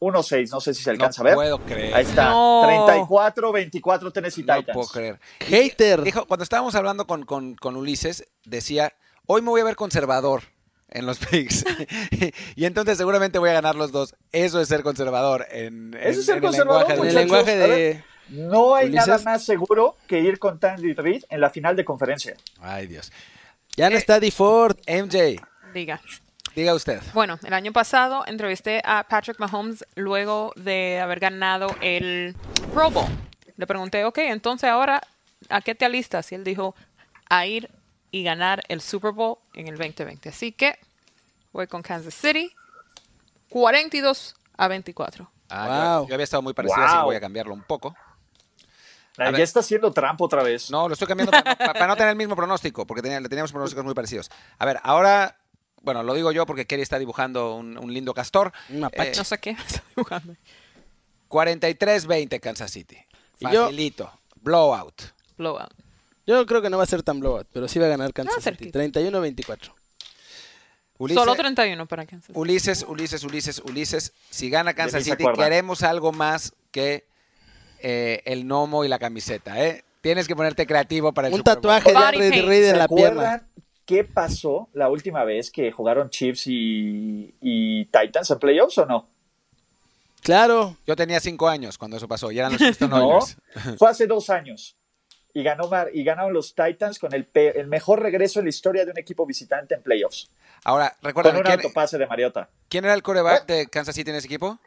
1-6. 0.00 0.50
No 0.50 0.60
sé 0.60 0.72
si 0.74 0.82
se 0.82 0.90
alcanza 0.90 1.22
no 1.22 1.28
a 1.28 1.30
ver. 1.30 1.34
puedo 1.36 1.58
creer. 1.58 1.94
Ahí 1.94 2.04
está. 2.04 2.30
No. 2.30 2.62
34-24 3.08 4.12
Tennessee 4.12 4.42
No 4.44 4.56
Titans. 4.56 4.74
puedo 4.76 4.88
creer. 4.88 5.20
Hater. 5.40 6.02
Dijo, 6.02 6.26
cuando 6.26 6.44
estábamos 6.44 6.74
hablando 6.74 7.06
con, 7.06 7.24
con- 7.24 7.54
con 7.56 7.76
Ulises, 7.76 8.26
decía, 8.44 8.92
hoy 9.26 9.42
me 9.42 9.48
voy 9.50 9.60
a 9.60 9.64
ver 9.64 9.76
conservador 9.76 10.42
en 10.88 11.06
los 11.06 11.18
picks. 11.26 11.64
y 12.56 12.64
entonces 12.64 12.98
seguramente 12.98 13.38
voy 13.38 13.50
a 13.50 13.54
ganar 13.54 13.74
los 13.74 13.90
dos. 13.92 14.14
Eso 14.30 14.60
es 14.60 14.68
ser 14.68 14.82
conservador 14.82 15.46
en, 15.50 15.94
Eso 15.94 16.20
es 16.20 16.26
ser 16.26 16.36
en 16.38 16.44
el 16.44 16.48
conservador, 16.50 16.88
lenguaje 16.88 17.02
En 17.02 17.08
el 17.08 17.14
lenguaje 17.14 17.56
de. 17.56 18.04
No 18.28 18.74
hay 18.76 18.86
Ulises. 18.86 19.08
nada 19.08 19.22
más 19.24 19.44
seguro 19.44 19.96
que 20.06 20.20
ir 20.20 20.38
con 20.38 20.58
Andy 20.62 20.94
Reid 20.94 21.24
en 21.28 21.40
la 21.40 21.50
final 21.50 21.74
de 21.76 21.84
conferencia. 21.84 22.34
Ay, 22.60 22.86
Dios. 22.86 23.12
Ya 23.76 23.88
no 23.88 23.96
Eh, 23.96 23.98
está 23.98 24.20
DeFord. 24.20 24.76
MJ, 24.86 25.40
Diga. 25.72 26.00
diga 26.54 26.74
usted. 26.74 27.00
Bueno, 27.14 27.38
el 27.42 27.54
año 27.54 27.72
pasado 27.72 28.24
entrevisté 28.26 28.82
a 28.84 29.04
Patrick 29.04 29.38
Mahomes 29.38 29.84
luego 29.94 30.52
de 30.56 31.00
haber 31.00 31.20
ganado 31.20 31.74
el 31.80 32.36
Pro 32.74 32.90
Bowl. 32.90 33.08
Le 33.56 33.66
pregunté, 33.66 34.04
ok, 34.04 34.18
entonces 34.18 34.68
ahora, 34.68 35.00
¿a 35.48 35.60
qué 35.62 35.74
te 35.74 35.84
alistas? 35.84 36.30
Y 36.32 36.34
él 36.34 36.44
dijo, 36.44 36.74
a 37.30 37.46
ir 37.46 37.70
y 38.10 38.22
ganar 38.22 38.62
el 38.68 38.80
Super 38.82 39.12
Bowl 39.12 39.38
en 39.54 39.68
el 39.68 39.78
2020. 39.78 40.28
Así 40.28 40.52
que 40.52 40.78
voy 41.52 41.66
con 41.66 41.82
Kansas 41.82 42.14
City, 42.14 42.52
42 43.48 44.34
a 44.56 44.68
24. 44.68 45.30
Ah, 45.48 45.66
yo- 45.66 45.98
Wow. 46.00 46.08
yo, 46.08 46.14
había 46.14 46.24
estado 46.24 46.42
muy 46.42 46.52
parecido, 46.54 46.82
así 46.82 46.92
que 46.92 46.98
Wow. 46.98 47.06
voy 47.06 47.16
a 47.16 47.20
cambiarlo 47.20 47.54
un 47.54 47.62
poco. 47.62 47.94
Ya 49.18 49.30
ver. 49.30 49.40
está 49.42 49.60
haciendo 49.60 49.92
trampa 49.92 50.24
otra 50.24 50.42
vez. 50.42 50.70
No, 50.70 50.88
lo 50.88 50.94
estoy 50.94 51.06
cambiando 51.08 51.30
para, 51.32 51.50
no- 51.50 51.72
para 51.74 51.86
no 51.86 51.96
tener 51.96 52.10
el 52.10 52.16
mismo 52.16 52.34
pronóstico, 52.34 52.86
porque 52.86 53.02
tenía- 53.02 53.20
le 53.20 53.28
teníamos 53.28 53.52
pronósticos 53.52 53.84
muy 53.84 53.94
parecidos. 53.94 54.30
A 54.58 54.64
ver, 54.64 54.80
ahora, 54.82 55.36
bueno, 55.82 56.02
lo 56.02 56.14
digo 56.14 56.32
yo 56.32 56.46
porque 56.46 56.66
Kerry 56.66 56.82
está 56.82 56.98
dibujando 56.98 57.54
un, 57.56 57.76
un 57.76 57.92
lindo 57.92 58.14
castor. 58.14 58.52
Un. 58.70 58.84
Eh, 58.92 59.12
No 59.16 59.24
sé 59.24 59.38
qué 59.38 59.50
estoy 59.50 59.82
jugando. 60.04 60.34
43-20 61.28 62.40
Kansas 62.40 62.70
City. 62.70 62.96
Yo- 63.40 63.64
Facilito. 63.64 64.10
Blowout. 64.36 65.02
Blowout. 65.36 65.70
Yo 66.26 66.46
creo 66.46 66.62
que 66.62 66.70
no 66.70 66.76
va 66.78 66.84
a 66.84 66.86
ser 66.86 67.02
tan 67.02 67.20
blowout, 67.20 67.48
pero 67.52 67.66
sí 67.68 67.78
va 67.78 67.86
a 67.86 67.88
ganar 67.88 68.12
Kansas 68.12 68.36
No, 68.36 68.40
City. 68.42 68.70
cerquita. 68.70 68.78
31-24. 68.78 69.74
Ulises, 70.98 71.20
Solo 71.20 71.34
31 71.34 71.86
para 71.86 72.06
Kansas. 72.06 72.28
City. 72.28 72.38
Ulises, 72.38 72.84
Ulises, 72.88 73.24
Ulises, 73.24 73.58
Ulises. 73.64 74.12
Si 74.30 74.50
gana 74.50 74.74
Kansas 74.74 75.02
City, 75.04 75.24
queremos 75.34 75.82
algo 75.82 76.12
más 76.12 76.54
que 76.70 77.06
eh, 77.82 78.22
el 78.24 78.44
gnomo 78.46 78.84
y 78.84 78.88
la 78.88 78.98
camiseta, 78.98 79.62
¿eh? 79.64 79.84
Tienes 80.00 80.26
que 80.26 80.34
ponerte 80.34 80.66
creativo 80.66 81.12
para 81.12 81.28
el 81.28 81.34
Un 81.34 81.38
Super 81.40 81.54
Bowl. 81.54 81.62
tatuaje 81.62 81.88
de 81.90 81.94
Body 81.94 82.06
Andy 82.16 82.30
paint. 82.30 82.46
Reid 82.48 82.64
en 82.64 82.70
¿Se 82.72 82.76
la 82.76 82.88
pierna. 82.88 83.06
acuerdan 83.22 83.46
qué 83.86 84.04
pasó 84.04 84.68
la 84.72 84.88
última 84.88 85.24
vez 85.24 85.50
que 85.50 85.70
jugaron 85.72 86.08
Chiefs 86.10 86.46
y, 86.46 87.34
y 87.40 87.84
Titans 87.86 88.30
en 88.30 88.38
playoffs 88.38 88.78
o 88.78 88.86
no? 88.86 89.06
Claro. 90.22 90.76
Yo 90.86 90.96
tenía 90.96 91.20
cinco 91.20 91.48
años 91.48 91.78
cuando 91.78 91.96
eso 91.96 92.08
pasó 92.08 92.30
y 92.30 92.38
eran 92.38 92.52
los 92.52 92.60
Houston 92.62 92.90
No, 92.90 93.06
Oilers. 93.08 93.36
fue 93.78 93.90
hace 93.90 94.06
dos 94.06 94.30
años. 94.30 94.76
Y, 95.34 95.42
ganó, 95.42 95.66
Mar- 95.68 95.90
y 95.94 96.04
ganaron 96.04 96.32
los 96.34 96.54
Titans 96.54 96.98
con 96.98 97.14
el, 97.14 97.24
pe- 97.24 97.58
el 97.58 97.66
mejor 97.66 98.02
regreso 98.02 98.38
en 98.40 98.44
la 98.46 98.50
historia 98.50 98.84
de 98.84 98.90
un 98.90 98.98
equipo 98.98 99.24
visitante 99.24 99.74
en 99.74 99.82
playoffs. 99.82 100.30
Ahora, 100.64 100.90
Con 101.00 101.08
recuerda, 101.08 101.30
un 101.38 101.42
¿quién, 101.42 101.54
autopase 101.60 101.96
de 101.96 102.06
Mariota. 102.06 102.50
quién 102.68 102.84
era 102.84 102.92
el 102.94 103.02
coreback 103.02 103.46
de 103.46 103.66
Kansas 103.66 103.94
City 103.94 104.10
en 104.10 104.16
ese 104.16 104.26
equipo? 104.26 104.58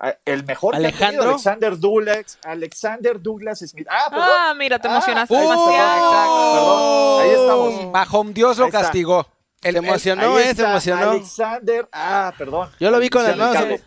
Ah, 0.00 0.14
El 0.24 0.44
mejor 0.44 0.76
Alejandro. 0.76 1.24
Alexander 1.30 1.78
Douglas, 1.78 2.38
Alexander 2.44 3.20
Douglas 3.20 3.58
Smith. 3.60 3.86
Ah, 3.90 4.06
perdón. 4.10 4.28
Ah, 4.30 4.54
mira, 4.56 4.78
te 4.78 4.86
Ah, 4.88 4.92
emocionaste 4.92 5.36
ahí 5.36 5.42
está, 5.42 5.52
demasiado. 5.56 6.06
Exacto, 6.06 6.52
perdón. 6.54 7.20
Ahí 7.20 7.30
estamos. 7.30 7.92
Mahomes 7.92 8.34
Dios 8.34 8.58
lo 8.58 8.70
castigó. 8.70 9.26
El- 9.60 9.72
Se 9.72 9.78
el- 9.80 9.84
emocionó, 9.84 10.38
eh, 10.38 10.54
se 10.54 10.62
emocionó. 10.62 11.10
Alexander. 11.10 11.88
Ah, 11.92 12.32
perdón. 12.38 12.70
Yo 12.78 12.90
lo 12.92 12.98
vi 13.00 13.08
con 13.08 13.22
Sí, 13.22 13.28
las 13.28 13.36
manos. 13.36 13.62
Ricardo. 13.68 13.84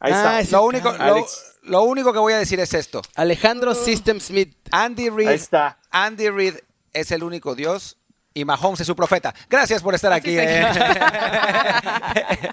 Ahí 0.00 0.12
Ah, 0.14 0.40
está. 0.40 0.56
lo, 0.58 0.64
único, 0.64 0.92
lo, 0.92 1.26
lo 1.62 1.82
único 1.82 2.12
que 2.12 2.18
voy 2.20 2.32
a 2.34 2.38
decir 2.38 2.60
es 2.60 2.72
esto. 2.74 3.02
Alejandro 3.16 3.74
System 3.74 4.20
Smith. 4.20 4.54
Andy 4.70 5.08
Reid, 5.10 5.28
Ahí 5.28 5.34
está. 5.34 5.78
Andy 5.90 6.28
Reid 6.30 6.54
es 6.92 7.10
el 7.10 7.24
único 7.24 7.54
Dios 7.56 7.96
y 8.34 8.44
Mahomes 8.44 8.80
es 8.80 8.86
su 8.86 8.96
profeta. 8.96 9.32
Gracias 9.48 9.80
por 9.82 9.94
estar 9.94 10.12
aquí 10.12 10.34
se- 10.34 10.44
eh, 10.44 10.66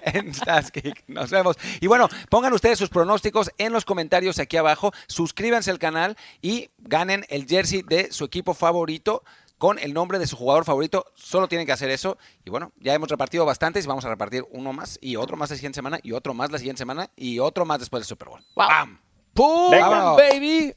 en. 0.04 0.32
Nos 1.08 1.30
vemos. 1.30 1.56
Y 1.80 1.86
bueno, 1.88 2.08
pongan 2.30 2.52
ustedes 2.52 2.78
sus 2.78 2.88
pronósticos 2.88 3.50
en 3.58 3.72
los 3.72 3.84
comentarios 3.84 4.38
aquí 4.38 4.56
abajo. 4.56 4.92
Suscríbanse 5.08 5.70
al 5.70 5.78
canal 5.78 6.16
y 6.40 6.70
ganen 6.78 7.24
el 7.28 7.46
jersey 7.46 7.82
de 7.82 8.12
su 8.12 8.24
equipo 8.24 8.54
favorito 8.54 9.24
con 9.58 9.78
el 9.78 9.92
nombre 9.94 10.18
de 10.18 10.26
su 10.26 10.36
jugador 10.36 10.64
favorito. 10.64 11.04
Solo 11.14 11.48
tienen 11.48 11.66
que 11.66 11.72
hacer 11.72 11.90
eso. 11.90 12.16
Y 12.44 12.50
bueno, 12.50 12.72
ya 12.78 12.94
hemos 12.94 13.08
repartido 13.08 13.44
bastantes 13.44 13.84
y 13.84 13.88
vamos 13.88 14.04
a 14.04 14.08
repartir 14.08 14.44
uno 14.50 14.72
más 14.72 14.98
y 15.00 15.16
otro 15.16 15.36
más 15.36 15.50
la 15.50 15.56
siguiente 15.56 15.76
semana 15.76 15.98
y 16.02 16.12
otro 16.12 16.34
más 16.34 16.50
la 16.50 16.58
siguiente 16.58 16.78
semana 16.80 17.10
y 17.16 17.38
otro 17.38 17.64
más 17.64 17.78
después 17.80 18.00
del 18.02 18.08
Super 18.08 18.28
Bowl. 18.28 18.40
Wow. 18.56 18.66
¡Pam! 18.66 19.00
¡Pum! 19.34 19.70
Venga. 19.70 20.12
Baby! 20.14 20.74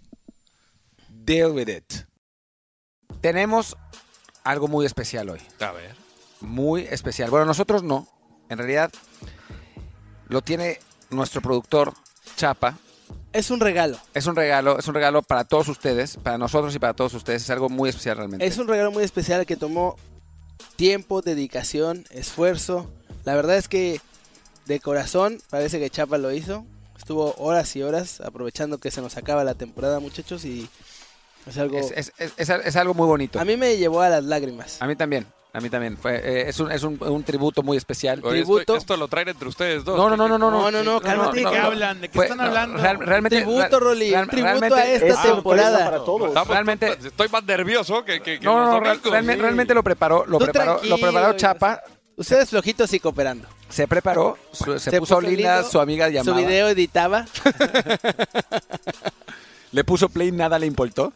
Deal 1.10 1.52
with 1.52 1.68
it. 1.70 1.94
Tenemos 3.22 3.76
algo 4.46 4.70
muy 4.70 4.86
especial 4.86 5.30
hoy. 5.30 5.42
A 5.60 5.72
ver. 5.74 5.96
Muy 6.40 6.84
especial. 6.84 7.30
Bueno, 7.30 7.46
nosotros 7.46 7.84
no. 7.84 8.08
En 8.48 8.58
realidad, 8.58 8.92
lo 10.30 10.42
tiene 10.42 10.80
nuestro 11.10 11.42
productor 11.42 11.94
Chapa. 12.38 12.78
Es 13.34 13.50
un 13.50 13.60
regalo. 13.60 13.98
Es 14.14 14.28
un 14.28 14.36
regalo, 14.36 14.80
es 14.80 14.88
un 14.88 14.94
regalo 14.94 15.22
para 15.22 15.44
todos 15.44 15.68
ustedes, 15.68 16.18
para 16.18 16.38
nosotros 16.38 16.74
y 16.76 16.80
para 16.80 16.94
todos 16.94 17.14
ustedes. 17.16 17.44
Es 17.44 17.50
algo 17.50 17.70
muy 17.70 17.90
especial 17.90 18.18
realmente. 18.18 18.46
Es 18.46 18.58
un 18.58 18.68
regalo 18.68 18.92
muy 18.92 19.04
especial 19.04 19.46
que 19.46 19.58
tomó 19.58 19.98
tiempo, 20.76 21.22
dedicación, 21.22 22.06
esfuerzo. 22.12 22.90
La 23.26 23.36
verdad 23.36 23.58
es 23.58 23.68
que 23.68 24.00
de 24.68 24.80
corazón 24.80 25.42
parece 25.50 25.80
que 25.80 25.90
Chapa 25.90 26.18
lo 26.18 26.32
hizo. 26.32 26.66
Estuvo 26.98 27.34
horas 27.38 27.76
y 27.76 27.84
horas 27.84 28.22
aprovechando 28.22 28.78
que 28.78 28.92
se 28.92 29.02
nos 29.02 29.18
acaba 29.18 29.44
la 29.44 29.56
temporada, 29.56 30.00
muchachos, 30.00 30.46
y 30.46 30.70
es 31.48 31.58
algo... 31.58 31.80
Es, 31.80 32.12
es- 32.18 32.50
es- 32.50 32.76
algo 32.76 32.94
muy 32.94 33.08
bonito. 33.08 33.40
A 33.40 33.46
mí 33.46 33.58
me 33.58 33.78
llevó 33.78 34.02
a 34.02 34.10
las 34.10 34.24
lágrimas. 34.24 34.82
A 34.82 34.88
mí 34.88 34.96
también. 34.96 35.26
A 35.54 35.62
mí 35.62 35.70
también. 35.70 35.96
Fue, 35.98 36.16
eh, 36.18 36.50
es 36.50 36.60
un, 36.60 36.70
es 36.70 36.84
un, 36.84 37.02
un 37.02 37.24
tributo 37.24 37.64
muy 37.64 37.78
especial. 37.78 38.20
Oye, 38.26 38.40
Tributo. 38.42 38.60
esto, 38.60 38.76
esto 38.76 38.98
lo 38.98 39.08
traen 39.08 39.30
entre 39.30 39.48
ustedes 39.48 39.86
dos. 39.86 39.98
No, 39.98 40.10
no, 40.10 40.18
no, 40.18 40.28
no, 40.28 40.38
no. 40.38 40.52
No, 40.52 40.70
no, 40.70 40.84
no, 40.84 41.00
cálmate. 41.00 41.40
¿De 41.40 41.50
qué 41.50 41.58
hablan? 41.58 42.02
¿De 42.02 42.10
qué 42.10 42.14
Fue- 42.14 42.26
están 42.26 42.40
no, 42.40 42.44
hablando? 42.44 42.78
real- 42.78 43.00
realmente, 43.00 43.38
Tributo, 43.38 43.80
Rolly, 43.80 44.14
un 44.14 44.28
tributo 44.28 44.76
a 44.76 44.86
esta 44.86 45.24
temporada. 45.24 45.86
para 45.86 46.00
todos. 46.04 46.28
Estamos- 46.28 46.48
Realmente- 46.50 46.98
Estoy 47.08 47.30
más 47.30 47.46
nervioso 47.46 48.04
que, 48.04 48.20
que, 48.22 48.38
que 48.40 48.46
No, 48.46 48.82
real- 48.82 49.00
realmente, 49.02 49.42
realmente 49.42 49.74
lo 49.74 49.82
preparó, 49.82 50.26
lo 50.26 50.40
Tú 50.40 50.44
preparó, 50.46 50.82
lo 50.84 50.98
preparó. 50.98 51.38
Chapa, 51.38 51.82
Ustedes 52.18 52.50
flojitos 52.50 52.92
y 52.94 53.00
cooperando. 53.00 53.48
se 53.70 53.88
preparó, 53.88 54.38
su- 54.52 54.78
se, 54.80 54.92
Se 54.92 55.00
puso, 55.00 55.16
puso 55.18 55.22
linda, 55.30 55.56
lindo, 55.58 55.70
su 55.72 55.80
amiga 55.80 56.08
Su 56.08 56.12
llamaba, 56.14 56.38
video 56.38 56.68
editaba. 56.68 57.26
le 59.76 59.84
puso 59.84 60.08
play, 60.08 60.32
nada 60.32 60.58
le 60.58 60.68
importó. 60.68 61.12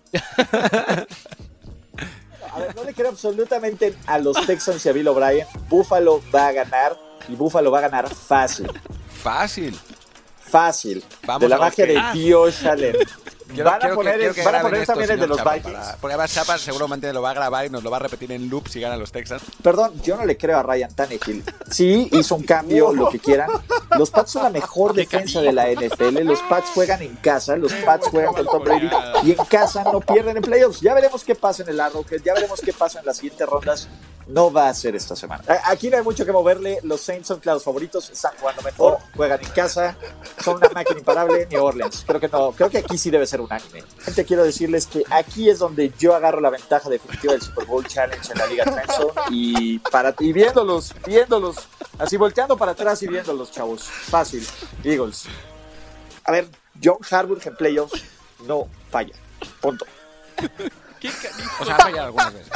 A 2.53 2.60
ver, 2.60 2.76
no 2.76 2.84
le 2.84 2.93
creo 2.93 3.07
absolutamente 3.07 3.95
a 4.05 4.20
los 4.20 4.36
Texans 4.45 4.86
y 4.86 4.89
a 4.89 4.91
Bill 4.91 5.07
O'Brien. 5.07 5.47
Buffalo 5.70 6.22
va 6.36 6.47
a 6.47 6.51
ganar 6.51 6.97
y 7.30 7.36
Buffalo 7.36 7.72
va 7.72 7.78
a 7.78 7.82
ganar 7.84 8.14
fácil. 8.14 8.70
Fácil. 9.24 9.80
Fácil. 10.50 11.04
Vamos 11.26 11.41
de 11.41 11.50
la 11.50 11.58
magia 11.58 11.86
de 11.86 11.97
Allen. 11.97 12.95
Quiero- 13.54 13.72
van 13.72 13.84
a 13.84 13.89
que- 13.89 13.95
poner, 13.95 14.34
que 14.36 14.43
van 14.43 14.56
a 14.56 14.62
poner 14.62 14.86
también 14.86 15.10
el 15.10 15.20
de 15.22 15.26
los 15.28 15.38
Chapa, 15.38 15.56
Vikings. 15.56 15.74
para- 15.76 15.97
porque 15.97 16.14
además 16.14 16.32
Chapa 16.34 16.58
seguramente 16.60 17.12
lo 17.12 17.22
va 17.24 17.32
a 17.32 17.34
grabar 17.34 17.66
y 17.66 17.70
nos 17.72 17.82
lo 17.84 17.89
va 17.89 17.97
a 17.97 18.02
repetir 18.02 18.32
en 18.32 18.47
loop 18.47 18.68
si 18.68 18.80
ganan 18.80 19.00
los 19.00 19.12
Texans. 19.12 19.41
Perdón, 19.64 20.00
yo 20.04 20.18
no 20.18 20.26
le 20.26 20.38
creo 20.38 20.60
a 20.60 20.62
Ryan 20.64 20.93
Tannehill. 20.93 21.43
Sí, 21.72 22.08
hizo 22.12 22.36
un 22.36 22.43
cambio, 22.43 22.93
lo 22.93 23.10
que 23.10 23.18
quieran. 23.18 23.50
Los 23.97 24.12
Pats 24.12 24.32
son 24.34 24.43
la 24.43 24.50
mejor 24.52 24.93
defensa 24.93 25.41
de 25.41 25.52
la 25.52 25.68
NFL. 25.68 26.24
Los 26.26 26.41
Pats 26.43 26.70
juegan 26.76 27.02
en 27.02 27.16
casa, 27.16 27.56
los 27.56 27.74
Pats 27.74 28.08
juegan 28.10 28.34
con 28.36 28.45
Tom 28.45 28.64
Brady 28.64 28.88
y 29.24 29.32
en 29.32 29.45
casa 29.45 29.84
no 29.84 30.00
pierden 30.00 30.38
en 30.38 30.43
playoffs. 30.43 30.82
Ya 30.82 30.93
veremos 30.93 31.24
qué 31.24 31.34
pasa 31.34 31.64
en 31.64 31.70
el 31.70 31.80
Arrowhead, 31.80 32.22
ya 32.24 32.36
veremos 32.36 32.62
qué 32.62 32.72
pasa 32.72 33.00
en 33.00 33.08
las 33.08 33.18
siguientes 33.18 33.47
rondas. 33.50 33.88
No 34.30 34.51
va 34.51 34.69
a 34.69 34.73
ser 34.75 34.95
esta 34.95 35.15
semana. 35.15 35.43
Aquí 35.65 35.89
no 35.89 35.97
hay 35.97 36.03
mucho 36.03 36.23
que 36.23 36.32
moverle. 36.32 36.80
Los 36.84 37.01
Saints 37.01 37.27
son 37.27 37.39
claros 37.39 37.63
favoritos, 37.63 38.11
están 38.11 38.32
jugando 38.39 38.61
mejor, 38.61 38.99
juegan 39.15 39.39
en 39.41 39.49
casa, 39.49 39.97
son 40.43 40.57
una 40.57 40.69
máquina 40.69 40.99
imparable. 40.99 41.47
New 41.51 41.63
Orleans, 41.63 42.03
creo 42.05 42.19
que 42.19 42.27
no, 42.27 42.51
creo 42.51 42.69
que 42.69 42.77
aquí 42.77 42.95
sí 42.95 43.09
debe 43.09 43.25
ser 43.25 43.41
unánime. 43.41 43.84
Gente, 43.97 44.25
quiero 44.25 44.43
decirles 44.43 44.86
que 44.86 45.03
aquí 45.09 45.49
es 45.49 45.57
donde 45.57 45.91
yo 45.97 46.13
agarro 46.13 46.41
la 46.41 46.51
ventaja 46.51 46.89
definitiva 46.89 47.34
del 47.34 47.41
Super 47.41 47.65
Bowl 47.65 47.84
Challenge 47.88 48.32
en 48.32 48.38
la 48.38 48.45
Liga 48.45 48.65
Trenson 48.65 49.11
y 49.32 49.80
para 49.80 50.13
y 50.19 50.32
viéndolos, 50.32 50.93
viéndolos, 51.07 51.67
así 51.97 52.15
volteando 52.15 52.55
para 52.55 52.73
atrás 52.73 53.01
y 53.01 53.07
viéndolos, 53.07 53.51
chavos. 53.51 53.82
Fácil, 53.82 54.45
Eagles. 54.84 55.25
A 56.25 56.32
ver, 56.32 56.47
John 56.84 56.99
Harbaugh 57.09 57.39
en 57.43 57.55
playoffs 57.55 58.03
no 58.45 58.67
falla. 58.91 59.15
Punto. 59.59 59.86
O 61.59 61.65
sea, 61.65 61.75
ha 61.75 61.80
fallado 61.80 62.07
algunas 62.07 62.34
veces. 62.34 62.51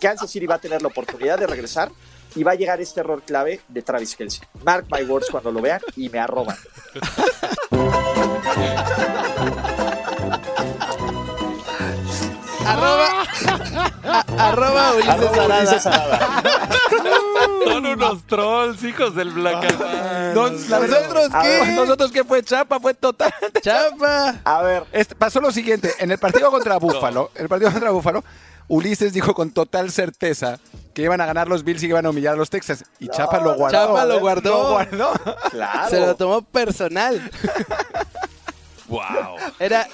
Kansas 0.00 0.30
City 0.30 0.46
va 0.46 0.56
a 0.56 0.58
tener 0.60 0.82
la 0.82 0.88
oportunidad 0.88 1.38
de 1.38 1.46
regresar 1.46 1.90
y 2.34 2.42
va 2.44 2.52
a 2.52 2.54
llegar 2.54 2.80
este 2.80 3.00
error 3.00 3.22
clave 3.22 3.60
de 3.68 3.82
Travis 3.82 4.14
Kelsey. 4.16 4.40
Mark 4.64 4.86
my 4.90 5.02
words 5.02 5.28
cuando 5.30 5.50
lo 5.52 5.60
vean 5.60 5.80
y 5.96 6.08
me 6.08 6.18
arroban. 6.18 6.56
arroba, 12.66 13.08
a- 14.04 14.48
arroba 14.48 14.92
Ulises 14.94 15.10
Arroba 15.14 15.44
Arada. 15.44 15.60
Ulises 15.60 15.86
Arada. 15.86 16.42
Son 17.64 17.86
unos 17.86 18.26
trolls, 18.26 18.82
hijos 18.84 19.14
del 19.14 19.30
Black 19.30 19.62
No, 20.34 20.48
la 20.48 20.78
verdad, 20.78 21.00
¿Nosotros 21.00 21.28
qué? 21.42 21.48
ver. 21.48 21.68
nosotros 21.76 22.12
qué 22.12 22.24
fue 22.24 22.42
Chapa, 22.42 22.80
fue 22.80 22.94
total. 22.94 23.32
Chapa. 23.62 24.36
A 24.44 24.62
ver, 24.62 24.84
Este, 24.92 25.14
pasó 25.14 25.40
lo 25.40 25.50
siguiente, 25.52 25.92
en 25.98 26.10
el 26.10 26.18
partido 26.18 26.50
contra 26.50 26.76
Búfalo, 26.78 27.30
el 27.34 27.48
partido 27.48 27.70
contra 27.70 27.90
Búfalo, 27.90 28.24
Ulises 28.70 29.12
dijo 29.12 29.34
con 29.34 29.50
total 29.50 29.90
certeza 29.90 30.60
que 30.94 31.02
iban 31.02 31.20
a 31.20 31.26
ganar 31.26 31.48
los 31.48 31.64
Bills 31.64 31.82
y 31.82 31.86
que 31.86 31.90
iban 31.90 32.06
a 32.06 32.10
humillar 32.10 32.34
a 32.34 32.36
los 32.36 32.50
Texas. 32.50 32.84
Y 33.00 33.08
Chapa 33.08 33.40
lo 33.40 33.56
guardó. 33.56 33.76
Chapa 33.76 34.04
lo 34.04 34.20
guardó. 34.20 34.50
Lo 34.50 34.70
guardó. 34.70 35.12
claro. 35.50 35.90
Se 35.90 36.00
lo 36.00 36.14
tomó 36.14 36.42
personal. 36.42 37.30
Wow. 38.90 39.36
Era. 39.60 39.86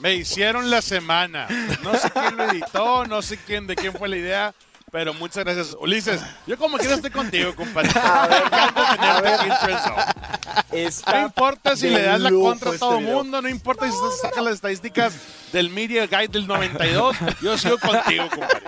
Me 0.00 0.16
hicieron 0.16 0.68
la 0.68 0.82
semana. 0.82 1.46
No 1.84 1.94
sé 1.94 2.10
quién 2.10 2.36
lo 2.36 2.50
editó, 2.50 3.06
no 3.06 3.22
sé 3.22 3.38
quién 3.38 3.68
de 3.68 3.76
quién 3.76 3.92
fue 3.92 4.08
la 4.08 4.16
idea, 4.16 4.54
pero 4.90 5.14
muchas 5.14 5.44
gracias. 5.44 5.76
Ulises, 5.80 6.20
yo 6.46 6.56
como 6.56 6.78
quiera 6.78 6.94
estoy 6.94 7.10
contigo, 7.10 7.54
compadre. 7.54 7.90
Aquí 7.94 9.48
No 11.12 11.20
importa 11.22 11.76
si 11.76 11.88
le 11.90 12.02
das 12.02 12.20
la 12.20 12.30
contra 12.30 12.70
a 12.70 12.74
este 12.74 12.78
todo 12.78 12.98
el 12.98 13.04
video. 13.04 13.16
mundo, 13.16 13.42
no 13.42 13.48
importa 13.48 13.86
si 13.86 13.92
se 13.92 14.22
sacan 14.22 14.44
las 14.44 14.54
estadísticas 14.54 15.14
del 15.52 15.70
Media 15.70 16.06
Guide 16.06 16.28
del 16.28 16.46
92, 16.46 17.16
yo 17.40 17.58
sigo 17.58 17.78
contigo, 17.78 18.28
compadre. 18.30 18.62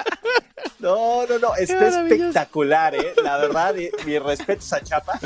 No, 0.79 1.27
no, 1.27 1.39
no, 1.39 1.55
está 1.57 1.89
espectacular, 1.89 2.95
¿eh? 2.95 3.15
La 3.23 3.37
verdad, 3.39 3.77
eh, 3.79 3.91
mis 4.07 4.23
respetos 4.23 4.73
a 4.73 4.81
Chapa. 4.83 5.19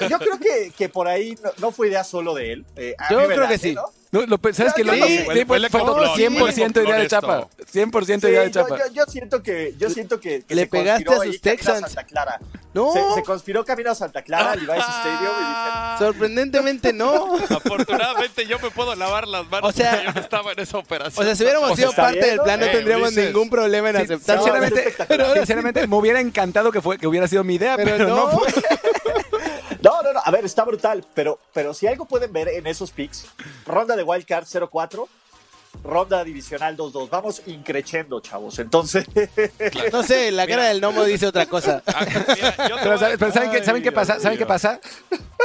Yo, 0.00 0.08
yo 0.08 0.18
creo 0.18 0.38
que, 0.38 0.72
que 0.76 0.88
por 0.88 1.08
ahí 1.08 1.36
no, 1.42 1.50
no 1.58 1.70
fue 1.72 1.88
idea 1.88 2.04
solo 2.04 2.34
de 2.34 2.52
él. 2.52 2.66
Eh, 2.76 2.94
a 2.98 3.10
Yo 3.10 3.20
mí 3.20 3.26
creo 3.28 3.48
que 3.48 3.58
sí. 3.58 3.74
¿no? 3.74 3.82
No, 4.12 4.24
lo- 4.24 4.38
¿Sabes 4.52 4.72
que 4.72 4.84
Yo- 4.84 4.92
lo 4.94 5.04
sí, 5.06 5.18
sí, 5.18 5.44
fue, 5.44 5.68
fue 5.68 5.80
complot, 5.80 6.16
100% 6.16 6.76
huele 6.76 6.88
idea 6.88 6.98
de 7.00 7.08
Chapa. 7.08 7.48
100% 7.72 8.20
Sí, 8.20 8.32
idea 8.32 8.40
de 8.42 8.50
yo, 8.50 8.62
Chapa. 8.62 8.78
yo- 8.78 8.92
yo 8.92 9.04
siento 9.06 9.42
que, 9.42 9.74
yo 9.78 9.90
siento 9.90 10.20
que, 10.20 10.42
que 10.42 10.54
Le 10.54 10.62
se 10.62 10.68
pegaste 10.68 11.04
conspiró 11.04 11.22
a 11.22 11.32
sus 11.32 11.40
Texans. 11.42 11.80
Santa 11.80 12.04
Clara. 12.04 12.40
No. 12.72 12.92
Se, 12.92 13.00
se 13.14 13.22
conspiró 13.24 13.64
camino 13.64 13.90
a 13.90 13.94
Santa 13.94 14.22
Clara, 14.22 14.52
al 14.52 14.64
Levi's 14.64 14.84
Stadium, 14.84 15.32
y 15.34 15.44
dije, 15.44 15.98
Sorprendentemente 15.98 16.92
no. 16.92 17.36
Afortunadamente 17.50 18.46
yo 18.46 18.58
me 18.60 18.70
puedo 18.70 18.94
lavar 18.94 19.26
las 19.26 19.48
manos 19.50 19.70
O 19.70 19.72
sea- 19.72 19.90
porque 19.92 20.06
yo 20.06 20.12
no 20.12 20.20
estaba 20.20 20.52
en 20.52 20.60
esa 20.60 20.78
operación. 20.78 21.22
O 21.22 21.26
sea, 21.26 21.34
si 21.36 21.42
hubiéramos 21.42 21.68
Pues 21.70 21.78
sido 21.80 21.90
está 21.90 22.02
parte 22.02 22.26
del 22.26 22.40
plan, 22.40 22.60
no 22.60 22.66
Eh, 22.66 22.70
tendríamos 22.70 23.08
Ulises. 23.08 23.26
ningún 23.26 23.50
problema 23.50 23.90
en 23.90 23.96
Sí, 23.96 24.02
aceptarlo. 24.04 24.42
Sinceramente, 24.82 25.02
espectacular. 25.02 25.36
sinceramente, 25.38 25.86
me 25.86 25.96
hubiera 25.96 26.20
encantado 26.20 26.70
que, 26.72 26.80
fue, 26.80 26.98
que 26.98 27.06
hubiera 27.06 27.26
sido 27.28 27.44
mi 27.44 27.54
idea, 27.54 27.76
pero, 27.76 27.90
Pero 27.96 28.08
no. 28.08 28.16
no. 28.16 28.38
fue. 28.38 28.52
No, 29.82 30.02
no, 30.02 30.12
no, 30.12 30.20
a 30.24 30.30
ver, 30.32 30.44
está 30.44 30.64
brutal, 30.64 31.04
pero, 31.14 31.38
pero 31.52 31.72
si 31.72 31.86
algo 31.86 32.06
pueden 32.06 32.32
ver 32.32 32.48
en 32.48 32.66
esos 32.66 32.90
picks, 32.90 33.26
ronda 33.66 33.94
de 33.94 34.02
Wildcard 34.02 34.44
0-4, 34.44 35.06
ronda 35.84 36.24
divisional 36.24 36.76
2-2, 36.76 37.08
vamos 37.08 37.42
increchendo, 37.46 38.18
chavos, 38.20 38.58
entonces... 38.58 39.04
No 39.92 40.02
sé, 40.02 40.32
la 40.32 40.46
cara 40.48 40.64
del 40.64 40.80
gnomo 40.80 41.04
dice 41.04 41.26
otra 41.26 41.46
cosa. 41.46 41.82
Ah, 41.94 42.04
mira, 42.34 42.54
Pero, 42.82 42.98
¿saben, 42.98 43.18
pero 43.18 43.32
¿saben 43.32 43.50
qué, 43.52 43.64
¿saben 43.64 43.82
qué 43.82 43.90
Ay, 43.90 43.94
pasa? 43.94 44.12
Dios 44.14 44.22
¿Saben 44.24 44.38
qué 44.38 44.46
pasa? 44.46 44.80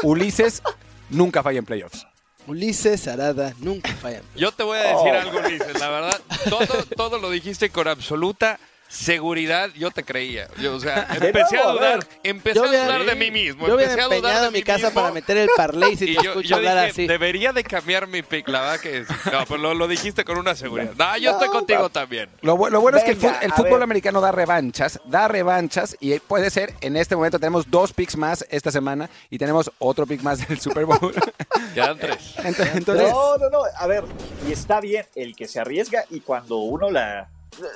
Ulises 0.02 0.64
nunca 1.10 1.44
falla 1.44 1.60
en 1.60 1.66
playoffs. 1.66 2.08
Ulises 2.48 3.08
Arada 3.08 3.54
nunca 3.60 3.94
falla. 3.96 4.22
Yo 4.36 4.52
te 4.52 4.64
voy 4.64 4.80
a 4.80 4.82
decir 4.82 5.14
Oh. 5.14 5.20
algo, 5.20 5.40
Ulises. 5.40 5.80
La 5.80 5.90
verdad, 5.90 6.20
todo, 6.50 6.66
todo 6.98 7.18
lo 7.20 7.30
dijiste 7.30 7.70
con 7.70 7.88
absoluta 7.88 8.60
seguridad. 8.92 9.70
Yo 9.76 9.90
te 9.92 10.04
creía. 10.04 10.48
Yo, 10.60 10.76
o 10.76 10.80
sea, 10.80 11.08
empecé 11.22 11.58
a 11.58 11.72
dudar. 11.72 12.06
Empecé 12.24 12.56
Yo 12.60 12.64
a 12.66 12.68
dudar 12.68 13.06
de 13.06 13.16
mí 13.16 13.32
mismo. 13.32 13.66
Yo 13.68 13.80
empecé 13.80 14.00
a 14.02 14.06
dudar 14.06 14.18
empeñado 14.18 14.46
de 14.46 14.52
mi 14.52 14.58
mí 14.60 14.64
casa 14.64 14.88
mismo. 14.88 15.02
para 15.02 15.14
meter 15.14 15.38
el 15.38 15.50
parlay 15.56 15.96
si 15.96 16.12
Y 16.12 16.16
te 16.16 16.24
yo, 16.24 16.32
escucho 16.32 16.48
yo 16.50 16.56
hablar 16.58 16.76
dije, 16.78 16.90
así. 16.92 17.08
debería 17.08 17.54
de 17.54 17.64
cambiar 17.64 18.08
mi 18.08 18.22
pick, 18.22 18.48
la 18.50 18.62
verdad 18.62 18.80
que 18.80 18.98
es. 19.00 19.08
No, 19.10 19.46
pero 19.48 19.58
lo, 19.58 19.74
lo 19.74 19.88
dijiste 19.88 20.24
con 20.26 20.38
una 20.38 20.56
seguridad. 20.56 20.92
No, 20.98 21.18
yo 21.18 21.32
estoy 21.32 21.48
contigo 21.50 21.90
también. 21.90 22.30
Lo, 22.42 22.58
bu- 22.58 22.70
lo 22.70 22.82
bueno 22.82 22.98
es 22.98 23.04
que 23.04 23.12
el, 23.12 23.52
fútbol 23.54 23.82
americano 23.82 24.20
da 24.22 24.32
revanchas, 24.32 25.00
da 25.06 25.28
revanchas 25.28 25.96
y 26.00 26.20
puede 26.20 26.50
ser, 26.50 26.74
en 26.82 26.98
este 26.98 27.16
momento 27.16 27.40
tenemos 27.40 27.70
dos 27.72 27.94
picks 27.94 28.18
más 28.18 28.46
esta 28.50 28.72
semana 28.72 29.10
y 29.30 29.38
tenemos 29.38 29.72
otro 29.80 30.06
pick 30.06 30.22
más 30.22 30.48
del 30.48 30.60
Super 30.60 30.86
Bowl. 30.86 31.14
Quedan 31.74 31.98
tres. 31.98 32.36
Ent- 32.38 32.72
Entonces, 32.76 33.10
No, 33.12 33.38
no, 33.38 33.50
no. 33.50 33.60
A 33.78 33.88
ver, 33.88 34.04
y 34.48 34.52
está 34.52 34.82
bien 34.82 35.06
el 35.16 35.36
que 35.36 35.48
se 35.48 35.60
arriesga 35.60 36.04
y 36.10 36.20
cuando 36.22 36.58
uno 36.58 36.90
la. 36.92 37.30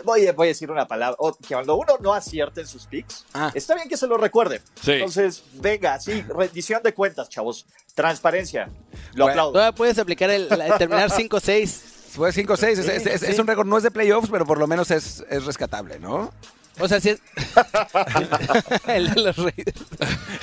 Voy 0.03 0.25
a, 0.27 0.33
voy 0.33 0.47
a 0.47 0.49
decir 0.49 0.71
una 0.71 0.87
palabra. 0.87 1.15
o 1.19 1.33
que 1.33 1.53
cuando 1.53 1.75
uno 1.75 1.97
no 1.99 2.13
acierta 2.13 2.61
en 2.61 2.67
sus 2.67 2.85
picks, 2.85 3.25
Ah. 3.33 3.51
está 3.53 3.75
bien 3.75 3.89
que 3.89 3.97
se 3.97 4.07
lo 4.07 4.17
recuerde. 4.17 4.61
Sí. 4.81 4.93
Entonces, 4.93 5.43
venga, 5.53 5.99
sí, 5.99 6.21
rendición 6.23 6.81
de 6.81 6.93
cuentas, 6.93 7.29
chavos. 7.29 7.65
Transparencia. 7.93 8.69
Lo 9.13 9.25
Bueno, 9.25 9.29
aplaudo. 9.31 9.51
Todavía 9.53 9.75
puedes 9.75 9.97
aplicar 9.99 10.29
el, 10.29 10.49
el 10.51 10.77
terminar 10.77 11.09
5-6. 11.11 11.67
fue 12.11 12.31
5-6. 12.31 12.63
Es, 12.63 12.79
es- 12.79 13.05
es- 13.05 13.21
Sí, 13.21 13.25
es 13.27 13.35
sí. 13.35 13.41
un 13.41 13.47
récord, 13.47 13.67
no 13.67 13.77
es 13.77 13.83
de 13.83 13.91
playoffs, 13.91 14.29
pero 14.29 14.45
por 14.45 14.57
lo 14.57 14.67
menos 14.67 14.91
es, 14.91 15.23
es 15.29 15.45
rescatable, 15.45 15.99
¿no? 15.99 16.31
O 16.79 16.87
sea, 16.87 16.99
si 16.99 17.09
es... 17.09 17.19
el 18.87 19.13
de 19.13 19.21
los 19.23 19.37
Raiders. 19.37 19.81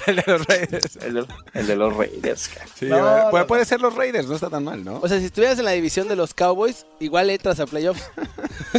El 0.07 0.16
de 0.16 0.24
los 0.26 0.47
Raiders. 0.47 0.97
El 0.97 1.14
de, 1.14 1.26
el 1.55 1.66
de 1.66 1.76
los 1.76 1.97
Raiders. 1.97 2.49
cara. 2.49 2.66
Sí, 2.74 2.87
No, 2.87 2.99
bueno, 3.01 3.39
no, 3.41 3.47
puede, 3.47 3.64
ser 3.64 3.80
los 3.80 3.95
Raiders, 3.95 4.26
no 4.26 4.35
está 4.35 4.49
tan 4.49 4.64
mal, 4.64 4.83
¿no? 4.85 4.99
O 5.03 5.09
sea, 5.09 5.18
si 5.18 5.26
estuvieras 5.26 5.59
en 5.59 5.64
la 5.66 5.72
división 5.72 6.09
de 6.09 6.16
los 6.16 6.33
Cowboys, 6.35 6.87
igual 7.01 7.28
entras 7.30 7.61
a 7.61 7.66
playoffs. 7.66 8.03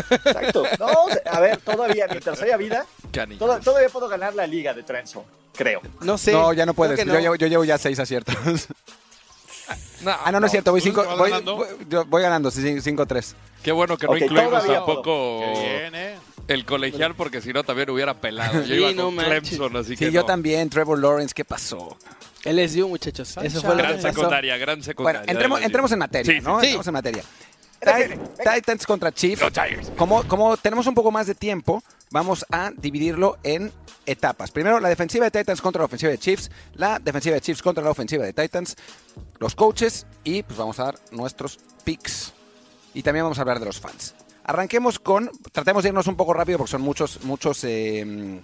Exacto. 0.09 0.63
No, 0.79 0.87
a 1.31 1.39
ver, 1.39 1.57
todavía, 1.57 2.07
mientras 2.09 2.41
haya 2.41 2.57
vida, 2.57 2.85
toda- 3.37 3.59
todavía 3.59 3.89
puedo 3.89 4.07
ganar 4.07 4.33
la 4.33 4.47
liga 4.47 4.73
de 4.73 4.83
Trenzo, 4.83 5.23
creo. 5.55 5.81
No 6.01 6.17
sé. 6.17 6.31
no, 6.33 6.53
ya 6.53 6.65
no 6.65 6.73
puedes. 6.73 6.97
Yo, 7.05 7.19
llevo, 7.19 7.35
yo 7.35 7.47
llevo 7.47 7.63
ya 7.63 7.77
seis 7.77 7.99
aciertos. 7.99 8.35
ah, 10.05 10.31
no, 10.31 10.39
no 10.39 10.45
es 10.47 10.51
cierto. 10.51 10.71
Voy, 10.71 10.81
¿Tú 10.81 10.85
cinco, 10.87 11.05
vas 11.05 11.17
voy, 11.17 11.29
ganando? 11.29 11.55
voy- 11.55 11.67
yo 11.89 12.05
voy 12.05 12.21
ganando, 12.21 12.51
sí, 12.51 12.61
5-3. 12.61 13.33
Qué 13.63 13.71
bueno 13.71 13.97
que 13.97 14.07
no 14.07 14.13
Ok, 14.13 14.21
incluimos 14.21 14.65
tampoco 14.67 15.39
Qué 15.53 15.61
bien, 15.61 15.95
¿eh? 15.95 16.15
El 16.47 16.65
colegial, 16.65 17.15
porque 17.15 17.41
si 17.41 17.53
no 17.53 17.63
también 17.63 17.89
hubiera 17.89 18.19
pelado. 18.19 18.61
Yo 18.61 18.67
Sí, 18.67 18.73
iba 18.73 18.91
no 18.91 19.05
con 19.05 19.15
manches. 19.15 19.41
Clemson, 19.49 19.77
así 19.77 19.89
Sí, 19.95 20.05
que 20.05 20.11
yo 20.11 20.21
no. 20.21 20.25
también. 20.25 20.69
Trevor 20.69 20.99
Lawrence, 20.99 21.33
¿qué 21.33 21.45
pasó? 21.45 21.97
LSU, 22.45 22.87
muchachos. 22.89 23.37
Eso 23.41 23.61
fue 23.61 23.75
Gran 23.77 24.01
secundaria, 24.01 24.57
gran 24.57 24.83
secundaria. 24.83 25.21
Bueno, 25.21 25.57
entremos, 25.57 25.91
en 25.91 25.99
materia, 25.99 26.33
Sí. 26.33 26.41
¿no? 26.41 26.59
sí. 26.59 26.65
Entremos 26.67 26.87
en 26.87 26.93
materia. 26.93 27.23
Ti- 27.79 28.49
Titans 28.55 28.85
contra 28.85 29.11
Chiefs. 29.11 29.43
Como, 29.97 30.23
como 30.27 30.55
tenemos 30.57 30.87
un 30.87 30.93
poco 30.95 31.11
más 31.11 31.27
de 31.27 31.35
tiempo, 31.35 31.83
vamos 32.11 32.45
a 32.49 32.71
dividirlo 32.77 33.37
en 33.43 33.71
etapas. 34.05 34.51
Primero, 34.51 34.79
la 34.79 34.87
defensiva 34.89 35.29
de 35.29 35.31
Titans 35.39 35.61
contra 35.61 35.81
la 35.81 35.85
ofensiva 35.85 36.09
de 36.11 36.17
Chiefs, 36.17 36.49
la 36.75 36.99
defensiva 36.99 37.35
de 37.35 37.41
Chiefs 37.41 37.61
contra 37.61 37.83
la 37.83 37.91
ofensiva 37.91 38.23
de 38.25 38.31
Titans, 38.33 38.75
los 39.39 39.55
coaches 39.55 40.05
y 40.23 40.43
pues 40.43 40.57
vamos 40.57 40.79
a 40.79 40.85
dar 40.85 40.95
nuestros 41.11 41.59
picks. 41.83 42.33
Y 42.93 43.03
también 43.03 43.25
vamos 43.25 43.37
a 43.37 43.41
hablar 43.41 43.59
de 43.59 43.65
los 43.65 43.79
fans. 43.79 44.15
Arranquemos 44.43 44.99
con, 44.99 45.31
tratemos 45.51 45.83
de 45.83 45.89
irnos 45.89 46.07
un 46.07 46.15
poco 46.15 46.33
rápido 46.33 46.57
porque 46.57 46.71
son 46.71 46.81
muchos, 46.81 47.23
muchos, 47.23 47.63
eh, 47.63 48.41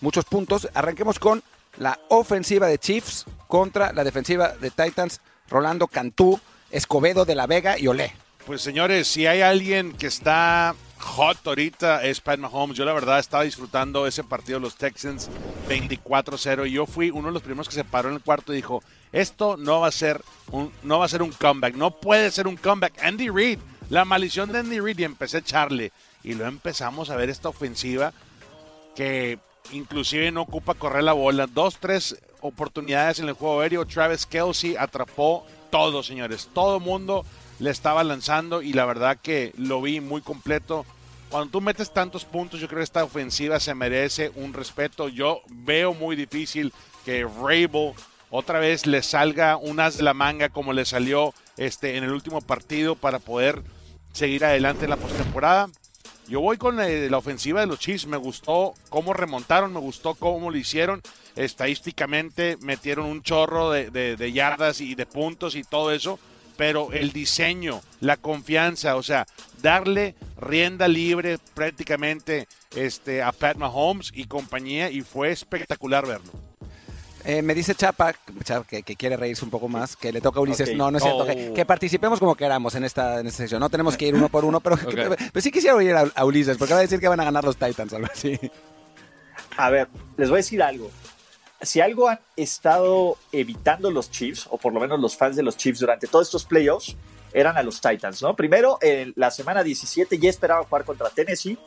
muchos 0.00 0.24
puntos. 0.24 0.68
Arranquemos 0.74 1.18
con 1.18 1.42
la 1.78 1.98
ofensiva 2.08 2.66
de 2.66 2.78
Chiefs 2.78 3.26
contra 3.46 3.92
la 3.92 4.04
defensiva 4.04 4.48
de 4.48 4.70
Titans. 4.70 5.20
Rolando 5.48 5.88
Cantú, 5.88 6.40
Escobedo 6.70 7.24
de 7.24 7.34
la 7.34 7.46
Vega 7.46 7.78
y 7.78 7.88
Olé. 7.88 8.12
Pues 8.46 8.62
señores, 8.62 9.08
si 9.08 9.26
hay 9.26 9.42
alguien 9.42 9.92
que 9.92 10.06
está 10.06 10.74
hot 11.00 11.46
ahorita 11.46 12.04
es 12.04 12.20
Pat 12.20 12.38
Mahomes. 12.38 12.76
Yo 12.76 12.84
la 12.84 12.92
verdad 12.92 13.18
estaba 13.18 13.42
disfrutando 13.42 14.06
ese 14.06 14.22
partido 14.22 14.58
de 14.58 14.64
los 14.64 14.76
Texans 14.76 15.28
24-0 15.68 16.68
y 16.68 16.72
yo 16.72 16.86
fui 16.86 17.10
uno 17.10 17.28
de 17.28 17.34
los 17.34 17.42
primeros 17.42 17.68
que 17.68 17.74
se 17.74 17.84
paró 17.84 18.08
en 18.08 18.16
el 18.16 18.22
cuarto 18.22 18.52
y 18.52 18.56
dijo, 18.56 18.82
esto 19.12 19.56
no 19.56 19.80
va 19.80 19.88
a 19.88 19.92
ser 19.92 20.22
un 20.50 20.72
no 20.82 20.98
va 20.98 21.06
a 21.06 21.08
ser 21.08 21.22
un 21.22 21.32
comeback, 21.32 21.74
no 21.74 21.90
puede 21.90 22.30
ser 22.30 22.46
un 22.46 22.56
comeback. 22.56 23.02
Andy 23.02 23.28
Reid, 23.28 23.58
la 23.90 24.04
maldición 24.04 24.52
de 24.52 24.60
Andy 24.60 24.80
Reid 24.80 25.00
y 25.00 25.04
empecé 25.04 25.38
a 25.38 25.40
echarle 25.40 25.92
y 26.22 26.34
luego 26.34 26.48
empezamos 26.48 27.10
a 27.10 27.16
ver 27.16 27.28
esta 27.28 27.48
ofensiva 27.48 28.12
que 28.94 29.38
inclusive 29.72 30.30
no 30.30 30.42
ocupa 30.42 30.74
correr 30.74 31.02
la 31.02 31.12
bola. 31.12 31.48
Dos, 31.48 31.78
tres 31.78 32.16
oportunidades 32.40 33.18
en 33.18 33.28
el 33.28 33.34
juego 33.34 33.60
aéreo. 33.60 33.86
Travis 33.86 34.26
Kelsey 34.26 34.76
atrapó 34.76 35.44
todo, 35.70 36.02
señores. 36.04 36.48
Todo 36.54 36.78
mundo 36.78 37.24
le 37.58 37.70
estaba 37.70 38.04
lanzando 38.04 38.62
y 38.62 38.72
la 38.72 38.86
verdad 38.86 39.18
que 39.20 39.52
lo 39.56 39.82
vi 39.82 40.00
muy 40.00 40.20
completo. 40.20 40.86
Cuando 41.28 41.50
tú 41.50 41.60
metes 41.60 41.92
tantos 41.92 42.24
puntos, 42.24 42.60
yo 42.60 42.68
creo 42.68 42.78
que 42.78 42.84
esta 42.84 43.04
ofensiva 43.04 43.58
se 43.58 43.74
merece 43.74 44.30
un 44.36 44.52
respeto. 44.52 45.08
Yo 45.08 45.42
veo 45.48 45.94
muy 45.94 46.14
difícil 46.14 46.72
que 47.04 47.24
Rabel 47.24 47.92
otra 48.30 48.60
vez 48.60 48.86
le 48.86 49.02
salga 49.02 49.56
un 49.56 49.80
as 49.80 49.96
de 49.96 50.04
la 50.04 50.14
manga 50.14 50.48
como 50.48 50.72
le 50.72 50.84
salió 50.84 51.34
este 51.56 51.96
en 51.96 52.04
el 52.04 52.12
último 52.12 52.40
partido 52.40 52.94
para 52.94 53.18
poder 53.18 53.62
seguir 54.12 54.44
adelante 54.44 54.84
en 54.84 54.90
la 54.90 54.96
postemporada. 54.96 55.68
Yo 56.28 56.40
voy 56.40 56.58
con 56.58 56.80
eh, 56.80 57.10
la 57.10 57.18
ofensiva 57.18 57.60
de 57.60 57.66
los 57.66 57.80
Chiefs. 57.80 58.06
Me 58.06 58.16
gustó 58.16 58.74
cómo 58.88 59.12
remontaron, 59.12 59.72
me 59.72 59.80
gustó 59.80 60.14
cómo 60.14 60.50
lo 60.50 60.56
hicieron. 60.56 61.02
Estadísticamente 61.34 62.56
metieron 62.60 63.06
un 63.06 63.22
chorro 63.22 63.70
de, 63.70 64.32
yardas 64.32 64.80
y 64.80 64.94
de 64.94 65.06
puntos 65.06 65.56
y 65.56 65.64
todo 65.64 65.90
eso. 65.90 66.18
Pero 66.56 66.92
el 66.92 67.12
diseño, 67.12 67.80
la 68.00 68.16
confianza, 68.16 68.96
o 68.96 69.02
sea, 69.02 69.26
darle 69.62 70.14
rienda 70.36 70.88
libre 70.88 71.38
prácticamente 71.54 72.46
este, 72.76 73.22
a 73.22 73.32
Pat 73.32 73.56
Mahomes 73.56 74.12
y 74.14 74.24
compañía 74.24 74.90
y 74.90 75.00
fue 75.00 75.32
espectacular 75.32 76.06
verlo. 76.06 76.49
Eh, 77.24 77.42
me 77.42 77.54
dice 77.54 77.74
Chapa, 77.74 78.14
que, 78.68 78.82
que 78.82 78.96
quiere 78.96 79.16
reírse 79.16 79.44
un 79.44 79.50
poco 79.50 79.68
más, 79.68 79.96
que 79.96 80.12
le 80.12 80.20
toca 80.20 80.38
a 80.38 80.42
Ulises. 80.42 80.74
No, 80.74 80.90
no 80.90 80.98
es 80.98 81.02
cierto. 81.02 81.24
Oh. 81.24 81.26
Que, 81.26 81.52
que 81.52 81.66
participemos 81.66 82.18
como 82.18 82.34
queramos 82.34 82.74
en 82.74 82.84
esta, 82.84 83.20
en 83.20 83.26
esta 83.26 83.38
sección. 83.38 83.60
No 83.60 83.68
tenemos 83.68 83.96
que 83.96 84.06
ir 84.06 84.14
uno 84.14 84.28
por 84.28 84.44
uno, 84.44 84.60
pero, 84.60 84.76
pero 84.76 85.40
sí 85.40 85.50
quisiera 85.50 85.76
oír 85.76 85.94
a, 85.94 86.10
a 86.14 86.24
Ulises, 86.24 86.56
porque 86.56 86.74
va 86.74 86.80
a 86.80 86.82
decir 86.82 87.00
que 87.00 87.08
van 87.08 87.20
a 87.20 87.24
ganar 87.24 87.44
los 87.44 87.56
Titans, 87.56 87.92
algo 87.92 88.08
así. 88.12 88.38
A 89.56 89.70
ver, 89.70 89.88
les 90.16 90.28
voy 90.28 90.36
a 90.36 90.42
decir 90.42 90.62
algo. 90.62 90.90
Si 91.60 91.80
algo 91.80 92.08
han 92.08 92.20
estado 92.36 93.18
evitando 93.32 93.90
los 93.90 94.10
Chiefs, 94.10 94.46
o 94.50 94.56
por 94.56 94.72
lo 94.72 94.80
menos 94.80 94.98
los 94.98 95.16
fans 95.16 95.36
de 95.36 95.42
los 95.42 95.56
Chiefs 95.56 95.80
durante 95.80 96.06
todos 96.06 96.28
estos 96.28 96.46
playoffs, 96.46 96.96
eran 97.32 97.56
a 97.56 97.62
los 97.62 97.80
Titans, 97.80 98.22
¿no? 98.22 98.34
Primero, 98.34 98.78
en 98.80 99.12
la 99.16 99.30
semana 99.30 99.62
17 99.62 100.18
ya 100.18 100.30
esperaban 100.30 100.64
jugar 100.64 100.84
contra 100.84 101.10
Tennessee, 101.10 101.58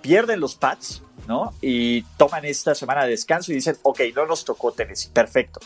pierden 0.00 0.40
los 0.40 0.54
Pats, 0.54 1.02
¿no? 1.26 1.54
Y 1.60 2.02
toman 2.16 2.44
esta 2.44 2.74
semana 2.74 3.04
de 3.04 3.10
descanso 3.10 3.52
y 3.52 3.56
dicen, 3.56 3.76
ok, 3.82 4.00
no 4.14 4.26
nos 4.26 4.44
tocó 4.44 4.72
Tennessee, 4.72 5.10
perfecto. 5.12 5.60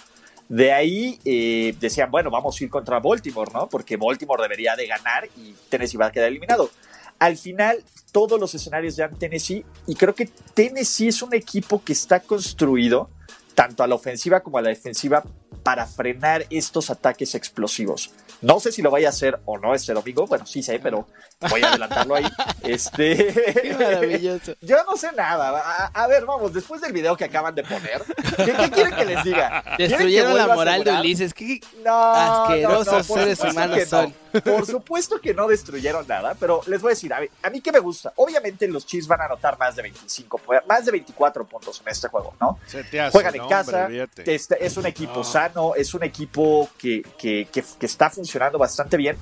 De 0.49 0.73
ahí 0.73 1.19
eh, 1.25 1.75
decían, 1.81 2.11
bueno, 2.11 2.31
vamos 2.31 2.61
a 2.61 2.65
ir 2.65 2.71
contra 2.71 3.01
Baltimore, 3.01 3.51
¿no? 3.53 3.69
Porque 3.69 3.97
Baltimore 3.97 4.43
debería 4.43 4.77
de 4.77 4.87
ganar 4.87 5.29
y 5.37 5.55
Tennessee 5.69 5.97
va 5.97 6.07
a 6.07 6.13
quedar 6.13 6.29
eliminado. 6.29 6.71
Al 7.19 7.37
final, 7.37 7.83
todos 8.13 8.39
los 8.39 8.55
escenarios 8.55 8.97
dan 8.97 9.19
Tennessee 9.19 9.65
y 9.87 9.95
creo 9.95 10.15
que 10.15 10.27
Tennessee 10.27 11.09
es 11.09 11.23
un 11.23 11.35
equipo 11.35 11.83
que 11.83 11.93
está 11.93 12.21
construido 12.21 13.09
tanto 13.55 13.83
a 13.83 13.87
la 13.87 13.95
ofensiva 13.95 14.41
como 14.41 14.59
a 14.59 14.63
la 14.63 14.69
defensiva 14.69 15.25
para 15.63 15.87
frenar 15.87 16.45
estos 16.51 16.91
ataques 16.91 17.35
explosivos. 17.35 18.11
No 18.43 18.61
sé 18.61 18.73
si 18.73 18.83
lo 18.83 18.91
vaya 18.91 19.09
a 19.09 19.11
hacer 19.11 19.39
o 19.47 19.59
no 19.59 19.75
este 19.75 19.95
domingo, 19.95 20.27
bueno, 20.27 20.45
sí 20.47 20.63
sé, 20.63 20.79
pero 20.79 21.07
voy 21.49 21.63
a 21.63 21.69
adelantarlo 21.71 22.15
ahí. 22.17 22.25
Este... 22.63 23.17
Qué 23.63 23.75
maravilloso. 23.79 24.55
Yo 24.63 24.83
no 24.85 24.97
sé 24.97 25.13
nada. 25.13 25.51
A, 25.61 25.87
a 26.03 26.07
ver, 26.07 26.25
vamos, 26.25 26.53
después 26.53 26.81
del 26.81 26.93
video 26.93 27.15
que 27.17 27.25
acaban 27.25 27.55
de 27.55 27.63
poner, 27.63 28.03
¿qué, 28.37 28.53
qué 28.53 28.71
quieren 28.71 28.95
que 28.97 29.05
les 29.05 29.23
diga? 29.23 29.63
¿Quieren 29.63 29.77
que 29.77 29.89
Destruyeron 29.89 30.37
la 30.37 30.55
moral 30.55 30.83
de? 30.83 30.93
Ulises. 30.93 31.35
¿Qué- 31.35 31.61
No, 31.85 32.13
Asquerosos 32.15 32.87
no, 32.87 32.99
no, 32.99 33.05
seres 33.23 33.41
humanos 33.41 33.79
son. 33.89 34.15
Por 34.43 34.67
supuesto 34.67 35.21
que 35.21 35.33
no 35.35 35.47
destruyeron 35.47 36.07
nada, 36.09 36.35
pero 36.41 36.63
les 36.67 36.81
voy 36.83 36.91
a 36.91 36.95
decir, 36.95 37.13
a 37.15 37.21
mí, 37.21 37.27
a 37.43 37.51
mí 37.51 37.61
que 37.61 37.71
me 37.71 37.79
gusta. 37.79 38.13
Obviamente 38.17 38.67
los 38.67 38.85
Chiefs 38.87 39.07
van 39.07 39.21
a 39.21 39.27
anotar 39.27 39.59
más 39.59 39.77
de 39.77 39.83
25, 39.83 40.41
pu- 40.45 40.63
más 40.67 40.85
de 40.87 40.93
24 40.93 41.47
puntos 41.47 41.81
en 41.83 41.89
este 41.93 42.09
juego, 42.09 42.35
¿no? 42.41 42.59
Se 42.67 42.83
te 42.85 43.01
hace, 43.01 43.13
Juegan 43.13 43.35
en 43.35 43.43
no, 43.43 43.49
casa, 43.49 43.85
hombre, 43.85 44.09
este, 44.27 44.65
es 44.65 44.77
un 44.77 44.87
equipo 44.87 45.17
No. 45.17 45.25
Sano, 45.49 45.75
es 45.75 45.95
un 45.95 46.03
equipo 46.03 46.69
que, 46.79 47.03
que- 47.19 47.47
está 47.81 48.11
funcionando 48.11 48.59
bastante 48.59 48.97
bien, 48.97 49.17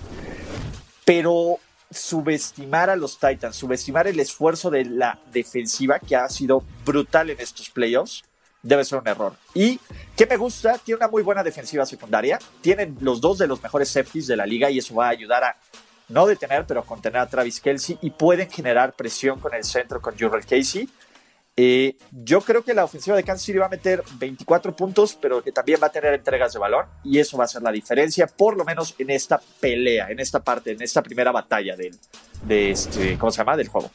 pero 1.04 1.58
subestimar 1.90 2.88
a 2.90 2.96
los 2.96 3.18
Titans, 3.18 3.56
subestimar 3.56 4.06
el 4.06 4.18
esfuerzo 4.20 4.70
de 4.70 4.84
la 4.84 5.18
defensiva 5.32 5.98
que 5.98 6.16
ha 6.16 6.28
sido 6.28 6.62
brutal 6.86 7.30
en 7.30 7.40
estos 7.40 7.68
playoffs, 7.70 8.22
debe 8.62 8.84
ser 8.84 9.00
un 9.00 9.08
error. 9.08 9.34
Y 9.54 9.78
que 10.16 10.26
me 10.26 10.36
gusta, 10.36 10.78
tiene 10.78 10.98
una 10.98 11.08
muy 11.08 11.22
buena 11.22 11.42
defensiva 11.42 11.84
secundaria, 11.84 12.38
tienen 12.60 12.96
los 13.00 13.20
dos 13.20 13.38
de 13.38 13.46
los 13.46 13.62
mejores 13.62 13.88
safeties 13.90 14.26
de 14.28 14.36
la 14.36 14.46
liga 14.46 14.70
y 14.70 14.78
eso 14.78 14.94
va 14.94 15.06
a 15.06 15.10
ayudar 15.10 15.44
a 15.44 15.56
no 16.08 16.26
detener, 16.26 16.64
pero 16.66 16.84
contener 16.84 17.18
a 17.20 17.26
Travis 17.28 17.60
Kelsey 17.60 17.98
y 18.00 18.10
pueden 18.10 18.48
generar 18.50 18.92
presión 18.94 19.40
con 19.40 19.52
el 19.54 19.64
centro 19.64 20.00
con 20.00 20.14
Jurrell 20.18 20.46
Casey. 20.46 20.88
Eh, 21.54 21.96
yo 22.10 22.40
creo 22.40 22.64
que 22.64 22.72
la 22.72 22.84
ofensiva 22.84 23.14
de 23.14 23.24
Kansas 23.24 23.44
City 23.44 23.58
va 23.58 23.66
a 23.66 23.70
meter 23.70 24.02
24 24.18 24.74
puntos, 24.74 25.18
pero 25.20 25.42
que 25.42 25.52
también 25.52 25.78
va 25.82 25.88
a 25.88 25.92
tener 25.92 26.14
entregas 26.14 26.54
de 26.54 26.58
balón 26.58 26.86
y 27.04 27.18
eso 27.18 27.36
va 27.36 27.44
a 27.44 27.48
ser 27.48 27.60
la 27.60 27.70
diferencia, 27.70 28.26
por 28.26 28.56
lo 28.56 28.64
menos 28.64 28.94
en 28.98 29.10
esta 29.10 29.38
pelea, 29.60 30.08
en 30.08 30.18
esta 30.18 30.42
parte, 30.42 30.72
en 30.72 30.80
esta 30.80 31.02
primera 31.02 31.30
batalla 31.30 31.76
del, 31.76 31.98
de 32.44 32.70
este, 32.70 33.18
¿cómo 33.18 33.30
se 33.30 33.38
llama? 33.38 33.56
Del 33.56 33.68
juego. 33.68 33.90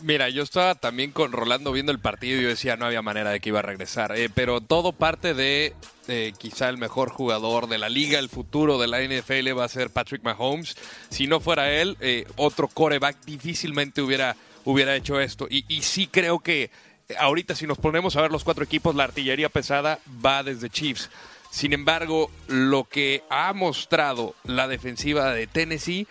Mira, 0.00 0.30
yo 0.30 0.44
estaba 0.44 0.76
también 0.76 1.10
con 1.10 1.32
Rolando 1.32 1.72
viendo 1.72 1.92
el 1.92 1.98
partido 1.98 2.38
y 2.38 2.44
yo 2.44 2.48
decía 2.48 2.76
no 2.76 2.86
había 2.86 3.02
manera 3.02 3.30
de 3.30 3.40
que 3.40 3.50
iba 3.50 3.58
a 3.58 3.62
regresar. 3.62 4.16
Eh, 4.16 4.30
pero 4.32 4.62
todo 4.62 4.92
parte 4.92 5.34
de 5.34 5.74
eh, 6.06 6.32
quizá 6.38 6.70
el 6.70 6.78
mejor 6.78 7.10
jugador 7.10 7.68
de 7.68 7.76
la 7.76 7.90
liga, 7.90 8.18
el 8.18 8.30
futuro 8.30 8.78
de 8.78 8.86
la 8.86 9.02
NFL 9.02 9.58
va 9.58 9.64
a 9.64 9.68
ser 9.68 9.90
Patrick 9.90 10.22
Mahomes. 10.22 10.76
Si 11.10 11.26
no 11.26 11.40
fuera 11.40 11.70
él, 11.70 11.98
otro 12.36 12.68
coreback 12.68 13.24
difícilmente 13.26 14.00
hubiera, 14.00 14.36
hubiera 14.70 14.94
hecho 14.94 15.18
esto. 15.20 15.46
Y, 15.50 15.64
sí 15.82 16.06
creo 16.06 16.40
que 16.40 16.70
ahorita 17.18 17.54
si 17.54 17.66
nos 17.66 17.78
ponemos 17.78 18.16
a 18.16 18.22
ver 18.22 18.30
los 18.30 18.44
cuatro 18.44 18.64
equipos, 18.64 18.94
la 18.94 19.04
artillería 19.04 19.48
pesada 19.48 19.98
va 20.24 20.42
desde 20.42 20.68
Chiefs. 20.68 21.08
Sin 21.50 21.72
embargo, 21.72 22.30
lo 22.48 22.84
que 22.84 23.22
ha 23.30 23.52
mostrado 23.54 24.34
la 24.44 24.68
defensiva 24.68 25.32
de 25.32 25.46
Tennessee 25.46 26.06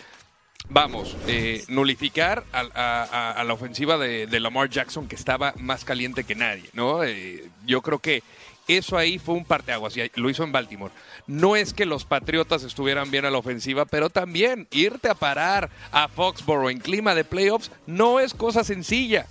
vamos, 0.69 1.15
eh, 1.27 1.63
nulificar 1.67 2.43
a, 2.51 2.61
a- 2.73 3.31
a- 3.31 3.43
la 3.43 3.53
ofensiva 3.53 3.97
de, 3.97 4.25
de 4.27 4.39
Lamar 4.39 4.69
Jackson 4.69 5.07
que 5.07 5.15
estaba 5.15 5.53
más 5.57 5.85
caliente 5.85 6.23
que 6.23 6.35
nadie, 6.35 6.65
¿no? 6.73 7.03
Eh, 7.03 7.47
yo 7.65 7.81
creo 7.81 7.99
que 7.99 8.21
eso 8.67 8.97
ahí 8.97 9.17
fue 9.19 9.35
un 9.35 9.45
parteaguas 9.45 9.95
y 9.97 10.11
lo 10.15 10.29
hizo 10.29 10.43
en 10.43 10.51
Baltimore. 10.51 10.93
No 11.27 11.55
es 11.55 11.73
que 11.73 11.85
los 11.85 12.05
Patriotas 12.05 12.63
estuvieran 12.63 13.11
bien 13.11 13.25
a 13.25 13.31
la 13.31 13.37
ofensiva, 13.37 13.85
pero 13.85 14.09
también 14.09 14.67
irte 14.71 15.09
a 15.09 15.15
parar 15.15 15.69
a 15.91 16.07
Foxborough 16.07 16.69
en 16.69 16.79
clima 16.79 17.15
de 17.15 17.23
playoffs 17.23 17.71
no 17.85 18.19
es 18.19 18.33
cosa 18.33 18.63
sencilla. 18.63 19.25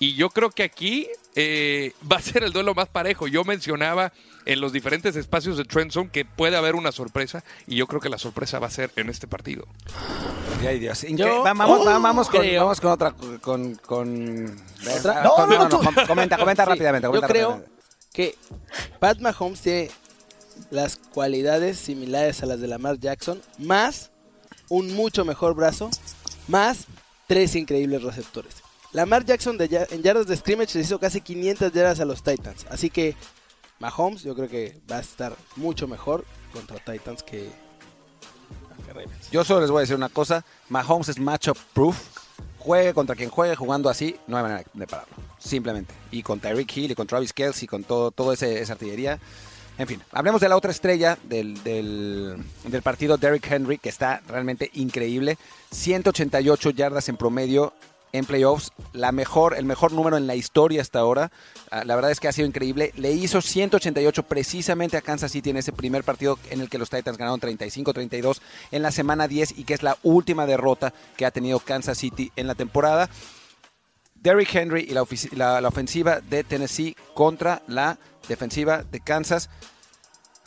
Y 0.00 0.14
yo 0.16 0.28
creo 0.30 0.50
que 0.50 0.64
aquí 0.64 1.06
eh, 1.36 1.92
va 2.10 2.16
a 2.16 2.20
ser 2.22 2.42
el 2.42 2.52
duelo 2.52 2.74
más 2.74 2.88
parejo. 2.88 3.28
Yo 3.28 3.44
mencionaba 3.44 4.12
en 4.44 4.60
los 4.60 4.72
diferentes 4.72 5.16
espacios 5.16 5.56
de 5.56 5.64
Trend 5.64 5.92
Zone 5.92 6.10
que 6.12 6.24
puede 6.24 6.56
haber 6.56 6.74
una 6.74 6.92
sorpresa 6.92 7.44
y 7.66 7.76
yo 7.76 7.86
creo 7.86 8.00
que 8.00 8.08
la 8.10 8.18
sorpresa 8.18 8.58
va 8.58 8.66
a 8.66 8.70
ser 8.70 8.90
en 8.96 9.08
este 9.08 9.26
partido. 9.28 9.66
Ay, 10.66 10.78
Dios. 10.80 11.04
Inque- 11.04 11.18
Yo 11.18 11.42
va- 11.42 11.54
vamos, 11.54 11.80
oh, 11.80 11.84
va- 11.86 11.98
vamos 11.98 12.28
con, 12.28 12.40
vamos 12.56 12.80
con 12.80 12.90
otra. 12.90 13.12
Con, 13.40 13.74
con... 13.76 14.56
¿Otra? 14.98 15.22
No, 15.22 15.46
no, 15.46 15.68
no, 15.68 15.78
com- 15.78 15.94
comenta, 16.06 16.36
comenta 16.38 16.64
Sí, 16.64 16.70
rápidamente. 16.70 17.06
Yo 17.06 17.20
creo 17.22 17.48
rápidamente. 17.50 17.73
Que 18.14 18.38
Pat 19.00 19.18
Mahomes 19.18 19.60
tiene 19.60 19.90
las 20.70 20.96
cualidades 20.96 21.76
similares 21.78 22.42
a 22.42 22.46
las 22.46 22.60
de 22.60 22.68
Lamar 22.68 22.98
Jackson, 22.98 23.42
más 23.58 24.12
un 24.70 24.94
mucho 24.94 25.24
mejor 25.24 25.54
brazo, 25.54 25.90
más 26.48 26.86
tres 27.26 27.56
increíbles 27.56 28.02
receptores. 28.02 28.54
Lamar 28.92 29.24
Jackson 29.24 29.58
de 29.58 29.88
en 29.90 30.02
yardas 30.02 30.28
de 30.28 30.36
scrimmage 30.36 30.78
les 30.78 30.86
hizo 30.86 31.00
casi 31.00 31.20
500 31.20 31.72
yardas 31.72 31.98
a 31.98 32.04
los 32.04 32.22
Titans, 32.22 32.64
así 32.70 32.88
que 32.88 33.16
Mahomes 33.80 34.22
yo 34.22 34.36
creo 34.36 34.48
que 34.48 34.80
va 34.90 34.98
a 34.98 35.00
estar 35.00 35.36
mucho 35.56 35.88
mejor 35.88 36.24
contra 36.52 36.78
Titans 36.78 37.24
que, 37.24 37.50
que 38.86 38.92
Ravens. 38.92 39.30
Yo 39.32 39.42
solo 39.44 39.62
les 39.62 39.70
voy 39.70 39.78
a 39.78 39.80
decir 39.80 39.96
una 39.96 40.08
cosa. 40.08 40.44
Mahomes 40.68 41.08
es 41.08 41.18
matchup 41.18 41.58
proof. 41.72 42.13
Juegue 42.64 42.94
contra 42.94 43.14
quien 43.14 43.28
juegue, 43.28 43.54
jugando 43.56 43.90
así, 43.90 44.16
no 44.26 44.38
hay 44.38 44.42
manera 44.42 44.64
de 44.72 44.86
pararlo. 44.86 45.14
Simplemente. 45.38 45.92
Y 46.10 46.22
con 46.22 46.40
Tyreek 46.40 46.74
Hill 46.74 46.90
y 46.92 46.94
con 46.94 47.06
Travis 47.06 47.34
Kelsey, 47.34 47.68
con 47.68 47.84
todo, 47.84 48.10
todo 48.10 48.32
ese, 48.32 48.62
esa 48.62 48.72
artillería. 48.72 49.20
En 49.76 49.86
fin, 49.86 50.00
hablemos 50.12 50.40
de 50.40 50.48
la 50.48 50.56
otra 50.56 50.70
estrella 50.70 51.18
del, 51.24 51.62
del, 51.62 52.42
del 52.64 52.82
partido, 52.82 53.18
Derrick 53.18 53.50
Henry, 53.50 53.76
que 53.76 53.90
está 53.90 54.22
realmente 54.28 54.70
increíble. 54.74 55.36
188 55.72 56.70
yardas 56.70 57.08
en 57.08 57.16
promedio 57.16 57.74
en 58.14 58.26
playoffs, 58.26 58.70
la 58.92 59.10
mejor, 59.10 59.56
el 59.56 59.64
mejor 59.64 59.92
número 59.92 60.16
en 60.16 60.28
la 60.28 60.36
historia 60.36 60.80
hasta 60.80 61.00
ahora. 61.00 61.32
Ah, 61.72 61.82
La 61.84 61.96
verdad 61.96 62.12
es 62.12 62.20
que 62.20 62.28
ha 62.28 62.32
sido 62.32 62.46
increíble. 62.46 62.92
Le 62.96 63.10
hizo 63.10 63.42
188 63.42 64.22
precisamente 64.22 64.96
a 64.96 65.00
Kansas 65.00 65.32
City 65.32 65.50
en 65.50 65.56
ese 65.56 65.72
primer 65.72 66.04
partido 66.04 66.38
en 66.50 66.60
el 66.60 66.70
que 66.70 66.78
los 66.78 66.90
Titans 66.90 67.18
ganaron 67.18 67.40
35-32 67.40 68.40
en 68.70 68.82
la 68.82 68.92
semana 68.92 69.26
10 69.26 69.58
y 69.58 69.64
que 69.64 69.74
es 69.74 69.82
la 69.82 69.98
última 70.04 70.46
derrota 70.46 70.94
que 71.16 71.26
ha 71.26 71.32
tenido 71.32 71.58
Kansas 71.58 71.98
City 71.98 72.30
en 72.36 72.46
la 72.46 72.54
temporada. 72.54 73.10
Derrick 74.14 74.54
Henry 74.54 74.86
y 74.88 74.94
la, 75.34 75.60
la 75.60 75.68
ofensiva 75.68 76.20
de 76.20 76.44
Tennessee 76.44 76.96
contra 77.14 77.62
la 77.66 77.98
defensiva 78.28 78.84
de 78.84 79.00
Kansas. 79.00 79.50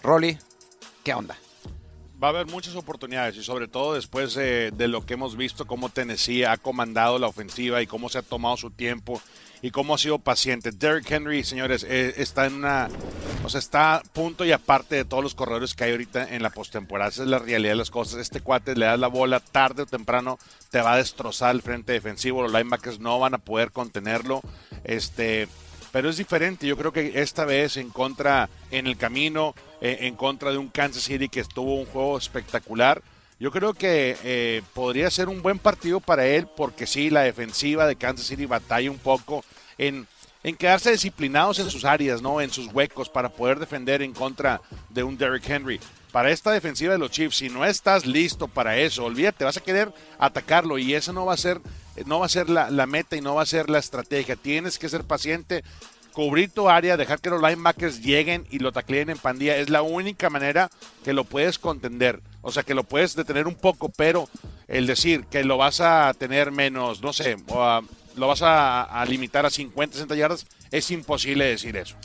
Rolly, 0.02 0.38
¿qué 1.04 1.14
onda? 1.14 1.38
Va 2.22 2.28
a 2.28 2.32
haber 2.32 2.48
muchas 2.48 2.76
oportunidades 2.76 3.38
y 3.38 3.44
sobre 3.44 3.68
todo 3.68 3.94
después 3.94 4.36
eh, 4.38 4.72
de 4.74 4.88
lo 4.88 5.06
que 5.06 5.14
hemos 5.14 5.38
visto 5.38 5.68
cómo 5.68 5.90
Tennessee 5.90 6.46
ha 6.46 6.58
comandado 6.58 7.20
la 7.20 7.28
ofensiva 7.28 7.80
y 7.82 7.86
cómo 7.88 8.10
se 8.10 8.18
ha 8.18 8.24
tomado 8.24 8.58
su 8.58 8.72
tiempo 8.72 9.22
y 9.62 9.70
cómo 9.70 9.94
ha 9.94 9.98
sido 10.00 10.18
paciente. 10.18 10.72
Derrick 10.72 11.12
Henry, 11.12 11.44
señores, 11.44 11.86
eh, 11.88 12.16
está 12.18 12.48
en 12.48 12.56
una, 12.56 12.90
o 13.44 13.50
sea, 13.50 13.60
está 13.60 14.02
punto 14.14 14.46
y 14.46 14.52
aparte 14.52 14.96
de 14.96 15.06
todos 15.06 15.24
los 15.24 15.36
corredores 15.36 15.76
que 15.76 15.84
hay 15.84 15.92
ahorita 15.92 16.34
en 16.34 16.42
la 16.42 16.50
postemporada. 16.50 17.10
Esa 17.10 17.22
es 17.22 17.30
la 17.30 17.38
realidad 17.38 17.74
de 17.74 17.78
las 17.78 17.92
cosas. 17.92 18.20
Este 18.20 18.42
cuate 18.42 18.76
le 18.76 18.88
das 18.88 19.00
la 19.00 19.08
bola 19.08 19.40
tarde 19.40 19.84
o 19.84 19.86
temprano 19.86 20.40
te 20.72 20.82
va 20.82 20.94
a 20.94 20.98
destrozar 20.98 21.54
el 21.54 21.62
frente 21.62 21.94
defensivo. 21.94 22.42
Los 22.42 22.52
linebackers 22.52 23.00
no 23.00 23.20
van 23.20 23.36
a 23.36 23.40
poder 23.40 23.72
contenerlo. 23.72 24.42
Este, 24.84 25.48
pero 25.92 26.10
es 26.10 26.18
diferente. 26.18 26.68
Yo 26.68 26.78
creo 26.78 26.92
que 26.92 27.22
esta 27.22 27.46
vez 27.46 27.78
en 27.78 27.90
contra, 27.90 28.50
en 28.72 28.88
el 28.88 28.98
camino, 28.98 29.56
eh, 29.82 30.00
en 30.02 30.16
contra 30.16 30.52
de 30.52 30.58
un 30.58 30.70
Kansas 30.70 31.04
City 31.04 31.30
que 31.30 31.40
estuvo 31.40 31.76
un 31.76 31.86
juego 31.86 32.18
espectacular. 32.18 33.02
Yo 33.40 33.52
creo 33.52 33.74
que 33.74 34.18
eh, 34.24 34.64
podría 34.74 35.12
ser 35.12 35.30
un 35.30 35.44
buen 35.44 35.60
partido 35.60 36.00
para 36.00 36.26
él 36.26 36.48
porque 36.56 36.88
sí, 36.88 37.10
la 37.10 37.22
defensiva 37.22 37.86
de 37.86 37.96
Kansas 37.96 38.26
City 38.26 38.48
batalla 38.48 38.90
un 38.90 38.98
poco 38.98 39.44
en, 39.78 40.08
en 40.44 40.56
quedarse 40.56 40.92
disciplinados 40.92 41.60
en 41.60 41.70
sus 41.70 41.86
áreas, 41.86 42.22
¿no? 42.22 42.42
En 42.42 42.50
sus 42.50 42.68
huecos 42.74 43.10
para 43.10 43.30
poder 43.30 43.60
defender 43.60 44.02
en 44.02 44.14
contra 44.14 44.62
de 44.90 45.04
un 45.04 45.18
Derrick 45.18 45.48
Henry. 45.48 45.80
Para 46.12 46.32
esta 46.32 46.52
defensiva 46.52 46.94
de 46.94 47.00
los 47.00 47.12
Chiefs, 47.12 47.38
si 47.38 47.50
no 47.50 47.64
estás 47.64 48.06
listo 48.06 48.48
para 48.48 48.78
eso, 48.78 49.06
olvídate, 49.06 49.44
vas 49.44 49.58
a 49.58 49.62
querer 49.62 49.94
atacarlo 50.18 50.78
y 50.78 50.96
eso 50.96 51.14
no 51.14 51.26
va 51.26 51.34
a 51.34 51.38
ser, 51.38 51.60
no 52.06 52.20
va 52.20 52.26
a 52.26 52.30
ser 52.30 52.50
la, 52.50 52.70
la 52.70 52.86
meta 52.86 53.16
y 53.16 53.22
no 53.22 53.36
va 53.36 53.42
a 53.44 53.46
ser 53.48 53.70
la 53.70 53.80
estrategia. 53.80 54.36
Tienes 54.36 54.78
que 54.80 54.90
ser 54.90 55.04
paciente, 55.04 55.64
cubrir 56.14 56.50
tu 56.52 56.70
área, 56.70 56.98
dejar 56.98 57.20
que 57.20 57.30
los 57.30 57.42
linebackers 57.42 58.02
lleguen 58.02 58.46
y 58.50 58.60
lo 58.60 58.72
tacleen 58.72 59.10
en 59.10 59.18
pandilla. 59.18 59.58
Es 59.58 59.70
la 59.70 59.82
única 59.82 60.30
manera 60.30 60.70
que 61.04 61.14
lo 61.14 61.24
puedes 61.24 61.60
contender. 61.60 62.22
O 62.42 62.52
sea, 62.52 62.64
que 62.64 62.74
lo 62.74 62.84
puedes 62.84 63.16
detener 63.16 63.48
un 63.48 63.56
poco, 63.56 63.90
pero 63.90 64.30
el 64.68 64.88
decir 64.88 65.26
que 65.26 65.44
lo 65.44 65.58
vas 65.58 65.82
a 65.82 66.14
tener 66.18 66.52
menos, 66.52 67.02
no 67.02 67.14
sé, 67.14 67.36
o 67.48 67.62
a- 67.64 67.82
lo 68.16 68.28
vas 68.28 68.42
a, 68.42 68.82
a 68.84 69.06
limitar 69.06 69.46
a 69.46 69.50
50, 69.52 69.94
60 69.94 70.16
yardas, 70.16 70.48
es 70.72 70.90
imposible 70.92 71.46
decir 71.46 71.78
eso. 71.78 71.96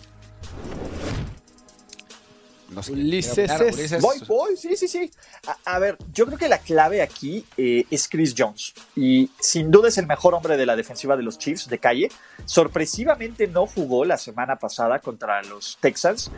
No 2.74 2.82
sé. 2.82 2.92
Ulises 2.92 3.50
Ulises. 3.60 4.00
Voy, 4.00 4.18
voy, 4.26 4.56
sí, 4.56 4.76
sí, 4.76 4.88
sí. 4.88 5.10
A, 5.46 5.76
a 5.76 5.78
ver, 5.78 5.96
yo 6.12 6.26
creo 6.26 6.38
que 6.38 6.48
la 6.48 6.58
clave 6.58 7.02
aquí 7.02 7.44
eh, 7.56 7.84
es 7.90 8.08
Chris 8.08 8.34
Jones. 8.36 8.74
Y 8.96 9.30
sin 9.40 9.70
duda 9.70 9.88
es 9.88 9.98
el 9.98 10.06
mejor 10.06 10.34
hombre 10.34 10.56
de 10.56 10.66
la 10.66 10.76
defensiva 10.76 11.16
de 11.16 11.22
los 11.22 11.38
Chiefs 11.38 11.68
de 11.68 11.78
calle. 11.78 12.10
Sorpresivamente 12.44 13.46
no 13.46 13.66
jugó 13.66 14.04
la 14.04 14.18
semana 14.18 14.56
pasada 14.56 14.98
contra 15.00 15.42
los 15.42 15.78
Texans. 15.80 16.30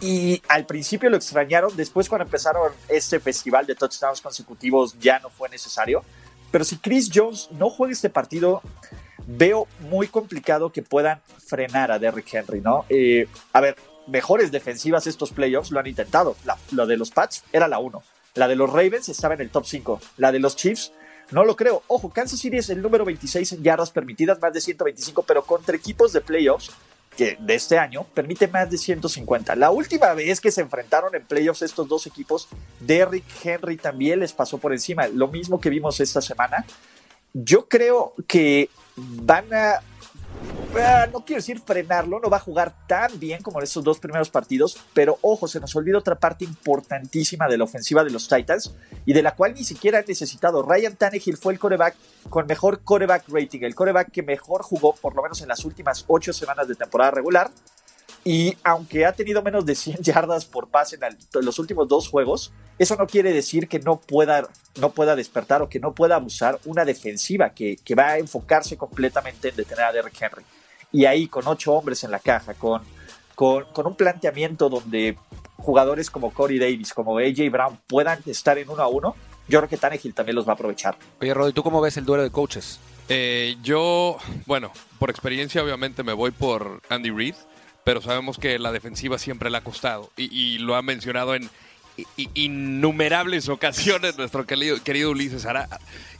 Y 0.00 0.42
al 0.48 0.66
principio 0.66 1.08
lo 1.10 1.16
extrañaron. 1.16 1.74
Después, 1.76 2.08
cuando 2.08 2.24
empezaron 2.24 2.72
este 2.88 3.20
festival 3.20 3.66
de 3.66 3.74
touchdowns 3.74 4.20
consecutivos, 4.20 4.96
ya 4.98 5.18
no 5.20 5.30
fue 5.30 5.48
necesario. 5.48 6.04
Pero 6.50 6.64
si 6.64 6.76
Chris 6.76 7.10
Jones 7.12 7.48
no 7.52 7.70
juega 7.70 7.92
este 7.92 8.10
partido, 8.10 8.60
veo 9.26 9.66
muy 9.80 10.08
complicado 10.08 10.70
que 10.70 10.82
puedan 10.82 11.20
frenar 11.44 11.90
a 11.90 11.98
Derrick 11.98 12.32
Henry, 12.32 12.60
¿no? 12.60 12.84
Eh, 12.88 13.26
a 13.52 13.60
ver, 13.60 13.76
mejores 14.06 14.52
defensivas 14.52 15.06
estos 15.06 15.30
playoffs 15.30 15.70
lo 15.70 15.80
han 15.80 15.86
intentado. 15.86 16.36
La, 16.44 16.58
la 16.72 16.86
de 16.86 16.96
los 16.96 17.10
Pats 17.10 17.44
era 17.52 17.68
la 17.68 17.78
1. 17.78 18.02
La 18.34 18.48
de 18.48 18.56
los 18.56 18.70
Ravens 18.70 19.08
estaba 19.08 19.34
en 19.34 19.40
el 19.40 19.50
top 19.50 19.64
5. 19.64 20.00
La 20.16 20.32
de 20.32 20.40
los 20.40 20.56
Chiefs, 20.56 20.92
no 21.30 21.44
lo 21.44 21.56
creo. 21.56 21.82
Ojo, 21.86 22.10
Kansas 22.10 22.40
City 22.40 22.58
es 22.58 22.70
el 22.70 22.82
número 22.82 23.04
26 23.04 23.52
en 23.52 23.62
yardas 23.62 23.90
permitidas, 23.90 24.40
más 24.40 24.52
de 24.52 24.60
125, 24.60 25.22
pero 25.22 25.44
contra 25.44 25.76
equipos 25.76 26.12
de 26.12 26.20
playoffs 26.20 26.70
que 27.16 27.36
de 27.38 27.54
este 27.54 27.78
año 27.78 28.04
permite 28.12 28.48
más 28.48 28.70
de 28.70 28.78
150. 28.78 29.54
La 29.56 29.70
última 29.70 30.12
vez 30.14 30.40
que 30.40 30.50
se 30.50 30.60
enfrentaron 30.60 31.14
en 31.14 31.24
playoffs 31.24 31.62
estos 31.62 31.88
dos 31.88 32.06
equipos, 32.06 32.48
Derrick 32.80 33.24
Henry 33.42 33.76
también 33.76 34.20
les 34.20 34.32
pasó 34.32 34.58
por 34.58 34.72
encima. 34.72 35.06
Lo 35.06 35.28
mismo 35.28 35.60
que 35.60 35.70
vimos 35.70 36.00
esta 36.00 36.20
semana. 36.20 36.66
Yo 37.32 37.68
creo 37.68 38.14
que 38.26 38.68
van 38.96 39.52
a 39.52 39.80
no 41.12 41.24
quiero 41.24 41.38
decir 41.38 41.60
frenarlo, 41.60 42.18
no 42.18 42.28
va 42.28 42.38
a 42.38 42.40
jugar 42.40 42.74
tan 42.86 43.18
bien 43.20 43.42
como 43.42 43.58
en 43.58 43.64
estos 43.64 43.84
dos 43.84 43.98
primeros 43.98 44.30
partidos, 44.30 44.76
pero 44.92 45.18
ojo, 45.22 45.46
se 45.46 45.60
nos 45.60 45.74
olvida 45.76 45.98
otra 45.98 46.16
parte 46.16 46.44
importantísima 46.44 47.48
de 47.48 47.58
la 47.58 47.64
ofensiva 47.64 48.02
de 48.02 48.10
los 48.10 48.28
Titans 48.28 48.74
y 49.04 49.12
de 49.12 49.22
la 49.22 49.34
cual 49.34 49.54
ni 49.54 49.64
siquiera 49.64 49.98
han 49.98 50.04
necesitado. 50.06 50.62
Ryan 50.62 50.96
Tannehill 50.96 51.36
fue 51.36 51.52
el 51.52 51.58
coreback 51.58 51.94
con 52.28 52.46
mejor 52.46 52.80
coreback 52.82 53.28
rating, 53.28 53.60
el 53.62 53.74
coreback 53.74 54.10
que 54.10 54.22
mejor 54.22 54.62
jugó 54.62 54.94
por 54.94 55.14
lo 55.14 55.22
menos 55.22 55.40
en 55.42 55.48
las 55.48 55.64
últimas 55.64 56.04
ocho 56.08 56.32
semanas 56.32 56.66
de 56.66 56.74
temporada 56.74 57.12
regular. 57.12 57.50
Y 58.24 58.56
aunque 58.64 59.04
ha 59.04 59.12
tenido 59.12 59.42
menos 59.42 59.66
de 59.66 59.74
100 59.74 59.98
yardas 60.02 60.44
por 60.46 60.68
pase 60.68 60.96
en, 60.96 61.04
el- 61.04 61.18
en 61.34 61.44
los 61.44 61.58
últimos 61.58 61.86
dos 61.88 62.08
juegos, 62.08 62.52
eso 62.78 62.96
no 62.96 63.06
quiere 63.06 63.32
decir 63.32 63.68
que 63.68 63.78
no 63.78 64.00
pueda, 64.00 64.48
no 64.80 64.90
pueda 64.92 65.14
despertar 65.14 65.62
o 65.62 65.68
que 65.68 65.78
no 65.78 65.94
pueda 65.94 66.16
abusar 66.16 66.58
una 66.64 66.84
defensiva 66.84 67.50
que, 67.50 67.76
que 67.84 67.94
va 67.94 68.08
a 68.10 68.18
enfocarse 68.18 68.76
completamente 68.76 69.50
en 69.50 69.56
detener 69.56 69.84
a 69.84 69.92
Derrick 69.92 70.20
Henry. 70.20 70.42
Y 70.90 71.04
ahí 71.04 71.26
con 71.28 71.46
ocho 71.46 71.72
hombres 71.74 72.02
en 72.04 72.10
la 72.10 72.18
caja, 72.18 72.54
con, 72.54 72.82
con, 73.34 73.64
con 73.72 73.86
un 73.86 73.96
planteamiento 73.96 74.68
donde 74.68 75.18
jugadores 75.58 76.10
como 76.10 76.32
Corey 76.32 76.58
Davis, 76.58 76.92
como 76.94 77.18
AJ 77.18 77.50
Brown 77.50 77.78
puedan 77.86 78.20
estar 78.26 78.56
en 78.58 78.68
uno 78.70 78.82
a 78.82 78.88
uno, 78.88 79.14
yo 79.48 79.58
creo 79.60 79.68
que 79.68 79.76
Tannehill 79.76 80.14
también 80.14 80.36
los 80.36 80.46
va 80.46 80.52
a 80.52 80.54
aprovechar. 80.54 80.96
Oye, 81.20 81.34
Rodri, 81.34 81.52
¿tú 81.52 81.62
cómo 81.62 81.80
ves 81.80 81.96
el 81.96 82.04
duelo 82.04 82.22
de 82.22 82.30
coaches? 82.30 82.78
Eh, 83.08 83.56
yo, 83.62 84.16
bueno, 84.46 84.72
por 84.98 85.10
experiencia 85.10 85.62
obviamente 85.62 86.02
me 86.02 86.12
voy 86.14 86.30
por 86.30 86.80
Andy 86.88 87.10
Reid, 87.10 87.34
pero 87.84 88.00
sabemos 88.02 88.38
que 88.38 88.58
la 88.58 88.72
defensiva 88.72 89.18
siempre 89.18 89.50
le 89.50 89.58
ha 89.58 89.64
costado 89.64 90.10
y, 90.16 90.58
lo 90.58 90.74
ha 90.74 90.82
mencionado 90.82 91.34
en 91.34 91.48
innumerables 92.34 93.48
ocasiones 93.48 94.16
nuestro 94.18 94.46
querido, 94.46 94.82
querido 94.82 95.10
Ulises 95.10 95.46
Ara. 95.46 95.68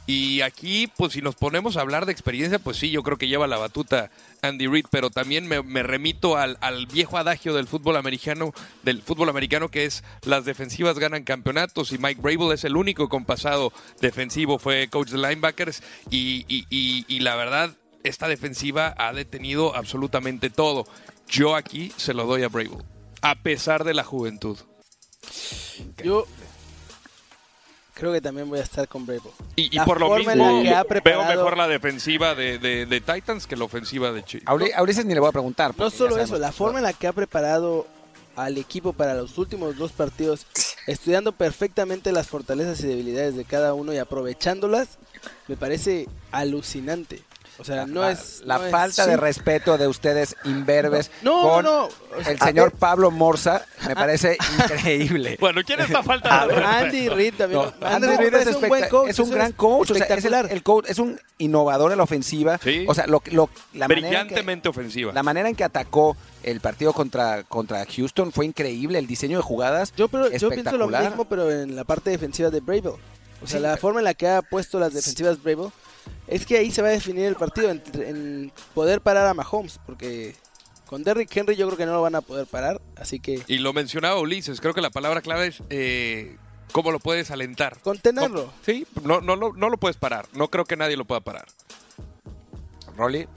Y 0.07 0.41
aquí, 0.41 0.87
pues 0.95 1.13
si 1.13 1.21
nos 1.21 1.35
ponemos 1.35 1.77
a 1.77 1.81
hablar 1.81 2.05
de 2.05 2.11
experiencia, 2.11 2.59
pues 2.59 2.77
sí, 2.77 2.91
yo 2.91 3.01
creo 3.01 3.17
que 3.17 3.27
lleva 3.27 3.47
la 3.47 3.57
batuta 3.57 4.11
Andy 4.43 4.67
Reid, 4.67 4.85
pero 4.91 5.09
también 5.09 5.47
me, 5.47 5.63
me 5.63 5.81
remito 5.81 6.37
al, 6.37 6.57
al 6.61 6.85
viejo 6.85 7.17
adagio 7.17 7.55
del 7.55 7.67
fútbol 7.67 7.97
americano, 7.97 8.53
del 8.83 9.01
fútbol 9.01 9.29
americano 9.29 9.69
que 9.69 9.85
es 9.85 10.03
las 10.23 10.45
defensivas 10.45 10.99
ganan 10.99 11.23
campeonatos 11.23 11.91
y 11.91 11.97
Mike 11.97 12.21
Brable 12.21 12.53
es 12.53 12.63
el 12.65 12.77
único 12.77 13.09
con 13.09 13.25
pasado 13.25 13.73
defensivo, 13.99 14.59
fue 14.59 14.87
coach 14.89 15.09
de 15.09 15.17
linebackers 15.17 15.81
y, 16.11 16.45
y- 16.47 16.65
y- 16.69 17.05
y 17.07 17.19
la 17.21 17.35
verdad, 17.35 17.71
esta 18.03 18.27
defensiva 18.27 18.93
ha 18.99 19.11
detenido 19.11 19.75
absolutamente 19.75 20.51
todo. 20.51 20.85
Yo 21.27 21.55
aquí 21.55 21.91
se 21.97 22.13
lo 22.13 22.25
doy 22.25 22.43
a 22.43 22.49
Brable, 22.49 22.77
a 23.21 23.35
pesar 23.35 23.83
de 23.83 23.93
la 23.93 24.03
juventud. 24.03 24.57
Yo. 26.03 26.25
Creo 27.93 28.11
que 28.11 28.19
también 28.19 28.49
voy 28.49 28.59
a 28.59 28.63
estar 28.63 28.89
con 28.89 29.05
Bravo. 29.05 29.31
Y, 29.55 29.79
por 29.79 30.01
lo 30.01 30.13
mismo, 30.17 30.35
la 30.35 30.61
que 30.63 30.69
ha 30.69 30.83
veo 30.83 30.87
preparado- 30.89 31.29
mejor 31.29 31.55
la 31.57 31.67
defensiva 31.69 32.35
de, 32.35 32.59
de- 32.59 32.85
de 32.85 32.99
Titans 33.01 33.47
que 33.47 33.55
la 33.55 33.63
ofensiva 33.63 34.11
de 34.11 34.21
Chiefs. 34.23 34.45
A 34.47 34.53
Uli- 34.53 34.71
a 34.75 34.83
Ulises 34.83 35.05
ni 35.05 35.13
le 35.13 35.21
voy 35.21 35.29
a 35.29 35.31
preguntar. 35.31 35.73
No 35.77 35.89
solo 35.89 36.17
eso, 36.17 36.37
la 36.37 36.51
forma 36.51 36.79
en 36.79 36.83
la 36.83 36.91
que 36.91 37.07
ha 37.07 37.13
preparado 37.13 37.87
al 38.35 38.57
equipo 38.57 38.91
para 38.91 39.13
los 39.13 39.37
últimos 39.37 39.77
dos 39.77 39.93
partidos, 39.93 40.45
estudiando 40.87 41.31
perfectamente 41.31 42.11
las 42.11 42.27
fortalezas 42.27 42.81
y 42.81 42.87
debilidades 42.87 43.37
de 43.37 43.45
cada 43.45 43.73
uno 43.73 43.93
y 43.93 43.97
aprovechándolas, 43.97 44.97
me 45.47 45.55
parece 45.55 46.09
alucinante. 46.33 47.21
O 47.57 47.63
sea, 47.63 47.85
no 47.85 48.01
la, 48.01 48.11
es... 48.11 48.41
la 48.45 48.57
no 48.57 48.65
es- 48.65 48.71
falta 48.71 49.05
de 49.07 49.15
respeto 49.17 49.77
de 49.77 49.87
ustedes 49.87 50.35
imberbes 50.43 51.09
No, 51.21 51.41
con 51.41 51.63
no, 51.65 51.87
no. 51.87 51.89
el 52.29 52.37
señor 52.39 52.71
Pablo 52.71 53.11
Morza 53.11 53.65
me 53.87 53.95
parece 53.95 54.37
increíble. 54.59 55.37
Bueno, 55.45 55.61
¿quién 55.65 55.79
está 55.79 56.03
falta 56.03 56.47
de 56.47 56.55
Andy 56.63 57.09
Reid 57.09 57.33
también. 57.35 57.61
No, 57.61 57.87
Andy 57.87 58.07
Andy 58.07 58.17
Reid 58.17 58.29
Reid 58.33 58.41
es, 58.41 58.47
es 58.47 58.55
un 58.61 58.67
buen 58.67 58.89
coach. 58.89 59.09
es 59.09 59.19
un 59.19 59.29
gran 59.31 59.51
coach, 59.53 59.91
o 59.91 59.95
sea, 59.95 60.03
es, 60.05 60.09
el, 60.11 60.17
espectacular. 60.17 60.51
el 60.51 60.63
coach, 60.63 60.85
es 60.89 60.99
un 60.99 61.19
innovador 61.37 61.91
en 61.91 61.97
la 61.97 62.03
ofensiva. 62.03 62.59
Sí. 62.61 62.85
O 62.87 62.93
sea, 62.93 63.07
lo, 63.07 63.21
lo- 63.31 63.49
la, 63.73 63.87
manera 63.87 64.07
en 64.07 64.11
que, 64.11 64.19
Brillantemente 64.33 64.69
ofensiva. 64.69 65.13
la 65.13 65.23
manera 65.23 65.47
en 65.49 65.55
que 65.55 65.63
atacó 65.63 66.17
el 66.43 66.59
partido 66.61 66.93
contra, 66.93 67.43
contra 67.43 67.85
Houston 67.85 68.31
fue 68.31 68.45
increíble. 68.45 68.99
El 68.99 69.07
diseño 69.07 69.37
de 69.37 69.43
jugadas, 69.43 69.93
Yo, 69.95 70.07
pero, 70.07 70.29
yo 70.29 70.49
pienso 70.49 70.77
lo 70.77 70.87
mismo, 70.87 71.25
pero 71.25 71.51
en 71.51 71.75
la 71.75 71.83
parte 71.83 72.09
defensiva 72.09 72.49
de 72.49 72.59
Bravo. 72.59 72.99
O 73.43 73.47
sea, 73.47 73.59
Sí, 73.59 73.63
la 73.63 73.69
pero- 73.71 73.81
forma 73.81 73.99
en 73.99 74.05
la 74.05 74.13
que 74.13 74.27
ha 74.27 74.41
puesto 74.41 74.79
las 74.79 74.93
defensivas 74.93 75.41
Bravo 75.41 75.71
es 76.27 76.45
que 76.45 76.57
ahí 76.57 76.71
se 76.71 76.81
va 76.81 76.87
a 76.89 76.91
definir 76.91 77.25
el 77.25 77.35
partido 77.35 77.69
en, 77.69 77.81
en 77.95 78.51
poder 78.73 79.01
parar 79.01 79.27
a 79.27 79.33
Mahomes, 79.33 79.79
porque 79.85 80.35
con 80.87 81.03
Derrick 81.03 81.35
Henry 81.35 81.55
yo 81.55 81.65
creo 81.67 81.77
que 81.77 81.85
no 81.85 81.93
lo 81.93 82.01
van 82.01 82.15
a 82.15 82.21
poder 82.21 82.45
parar, 82.47 82.81
así 82.95 83.19
que 83.19 83.41
Y 83.47 83.57
lo 83.59 83.73
mencionaba 83.73 84.19
Ulises, 84.19 84.61
creo 84.61 84.73
que 84.73 84.81
la 84.81 84.89
palabra 84.91 85.21
clave 85.21 85.47
es 85.47 85.61
eh, 85.69 86.37
cómo 86.71 86.91
lo 86.91 86.99
puedes 86.99 87.31
alentar. 87.31 87.79
contenerlo. 87.81 88.51
Sí, 88.65 88.85
no, 89.03 89.21
no, 89.21 89.35
no, 89.35 89.51
no 89.53 89.69
lo 89.69 89.77
puedes 89.77 89.97
parar. 89.97 90.27
No 90.33 90.49
creo 90.49 90.65
que 90.65 90.75
nadie 90.77 90.95
lo 90.97 91.05
pueda 91.05 91.21
parar. 91.21 91.45
Rolly, 92.95 93.27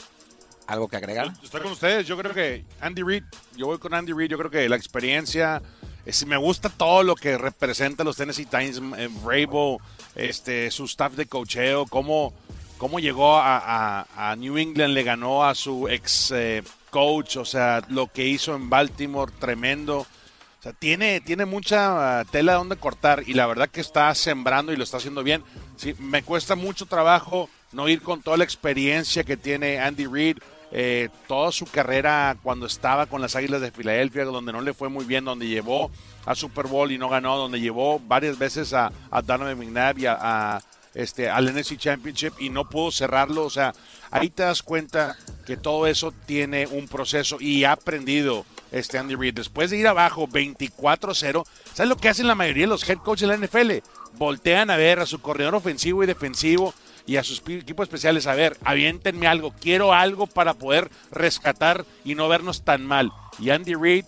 ¿algo 0.66 0.88
que 0.88 0.96
agregar? 0.96 1.32
Yo 1.34 1.42
Estoy 1.44 1.60
con 1.62 1.72
ustedes. 1.72 2.06
Yo 2.06 2.16
creo 2.16 2.32
que 2.32 2.64
Andy 2.80 3.02
Reid, 3.02 3.24
yo 3.56 3.66
voy 3.66 3.78
con 3.78 3.94
Andy 3.94 4.12
Reid. 4.12 4.30
Yo 4.30 4.38
creo 4.38 4.50
que 4.50 4.68
la 4.68 4.76
experiencia, 4.76 5.62
es- 6.04 6.26
me 6.26 6.36
gusta 6.36 6.68
todo 6.68 7.02
lo 7.02 7.14
que 7.16 7.36
representa 7.38 8.04
los 8.04 8.16
Tennessee 8.16 8.44
Titans, 8.44 8.80
eh, 8.98 9.08
Vrabel, 9.24 9.78
este, 10.14 10.70
su 10.70 10.84
staff 10.84 11.14
de 11.14 11.26
cocheo, 11.26 11.86
cómo, 11.86 12.32
cómo 12.78 13.00
llegó 13.00 13.36
a, 13.36 14.34
New 14.38 14.56
England, 14.56 14.94
le 14.94 15.02
ganó 15.02 15.44
a 15.44 15.54
su 15.54 15.88
ex 15.88 16.32
eh, 16.34 16.62
coach, 16.90 17.36
o 17.36 17.44
sea, 17.44 17.82
lo 17.88 18.06
que 18.06 18.26
hizo 18.26 18.54
en 18.54 18.70
Baltimore, 18.70 19.32
tremendo. 19.38 19.98
O 20.00 20.62
sea, 20.62 20.72
tiene, 20.72 21.20
tiene 21.20 21.44
mucha 21.44 22.20
ah, 22.20 22.24
tela 22.24 22.54
donde 22.54 22.76
cortar 22.76 23.22
y 23.26 23.34
la 23.34 23.46
verdad 23.46 23.68
que 23.68 23.80
está 23.80 24.12
sembrando 24.14 24.72
y 24.72 24.76
lo 24.76 24.84
está 24.84 24.96
haciendo 24.96 25.22
bien. 25.22 25.44
Sí, 25.76 25.94
me 25.98 26.22
cuesta 26.22 26.56
mucho 26.56 26.86
trabajo 26.86 27.48
no 27.72 27.88
ir 27.88 28.02
con 28.02 28.22
toda 28.22 28.36
la 28.36 28.44
experiencia 28.44 29.24
que 29.24 29.36
tiene 29.36 29.78
Andy 29.78 30.06
Reid, 30.06 30.38
eh, 30.70 31.08
toda 31.26 31.52
su 31.52 31.66
carrera 31.66 32.36
cuando 32.42 32.66
estaba 32.66 33.06
con 33.06 33.20
las 33.20 33.36
Águilas 33.36 33.60
de 33.60 33.70
Filadelfia, 33.70 34.24
donde 34.24 34.52
no 34.52 34.60
le 34.60 34.74
fue 34.74 34.88
muy 34.88 35.04
bien, 35.04 35.24
donde 35.24 35.46
llevó 35.46 35.90
a 36.26 36.34
Super 36.34 36.66
Bowl 36.66 36.90
y 36.92 36.98
no 36.98 37.08
ganó, 37.08 37.36
donde 37.36 37.60
llevó 37.60 37.98
varias 37.98 38.38
veces 38.38 38.72
a, 38.74 38.92
a 39.10 39.22
Donovan 39.22 39.58
McNabb 39.58 39.98
y 39.98 40.06
a, 40.06 40.60
este, 40.98 41.30
al 41.30 41.54
NFC 41.54 41.76
Championship 41.76 42.32
y 42.40 42.50
no 42.50 42.68
pudo 42.68 42.90
cerrarlo. 42.90 43.44
O 43.44 43.50
sea, 43.50 43.72
ahí 44.10 44.30
te 44.30 44.42
das 44.42 44.64
cuenta 44.64 45.16
que 45.46 45.56
todo 45.56 45.86
eso 45.86 46.12
tiene 46.26 46.66
un 46.66 46.88
proceso 46.88 47.36
y 47.40 47.62
ha 47.62 47.72
aprendido 47.72 48.44
este 48.72 48.98
Andy 48.98 49.14
Reid. 49.14 49.34
Después 49.34 49.70
de 49.70 49.76
ir 49.76 49.86
abajo 49.86 50.26
24-0, 50.26 51.46
¿sabes 51.72 51.88
lo 51.88 51.96
que 51.96 52.08
hacen 52.08 52.26
la 52.26 52.34
mayoría 52.34 52.64
de 52.64 52.70
los 52.70 52.88
head 52.88 52.98
coaches 52.98 53.28
de 53.28 53.38
la 53.38 53.46
NFL? 53.46 53.86
Voltean 54.18 54.70
a 54.70 54.76
ver 54.76 54.98
a 54.98 55.06
su 55.06 55.20
corredor 55.20 55.54
ofensivo 55.54 56.02
y 56.02 56.06
defensivo 56.06 56.74
y 57.06 57.16
a 57.16 57.22
sus 57.22 57.44
equipos 57.46 57.84
especiales. 57.84 58.26
A 58.26 58.34
ver, 58.34 58.56
aviéntenme 58.64 59.28
algo, 59.28 59.54
quiero 59.60 59.94
algo 59.94 60.26
para 60.26 60.54
poder 60.54 60.90
rescatar 61.12 61.86
y 62.04 62.16
no 62.16 62.28
vernos 62.28 62.64
tan 62.64 62.84
mal. 62.84 63.12
Y 63.38 63.50
Andy 63.50 63.76
Reid 63.76 64.04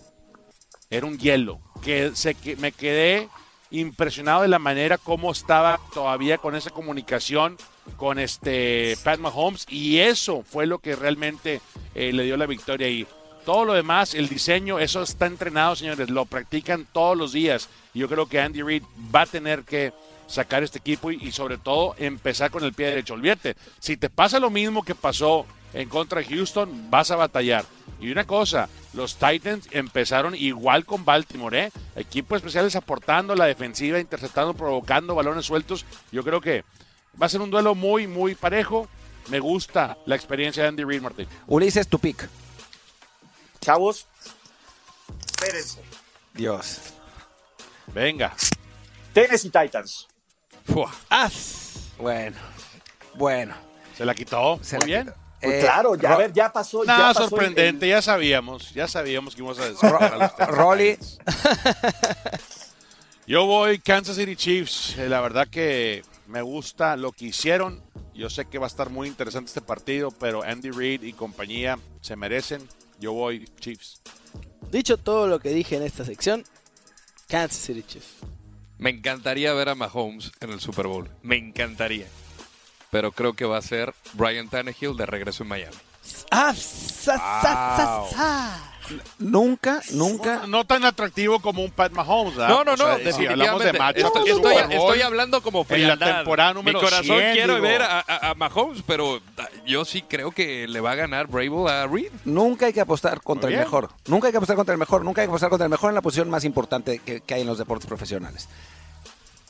era 0.89 1.05
un 1.05 1.17
hielo. 1.17 1.61
Que, 1.81 2.11
se, 2.15 2.35
que 2.35 2.57
me 2.57 2.73
quedé 2.73 3.29
impresionado 3.71 4.41
de 4.41 4.47
la 4.47 4.59
manera 4.59 4.97
como 4.97 5.31
estaba 5.31 5.79
todavía 5.93 6.37
con 6.37 6.55
esa 6.55 6.69
comunicación 6.69 7.57
con 7.97 8.19
este 8.19 8.97
Pat 9.03 9.19
Mahomes 9.19 9.65
y 9.69 9.99
eso 9.99 10.43
fue 10.43 10.65
lo 10.65 10.79
que 10.79 10.95
realmente 10.95 11.61
eh, 11.95 12.13
le 12.13 12.23
dio 12.23 12.37
la 12.37 12.45
victoria 12.45 12.87
ahí. 12.87 13.07
Todo 13.45 13.65
lo 13.65 13.73
demás, 13.73 14.13
el 14.13 14.29
diseño, 14.29 14.77
eso 14.77 15.01
está 15.01 15.25
entrenado, 15.25 15.75
señores, 15.75 16.11
lo 16.11 16.25
practican 16.25 16.85
todos 16.91 17.17
los 17.17 17.33
días. 17.33 17.69
Yo 17.93 18.07
creo 18.07 18.27
que 18.27 18.39
Andy 18.39 18.61
Reid 18.61 18.83
va 19.13 19.21
a 19.21 19.25
tener 19.25 19.63
que 19.63 19.93
sacar 20.27 20.61
este 20.61 20.77
equipo 20.77 21.11
y, 21.11 21.15
y 21.15 21.31
sobre 21.31 21.57
todo 21.57 21.95
empezar 21.97 22.51
con 22.51 22.63
el 22.63 22.73
pie 22.73 22.87
derecho. 22.87 23.15
Olvídate, 23.15 23.55
si 23.79 23.97
te 23.97 24.11
pasa 24.11 24.39
lo 24.39 24.51
mismo 24.51 24.83
que 24.83 24.93
pasó 24.93 25.47
en 25.73 25.89
contra 25.89 26.21
de 26.21 26.27
Houston, 26.27 26.89
vas 26.89 27.11
a 27.11 27.15
batallar. 27.15 27.65
Y 27.99 28.11
una 28.11 28.25
cosa, 28.25 28.67
los 28.93 29.15
Titans 29.15 29.67
empezaron 29.71 30.33
igual 30.35 30.85
con 30.85 31.05
Baltimore, 31.05 31.65
¿eh? 31.65 31.71
Equipos 31.95 32.37
especiales 32.37 32.75
aportando 32.75 33.35
la 33.35 33.45
defensiva, 33.45 33.99
interceptando, 33.99 34.53
provocando 34.53 35.13
balones 35.15 35.45
sueltos. 35.45 35.85
Yo 36.11 36.23
creo 36.23 36.41
que 36.41 36.63
va 37.21 37.27
a 37.27 37.29
ser 37.29 37.41
un 37.41 37.51
duelo 37.51 37.75
muy, 37.75 38.07
muy 38.07 38.33
parejo. 38.35 38.87
Me 39.29 39.39
gusta 39.39 39.97
la 40.07 40.15
experiencia 40.15 40.63
de 40.63 40.69
Andy 40.69 40.83
Reid, 40.83 41.01
Martín. 41.01 41.27
Ulises, 41.45 41.87
tu 41.87 41.99
pick. 41.99 42.27
Chavos, 43.61 44.07
espérense. 45.27 45.79
Dios. 46.33 46.79
Venga. 47.93 48.33
Tennessee 49.13 49.51
Titans. 49.51 50.07
Fua. 50.65 50.91
¡As! 51.09 51.91
Bueno, 51.99 52.37
bueno. 53.13 53.53
Se 53.95 54.05
la 54.05 54.15
quitó. 54.15 54.59
Se 54.63 54.77
Muy 54.77 54.81
la 54.81 54.85
bien. 54.87 55.05
quitó. 55.07 55.20
Pues 55.41 55.55
Eh, 55.55 55.59
claro, 55.61 55.95
ya, 55.95 56.09
Ro- 56.09 56.15
a 56.15 56.17
ver, 56.19 56.33
ya 56.33 56.53
pasó. 56.53 56.83
ya 56.83 56.97
Nada 56.97 57.09
el- 57.11 57.15
sorprendente, 57.15 57.87
ya 57.87 58.01
sabíamos, 58.01 58.73
ya 58.73 58.87
sabíamos 58.87 59.35
que 59.35 59.41
íbamos 59.41 59.59
a 59.59 60.45
Rolly. 60.47 60.97
Titans. 60.97 61.19
Yo 63.27 63.45
voy 63.45 63.79
Kansas 63.79 64.15
City 64.17 64.35
Chiefs. 64.35 64.97
Eh, 64.97 65.07
La 65.09 65.21
verdad 65.21 65.47
que 65.47 66.03
me 66.27 66.41
gusta 66.41 66.95
lo 66.97 67.11
que 67.11 67.25
hicieron. 67.25 67.81
Yo 68.13 68.29
sé 68.29 68.45
que 68.45 68.57
va 68.59 68.65
a 68.65 68.67
estar 68.67 68.89
muy 68.89 69.07
interesante 69.07 69.47
este 69.49 69.61
partido, 69.61 70.11
pero 70.11 70.43
Andy 70.43 70.69
Reid 70.71 71.03
y 71.03 71.13
compañía 71.13 71.79
se 72.01 72.15
merecen. 72.15 72.67
Yo 72.99 73.13
voy 73.13 73.45
Chiefs. 73.59 74.01
Dicho 74.71 74.97
todo 74.97 75.27
lo 75.27 75.39
que 75.39 75.49
dije 75.49 75.75
en 75.77 75.83
esta 75.83 76.05
sección, 76.05 76.43
Kansas 77.27 77.61
City 77.61 77.83
Chiefs. 77.83 78.07
Me 78.77 78.89
encantaría 78.89 79.53
ver 79.53 79.69
a 79.69 79.75
Mahomes 79.75 80.31
en 80.39 80.51
el 80.51 80.59
Super 80.59 80.87
Bowl. 80.87 81.09
Me 81.21 81.37
encantaría. 81.37 82.05
Pero 82.91 83.11
creo 83.11 83.33
que 83.33 83.45
va 83.45 83.57
a 83.57 83.61
ser 83.61 83.93
Brian 84.13 84.47
Tannehill 84.49 84.95
de 84.95 85.05
regreso 85.05 85.43
en 85.43 85.49
Miami. 85.49 85.75
¡Ah! 86.29 86.53
sa, 86.55 87.17
sa, 87.17 87.77
sa, 87.77 88.03
sa! 88.11 88.67
Nunca, 89.19 89.81
nunca. 89.93 90.45
No 90.47 90.65
tan 90.65 90.83
atractivo 90.83 91.39
como 91.39 91.63
un 91.63 91.71
Pat 91.71 91.93
Mahomes. 91.93 92.35
¿verdad? 92.35 92.49
No, 92.49 92.63
no, 92.65 92.73
O 92.73 92.77
sea, 92.77 92.97
no, 92.97 93.11
si 93.13 93.25
hablamos 93.25 93.63
de 93.63 93.69
estoy, 93.69 93.93
de 93.93 94.31
estoy- 94.33 94.75
estoy 94.75 95.01
hablando 95.01 95.41
como 95.41 95.59
en 95.61 95.63
la 95.87 95.95
frialdad. 95.95 96.15
temporada 96.17 96.53
número 96.55 96.77
Mi 96.79 96.83
corazón 96.83 97.05
100, 97.05 97.31
quiere 97.33 97.53
digo. 97.53 97.61
ver 97.61 97.81
a, 97.83 97.99
a- 98.05 98.29
a 98.31 98.35
Mahomes, 98.35 98.83
pero 98.85 99.21
ah, 99.37 99.47
yo 99.65 99.85
sí 99.85 100.01
creo 100.01 100.31
que 100.31 100.67
le 100.67 100.81
va 100.81 100.91
a 100.91 100.95
ganar 100.95 101.27
Brable 101.27 101.71
a 101.71 101.87
Reed. 101.87 102.11
Nunca 102.25 102.65
hay 102.65 102.73
que 102.73 102.81
apostar 102.81 103.21
contra 103.21 103.49
el 103.49 103.57
mejor. 103.57 103.89
Nunca 104.07 104.27
hay 104.27 104.31
que 104.33 104.37
apostar 104.37 104.57
contra 104.57 104.73
el 104.73 104.79
mejor. 104.79 105.05
Nunca 105.05 105.21
hay 105.21 105.27
que 105.27 105.31
apostar 105.31 105.49
contra 105.49 105.65
el 105.65 105.71
mejor 105.71 105.91
en 105.91 105.95
la 105.95 106.01
posición 106.01 106.29
más 106.29 106.43
importante 106.43 106.99
que, 106.99 107.21
que 107.21 107.33
hay 107.35 107.41
en 107.41 107.47
los 107.47 107.57
deportes 107.59 107.87
profesionales. 107.87 108.49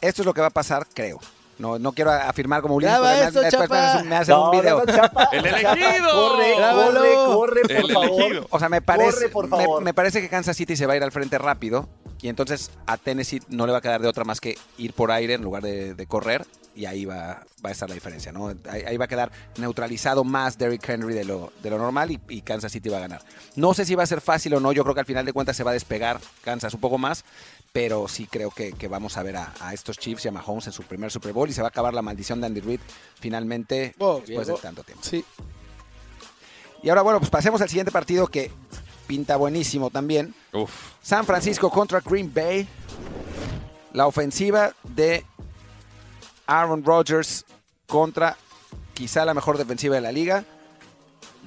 Esto 0.02 0.22
es 0.22 0.26
lo 0.28 0.34
que 0.36 0.42
va 0.42 0.48
a 0.48 0.52
pasar, 0.52 0.86
creo. 0.94 1.20
No, 1.62 1.78
no 1.80 1.92
quiero 1.94 2.12
afirmar 2.12 2.62
como 2.62 2.76
Ulises, 2.76 2.92
Graba 2.94 3.12
hace- 3.12 3.40
después 3.40 3.44
me 3.44 3.52
chapa. 3.78 3.94
hace- 3.94 4.04
me 4.04 4.16
hacen 4.16 4.36
un 4.36 4.52
video. 4.52 4.86
Chapa, 4.86 5.30
¡El 5.32 5.46
elegido! 5.46 6.12
Corre, 6.12 6.56
Grábalo. 6.58 7.00
corre, 7.00 7.14
corre, 7.14 7.62
por 7.62 7.72
El 7.72 7.94
favor. 7.94 8.10
elegido. 8.22 8.48
O 8.50 8.60
sea, 8.60 8.70
me 8.70 8.82
parece, 8.82 9.12
Corre, 9.14 9.30
por 9.30 9.44
me, 9.50 9.58
favor. 9.58 9.84
me 9.84 9.94
parece 9.94 10.22
que 10.22 10.30
Kansas 10.30 10.58
City 10.58 10.76
se 10.76 10.86
va 10.86 10.94
a 10.94 10.98
ir 10.98 11.04
al 11.04 11.12
frente 11.12 11.38
rápido 11.38 11.88
y 12.22 12.30
entonces 12.30 12.72
a 12.88 12.98
Tennessee 12.98 13.42
no 13.48 13.66
le 13.66 13.72
va 13.72 13.78
a 13.78 13.82
quedar 13.82 14.02
de 14.02 14.08
otra 14.08 14.24
más 14.24 14.42
que 14.42 14.58
ir 14.78 14.94
por 14.94 15.12
aire 15.12 15.36
en 15.36 15.42
lugar 15.44 15.64
de, 15.64 15.94
de 15.94 16.06
correr 16.08 16.46
y 16.74 16.86
ahí 16.86 17.04
va, 17.06 17.44
va 17.66 17.70
a 17.70 17.72
estar 17.72 17.90
la 17.90 17.96
diferencia, 17.96 18.32
¿no? 18.32 18.48
Ahí, 18.70 18.84
ahí 18.88 18.98
va 18.98 19.06
a 19.06 19.08
quedar 19.08 19.32
neutralizado 19.58 20.24
más 20.24 20.58
Derrick 20.58 20.88
Henry 20.88 21.14
de 21.14 21.26
lo, 21.26 21.52
de 21.62 21.70
lo 21.70 21.78
normal 21.78 22.12
y, 22.12 22.20
y 22.30 22.42
Kansas 22.42 22.72
City 22.72 22.90
va 22.90 22.98
a 22.98 23.02
ganar. 23.02 23.22
No 23.56 23.74
sé 23.74 23.86
si 23.86 23.94
va 23.96 24.04
a 24.04 24.08
ser 24.08 24.22
fácil 24.22 24.54
o 24.54 24.60
no, 24.60 24.72
yo 24.72 24.84
creo 24.84 24.94
que 24.96 25.02
al 25.02 25.06
final 25.06 25.26
de 25.26 25.34
cuentas 25.34 25.58
se 25.58 25.64
va 25.64 25.72
a 25.72 25.74
despegar 25.74 26.20
Kansas 26.44 26.74
un 26.74 26.80
poco 26.80 26.98
más, 26.98 27.26
pero 27.72 28.08
sí 28.08 28.28
creo 28.28 28.52
que, 28.52 28.74
que 28.74 28.88
vamos 28.88 29.18
a 29.18 29.24
ver 29.24 29.38
a, 29.38 29.54
a 29.62 29.74
estos 29.74 29.98
Chiefs 29.98 30.26
y 30.26 30.28
a 30.28 30.32
Mahomes 30.32 30.68
en 30.68 30.74
su 30.74 30.84
primer 30.84 31.12
Super 31.12 31.32
Bowl 31.34 31.50
y 31.50 31.54
se 31.54 31.62
va 31.62 31.68
a 31.68 31.70
acabar 31.70 31.94
la 31.94 32.02
maldición 32.02 32.42
de 32.42 32.48
Andy 32.48 32.62
Reid 32.62 32.80
finalmente 33.20 33.96
Oh, 34.00 34.22
después 34.26 34.48
de 34.48 34.54
tanto 34.56 34.84
tiempo. 34.84 35.04
Sí. 35.04 35.24
Y 36.84 36.90
ahora, 36.90 37.02
bueno, 37.04 37.20
pues 37.20 37.30
pasemos 37.30 37.62
al 37.62 37.70
siguiente 37.70 37.92
partido 37.92 38.28
que 38.28 38.52
pinta 39.08 39.38
buenísimo 39.38 39.90
también. 39.90 40.34
Uf. 40.52 40.72
San 41.02 41.26
Francisco 41.26 41.70
contra 41.70 42.02
Green 42.02 42.34
Bay. 42.34 42.68
La 43.94 44.08
ofensiva 44.08 44.74
de 44.84 45.26
Aaron 46.48 46.84
Rodgers 46.84 47.46
contra 47.88 48.38
quizá 48.94 49.26
la 49.26 49.34
mejor 49.34 49.58
defensiva 49.58 49.96
de 49.96 50.02
la 50.02 50.12
liga. 50.12 50.44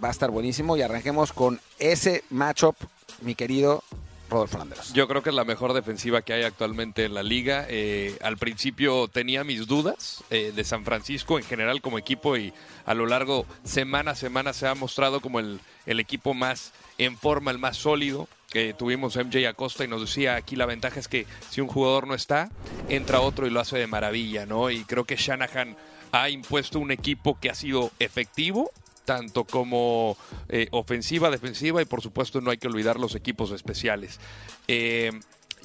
Va 0.02 0.08
a 0.08 0.10
estar 0.10 0.30
buenísimo 0.30 0.76
y 0.76 0.82
arranquemos 0.82 1.32
con 1.32 1.60
ese 1.78 2.22
matchup, 2.30 2.76
mi 3.22 3.34
querido 3.34 3.82
Rodolfo 4.28 4.58
Landeros. 4.58 4.92
Yo 4.92 5.06
creo 5.08 5.22
que 5.22 5.30
es 5.30 5.34
la 5.34 5.44
mejor 5.44 5.72
defensiva 5.72 6.22
que 6.22 6.32
hay 6.32 6.42
actualmente 6.42 7.04
en 7.04 7.14
la 7.14 7.22
liga. 7.22 7.66
Eh, 7.68 8.16
al 8.22 8.36
principio 8.36 9.08
tenía 9.08 9.44
mis 9.44 9.66
dudas 9.66 10.24
eh, 10.30 10.52
de 10.54 10.64
San 10.64 10.84
Francisco 10.84 11.38
en 11.38 11.44
general 11.44 11.80
como 11.80 11.98
equipo 11.98 12.36
y 12.36 12.52
a 12.86 12.94
lo 12.94 13.06
largo, 13.06 13.46
semana 13.64 14.12
a 14.12 14.14
semana, 14.14 14.52
se 14.52 14.66
ha 14.66 14.74
mostrado 14.74 15.20
como 15.20 15.40
el, 15.40 15.60
el 15.86 16.00
equipo 16.00 16.34
más 16.34 16.72
en 16.98 17.16
forma, 17.16 17.50
el 17.50 17.58
más 17.58 17.76
sólido. 17.76 18.28
Que 18.50 18.72
tuvimos 18.72 19.16
MJ 19.16 19.48
Acosta 19.48 19.82
y 19.82 19.88
nos 19.88 20.02
decía 20.02 20.36
aquí 20.36 20.54
la 20.54 20.66
ventaja 20.66 21.00
es 21.00 21.08
que 21.08 21.26
si 21.50 21.60
un 21.60 21.66
jugador 21.66 22.06
no 22.06 22.14
está, 22.14 22.50
entra 22.88 23.20
otro 23.20 23.48
y 23.48 23.50
lo 23.50 23.58
hace 23.58 23.78
de 23.78 23.88
maravilla, 23.88 24.46
¿no? 24.46 24.70
Y 24.70 24.84
creo 24.84 25.04
que 25.04 25.16
Shanahan 25.16 25.76
ha 26.12 26.30
impuesto 26.30 26.78
un 26.78 26.92
equipo 26.92 27.36
que 27.40 27.50
ha 27.50 27.54
sido 27.56 27.90
efectivo, 27.98 28.70
tanto 29.04 29.44
como 29.44 30.16
eh, 30.48 30.68
ofensiva, 30.70 31.30
defensiva 31.30 31.82
y 31.82 31.84
por 31.84 32.02
supuesto 32.02 32.40
no 32.40 32.50
hay 32.50 32.58
que 32.58 32.68
olvidar 32.68 32.98
los 32.98 33.14
equipos 33.14 33.50
especiales. 33.52 34.20
Eh, 34.68 35.12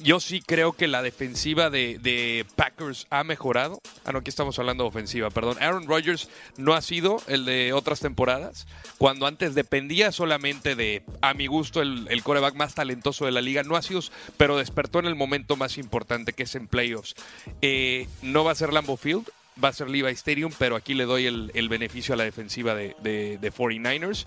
yo 0.02 0.20
sí 0.20 0.40
creo 0.40 0.72
que 0.72 0.88
la 0.88 1.02
defensiva 1.02 1.70
de, 1.70 2.46
Packers 2.56 3.06
ha 3.10 3.24
mejorado. 3.24 3.80
Ah, 4.04 4.12
no, 4.12 4.20
aquí 4.20 4.30
estamos 4.30 4.58
hablando 4.58 4.84
de 4.84 4.88
ofensiva, 4.88 5.30
perdón. 5.30 5.58
Aaron 5.60 5.86
Rodgers 5.86 6.28
no 6.56 6.74
ha 6.74 6.82
sido 6.82 7.22
el 7.26 7.44
de 7.44 7.72
otras 7.72 8.00
temporadas, 8.00 8.66
cuando 8.98 9.26
antes 9.26 9.54
dependía 9.54 10.12
solamente 10.12 10.74
de, 10.74 11.02
a 11.20 11.34
mi 11.34 11.46
gusto, 11.46 11.82
el, 11.82 12.06
el 12.10 12.22
coreback 12.22 12.54
más 12.54 12.74
talentoso 12.74 13.26
de 13.26 13.32
la 13.32 13.40
liga. 13.40 13.62
No 13.62 13.76
ha 13.76 13.82
sido, 13.82 14.00
pero 14.36 14.56
despertó 14.56 14.98
en 14.98 15.06
el 15.06 15.14
momento 15.14 15.56
más 15.56 15.78
importante, 15.78 16.32
que 16.32 16.44
es 16.44 16.54
en 16.54 16.66
playoffs. 16.66 17.14
Eh, 17.60 18.08
no 18.22 18.44
va 18.44 18.52
a 18.52 18.56
ser 18.56 18.72
Lambeau 18.72 18.96
Field, 18.96 19.28
va 19.62 19.68
a 19.68 19.72
ser 19.72 19.90
Levi 19.90 20.10
Stadium, 20.12 20.52
pero 20.58 20.76
aquí 20.76 20.94
le 20.94 21.04
doy 21.04 21.26
el, 21.26 21.68
beneficio 21.68 22.14
a 22.14 22.16
la 22.16 22.24
defensiva 22.24 22.74
de, 22.74 22.96
de, 23.02 23.38
de, 23.38 23.52
49ers. 23.52 24.26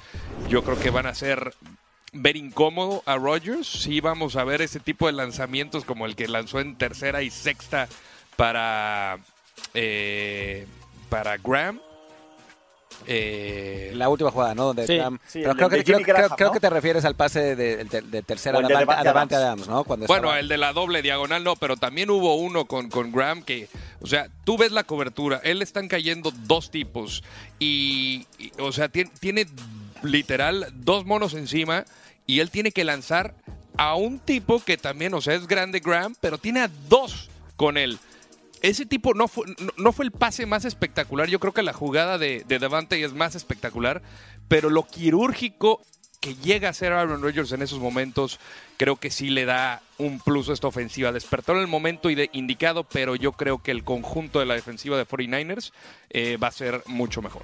Yo 0.50 0.64
creo 0.64 0.80
que 0.80 0.90
van 0.90 1.06
a 1.06 1.14
ser 1.14 1.54
ver 2.14 2.38
incómodo 2.38 3.04
a 3.06 3.18
Rodgers. 3.18 3.68
Sí 3.68 4.00
vamos 4.00 4.36
a 4.36 4.44
ver 4.44 4.62
ese 4.62 4.80
tipo 4.80 5.08
de 5.08 5.14
lanzamientos 5.14 5.84
como 5.84 6.06
el 6.06 6.16
que 6.16 6.28
lanzó 6.28 6.60
en 6.60 6.78
tercera 6.78 7.24
y 7.24 7.30
sexta 7.30 7.90
para, 8.36 9.20
eh, 9.74 10.68
para 11.10 11.38
Graham. 11.38 11.80
Eh, 13.08 13.92
la 13.96 14.10
última 14.10 14.32
jugada, 14.32 14.56
¿no? 14.56 14.66
Donde 14.66 14.88
Sí, 14.88 14.96
Graham- 14.96 15.20
sí, 15.28 15.40
pero 15.44 15.56
creo, 15.56 15.70
que, 15.70 15.84
creo, 15.84 15.98
Jimmy 15.98 16.06
Graham, 16.08 16.26
creo- 16.28 16.36
creo 16.38 16.48
¿no? 16.50 16.54
que 16.54 16.60
te 16.60 16.70
refieres 16.70 17.06
al 17.06 17.16
pase 17.16 17.56
de, 17.56 17.84
de- 17.86 18.02
de 18.02 18.22
tercera 18.24 18.58
de 18.60 18.64
Davante, 18.64 18.86
Davante 18.86 19.06
Davante 19.06 19.36
Adams. 19.36 19.62
Adams, 19.64 19.68
¿no? 19.68 19.84
Cuando 19.84 20.08
Bueno, 20.08 20.28
estaba- 20.28 20.40
el 20.40 20.48
de 20.48 20.58
la 20.58 20.74
doble 20.74 21.02
diagonal 21.02 21.44
no, 21.44 21.56
pero 21.56 21.78
también 21.78 22.10
hubo 22.10 22.36
uno 22.36 22.66
con, 22.66 22.90
con 22.90 23.12
Graham 23.12 23.44
que, 23.44 23.68
o 24.02 24.08
sea, 24.08 24.28
tú 24.46 24.58
ves 24.58 24.72
la 24.72 24.84
cobertura, 24.84 25.40
él 25.44 25.60
le 25.60 25.64
están 25.64 25.88
cayendo 25.88 26.32
dos 26.46 26.72
tipos 26.72 27.24
y, 27.60 28.26
y, 28.40 28.52
o 28.60 28.72
sea, 28.72 28.90
tiene, 28.90 29.12
tiene 29.20 29.46
literal 30.02 30.68
dos 30.74 31.06
monos 31.06 31.34
encima 31.34 31.86
y 32.28 32.40
él 32.40 32.50
tiene 32.50 32.72
que 32.72 32.84
lanzar 32.84 33.34
a 33.78 33.96
un 33.96 34.20
tipo 34.20 34.64
que 34.64 34.78
también, 34.78 35.14
o 35.14 35.22
sea, 35.22 35.34
es 35.34 35.48
grande 35.48 35.80
Graham, 35.80 36.16
pero 36.22 36.38
tiene 36.38 36.62
a 36.62 36.70
dos 36.90 37.30
con 37.56 37.78
él. 37.78 37.98
Ese 38.64 38.88
tipo 38.88 39.14
no 39.14 39.28
fue, 39.28 39.46
no, 39.60 39.72
no 39.78 39.92
fue 39.92 40.06
el 40.06 40.12
pase 40.12 40.48
más 40.48 40.66
espectacular. 40.66 41.30
Yo 41.30 41.40
creo 41.40 41.54
que 41.54 41.62
la 41.62 41.74
jugada 41.74 42.18
de, 42.18 42.44
de 42.48 42.58
Devante 42.58 43.04
es 43.04 43.14
más 43.14 43.36
espectacular, 43.36 44.02
pero 44.48 44.72
lo 44.72 44.88
quirúrgico 44.88 45.82
que 46.24 46.36
llega 46.36 46.70
a 46.70 46.74
ser 46.74 46.94
Aaron 46.94 47.22
Rodgers 47.22 47.52
en 47.52 47.62
esos 47.62 47.80
momentos, 47.80 48.40
creo 48.78 48.96
que 48.96 49.12
sí 49.12 49.30
le 49.30 49.44
da 49.44 49.82
un 49.98 50.22
plus 50.22 50.48
a 50.48 50.54
esta 50.54 50.68
ofensiva. 50.68 51.12
Despertó 51.12 51.52
en 51.52 51.58
el 51.58 51.68
momento 51.68 52.10
indicado, 52.10 52.86
pero 52.86 53.18
yo 53.18 53.34
creo 53.34 53.62
que 53.62 53.72
el 53.72 53.84
conjunto 53.84 54.40
de 54.40 54.46
la 54.46 54.54
defensiva 54.54 54.98
de 54.98 55.06
49ers 55.06 55.74
eh, 56.12 56.38
va 56.38 56.48
a 56.48 56.52
ser 56.52 56.82
mucho 56.86 57.22
mejor. 57.22 57.44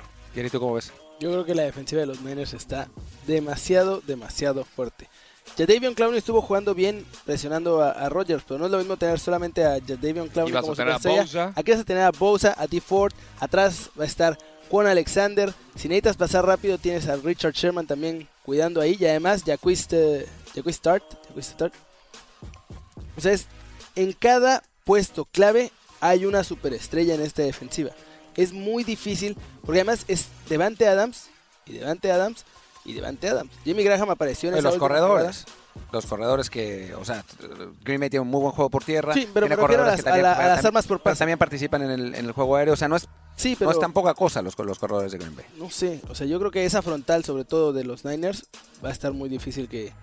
¿tú 0.49 0.59
cómo 0.61 0.76
ves? 0.76 0.93
Yo 1.20 1.30
creo 1.30 1.43
que 1.43 1.55
la 1.55 1.63
defensiva 1.63 1.99
de 1.99 2.07
los 2.07 2.22
Niners 2.22 2.53
está 2.53 2.88
demasiado, 3.28 4.01
demasiado 4.07 4.63
fuerte. 4.63 5.09
Jadavion 5.58 5.93
Clowney 5.93 6.18
estuvo 6.20 6.41
jugando 6.41 6.74
bien 6.74 7.06
presionando 7.26 7.82
a, 7.82 7.91
a 7.91 8.10
Rodgers, 8.10 8.43
pero 8.47 8.58
no 8.60 8.66
es 8.66 8.72
lo 8.72 8.78
mismo 8.78 8.95
tener 8.97 9.20
solamente 9.20 9.66
a 9.66 9.80
Jadavion 9.86 10.28
Clowney 10.30 10.54
como 10.62 10.76
superestrella. 10.76 11.24
Aquí 11.56 11.72
vas 11.72 11.80
a 11.82 11.84
tener 11.84 12.04
a 12.04 12.12
Bosa, 12.12 12.56
a 12.58 12.68
D. 12.68 12.80
Ford, 12.80 13.12
atrás 13.39 13.89
va 14.00 14.04
a 14.04 14.08
estar 14.08 14.38
Juan 14.70 14.88
Alexander. 14.88 15.54
Si 15.76 15.88
necesitas 15.88 16.16
pasar 16.18 16.45
rápido, 16.45 16.78
tienes 16.78 17.08
a 17.08 17.16
Richard 17.18 17.54
Sherman 17.54 17.88
también 17.88 18.28
cuidando 18.45 18.80
ahí. 18.80 18.95
Y 19.00 19.06
además, 19.06 19.43
Jacquis 19.43 19.88
eh, 19.91 20.26
Start. 20.70 21.04
Start. 21.41 21.74
O 23.18 23.22
sea, 23.22 23.34
es- 23.34 23.47
en 23.95 24.14
cada 24.14 24.64
puesto 24.86 25.26
clave 25.26 25.72
hay 26.00 26.26
una 26.26 26.43
superestrella 26.43 27.16
en 27.16 27.22
esta 27.22 27.41
defensiva. 27.41 27.91
Es 28.38 28.54
muy 28.54 28.84
difícil, 28.86 29.36
porque 29.66 29.80
además 29.82 30.06
es 30.08 30.28
Devante 30.47 30.88
Adams, 30.88 31.26
y 31.66 31.74
Devante 31.74 32.12
Adams, 32.12 32.45
y 32.90 32.94
Devante 32.94 33.30
Adams. 33.30 33.52
Jimmy 33.64 33.84
Graham 33.84 34.10
apareció 34.10 34.50
en 34.50 34.56
esa 34.58 34.70
los 34.70 34.78
corredores. 34.78 35.46
Los 35.92 36.06
corredores 36.06 36.50
que, 36.50 36.94
o 36.96 37.06
sea, 37.06 37.24
Green 37.84 38.00
Bay 38.02 38.10
tiene 38.10 38.22
un 38.22 38.28
muy 38.28 38.42
buen 38.42 38.52
juego 38.52 38.70
por 38.70 38.84
tierra. 38.84 39.14
Sí, 39.14 39.28
pero 39.34 39.46
tiene 39.48 39.56
me 39.56 39.62
refiero 39.62 39.84
a 39.84 39.86
corredores 39.96 40.06
las- 40.06 40.14
a 40.14 40.18
la- 40.18 40.34
a 40.34 40.48
las 40.56 40.66
armas 40.66 40.88
por 40.88 41.00
pase. 41.02 41.20
también 41.20 41.38
participan 41.40 41.84
en 41.84 41.92
el, 41.92 42.16
en 42.16 42.26
el 42.26 42.32
juego 42.34 42.56
aéreo. 42.58 42.74
O 42.74 42.78
sea, 42.78 42.88
no 42.88 42.96
es, 42.98 43.08
Sí, 43.38 43.52
no 43.52 43.58
pero 43.60 43.72
es 43.72 43.80
tan 43.80 43.94
poca 43.94 44.14
cosa 44.14 44.42
los, 44.42 44.58
los 44.60 44.78
corredores 44.80 45.12
de 45.14 45.18
Green 45.20 45.36
Bay. 45.36 45.46
no 45.58 45.70
sé, 45.70 46.02
o 46.10 46.16
sea, 46.16 46.28
yo 46.28 46.38
creo 46.40 46.52
que 46.52 46.66
esa 46.66 46.82
frontal, 46.82 47.24
sobre 47.24 47.46
todo 47.46 47.72
de 47.72 47.86
los 47.86 48.04
Niners, 48.04 48.48
va 48.84 48.90
a 48.90 48.92
estar 48.92 49.14
muy 49.14 49.30
difícil 49.30 49.70
que, 49.70 49.94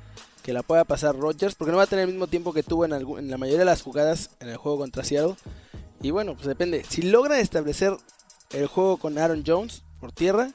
que 0.43 0.55
la 0.55 0.63
pueda 0.63 0.85
pasar 0.85 1.15
Rodgers, 1.15 1.55
porque 1.55 1.73
no 1.73 1.77
va 1.77 1.83
a 1.83 1.87
tener 1.87 2.05
el 2.07 2.13
mismo 2.13 2.29
tiempo 2.29 2.55
que 2.55 2.63
tuvo 2.63 2.87
en, 2.87 2.95
algún- 2.95 3.19
en 3.19 3.31
la 3.31 3.37
mayoría 3.37 3.59
de 3.59 3.65
las 3.67 3.83
jugadas 3.83 4.31
en 4.41 4.49
el 4.49 4.57
juego 4.57 4.79
contra 4.79 5.05
Seattle. 5.05 5.35
Y 6.01 6.11
bueno, 6.11 6.35
pues 6.35 6.47
depende. 6.47 6.85
Si 6.89 7.03
logran 7.03 7.39
establecer 7.41 7.95
el 8.51 8.67
juego 8.67 8.97
con 8.97 9.19
Aaron 9.19 9.43
Jones 9.47 9.83
por 10.01 10.13
tierra, 10.13 10.51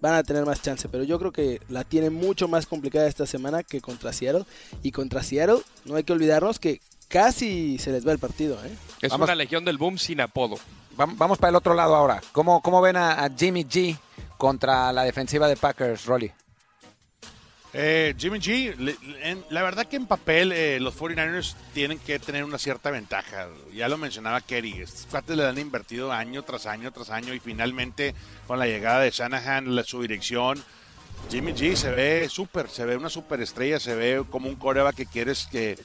van 0.00 0.14
a 0.14 0.22
tener 0.22 0.44
más 0.46 0.62
chance. 0.62 0.88
Pero 0.88 1.04
yo 1.04 1.18
creo 1.18 1.32
que 1.32 1.60
la 1.68 1.84
tiene 1.84 2.10
mucho 2.10 2.48
más 2.48 2.66
complicada 2.66 3.06
esta 3.06 3.26
semana 3.26 3.62
que 3.62 3.80
contra 3.80 4.12
Seattle. 4.12 4.44
Y 4.82 4.92
contra 4.92 5.22
Seattle, 5.22 5.60
no 5.84 5.96
hay 5.96 6.04
que 6.04 6.12
olvidarnos 6.12 6.58
que 6.58 6.80
casi 7.08 7.78
se 7.78 7.90
les 7.92 8.06
va 8.06 8.12
el 8.12 8.18
partido. 8.18 8.56
¿eh? 8.64 8.70
Es 9.02 9.10
Vamos. 9.10 9.26
una 9.26 9.34
legión 9.34 9.64
del 9.64 9.78
boom 9.78 9.98
sin 9.98 10.20
apodo. 10.20 10.56
Vam- 10.96 11.16
Vamos 11.16 11.38
para 11.38 11.50
el 11.50 11.56
otro 11.56 11.74
lado 11.74 11.94
ahora. 11.94 12.20
¿Cómo, 12.32 12.60
cómo 12.62 12.80
ven 12.80 12.96
a, 12.96 13.24
a 13.24 13.30
Jimmy 13.30 13.64
G 13.64 13.96
contra 14.36 14.92
la 14.92 15.04
defensiva 15.04 15.48
de 15.48 15.56
Packers, 15.56 16.04
Rolly? 16.06 16.32
Eh, 17.74 18.14
Jimmy 18.16 18.38
G, 18.38 18.96
la 19.50 19.62
verdad 19.62 19.86
que 19.86 19.96
en 19.96 20.06
papel 20.06 20.52
eh, 20.52 20.80
los 20.80 20.96
49ers 20.96 21.54
tienen 21.74 21.98
que 21.98 22.18
tener 22.18 22.44
una 22.44 22.58
cierta 22.58 22.90
ventaja. 22.90 23.48
Ya 23.74 23.88
lo 23.88 23.98
mencionaba 23.98 24.40
Kerry, 24.40 24.80
estos 24.80 25.06
cuates 25.06 25.36
le 25.36 25.46
han 25.46 25.58
invertido 25.58 26.10
año 26.10 26.42
tras 26.42 26.64
año 26.64 26.90
tras 26.92 27.10
año 27.10 27.34
y 27.34 27.40
finalmente 27.40 28.14
con 28.46 28.58
la 28.58 28.66
llegada 28.66 29.00
de 29.00 29.10
Shanahan, 29.10 29.76
la, 29.76 29.84
su 29.84 30.00
dirección, 30.00 30.62
Jimmy 31.30 31.52
G 31.52 31.76
se 31.76 31.90
ve 31.90 32.28
súper, 32.30 32.70
se 32.70 32.86
ve 32.86 32.96
una 32.96 33.10
superestrella, 33.10 33.78
se 33.78 33.94
ve 33.94 34.24
como 34.30 34.48
un 34.48 34.56
coreback 34.56 34.96
que 34.96 35.06
quieres 35.06 35.46
que, 35.50 35.78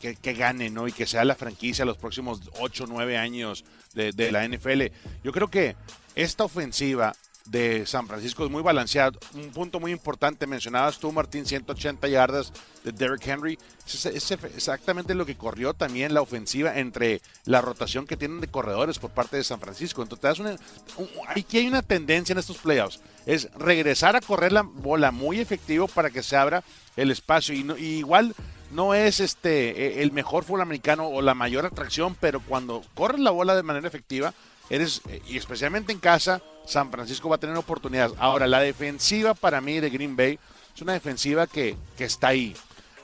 que, 0.00 0.34
gane, 0.34 0.70
¿no? 0.70 0.86
Y 0.86 0.92
que 0.92 1.06
sea 1.06 1.24
la 1.24 1.34
franquicia 1.34 1.84
los 1.84 1.96
próximos 1.96 2.42
8 2.60 2.84
o 2.84 2.86
9 2.86 3.16
años 3.16 3.64
de 3.94 4.30
la 4.30 4.46
NFL. 4.46 4.82
Yo 5.24 5.32
creo 5.32 5.48
que 5.48 5.74
esta 6.14 6.44
ofensiva 6.44 7.14
de 7.46 7.84
San 7.86 8.06
Francisco 8.08 8.44
es 8.44 8.50
muy 8.50 8.62
balanceada. 8.62 9.12
Un 9.34 9.50
punto 9.50 9.78
muy 9.80 9.92
importante, 9.92 10.46
mencionabas 10.46 10.98
tú, 10.98 11.12
Martín, 11.12 11.44
180 11.44 12.08
yardas 12.08 12.52
de 12.84 12.92
Derrick 12.92 13.26
Henry. 13.26 13.58
Es, 13.86 14.06
es 14.06 14.30
exactamente 14.30 15.14
lo 15.14 15.26
que 15.26 15.36
corrió 15.36 15.74
también 15.74 16.14
la 16.14 16.22
ofensiva 16.22 16.78
entre 16.78 17.20
la 17.44 17.60
rotación 17.60 18.06
que 18.06 18.16
tienen 18.16 18.40
de 18.40 18.48
corredores 18.48 18.98
por 18.98 19.10
parte 19.10 19.36
de 19.36 19.44
San 19.44 19.60
Francisco. 19.60 20.02
Entonces, 20.02 20.22
te 20.22 20.28
das 20.28 20.38
una, 20.38 20.56
un- 20.96 21.08
aquí 21.28 21.58
hay 21.58 21.66
una 21.66 21.82
tendencia 21.82 22.32
en 22.32 22.38
estos 22.38 22.56
playoffs. 22.58 23.00
Es 23.26 23.50
regresar 23.54 24.16
a 24.16 24.20
correr 24.20 24.52
la 24.52 24.62
bola 24.62 25.10
muy 25.10 25.38
efectivo 25.40 25.86
para 25.86 26.10
que 26.10 26.22
se 26.22 26.36
abra 26.36 26.64
el 26.96 27.10
espacio. 27.10 27.54
Y, 27.54 27.62
no- 27.62 27.76
igual 27.76 28.34
no 28.70 28.94
es 28.94 29.20
este 29.20 29.98
eh, 29.98 30.02
el 30.02 30.12
mejor 30.12 30.44
fútbol 30.44 30.62
americano 30.62 31.06
o 31.08 31.20
la 31.20 31.34
mayor 31.34 31.66
atracción, 31.66 32.16
pero 32.18 32.40
cuando 32.40 32.82
corres 32.94 33.20
la 33.20 33.30
bola 33.30 33.54
de 33.54 33.62
manera 33.62 33.86
efectiva, 33.86 34.32
eres, 34.70 35.02
eh, 35.10 35.20
y 35.28 35.36
especialmente 35.36 35.92
en 35.92 35.98
casa, 36.00 36.42
San 36.66 36.90
Francisco 36.90 37.28
va 37.28 37.36
a 37.36 37.40
tener 37.40 37.56
oportunidades. 37.56 38.14
Ahora, 38.18 38.46
la 38.46 38.60
defensiva 38.60 39.34
para 39.34 39.60
mí 39.60 39.80
de 39.80 39.90
Green 39.90 40.16
Bay 40.16 40.38
es 40.74 40.82
una 40.82 40.92
defensiva 40.92 41.46
que, 41.46 41.76
que 41.96 42.04
está 42.04 42.28
ahí. 42.28 42.54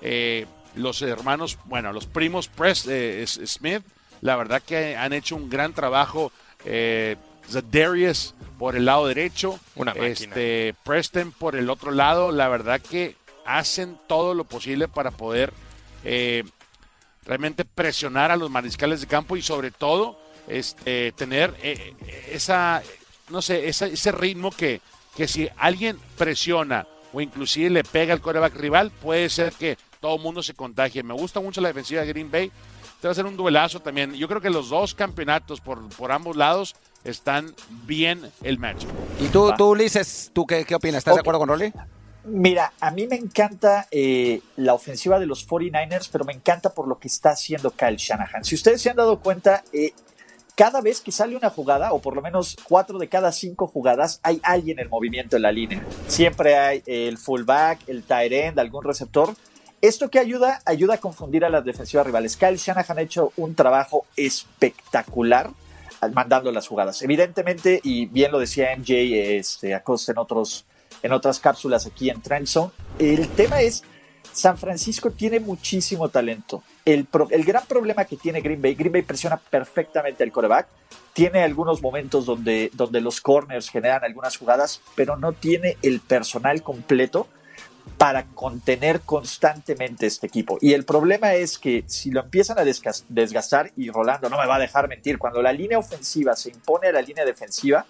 Eh, 0.00 0.46
los 0.74 1.02
hermanos, 1.02 1.58
bueno, 1.64 1.92
los 1.92 2.06
primos 2.06 2.48
Press, 2.48 2.86
eh, 2.88 3.24
Smith, 3.26 3.82
la 4.20 4.36
verdad 4.36 4.62
que 4.62 4.96
han 4.96 5.12
hecho 5.12 5.36
un 5.36 5.50
gran 5.50 5.72
trabajo. 5.72 6.32
Eh, 6.64 7.16
Zadarius 7.48 8.34
por 8.58 8.76
el 8.76 8.84
lado 8.84 9.06
derecho, 9.06 9.58
Una 9.74 9.92
máquina. 9.94 10.12
este, 10.12 10.74
Preston 10.84 11.32
por 11.32 11.56
el 11.56 11.70
otro 11.70 11.90
lado, 11.90 12.30
la 12.30 12.48
verdad 12.48 12.80
que 12.80 13.16
hacen 13.46 13.98
todo 14.06 14.34
lo 14.34 14.44
posible 14.44 14.86
para 14.86 15.10
poder 15.10 15.52
eh, 16.04 16.44
realmente 17.24 17.64
presionar 17.64 18.30
a 18.30 18.36
los 18.36 18.50
mariscales 18.50 19.00
de 19.00 19.06
campo 19.06 19.36
y 19.36 19.42
sobre 19.42 19.70
todo 19.70 20.18
este, 20.46 21.12
tener 21.12 21.54
eh, 21.62 21.94
esa, 22.30 22.82
no 23.30 23.42
sé, 23.42 23.68
ese 23.68 24.12
ritmo 24.12 24.50
que, 24.50 24.80
que 25.16 25.28
si 25.28 25.48
alguien 25.56 25.98
presiona 26.16 26.86
o 27.12 27.20
inclusive 27.20 27.70
le 27.70 27.84
pega 27.84 28.12
al 28.12 28.20
coreback 28.20 28.54
rival, 28.56 28.90
puede 28.90 29.28
ser 29.28 29.52
que 29.52 29.76
todo 30.00 30.16
el 30.16 30.22
mundo 30.22 30.42
se 30.42 30.54
contagie. 30.54 31.02
Me 31.02 31.14
gusta 31.14 31.40
mucho 31.40 31.60
la 31.60 31.68
defensiva 31.68 32.02
de 32.02 32.08
Green 32.08 32.30
Bay. 32.30 32.50
Este 32.94 33.08
va 33.08 33.12
a 33.12 33.14
ser 33.14 33.26
un 33.26 33.36
duelazo 33.36 33.80
también. 33.80 34.14
Yo 34.14 34.28
creo 34.28 34.40
que 34.40 34.50
los 34.50 34.68
dos 34.68 34.94
campeonatos 34.94 35.60
por, 35.60 35.88
por 35.90 36.12
ambos 36.12 36.36
lados 36.36 36.74
están 37.04 37.54
bien 37.86 38.30
el 38.42 38.58
match. 38.58 38.84
Y 39.18 39.28
tú, 39.28 39.52
tú 39.56 39.70
Ulises, 39.70 40.30
¿tú 40.34 40.46
qué, 40.46 40.64
qué 40.64 40.74
opinas? 40.74 40.98
¿Estás 40.98 41.14
de 41.14 41.20
acuerdo 41.20 41.40
con 41.40 41.48
Rolly? 41.48 41.72
Mira, 42.24 42.74
a 42.80 42.90
mí 42.90 43.06
me 43.06 43.16
encanta 43.16 43.88
eh, 43.90 44.42
la 44.56 44.74
ofensiva 44.74 45.18
de 45.18 45.24
los 45.24 45.48
49ers, 45.48 46.10
pero 46.12 46.24
me 46.26 46.34
encanta 46.34 46.74
por 46.74 46.86
lo 46.86 46.98
que 46.98 47.08
está 47.08 47.30
haciendo 47.30 47.70
Kyle 47.70 47.96
Shanahan. 47.96 48.44
Si 48.44 48.54
ustedes 48.54 48.82
se 48.82 48.90
han 48.90 48.96
dado 48.96 49.20
cuenta, 49.20 49.64
eh, 49.72 49.94
cada 50.60 50.82
vez 50.82 51.00
que 51.00 51.10
sale 51.10 51.36
una 51.36 51.48
jugada, 51.48 51.94
o 51.94 52.02
por 52.02 52.14
lo 52.14 52.20
menos 52.20 52.54
cuatro 52.64 52.98
de 52.98 53.08
cada 53.08 53.32
cinco 53.32 53.66
jugadas, 53.66 54.20
hay 54.22 54.42
alguien 54.42 54.78
en 54.78 54.90
movimiento 54.90 55.36
en 55.36 55.42
la 55.42 55.52
línea. 55.52 55.82
Siempre 56.06 56.54
hay 56.58 56.82
el 56.84 57.16
fullback, 57.16 57.88
el 57.88 58.02
tight 58.02 58.30
end, 58.30 58.60
algún 58.60 58.84
receptor. 58.84 59.34
¿Esto 59.80 60.10
que 60.10 60.18
ayuda? 60.18 60.60
Ayuda 60.66 60.96
a 60.96 60.98
confundir 60.98 61.46
a 61.46 61.48
las 61.48 61.64
defensivas 61.64 62.04
rivales. 62.04 62.36
Kyle 62.36 62.58
Shanahan 62.58 62.98
ha 62.98 63.00
hecho 63.00 63.32
un 63.38 63.54
trabajo 63.54 64.04
espectacular 64.18 65.48
mandando 66.12 66.52
las 66.52 66.68
jugadas. 66.68 67.00
Evidentemente, 67.00 67.80
y 67.82 68.04
bien 68.04 68.30
lo 68.30 68.38
decía 68.38 68.76
MJ 68.76 69.38
este, 69.38 69.74
Acosta 69.74 70.12
en, 70.12 70.18
otros, 70.18 70.66
en 71.02 71.12
otras 71.12 71.40
cápsulas 71.40 71.86
aquí 71.86 72.10
en 72.10 72.20
Trend 72.20 72.46
Zone, 72.46 72.70
el 72.98 73.28
tema 73.28 73.62
es, 73.62 73.82
San 74.30 74.58
Francisco 74.58 75.10
tiene 75.10 75.40
muchísimo 75.40 76.10
talento. 76.10 76.62
El, 76.84 77.06
gran 77.44 77.66
problema 77.66 78.04
que 78.04 78.16
tiene 78.16 78.40
Green 78.40 78.60
Bay, 78.60 78.74
Green 78.74 78.92
Bay 78.92 79.02
presiona 79.02 79.36
perfectamente 79.36 80.24
al 80.24 80.32
coreback, 80.32 80.66
tiene 81.12 81.42
algunos 81.42 81.82
momentos 81.82 82.26
donde, 82.26 82.70
donde 82.72 83.00
los 83.00 83.20
corners 83.20 83.68
generan 83.68 84.02
algunas 84.04 84.36
jugadas, 84.36 84.80
pero 84.94 85.16
no 85.16 85.32
tiene 85.32 85.76
el 85.82 86.00
personal 86.00 86.62
completo 86.62 87.28
para 87.98 88.24
contener 88.26 89.00
constantemente 89.00 90.06
este 90.06 90.26
equipo. 90.26 90.58
Y 90.60 90.72
el 90.72 90.84
problema 90.84 91.34
es 91.34 91.58
que 91.58 91.84
si 91.86 92.10
lo 92.10 92.20
empiezan 92.20 92.58
a 92.58 92.64
desgastar, 92.64 93.72
y 93.76 93.90
Rolando 93.90 94.30
no 94.30 94.38
me 94.38 94.46
va 94.46 94.56
a 94.56 94.60
dejar 94.60 94.88
mentir, 94.88 95.18
cuando 95.18 95.42
la 95.42 95.52
línea 95.52 95.78
ofensiva 95.78 96.34
se 96.34 96.50
impone 96.50 96.88
a 96.88 96.92
la 96.92 97.02
línea 97.02 97.24
defensiva, 97.24 97.84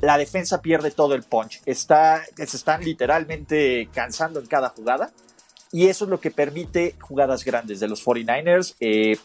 la 0.00 0.18
defensa 0.18 0.60
pierde 0.60 0.90
todo 0.90 1.14
el 1.14 1.22
punch. 1.22 1.62
Está, 1.64 2.22
se 2.36 2.44
están 2.44 2.84
literalmente 2.84 3.88
cansando 3.94 4.40
en 4.40 4.46
cada 4.46 4.68
jugada. 4.68 5.10
Y 5.72 5.88
eso 5.88 6.04
es 6.04 6.10
lo 6.10 6.20
que 6.20 6.30
permite 6.30 6.94
jugadas 7.00 7.44
grandes 7.44 7.80
de 7.80 7.88
los 7.88 8.04
49ers. 8.04 8.74
Eh, 8.80 9.18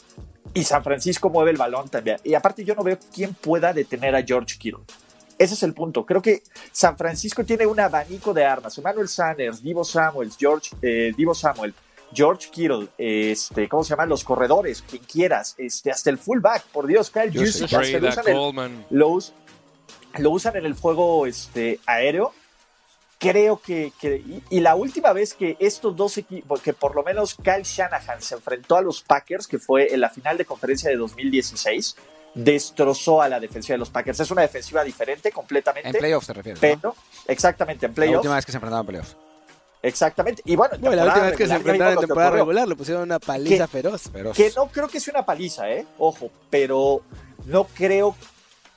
y 0.53 0.63
San 0.63 0.83
Francisco 0.83 1.29
mueve 1.29 1.51
el 1.51 1.57
balón 1.57 1.89
también. 1.89 2.17
Y 2.23 2.33
aparte 2.33 2.63
yo 2.65 2.75
no 2.75 2.83
veo 2.83 2.97
quién 3.13 3.33
pueda 3.33 3.73
detener 3.73 4.15
a 4.15 4.23
George 4.23 4.57
Kittle. 4.57 4.83
Ese 5.37 5.53
es 5.55 5.63
el 5.63 5.73
punto. 5.73 6.05
Creo 6.05 6.21
que 6.21 6.43
San 6.71 6.97
Francisco 6.97 7.43
tiene 7.43 7.65
un 7.65 7.79
abanico 7.79 8.33
de 8.33 8.45
armas. 8.45 8.77
Emmanuel 8.77 9.07
Sanders, 9.07 9.63
Divo 9.63 9.83
Samuels, 9.83 10.37
George, 10.37 10.69
eh, 10.81 11.13
Divo 11.17 11.33
Samuel, 11.33 11.73
George 12.13 12.49
Kittle, 12.51 12.89
este, 12.97 13.67
¿cómo 13.69 13.83
se 13.83 13.91
llaman? 13.91 14.09
Los 14.09 14.23
corredores, 14.23 14.83
quien 14.87 15.03
quieras, 15.03 15.55
este, 15.57 15.91
hasta 15.91 16.09
el 16.09 16.17
fullback, 16.17 16.65
por 16.65 16.85
Dios, 16.85 17.09
Kyle 17.09 17.31
Juszczyk, 17.31 17.71
lo 18.89 20.29
usan, 20.29 20.55
en 20.57 20.65
el 20.65 20.73
juego 20.73 21.25
este, 21.25 21.79
aéreo. 21.85 22.33
Creo 23.21 23.61
que, 23.61 23.93
que 24.01 24.15
y, 24.15 24.43
y, 24.49 24.59
la 24.61 24.73
última 24.73 25.13
vez 25.13 25.35
que 25.35 25.55
estos 25.59 25.95
dos 25.95 26.17
equipos, 26.17 26.59
que 26.59 26.73
por 26.73 26.95
lo 26.95 27.03
menos 27.03 27.35
Kyle 27.35 27.61
Shanahan 27.61 28.19
se 28.19 28.33
enfrentó 28.33 28.77
a 28.77 28.81
los 28.81 29.03
Packers, 29.03 29.45
que 29.45 29.59
fue 29.59 29.93
en 29.93 30.01
la 30.01 30.09
final 30.09 30.39
de 30.39 30.45
conferencia 30.45 30.89
de 30.89 30.97
2016, 30.97 31.95
destrozó 32.33 33.21
a 33.21 33.29
la 33.29 33.39
defensiva 33.39 33.75
de 33.75 33.77
los 33.77 33.91
Packers. 33.91 34.19
Es 34.21 34.31
una 34.31 34.41
defensiva 34.41 34.83
diferente 34.83 35.31
completamente. 35.31 35.89
En 35.89 35.95
playoffs 35.95 36.25
te 36.25 36.33
refieres. 36.33 36.59
Pero, 36.59 36.79
¿no? 36.83 36.95
exactamente, 37.27 37.85
en 37.85 37.93
playoffs. 37.93 38.13
La 38.13 38.19
última 38.19 38.35
vez 38.35 38.45
que 38.45 38.51
se 38.51 38.57
enfrentaron 38.57 38.85
en 38.85 38.87
playoffs. 38.87 39.17
Exactamente. 39.83 40.41
Y 40.45 40.55
bueno, 40.55 40.75
bueno 40.79 40.95
la 40.95 41.05
última 41.05 41.25
vez 41.27 41.37
que 41.37 41.47
se 41.47 41.53
enfrentaron 41.53 41.93
en 41.93 41.99
temporada 41.99 42.31
regular 42.31 42.67
le 42.67 42.75
pusieron 42.75 43.03
una 43.03 43.19
paliza 43.19 43.67
que, 43.67 43.71
feroz. 43.71 44.01
feroz. 44.11 44.35
Que 44.37 44.51
no 44.55 44.67
creo 44.67 44.87
que 44.87 44.99
sea 44.99 45.13
una 45.13 45.25
paliza, 45.25 45.69
¿eh? 45.69 45.85
Ojo, 45.97 46.31
pero 46.49 47.01
no 47.45 47.65
creo 47.65 48.15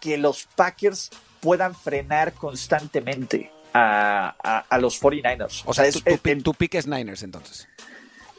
que 0.01 0.17
los 0.17 0.45
Packers 0.57 1.11
puedan 1.41 1.75
frenar 1.75 2.33
constantemente 2.33 3.51
a, 3.75 4.37
a, 4.43 4.59
a 4.61 4.79
los 4.79 5.03
49ers. 5.03 5.63
O 5.67 5.75
sea, 5.75 5.85
es, 5.85 6.03
tu, 6.03 6.17
tu, 6.17 6.43
tu 6.43 6.55
pick 6.55 6.77
es 6.77 6.87
Niners 6.87 7.23
entonces. 7.23 7.69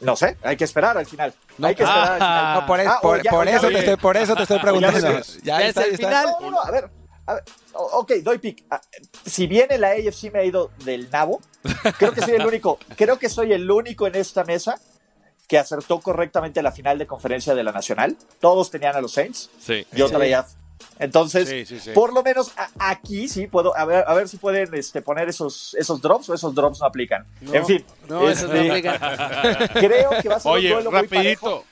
No 0.00 0.16
sé, 0.16 0.36
hay 0.42 0.56
que 0.56 0.64
esperar 0.64 0.98
al 0.98 1.06
final. 1.06 1.32
No, 1.58 1.68
hay 1.68 1.74
que 1.74 1.82
esperar 1.82 2.08
ah, 2.08 2.12
al 2.12 2.18
final. 2.18 2.54
No, 2.54 2.66
por, 2.66 2.80
ah, 2.80 2.98
por, 3.00 3.22
ya, 3.22 3.30
por, 3.30 3.48
eso 3.48 3.68
te 3.68 3.78
estoy, 3.78 3.96
por, 3.96 4.16
eso 4.16 4.34
te 4.34 4.42
estoy, 4.42 4.58
preguntando. 4.62 5.00
ya, 5.00 5.22
ya, 5.42 5.60
ya 5.60 5.68
está, 5.68 5.84
el 5.84 5.96
final. 5.96 6.26
No, 6.40 6.50
no, 6.50 6.60
a 6.60 6.70
ver. 6.70 6.90
A 7.28 7.34
ver, 7.34 7.44
ok, 7.72 8.12
doy 8.22 8.38
pick. 8.38 8.64
Si 9.24 9.46
bien 9.46 9.68
la 9.78 9.90
AFC 9.90 10.32
me 10.32 10.40
ha 10.40 10.44
ido 10.44 10.70
del 10.84 11.10
nabo, 11.10 11.40
creo 11.98 12.12
que 12.12 12.20
soy 12.20 12.34
el 12.34 12.46
único, 12.46 12.78
creo 12.96 13.18
que 13.18 13.28
soy 13.28 13.52
el 13.52 13.68
único 13.68 14.06
en 14.06 14.14
esta 14.14 14.44
mesa 14.44 14.80
que 15.48 15.58
acertó 15.58 16.00
correctamente 16.00 16.62
la 16.62 16.70
final 16.70 16.98
de 16.98 17.06
conferencia 17.06 17.54
de 17.54 17.64
la 17.64 17.72
Nacional. 17.72 18.16
Todos 18.40 18.70
tenían 18.70 18.94
a 18.94 19.00
los 19.00 19.12
Saints. 19.12 19.50
Sí. 19.58 19.86
Yo 19.92 20.08
traía 20.08 20.46
entonces, 20.98 21.48
sí, 21.48 21.66
sí, 21.66 21.80
sí. 21.80 21.90
por 21.92 22.12
lo 22.12 22.22
menos 22.22 22.52
a, 22.56 22.90
aquí 22.90 23.28
sí 23.28 23.46
puedo, 23.46 23.76
a 23.76 23.84
ver, 23.84 24.04
a 24.06 24.14
ver 24.14 24.28
si 24.28 24.38
pueden 24.38 24.74
este, 24.74 25.02
poner 25.02 25.28
esos, 25.28 25.74
esos 25.74 26.00
drops 26.00 26.28
o 26.30 26.34
esos 26.34 26.54
drops 26.54 26.80
no 26.80 26.86
aplican. 26.86 27.26
No, 27.40 27.54
en 27.54 27.66
fin. 27.66 27.84
No, 28.08 28.28
este, 28.28 28.46
esos 28.46 28.54
no 28.54 28.72
aplican. 28.72 29.68
Creo 29.74 30.10
que 30.22 30.28
va 30.28 30.36
a 30.36 30.40
ser 30.40 30.52
Oye, 30.52 30.68
un 30.68 30.84
duelo 30.84 30.90
rapidito. 30.90 31.64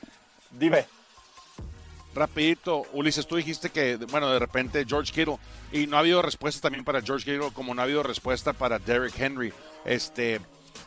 Dime. 0.50 0.86
Rapidito, 2.14 2.84
Ulises, 2.92 3.26
tú 3.26 3.36
dijiste 3.36 3.70
que, 3.70 3.96
bueno, 3.96 4.30
de 4.30 4.38
repente 4.38 4.84
George 4.86 5.12
Kittle, 5.12 5.38
y 5.72 5.88
no 5.88 5.96
ha 5.96 6.00
habido 6.00 6.22
respuesta 6.22 6.61
también 6.61 6.84
para 6.84 7.02
George 7.02 7.24
Kittle, 7.24 7.50
como 7.52 7.74
no 7.74 7.80
ha 7.80 7.84
habido 7.84 8.05
respuesta 8.05 8.52
para 8.52 8.78
Derrick 8.78 9.18
Henry. 9.18 9.52
Este, 9.84 10.40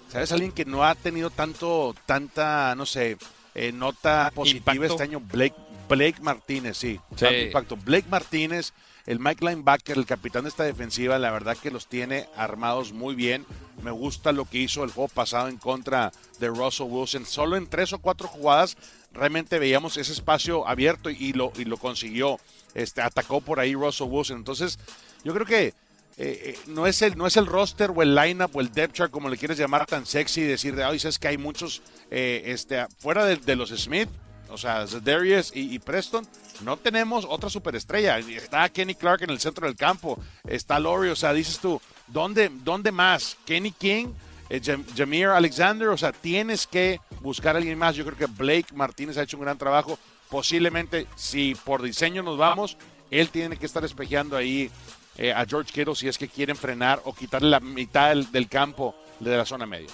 ¿sabes? 0.10 0.32
Alguien 0.32 0.54
que 0.54 0.64
no 0.64 0.86
ha 0.86 0.96
tenido 0.96 1.30
tanto, 1.30 1.94
tanta, 2.06 2.74
no 2.76 2.86
sé, 2.86 3.18
eh, 3.56 3.72
nota 3.72 4.32
positiva 4.34 4.74
Impacto. 4.74 4.94
este 4.94 5.04
año, 5.04 5.20
Blake 5.20 5.56
Blake 5.88 6.22
Martínez, 6.22 6.78
sí. 6.78 7.00
Sí. 7.16 7.26
Impacto. 7.26 7.78
Blake 7.78 8.08
Martínez, 8.10 8.74
el 9.06 9.20
Mike 9.20 9.46
Linebacker, 9.46 9.98
el 9.98 10.06
capitán 10.06 10.44
de 10.44 10.50
esta 10.50 10.64
defensiva, 10.64 11.18
la 11.18 11.32
verdad 11.32 11.58
que 11.58 11.72
los 11.72 11.88
tiene 11.88 12.28
armados 12.36 12.92
muy 12.92 13.16
bien. 13.16 13.46
Me 13.84 13.92
gusta 13.92 14.32
lo 14.32 14.46
que 14.46 14.58
hizo 14.60 14.84
el 14.84 14.92
juego 14.92 15.08
pasado 15.08 15.48
en 15.48 15.58
contra 15.58 16.12
de 16.40 16.48
Russell 16.48 16.88
Wilson. 16.90 17.26
Solo 17.26 17.56
en 17.56 17.68
tres 17.68 17.94
o 17.94 18.00
cuatro 18.00 18.28
jugadas 18.28 18.78
realmente 19.14 19.60
veíamos 19.60 19.98
ese 19.98 20.12
espacio 20.12 20.68
abierto 20.68 21.10
y 21.10 21.34
lo, 21.34 21.54
y 21.58 21.66
lo 21.66 21.78
consiguió. 21.78 22.40
Este, 22.74 23.02
atacó 23.02 23.42
por 23.42 23.60
ahí 23.60 23.74
Russell 23.74 24.08
Wilson. 24.10 24.38
Entonces, 24.38 24.78
yo 25.24 25.34
creo 25.34 25.46
que 25.46 25.74
eh, 26.18 26.58
no, 26.68 26.88
es 26.88 27.02
el, 27.02 27.18
no 27.18 27.28
es 27.28 27.38
el 27.38 27.46
roster 27.46 27.92
o 27.96 28.02
el 28.02 28.16
lineup 28.16 28.56
o 28.56 28.62
el 28.62 28.72
depth 28.72 28.94
chart, 28.96 29.12
como 29.12 29.30
le 29.30 29.38
quieres 29.38 29.58
llamar, 29.58 29.86
tan 29.86 30.06
sexy 30.06 30.42
y 30.42 30.46
decir 30.46 30.76
de, 30.76 30.84
ay, 30.84 31.00
sabes 31.00 31.20
que 31.20 31.28
hay 31.28 31.38
muchos 31.38 31.82
eh, 32.10 32.42
este, 32.46 32.88
fuera 32.98 33.24
de, 33.24 33.38
de 33.38 33.56
los 33.56 33.70
Smith 33.70 34.10
o 34.50 34.58
sea, 34.58 34.86
Darius 34.86 35.52
y, 35.54 35.74
y, 35.74 35.80
Preston, 35.80 36.26
no 36.62 36.78
tenemos 36.78 37.26
otra 37.28 37.50
superestrella. 37.50 38.18
Está 38.20 38.70
Kenny 38.70 38.96
Clark 38.96 39.24
en 39.24 39.30
el 39.30 39.40
centro 39.40 39.68
del 39.68 39.76
campo, 39.76 40.20
está 40.48 40.80
Laurie, 40.80 41.12
o 41.12 41.16
sea, 41.16 41.34
dices 41.34 41.60
tú, 41.60 41.82
¿dónde, 42.08 42.50
dónde 42.64 42.92
más? 42.92 43.38
Kenny 43.46 43.72
King, 43.72 44.08
eh, 44.50 44.62
Jameer 44.96 45.30
Alexander, 45.30 45.90
o 45.90 45.98
sea, 45.98 46.12
tienes 46.12 46.66
que 46.68 47.00
buscar 47.22 47.56
a 47.56 47.60
alguien 47.60 47.78
más. 47.78 47.96
Yo 47.96 48.06
creo 48.06 48.18
que 48.18 48.26
Blake 48.28 48.74
Martínez 48.74 49.18
ha 49.18 49.24
hecho 49.24 49.38
un 49.38 49.44
gran 49.44 49.58
trabajo. 49.58 50.00
Posiblemente, 50.30 51.08
si 51.16 51.56
por 51.56 51.82
diseño 51.82 52.24
nos 52.24 52.38
vamos, 52.38 52.78
él 53.12 53.30
tiene 53.30 53.58
que 53.58 53.66
estar 53.66 53.84
espejeando 53.86 54.36
ahí 54.36 54.70
eh, 55.18 55.34
a 55.34 55.46
George 55.46 55.72
Kittle 55.72 55.96
si 55.96 56.08
es 56.08 56.18
que 56.18 56.28
quieren 56.28 56.56
frenar 56.56 57.02
o 57.06 57.14
quitarle 57.14 57.50
la 57.50 57.60
mitad 57.60 58.10
del, 58.10 58.32
del 58.32 58.48
campo 58.50 58.94
de 59.20 59.38
la 59.38 59.46
zona 59.46 59.66
media. 59.66 59.90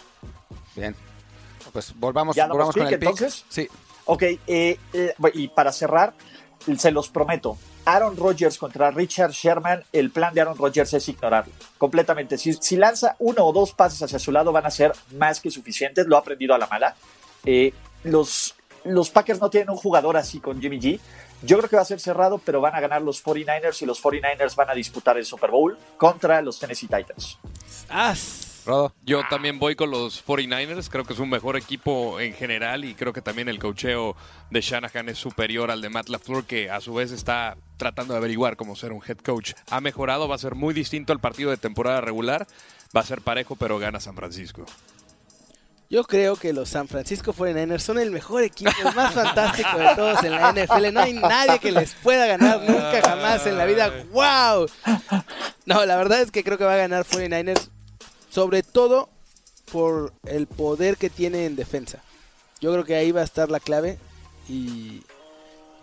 Bien. 0.76 0.96
Pues 1.72 1.94
volvamos, 1.96 2.36
¿Ya 2.36 2.48
volvamos 2.48 2.76
pick, 2.76 2.84
con 2.84 2.94
el 2.94 3.00
pick. 3.00 3.10
entonces? 3.10 3.46
Sí. 3.50 3.68
Ok, 4.06 4.24
eh, 4.24 4.40
eh, 4.48 5.14
y 5.34 5.48
para 5.50 5.72
cerrar, 5.72 6.14
se 6.78 6.92
los 6.92 7.10
prometo, 7.10 7.58
Aaron 7.86 8.16
Rodgers 8.16 8.58
contra 8.58 8.92
Richard 8.92 9.32
Sherman, 9.32 9.84
el 9.92 10.10
plan 10.12 10.34
de 10.34 10.42
Aaron 10.42 10.58
Rodgers 10.58 10.94
es 10.94 11.08
ignorarlo 11.10 11.54
completamente. 11.78 12.38
Si, 12.38 12.54
si, 12.54 12.78
lanza 12.78 13.16
uno 13.20 13.46
o 13.46 13.52
dos 13.54 13.74
pases 13.74 14.02
hacia 14.02 14.20
su 14.20 14.32
lado 14.32 14.52
van 14.52 14.66
a 14.66 14.72
ser 14.72 14.94
más 15.18 15.42
que 15.42 15.52
suficientes, 15.52 16.08
lo 16.08 16.16
ha 16.16 16.20
aprendido 16.20 16.56
a 16.56 16.58
la 16.58 16.68
mala. 16.68 16.96
Eh, 17.46 17.74
los, 18.04 18.56
los 18.86 19.10
Packers 19.10 19.42
no 19.42 19.50
tienen 19.50 19.70
un 19.70 19.78
jugador 19.78 20.16
así 20.18 20.40
con 20.40 20.62
Jimmy 20.62 20.80
G. 20.80 21.00
Yo 21.42 21.58
creo 21.58 21.70
que 21.70 21.76
va 21.76 21.82
a 21.82 21.86
ser 21.86 22.00
cerrado, 22.00 22.38
pero 22.38 22.62
van 22.62 22.74
a 22.74 22.80
ganar 22.80 23.02
los 23.02 23.22
49ers 23.22 23.82
y 23.82 23.86
los 23.86 24.02
49ers 24.02 24.56
van 24.56 24.70
a 24.70 24.74
disputar 24.74 25.18
el 25.18 25.26
Super 25.26 25.52
Bowl 25.52 25.78
contra 25.98 26.42
los 26.42 26.58
Tennessee 26.58 26.88
Titans. 26.88 27.38
Ah, 27.90 28.16
Rodo. 28.66 28.94
Yo 29.04 29.22
también 29.30 29.60
voy 29.60 29.76
con 29.76 29.92
los 29.92 30.26
49ers, 30.26 30.90
creo 30.90 31.06
que 31.06 31.14
es 31.14 31.20
un 31.20 31.30
mejor 31.30 31.58
equipo 31.58 32.20
en 32.20 32.34
general 32.34 32.86
y 32.86 32.96
creo 32.96 33.14
que 33.14 33.22
también 33.22 33.50
el 33.50 33.60
cocheo 33.60 34.16
de 34.50 34.62
Shanahan 34.62 35.10
es 35.10 35.18
superior 35.18 35.72
al 35.72 35.82
de 35.82 35.90
Matt 35.90 36.10
LaFleur 36.10 36.46
que 36.46 36.70
a 36.70 36.82
su 36.82 36.94
vez 36.94 37.12
está 37.12 37.58
tratando 37.78 38.14
de 38.14 38.20
averiguar 38.20 38.56
cómo 38.56 38.76
ser 38.76 38.94
un 38.94 39.02
head 39.06 39.18
coach. 39.18 39.54
Ha 39.70 39.82
mejorado, 39.82 40.28
va 40.28 40.36
a 40.36 40.40
ser 40.40 40.56
muy 40.56 40.74
distinto 40.74 41.14
al 41.14 41.20
partido 41.20 41.52
de 41.52 41.58
temporada 41.58 42.02
regular, 42.02 42.48
va 42.96 43.02
a 43.02 43.06
ser 43.06 43.22
parejo 43.22 43.56
pero 43.56 43.80
gana 43.80 44.00
San 44.00 44.16
Francisco. 44.16 44.66
Yo 45.90 46.04
creo 46.06 46.36
que 46.36 46.54
los 46.54 46.70
San 46.70 46.88
Francisco 46.88 47.34
49ers 47.34 47.78
son 47.78 48.00
el 48.00 48.10
mejor 48.10 48.42
equipo, 48.42 48.72
el 48.84 48.96
más 48.96 49.14
fantástico 49.14 49.78
de 49.78 49.94
todos 49.96 50.24
en 50.24 50.32
la 50.32 50.52
NFL. 50.52 50.92
No 50.92 51.02
hay 51.02 51.14
nadie 51.14 51.60
que 51.60 51.72
les 51.72 51.94
pueda 51.94 52.26
ganar 52.26 52.62
nunca 52.68 53.00
jamás 53.04 53.46
en 53.46 53.60
la 53.60 53.66
vida. 53.66 53.94
¡Wow! 54.12 54.68
No, 55.66 55.86
la 55.86 55.96
verdad 55.96 56.22
es 56.22 56.32
que 56.32 56.44
creo 56.44 56.58
que 56.58 56.64
va 56.64 56.74
a 56.74 56.78
ganar 56.78 57.06
49ers 57.06 57.70
sobre 58.34 58.64
todo 58.64 59.10
por 59.72 60.12
el 60.26 60.48
poder 60.48 60.98
que 60.98 61.12
tiene 61.12 61.46
en 61.46 61.56
defensa. 61.56 62.02
Yo 62.60 62.72
creo 62.72 62.84
que 62.84 62.96
ahí 62.96 63.12
va 63.12 63.22
a 63.22 63.26
estar 63.26 63.52
la 63.52 63.60
clave 63.60 64.00
y 64.50 65.02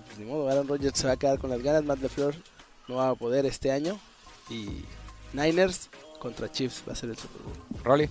pues 0.06 0.18
ni 0.18 0.24
modo, 0.24 0.48
Aaron 0.48 0.66
Rodgers 0.66 0.98
se 0.98 1.06
va 1.06 1.12
a 1.12 1.16
quedar 1.16 1.38
con 1.38 1.50
las 1.50 1.62
ganas, 1.62 1.84
Matt 1.84 2.00
LeFleur 2.00 2.34
no 2.88 2.96
va 2.96 3.10
a 3.10 3.14
poder 3.14 3.46
este 3.46 3.70
año 3.70 4.00
y 4.48 4.84
Niners 5.32 5.90
contra 6.18 6.50
Chiefs 6.50 6.82
va 6.88 6.92
a 6.92 6.96
ser 6.96 7.10
el 7.10 7.16
Super 7.16 7.40
Bowl. 7.40 7.54
Rolly. 7.84 8.08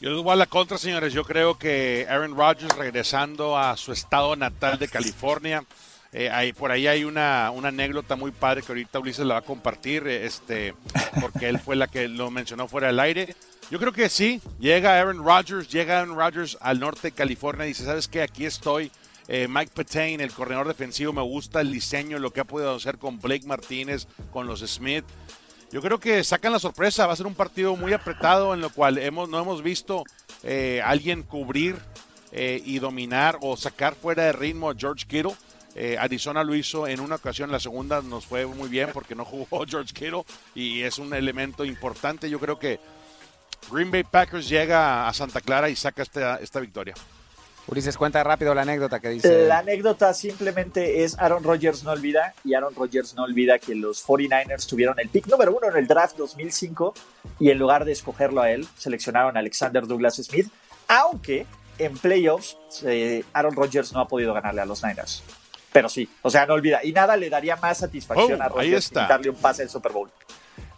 Yo 0.00 0.10
les 0.10 0.22
voy 0.22 0.32
a 0.32 0.36
la 0.36 0.46
contra, 0.46 0.76
señores. 0.76 1.14
Yo 1.14 1.24
creo 1.24 1.58
que 1.58 2.06
Aaron 2.08 2.36
Rodgers 2.36 2.76
regresando 2.76 3.56
a 3.56 3.76
su 3.76 3.92
estado 3.92 4.36
natal 4.36 4.78
de 4.78 4.88
California. 4.88 5.64
Eh, 6.12 6.54
por 6.56 6.70
ahí 6.70 6.86
hay 6.86 7.04
una, 7.04 7.50
una 7.50 7.68
anécdota 7.68 8.16
muy 8.16 8.30
padre 8.30 8.62
que 8.62 8.72
ahorita 8.72 8.98
Ulises 8.98 9.26
la 9.26 9.34
va 9.34 9.40
a 9.40 9.44
compartir, 9.44 10.06
eh, 10.06 10.24
este, 10.26 10.74
porque 11.20 11.48
él 11.48 11.58
fue 11.58 11.76
la 11.76 11.86
que 11.86 12.08
lo 12.08 12.30
mencionó 12.30 12.68
fuera 12.68 12.86
del 12.86 13.00
aire. 13.00 13.34
Yo 13.70 13.78
creo 13.78 13.92
que 13.92 14.08
sí, 14.08 14.40
llega 14.58 14.98
Aaron 14.98 15.24
Rodgers, 15.24 15.68
llega 15.68 16.00
Aaron 16.00 16.16
Rodgers 16.16 16.56
al 16.60 16.80
norte 16.80 17.08
de 17.08 17.12
California 17.12 17.66
y 17.66 17.68
dice, 17.68 17.84
¿sabes 17.84 18.08
qué? 18.08 18.22
Aquí 18.22 18.46
estoy. 18.46 18.90
Eh, 19.30 19.46
Mike 19.46 19.72
Petain, 19.74 20.22
el 20.22 20.32
corredor 20.32 20.66
defensivo, 20.66 21.12
me 21.12 21.20
gusta 21.20 21.60
el 21.60 21.70
diseño, 21.70 22.18
lo 22.18 22.32
que 22.32 22.40
ha 22.40 22.44
podido 22.44 22.74
hacer 22.74 22.96
con 22.96 23.20
Blake 23.20 23.46
Martínez, 23.46 24.06
con 24.32 24.46
los 24.46 24.60
Smith. 24.60 25.04
Yo 25.70 25.82
creo 25.82 26.00
que 26.00 26.24
sacan 26.24 26.52
la 26.52 26.58
sorpresa, 26.58 27.06
va 27.06 27.12
a 27.12 27.16
ser 27.16 27.26
un 27.26 27.34
partido 27.34 27.76
muy 27.76 27.92
apretado 27.92 28.54
en 28.54 28.62
lo 28.62 28.70
cual 28.70 28.96
hemos, 28.96 29.28
no 29.28 29.38
hemos 29.38 29.62
visto 29.62 30.02
eh, 30.42 30.80
alguien 30.82 31.22
cubrir 31.22 31.76
eh, 32.32 32.62
y 32.64 32.78
dominar 32.78 33.38
o 33.42 33.54
sacar 33.58 33.94
fuera 33.94 34.24
de 34.24 34.32
ritmo 34.32 34.70
a 34.70 34.74
George 34.74 35.04
Kittle. 35.06 35.34
Eh, 35.74 35.96
Arizona 35.98 36.42
lo 36.42 36.54
hizo 36.54 36.86
en 36.86 37.00
una 37.00 37.16
ocasión, 37.16 37.52
la 37.52 37.60
segunda 37.60 38.02
nos 38.02 38.26
fue 38.26 38.46
muy 38.46 38.68
bien 38.68 38.90
porque 38.92 39.14
no 39.14 39.24
jugó 39.24 39.64
George 39.68 39.92
Kittle 39.92 40.24
y 40.54 40.82
es 40.82 40.98
un 40.98 41.14
elemento 41.14 41.64
importante. 41.64 42.28
Yo 42.28 42.40
creo 42.40 42.58
que 42.58 42.80
Green 43.70 43.90
Bay 43.90 44.04
Packers 44.04 44.48
llega 44.48 45.08
a 45.08 45.12
Santa 45.12 45.40
Clara 45.40 45.68
y 45.68 45.76
saca 45.76 46.02
esta, 46.02 46.36
esta 46.36 46.60
victoria. 46.60 46.94
Ulises, 47.68 47.98
cuenta 47.98 48.24
rápido 48.24 48.54
la 48.54 48.62
anécdota 48.62 48.98
que 48.98 49.10
dice. 49.10 49.46
La 49.46 49.58
anécdota 49.58 50.14
simplemente 50.14 51.04
es 51.04 51.18
Aaron 51.18 51.44
Rodgers 51.44 51.84
no 51.84 51.90
olvida 51.90 52.32
y 52.42 52.54
Aaron 52.54 52.74
Rodgers 52.74 53.14
no 53.14 53.24
olvida 53.24 53.58
que 53.58 53.74
los 53.74 54.06
49ers 54.06 54.66
tuvieron 54.66 54.98
el 54.98 55.10
pick 55.10 55.26
número 55.26 55.54
uno 55.54 55.68
en 55.70 55.76
el 55.76 55.86
draft 55.86 56.16
2005 56.16 56.94
y 57.38 57.50
en 57.50 57.58
lugar 57.58 57.84
de 57.84 57.92
escogerlo 57.92 58.40
a 58.40 58.50
él, 58.50 58.66
seleccionaron 58.78 59.36
a 59.36 59.40
Alexander 59.40 59.86
Douglas 59.86 60.16
Smith, 60.16 60.50
aunque 60.88 61.46
en 61.78 61.98
playoffs 61.98 62.56
eh, 62.84 63.22
Aaron 63.34 63.54
Rodgers 63.54 63.92
no 63.92 64.00
ha 64.00 64.08
podido 64.08 64.32
ganarle 64.32 64.62
a 64.62 64.66
los 64.66 64.82
Niners. 64.82 65.22
Pero 65.78 65.88
sí, 65.88 66.08
o 66.22 66.30
sea, 66.30 66.44
no 66.44 66.54
olvida. 66.54 66.80
Y 66.82 66.92
nada 66.92 67.16
le 67.16 67.30
daría 67.30 67.54
más 67.56 67.78
satisfacción 67.78 68.40
Oh, 68.40 68.44
a 68.44 68.48
Rodgers 68.48 68.90
darle 68.92 69.30
un 69.30 69.36
pase 69.36 69.62
al 69.62 69.70
Super 69.70 69.92
Bowl. 69.92 70.10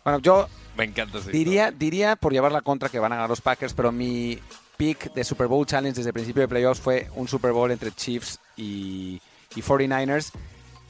Bueno, 0.05 0.19
yo 0.19 0.47
Me 0.77 0.85
encanta 0.85 1.19
diría, 1.33 1.71
diría 1.71 2.17
por 2.17 2.33
llevar 2.33 2.53
la 2.53 2.61
contra 2.61 2.89
que 2.89 2.99
van 2.99 3.13
a 3.13 3.17
ganar 3.17 3.31
los 3.31 3.41
Packers, 3.41 3.73
pero 3.73 3.93
mi 3.93 4.39
pick 4.77 5.13
de 5.15 5.25
Super 5.25 5.47
Bowl 5.47 5.67
Challenge 5.67 5.97
desde 5.97 6.11
el 6.11 6.15
principio 6.15 6.43
de 6.43 6.49
playoffs 6.49 6.81
fue 6.81 7.09
un 7.15 7.29
Super 7.29 7.53
Bowl 7.53 7.71
entre 7.71 7.93
Chiefs 7.93 8.39
y, 8.57 9.21
y 9.55 9.63
49ers. 9.63 10.33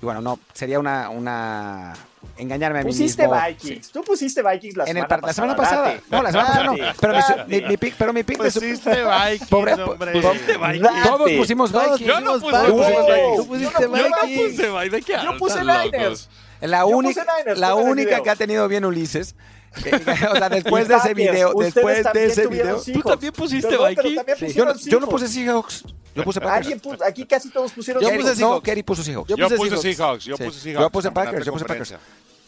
Y 0.03 0.05
bueno, 0.05 0.21
no, 0.23 0.39
sería 0.55 0.79
una, 0.79 1.11
una 1.11 1.93
engañarme 2.39 2.79
a 2.81 2.83
mí 2.83 2.89
Pusiste 2.91 3.23
mismo. 3.29 3.39
Vikings. 3.49 3.91
Tú 3.93 4.03
pusiste 4.03 4.43
Vikings 4.43 4.77
la 4.79 4.85
En 4.85 4.97
el 4.97 5.03
semana 5.03 5.09
par- 5.09 5.19
la 5.21 5.27
pasada. 5.27 5.35
semana 5.35 5.57
pasada. 5.57 5.83
Date. 5.89 6.03
No, 6.11 6.23
la 6.23 6.31
semana 6.31 6.49
pasada 6.49 6.65
no. 6.65 6.75
Pero 7.01 7.13
mi, 7.13 7.19
Date. 7.21 7.45
mi- 7.63 7.69
mi 7.69 7.77
pick, 7.77 7.95
pero 7.99 8.13
mi 8.15 8.23
pick 8.23 8.39
de 8.39 8.45
Pusiste 8.51 8.91
Vikings, 9.05 9.51
Pobre- 9.51 9.75
hombre. 9.75 10.13
pusiste 10.23 10.57
Vikings. 10.57 11.03
Todos 11.05 11.31
pusimos 11.33 11.73
Vikings. 11.73 12.01
Yo 12.01 12.21
no 12.21 12.33
puse 12.41 12.57
Vikings. 12.63 12.87
Vikings. 12.87 13.37
Tú 13.37 13.47
pusiste 13.47 13.83
Yo 13.83 13.89
no- 13.89 13.97
yo 13.97 14.09
no 14.09 14.17
Vikings. 14.27 14.51
puse, 14.53 14.91
¿de 14.91 15.03
qué 15.03 15.13
Yo 15.23 15.37
puse. 15.39 15.61
Niners. 15.65 16.29
La 16.61 16.79
Yo 16.81 16.87
única, 16.89 17.23
puse 17.23 17.33
Niners, 17.39 17.59
la 17.61 17.75
única 17.75 18.23
que 18.23 18.31
ha 18.31 18.37
tenido 18.37 18.69
bien 18.69 18.85
Ulises. 18.87 19.35
que- 19.83 19.91
o 20.33 20.37
sea, 20.37 20.49
después 20.49 20.89
de 20.89 20.97
ese 20.97 21.13
video, 21.15 21.53
después 21.55 22.05
de 22.13 22.25
ese 22.25 22.47
video. 22.47 22.81
¿Tú 22.83 23.03
también 23.03 23.33
pusiste 23.35 23.77
Vikings? 23.77 24.55
Yo 24.55 24.65
no, 24.65 24.73
yo 24.75 25.01
no 25.01 25.07
Seahawks. 25.07 25.11
puse 25.11 25.29
Seahawks. 25.29 25.85
Yo 26.15 26.25
puse 26.25 26.41
Packers. 26.41 26.57
Alguien 26.67 26.81
puso- 26.81 27.05
aquí 27.05 27.25
casi 27.27 27.51
todos 27.51 27.73
pusieron 27.73 28.03
Yo 28.03 28.09
Kerry- 28.09 28.19
puse 28.23 28.31
no, 28.31 28.37
Seahawks. 28.37 28.65
Kerry 28.65 28.83
puso 28.83 29.03
Seahawks. 29.03 29.29
Yo 29.29 29.37
Yo 29.37 29.45
puse 29.47 29.57
puse 29.57 29.71
Seahawks. 29.71 29.97
Seahawks, 29.97 30.25
yo 30.25 30.37
Sí. 30.37 30.45
puse 30.45 30.61
Seahawks. 30.61 30.83
Yo 30.83 30.91
puse 30.91 31.11
Packers, 31.13 31.47
yo 31.47 31.53
puse 31.53 31.65
Packers. 31.65 31.95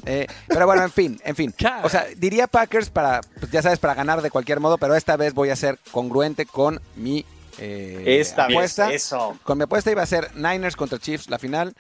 Eh, 0.05 0.27
pero 0.49 0.67
bueno, 0.67 0.83
en 0.83 0.91
fin, 0.91 1.21
en 1.25 1.37
fin. 1.37 1.55
O 1.85 1.89
sea, 1.89 2.07
diría 2.17 2.47
Packers 2.49 2.91
para, 2.91 3.21
pues, 3.39 3.53
ya 3.53 3.63
sabes, 3.63 3.79
para 3.79 3.95
ganar 3.95 4.21
de 4.23 4.31
cualquier 4.31 4.59
modo, 4.61 4.77
pero 4.79 4.97
esta 4.97 5.17
vez 5.17 5.33
voy 5.33 5.51
a 5.51 5.57
ser 5.57 5.79
congruente 5.93 6.45
con 6.47 6.81
mi 6.97 7.25
eh, 7.59 8.19
Esta 8.21 8.47
vez, 8.49 8.57
apuesta. 8.57 8.93
eso. 8.93 9.39
Con 9.45 9.59
mi 9.59 9.65
apuesta 9.65 9.91
iba 9.93 10.03
a 10.03 10.07
ser 10.07 10.35
Niners 10.35 10.75
contra 10.75 10.99
Chiefs 10.99 11.29
la 11.31 11.39
final, 11.39 11.75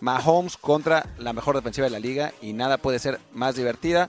Mahomes 0.00 0.56
contra 0.56 1.06
la 1.18 1.32
mejor 1.32 1.54
defensiva 1.56 1.84
de 1.84 1.90
la 1.90 1.98
liga 2.00 2.32
y 2.40 2.54
nada 2.54 2.78
puede 2.78 2.98
ser 2.98 3.20
más 3.32 3.54
divertida. 3.54 4.08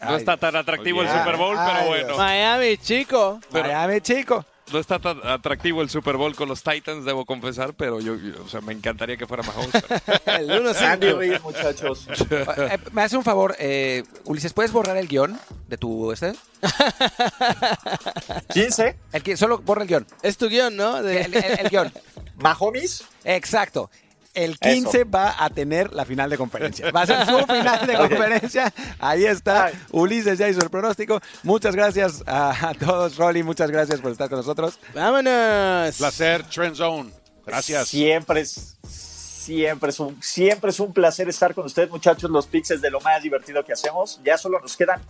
No 0.00 0.10
Ay, 0.10 0.16
está 0.16 0.36
tan 0.36 0.54
atractivo 0.56 1.02
el 1.02 1.08
Super 1.08 1.36
Bowl, 1.36 1.56
ay, 1.58 1.66
pero 1.66 1.94
Dios. 1.94 2.04
bueno. 2.06 2.16
Miami, 2.18 2.76
chico. 2.78 3.40
Pero- 3.50 3.64
Miami, 3.68 4.00
chico. 4.02 4.44
No 4.72 4.80
está 4.80 4.98
tan 4.98 5.20
atractivo 5.24 5.80
el 5.80 5.88
Super 5.88 6.16
Bowl 6.16 6.34
con 6.34 6.48
los 6.48 6.62
Titans, 6.62 7.04
debo 7.04 7.24
confesar, 7.24 7.74
pero 7.74 8.00
yo, 8.00 8.16
yo- 8.16 8.42
o 8.44 8.48
sea, 8.48 8.60
me 8.60 8.72
encantaría 8.72 9.16
que 9.16 9.26
fuera 9.26 9.44
Mahomes. 9.44 9.70
pero- 9.70 10.36
El 10.38 10.60
1 10.60 10.70
Andy 10.80 11.12
Reid, 11.12 11.40
muchachos. 11.42 12.08
Eh, 12.30 12.78
me 12.92 13.02
hace 13.02 13.16
un 13.16 13.22
favor, 13.22 13.54
eh, 13.60 14.02
Ulises, 14.24 14.52
¿puedes 14.52 14.72
borrar 14.72 14.96
el 14.96 15.06
guion 15.06 15.38
de 15.68 15.76
tu 15.78 16.10
este? 16.10 16.32
15. 18.52 18.96
El 19.12 19.22
que, 19.22 19.36
solo 19.36 19.58
borra 19.58 19.82
el 19.82 19.88
guion. 19.88 20.06
Es 20.22 20.36
tu 20.36 20.48
guion, 20.48 20.74
¿no? 20.76 21.02
De- 21.02 21.22
El, 21.22 21.34
el- 21.34 21.58
el 21.60 21.68
guion. 21.68 21.92
Mahomes. 22.36 23.04
Exacto. 23.24 23.90
El 24.36 24.58
15 24.58 25.04
va 25.04 25.34
a 25.42 25.48
tener 25.50 25.92
la 25.92 26.04
final 26.04 26.28
de 26.30 26.36
conferencia. 26.38 26.90
Va 26.92 27.02
a 27.02 27.06
ser 27.06 27.24
su 27.26 27.38
final 27.46 27.86
de 27.86 27.94
conferencia. 27.96 28.72
Ahí 28.98 29.24
está. 29.24 29.64
Ay. 29.66 29.74
Ulises 29.92 30.38
ya 30.38 30.48
hizo 30.48 30.60
el 30.60 30.70
pronóstico. 30.70 31.20
Muchas 31.42 31.74
gracias 31.74 32.22
a, 32.26 32.68
a 32.68 32.74
todos, 32.74 33.16
Rolly. 33.16 33.42
Muchas 33.42 33.70
gracias 33.70 34.00
por 34.00 34.12
estar 34.12 34.28
con 34.28 34.38
nosotros. 34.38 34.78
Vámonos. 34.94 35.96
Placer, 35.96 36.42
Trend 36.44 36.76
Zone. 36.76 37.10
Gracias. 37.46 37.88
Siempre 37.88 38.40
es, 38.42 38.76
siempre 38.86 39.90
es 39.90 40.00
un, 40.00 40.22
siempre 40.22 40.70
es 40.70 40.80
un 40.80 40.92
placer 40.92 41.28
estar 41.28 41.54
con 41.54 41.64
ustedes, 41.66 41.88
muchachos. 41.90 42.30
Los 42.30 42.46
picks 42.46 42.72
es 42.72 42.80
de 42.82 42.90
lo 42.90 43.00
más 43.00 43.22
divertido 43.22 43.64
que 43.64 43.72
hacemos. 43.72 44.20
Ya 44.24 44.36
solo 44.36 44.60
nos 44.60 44.76
quedan 44.76 45.00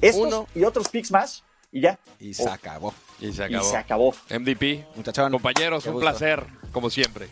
estos 0.00 0.26
Uno. 0.26 0.48
y 0.54 0.64
otros 0.64 0.88
picks 0.88 1.10
más 1.12 1.44
y 1.70 1.82
ya. 1.82 1.98
Y 2.18 2.34
se 2.34 2.42
Oh, 2.44 2.50
acabó. 2.50 2.92
y 3.20 3.32
se 3.32 3.42
y 3.42 3.54
acabó. 3.54 3.70
se 3.70 3.76
acabó. 3.76 4.14
MVP. 4.30 4.86
Muchachón. 4.96 5.30
Compañeros, 5.30 5.84
Qué 5.84 5.90
un 5.90 5.94
gusto. 5.94 6.10
placer, 6.10 6.44
como 6.72 6.90
siempre. 6.90 7.28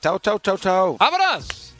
Chao, 0.00 0.18
chao, 0.18 0.38
chao, 0.38 0.56
chao. 0.56 0.96
¡Abras! 1.00 1.74